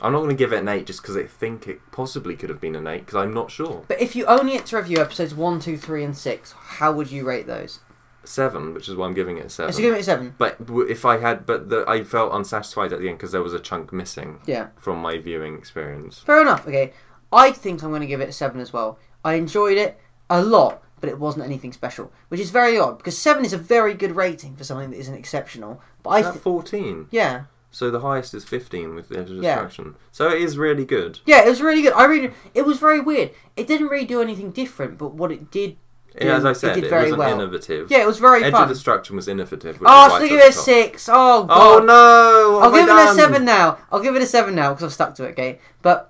I'm 0.00 0.12
not 0.12 0.18
going 0.18 0.30
to 0.30 0.36
give 0.36 0.52
it 0.52 0.60
an 0.60 0.68
eight 0.68 0.86
just 0.86 1.02
because 1.02 1.16
I 1.16 1.24
think 1.24 1.66
it 1.66 1.80
possibly 1.90 2.36
could 2.36 2.50
have 2.50 2.60
been 2.60 2.76
an 2.76 2.86
eight 2.86 3.00
because 3.06 3.16
I'm 3.16 3.34
not 3.34 3.50
sure. 3.50 3.84
But 3.88 4.00
if 4.00 4.14
you 4.14 4.26
only 4.26 4.52
had 4.56 4.66
to 4.66 4.76
review 4.76 4.98
episodes 4.98 5.34
1, 5.34 5.58
2, 5.58 5.76
3, 5.76 6.04
and 6.04 6.16
6, 6.16 6.52
how 6.52 6.92
would 6.92 7.10
you 7.10 7.26
rate 7.26 7.48
those? 7.48 7.80
Seven, 8.22 8.74
which 8.74 8.88
is 8.88 8.94
why 8.94 9.06
I'm 9.06 9.14
giving 9.14 9.38
it 9.38 9.46
a 9.46 9.48
seven. 9.48 9.72
So 9.72 9.80
give 9.80 9.94
it 9.94 10.00
a 10.00 10.04
7. 10.04 10.34
but 10.38 10.64
w- 10.64 10.86
if 10.88 11.04
I 11.04 11.18
had, 11.18 11.46
but 11.46 11.68
the, 11.70 11.84
I 11.88 12.04
felt 12.04 12.32
unsatisfied 12.32 12.92
at 12.92 13.00
the 13.00 13.08
end 13.08 13.18
because 13.18 13.32
there 13.32 13.42
was 13.42 13.54
a 13.54 13.58
chunk 13.58 13.92
missing 13.92 14.38
Yeah. 14.46 14.68
from 14.76 14.98
my 14.98 15.18
viewing 15.18 15.56
experience. 15.58 16.18
Fair 16.20 16.42
enough. 16.42 16.68
Okay, 16.68 16.92
I 17.32 17.52
think 17.52 17.82
I'm 17.82 17.90
going 17.90 18.00
to 18.00 18.06
give 18.06 18.20
it 18.20 18.28
a 18.28 18.32
seven 18.32 18.60
as 18.60 18.72
well. 18.72 18.98
I 19.24 19.34
enjoyed 19.34 19.76
it 19.78 19.98
a 20.30 20.42
lot, 20.42 20.82
but 21.00 21.10
it 21.10 21.18
wasn't 21.18 21.44
anything 21.44 21.72
special, 21.72 22.10
which 22.28 22.40
is 22.40 22.50
very 22.50 22.78
odd 22.78 22.98
because 22.98 23.18
seven 23.18 23.44
is 23.44 23.52
a 23.52 23.58
very 23.58 23.94
good 23.94 24.16
rating 24.16 24.56
for 24.56 24.64
something 24.64 24.90
that 24.90 24.98
isn't 24.98 25.14
exceptional. 25.14 25.80
But 26.02 26.10
I, 26.10 26.22
th- 26.22 26.34
14? 26.36 27.08
yeah, 27.10 27.44
So 27.70 27.90
the 27.90 28.00
highest 28.00 28.32
is 28.34 28.44
15 28.44 28.94
with 28.94 29.08
the 29.08 29.18
Edge 29.18 29.30
of 29.30 29.36
Yeah. 29.42 29.54
Destruction. 29.56 29.96
So 30.12 30.28
it 30.30 30.40
is 30.40 30.56
really 30.56 30.84
good. 30.84 31.20
yeah, 31.26 31.44
it 31.44 31.48
was 31.48 31.60
really 31.60 31.82
good. 31.82 31.92
I 31.92 32.04
really, 32.04 32.30
it 32.54 32.62
was 32.62 32.78
very 32.78 33.00
weird. 33.00 33.30
It 33.56 33.66
didn't 33.66 33.88
really 33.88 34.06
do 34.06 34.22
anything 34.22 34.50
different, 34.50 34.96
but 34.98 35.12
what 35.14 35.30
it 35.32 35.50
did, 35.50 35.76
Yeah, 36.20 36.36
as 36.36 36.44
I 36.44 36.50
it 36.52 36.54
said, 36.54 36.74
did 36.76 36.84
it, 36.84 36.90
very 36.90 37.02
wasn't 37.12 37.18
well. 37.18 37.40
innovative. 37.40 37.90
yeah, 37.90 38.02
it 38.02 38.06
was 38.06 38.18
very 38.18 38.42
Edge 38.44 38.52
fun. 38.52 38.62
of 38.62 38.68
Destruction 38.68 39.16
was 39.16 39.28
innovative. 39.28 39.78
Oh, 39.84 40.06
is 40.06 40.12
so 40.12 40.18
why 40.20 40.28
give 40.28 40.40
it 40.40 40.48
a 40.48 40.52
six. 40.52 41.08
Oh, 41.08 41.14
oh 41.14 41.44
god. 41.44 41.82
Oh 41.82 41.84
no! 41.84 42.60
I'll 42.62 42.72
give 42.72 42.88
it 42.88 43.10
a 43.10 43.14
seven 43.14 43.44
now. 43.44 43.78
I'll 43.92 44.00
give 44.00 44.16
it 44.16 44.22
a 44.22 44.26
seven 44.26 44.54
now 44.54 44.70
because 44.70 44.84
I've 44.84 44.92
stuck 44.92 45.14
to 45.16 45.24
it. 45.24 45.30
Okay, 45.32 45.58
but 45.82 46.07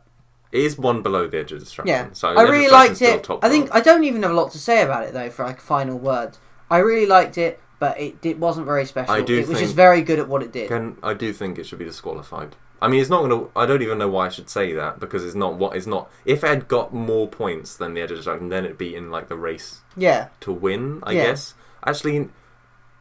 It 0.51 0.63
is 0.63 0.79
one 0.79 1.03
below 1.03 1.27
the 1.27 1.39
Edge 1.39 1.53
of 1.53 1.61
Destruction. 1.61 1.89
yeah, 1.95 2.09
So 2.13 2.29
I 2.29 2.43
really 2.43 2.69
liked 2.69 3.03
it. 3.03 3.29
I 3.43 3.49
think. 3.49 3.75
I 3.75 3.81
don't 3.81 4.05
even 4.05 4.23
have 4.23 4.33
a 4.33 4.35
lot 4.35 4.51
to 4.53 4.59
say 4.59 4.83
about 4.83 5.05
it 5.05 5.13
though 5.13 5.31
for 5.31 5.45
like 5.45 5.61
final 5.61 5.99
words. 5.99 6.39
I 6.71 6.79
really 6.79 7.07
liked 7.07 7.37
it, 7.39 7.61
but 7.79 7.99
it, 8.01 8.25
it 8.25 8.39
wasn't 8.39 8.67
very 8.67 8.85
special. 8.87 9.15
I 9.15 9.21
do 9.23 9.39
it 9.39 9.49
was 9.49 9.59
just 9.59 9.75
very 9.75 10.03
good 10.03 10.19
at 10.19 10.29
what 10.29 10.43
it 10.43 10.53
did. 10.53 10.69
Can 10.69 10.97
I 11.03 11.15
do 11.15 11.33
think 11.33 11.59
it 11.59 11.67
should 11.67 11.79
be 11.79 11.85
disqualified. 11.85 12.57
I 12.81 12.87
mean, 12.89 13.01
it's 13.01 13.11
not 13.11 13.23
going 13.27 13.31
to. 13.31 13.51
I 13.57 13.67
don't 13.67 13.83
even 13.83 13.99
know 13.99 14.09
why 14.09 14.27
I 14.27 14.29
should 14.29 14.49
say 14.49 14.73
that 14.75 15.01
because 15.01 15.25
it's 15.25 15.35
not 15.35 15.55
what 15.57 15.77
it's 15.77 15.87
not. 15.87 16.11
If 16.25 16.45
it 16.45 16.49
had 16.49 16.69
got 16.69 16.95
more 16.95 17.27
points 17.27 17.77
than 17.77 17.95
the 17.95 18.01
Edge 18.01 18.13
of 18.13 18.19
Destruction, 18.19 18.49
then 18.51 18.65
it'd 18.65 18.79
be 18.79 18.95
in 18.95 19.11
like 19.11 19.29
the 19.29 19.37
race 19.37 19.81
Yeah, 19.97 20.29
to 20.41 20.53
win. 20.53 21.01
I 21.03 21.13
Yeah. 21.13 21.25
guess. 21.27 21.55
Actually, 21.85 22.29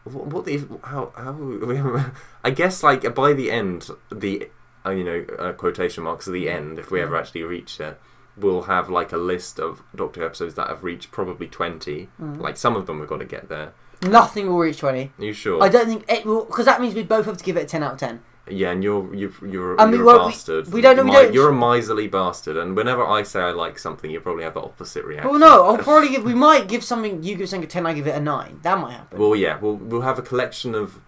what, 0.03 0.27
what 0.27 0.45
the 0.45 0.63
how 0.83 1.11
how 1.15 2.11
I 2.43 2.49
guess 2.49 2.81
like 2.81 3.13
by 3.13 3.33
the 3.33 3.51
end 3.51 3.89
the 4.11 4.49
uh, 4.87 4.91
you 4.91 5.03
know 5.03 5.25
uh, 5.37 5.53
quotation 5.53 6.03
marks 6.03 6.27
at 6.27 6.33
the 6.33 6.49
end 6.49 6.79
if 6.79 6.89
we 6.91 7.01
ever 7.01 7.15
actually 7.15 7.43
reach 7.43 7.79
it. 7.79 7.99
We'll 8.37 8.63
have 8.63 8.89
like 8.89 9.11
a 9.11 9.17
list 9.17 9.59
of 9.59 9.81
Doctor 9.95 10.19
Who 10.21 10.25
episodes 10.27 10.53
that 10.55 10.67
have 10.69 10.83
reached 10.83 11.09
probably 11.11 11.47
20. 11.47 12.07
Mm. 12.21 12.39
Like 12.39 12.55
some 12.55 12.75
of 12.75 12.85
them 12.85 12.99
we've 12.99 13.09
got 13.09 13.17
to 13.17 13.25
get 13.25 13.49
there. 13.49 13.73
nothing 14.03 14.47
will 14.47 14.59
reach 14.59 14.77
twenty. 14.77 15.11
Are 15.17 15.23
you 15.25 15.33
sure? 15.33 15.61
I 15.63 15.69
don't 15.69 15.87
think 15.87 16.05
it 16.07 16.25
will 16.25 16.45
because 16.45 16.65
that 16.65 16.79
means 16.81 16.93
we 16.93 17.03
both 17.03 17.25
have 17.25 17.37
to 17.37 17.43
give 17.43 17.57
it 17.57 17.63
a 17.63 17.65
ten 17.65 17.81
out 17.83 17.93
of 17.93 17.99
ten. 17.99 18.21
Yeah, 18.49 18.71
and 18.71 18.81
you're 18.83 19.13
you're 19.13 19.33
you're, 19.45 19.81
And 19.81 19.91
we 19.91 19.97
you're 19.97 20.09
a 20.15 20.25
we- 20.25 20.31
bastard. 20.31 20.71
we 20.71 20.79
don't 20.79 20.95
know- 20.95 21.03
we 21.03 21.11
don't- 21.11 21.33
You're 21.33 21.49
a 21.49 21.53
miserly 21.53 22.07
bastard, 22.07 22.55
and 22.55 22.77
whenever 22.77 23.03
I 23.05 23.23
say 23.23 23.41
I 23.41 23.51
like 23.51 23.77
something, 23.77 24.09
you 24.09 24.21
probably 24.21 24.45
have 24.45 24.53
the 24.53 24.61
opposite 24.61 25.03
reaction. 25.03 25.31
Well, 25.31 25.39
no, 25.39 25.65
I'll 25.65 25.77
probably 25.89 26.09
give. 26.09 26.23
We 26.23 26.33
might 26.35 26.67
give 26.69 26.81
something. 26.83 27.23
You 27.23 27.35
give 27.35 27.49
something 27.49 27.65
a 27.65 27.67
ten. 27.69 27.85
I 27.85 27.93
give 27.93 28.07
it 28.07 28.15
a 28.15 28.21
nine. 28.21 28.59
That 28.61 28.77
might 28.79 28.93
happen. 28.93 29.19
Well, 29.19 29.35
yeah, 29.35 29.57
we'll 29.59 29.75
we'll 29.75 30.01
have 30.09 30.17
a 30.19 30.21
collection 30.21 30.75
of 30.75 31.01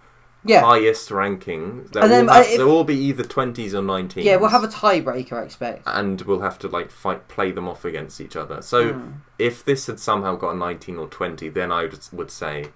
yeah, 0.45 0.61
highest 0.61 1.09
rankings. 1.09 1.91
They'll, 1.91 2.03
And 2.03 2.11
then, 2.11 2.29
all 2.29 2.35
have, 2.35 2.45
uh, 2.45 2.49
if- 2.49 2.57
they'll 2.57 2.69
all 2.69 2.83
be 2.83 2.95
either 2.97 3.23
twenties 3.23 3.73
or 3.75 3.81
nineteens. 3.81 4.23
yeah. 4.23 4.35
We'll 4.37 4.49
have 4.49 4.63
a 4.63 4.67
tiebreaker. 4.67 5.33
I 5.33 5.43
expect. 5.43 5.83
and 5.85 6.21
we'll 6.21 6.41
have 6.41 6.57
to 6.59 6.67
like 6.67 6.91
fight 6.91 7.27
play 7.27 7.51
them 7.51 7.67
off 7.67 7.83
against 7.85 8.19
each 8.21 8.35
other. 8.35 8.61
So 8.61 8.93
Hmm. 8.93 9.11
if 9.37 9.63
this 9.65 9.87
had 9.87 9.99
somehow 9.99 10.35
got 10.35 10.51
a 10.51 10.57
nineteen 10.57 10.97
or 10.97 11.07
twenty, 11.07 11.49
then 11.49 11.71
I 11.71 11.83
would, 11.83 11.99
would 12.13 12.31
say 12.31 12.67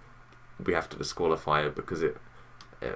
we 0.64 0.74
have 0.74 0.90
to 0.90 0.98
disqualify 0.98 1.62
it 1.66 1.76
because 1.76 2.02
it 2.02 2.18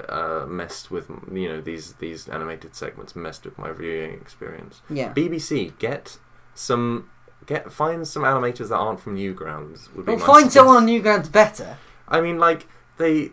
uh, 0.09 0.45
messed 0.47 0.91
with 0.91 1.09
you 1.31 1.47
know 1.47 1.61
these 1.61 1.93
these 1.93 2.27
animated 2.27 2.75
segments 2.75 3.15
messed 3.15 3.45
with 3.45 3.57
my 3.57 3.71
viewing 3.71 4.13
experience. 4.15 4.81
Yeah. 4.89 5.13
BBC, 5.13 5.77
get 5.79 6.17
some 6.53 7.09
get 7.45 7.71
find 7.71 8.05
some 8.05 8.23
animators 8.23 8.67
that 8.69 8.75
aren't 8.75 8.99
from 8.99 9.15
Newgrounds. 9.17 9.93
Would 9.95 10.05
be 10.05 10.15
Well, 10.15 10.25
find 10.25 10.51
someone 10.51 10.75
on. 10.77 10.87
Newgrounds 10.87 11.31
better. 11.31 11.77
I 12.09 12.19
mean, 12.19 12.37
like 12.37 12.67
they, 12.97 13.31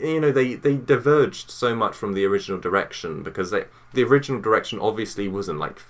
you 0.00 0.20
know, 0.20 0.32
they 0.32 0.54
they 0.54 0.76
diverged 0.76 1.50
so 1.50 1.74
much 1.74 1.94
from 1.94 2.14
the 2.14 2.24
original 2.24 2.58
direction 2.60 3.22
because 3.22 3.50
they 3.50 3.64
the 3.94 4.04
original 4.04 4.40
direction 4.40 4.78
obviously 4.80 5.28
wasn't 5.28 5.58
like 5.58 5.80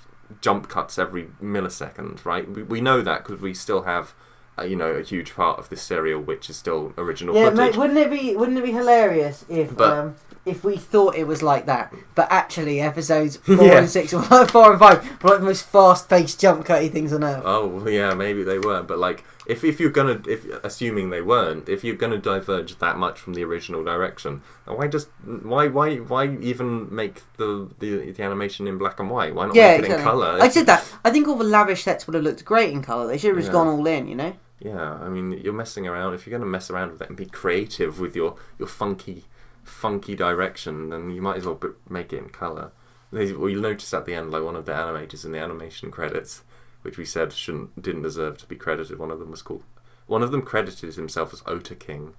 jump 0.40 0.68
cuts 0.68 0.98
every 0.98 1.28
millisecond, 1.42 2.24
right? 2.24 2.48
We 2.48 2.62
we 2.62 2.80
know 2.80 3.02
that 3.02 3.24
because 3.24 3.40
we 3.40 3.54
still 3.54 3.82
have 3.82 4.14
uh, 4.58 4.62
you 4.62 4.74
know, 4.76 4.90
a 4.92 5.02
huge 5.02 5.34
part 5.34 5.58
of 5.58 5.68
this 5.68 5.82
serial, 5.82 6.18
which 6.20 6.48
is 6.48 6.56
still 6.56 6.94
original 6.96 7.34
Yeah, 7.34 7.50
footage. 7.50 7.58
mate, 7.58 7.76
wouldn't 7.76 7.98
it 7.98 8.10
be 8.10 8.34
wouldn't 8.36 8.56
it 8.58 8.64
be 8.64 8.72
hilarious 8.72 9.44
if 9.48 9.76
But- 9.76 9.92
um, 9.98 10.14
if 10.46 10.62
we 10.64 10.76
thought 10.76 11.16
it 11.16 11.26
was 11.26 11.42
like 11.42 11.66
that, 11.66 11.92
but 12.14 12.28
actually 12.30 12.80
episodes 12.80 13.36
four 13.44 13.56
Yeah. 13.56 13.78
and 13.80 13.90
six, 13.90 14.12
were 14.12 14.22
four 14.46 14.70
and 14.70 14.78
five, 14.80 15.22
were 15.22 15.30
like 15.30 15.40
the 15.40 15.44
most 15.46 15.66
fast 15.66 16.08
paced 16.08 16.40
jump 16.40 16.64
cutty 16.64 16.88
things 16.88 17.12
on 17.12 17.24
earth. 17.24 17.42
Oh 17.44 17.86
yeah, 17.88 18.14
maybe 18.14 18.44
they 18.44 18.58
weren't, 18.58 18.86
but 18.86 18.98
like 18.98 19.24
if 19.46 19.64
if 19.64 19.80
you're 19.80 19.90
gonna 19.90 20.22
if 20.28 20.44
assuming 20.64 21.10
they 21.10 21.20
weren't, 21.20 21.68
if 21.68 21.82
you're 21.84 21.96
gonna 21.96 22.18
diverge 22.18 22.78
that 22.78 22.96
much 22.96 23.18
from 23.18 23.34
the 23.34 23.44
original 23.44 23.82
direction, 23.84 24.42
why 24.64 24.86
just 24.86 25.08
why 25.24 25.66
why 25.66 25.96
why 25.96 26.36
even 26.40 26.94
make 26.94 27.22
the 27.36 27.68
the, 27.80 28.12
the 28.12 28.22
animation 28.22 28.68
in 28.68 28.78
black 28.78 29.00
and 29.00 29.10
white? 29.10 29.34
Why 29.34 29.46
not 29.46 29.56
yeah, 29.56 29.72
make 29.72 29.80
it 29.80 29.84
exactly. 29.86 30.02
in 30.02 30.08
color? 30.08 30.38
I 30.40 30.48
said 30.48 30.66
that. 30.66 30.90
I 31.04 31.10
think 31.10 31.26
all 31.26 31.36
the 31.36 31.44
lavish 31.44 31.82
sets 31.82 32.06
would 32.06 32.14
have 32.14 32.24
looked 32.24 32.44
great 32.44 32.70
in 32.70 32.82
color. 32.82 33.06
They 33.08 33.18
should 33.18 33.30
have 33.34 33.38
just 33.38 33.52
gone 33.52 33.66
all 33.66 33.86
in, 33.86 34.06
you 34.06 34.14
know. 34.14 34.34
Yeah, 34.60 34.94
I 34.94 35.08
mean, 35.10 35.32
you're 35.32 35.52
messing 35.52 35.86
around. 35.86 36.14
If 36.14 36.26
you're 36.26 36.38
gonna 36.38 36.48
mess 36.50 36.70
around 36.70 36.92
with 36.92 37.02
it 37.02 37.08
and 37.08 37.16
be 37.16 37.26
creative 37.26 38.00
with 38.00 38.14
your 38.16 38.36
your 38.58 38.68
funky 38.68 39.24
funky 39.66 40.14
direction, 40.14 40.90
then 40.90 41.10
you 41.10 41.20
might 41.20 41.36
as 41.36 41.46
well 41.46 41.60
make 41.88 42.12
it 42.12 42.18
in 42.18 42.28
color. 42.30 42.72
Well, 43.12 43.22
you'll 43.22 43.62
notice 43.62 43.92
at 43.94 44.04
the 44.06 44.14
end, 44.14 44.30
like 44.30 44.42
one 44.42 44.56
of 44.56 44.66
the 44.66 44.72
animators 44.72 45.24
in 45.24 45.32
the 45.32 45.38
animation 45.38 45.90
credits, 45.90 46.42
which 46.82 46.98
we 46.98 47.04
said 47.04 47.32
shouldn't 47.32 47.80
didn't 47.80 48.02
deserve 48.02 48.38
to 48.38 48.46
be 48.46 48.56
credited. 48.56 48.98
One 48.98 49.10
of 49.10 49.18
them 49.20 49.30
was 49.30 49.42
called. 49.42 49.62
One 50.06 50.22
of 50.22 50.30
them 50.30 50.42
credited 50.42 50.94
himself 50.94 51.32
as 51.32 51.42
Otaking, 51.46 52.14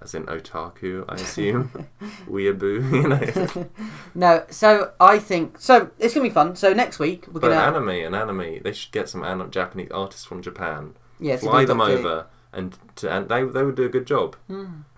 as 0.00 0.14
in 0.14 0.26
otaku, 0.26 1.04
I 1.08 1.14
assume. 1.14 1.86
Weeaboo, 2.28 2.92
you 3.56 3.56
know. 3.56 3.68
No, 4.14 4.44
so 4.50 4.92
I 5.00 5.18
think 5.18 5.60
so. 5.60 5.90
It's 5.98 6.14
gonna 6.14 6.26
be 6.28 6.30
fun. 6.34 6.56
So 6.56 6.72
next 6.72 6.98
week 6.98 7.26
we're 7.28 7.40
But 7.40 7.50
gonna 7.50 7.76
anime 7.76 7.88
and 7.90 8.16
anime, 8.16 8.62
they 8.62 8.72
should 8.72 8.92
get 8.92 9.08
some 9.08 9.22
an- 9.22 9.50
Japanese 9.50 9.90
artists 9.92 10.24
from 10.24 10.42
Japan, 10.42 10.94
yeah 11.20 11.36
fly 11.36 11.64
them 11.64 11.80
over, 11.80 12.26
and 12.54 12.78
to, 12.96 13.10
and 13.10 13.28
they 13.28 13.42
they 13.44 13.62
would 13.62 13.74
do 13.74 13.84
a 13.84 13.88
good 13.88 14.06
job. 14.06 14.36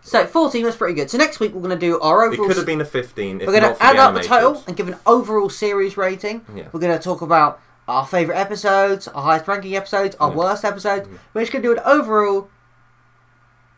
So 0.02 0.26
fourteen 0.26 0.64
was 0.64 0.76
pretty 0.76 0.94
good. 0.94 1.10
So 1.10 1.18
next 1.18 1.40
week 1.40 1.52
we're 1.54 1.62
gonna 1.62 1.76
do 1.76 1.98
our 2.00 2.22
overall. 2.24 2.44
It 2.44 2.48
could 2.48 2.56
have 2.56 2.66
been 2.66 2.80
a 2.80 2.84
15 2.84 3.40
if 3.40 3.46
we're 3.46 3.52
gonna 3.60 3.76
add 3.80 3.96
the 3.96 4.00
up 4.00 4.14
the 4.14 4.20
total 4.22 4.62
and 4.66 4.76
give 4.76 4.88
an 4.88 4.96
overall 5.06 5.48
series 5.48 5.96
rating. 5.96 6.44
Yeah. 6.54 6.68
We're 6.72 6.80
gonna 6.80 6.98
talk 6.98 7.22
about 7.22 7.60
our 7.88 8.06
favorite 8.06 8.36
episodes, 8.36 9.08
our 9.08 9.22
highest 9.22 9.48
ranking 9.48 9.74
episodes, 9.76 10.16
our 10.20 10.30
Yeah. 10.30 10.36
worst 10.36 10.64
episodes. 10.64 11.08
We're 11.34 11.42
just 11.42 11.52
gonna 11.52 11.62
do 11.62 11.72
an 11.72 11.80
overall. 11.84 12.48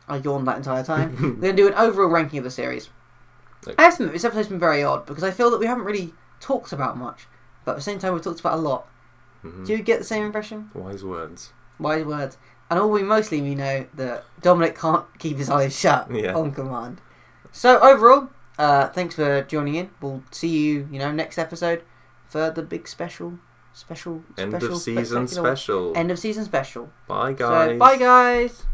I 0.09 0.17
yawned 0.17 0.47
that 0.49 0.57
entire 0.57 0.83
time. 0.85 1.17
we're 1.21 1.31
gonna 1.53 1.53
do 1.53 1.69
an 1.69 1.75
overall 1.75 2.09
ranking 2.09 2.39
of 2.39 2.45
the 2.45 2.51
series. 2.51 2.89
Okay. 3.67 3.75
I 3.79 3.83
have 3.85 3.97
to 3.97 4.05
admit, 4.05 4.15
this 4.15 4.25
episode's 4.25 4.49
been 4.49 4.59
very 4.59 4.83
odd 4.83 5.05
because 5.07 5.25
I 5.25 5.31
feel 5.31 5.51
that 5.51 5.59
we 5.61 5.67
haven't 5.67 5.85
really 5.85 6.15
talked 6.41 6.73
about 6.73 6.97
much, 6.97 7.27
but 7.65 7.73
at 7.73 7.77
the 7.77 7.83
same 7.83 7.99
time 7.99 8.15
we've 8.15 8.23
talked 8.23 8.41
about 8.41 8.55
a 8.55 8.63
lot. 8.63 8.87
Mhm. 9.45 9.67
Do 9.67 9.73
you 9.73 9.83
get 9.83 9.99
the 9.99 10.05
same 10.05 10.25
impression? 10.25 10.71
Wise 10.75 11.05
words. 11.05 11.53
Wise 11.79 12.05
words. 12.05 12.39
And 12.71 12.79
all 12.79 12.91
we 12.91 13.03
mostly 13.03 13.41
we 13.41 13.55
know 13.55 13.87
that 13.95 14.25
Dominic 14.43 14.77
can't 14.79 15.05
keep 15.19 15.39
his 15.39 15.49
eyes 15.49 15.79
shut 15.79 16.11
Yeah. 16.11 16.35
on 16.35 16.53
command. 16.53 17.01
So 17.51 17.79
overall, 17.81 18.29
uh, 18.59 18.89
thanks 18.89 19.15
for 19.15 19.43
joining 19.43 19.75
in. 19.77 19.91
We'll 20.03 20.23
see 20.31 20.49
you, 20.49 20.89
you 20.91 20.99
know, 20.99 21.11
next 21.11 21.39
episode 21.39 21.83
for 22.29 22.51
the 22.51 22.63
big 22.63 22.87
special, 22.87 23.39
special, 23.73 24.23
End 24.37 24.53
special, 24.53 24.75
of 24.77 24.83
season 24.83 25.29
special. 25.29 25.93
End 25.97 26.11
of 26.11 26.19
season 26.19 26.45
special. 26.45 26.91
Bye, 27.07 27.33
guys. 27.33 27.71
So 27.73 27.79
bye, 27.79 27.97
guys. 27.97 28.65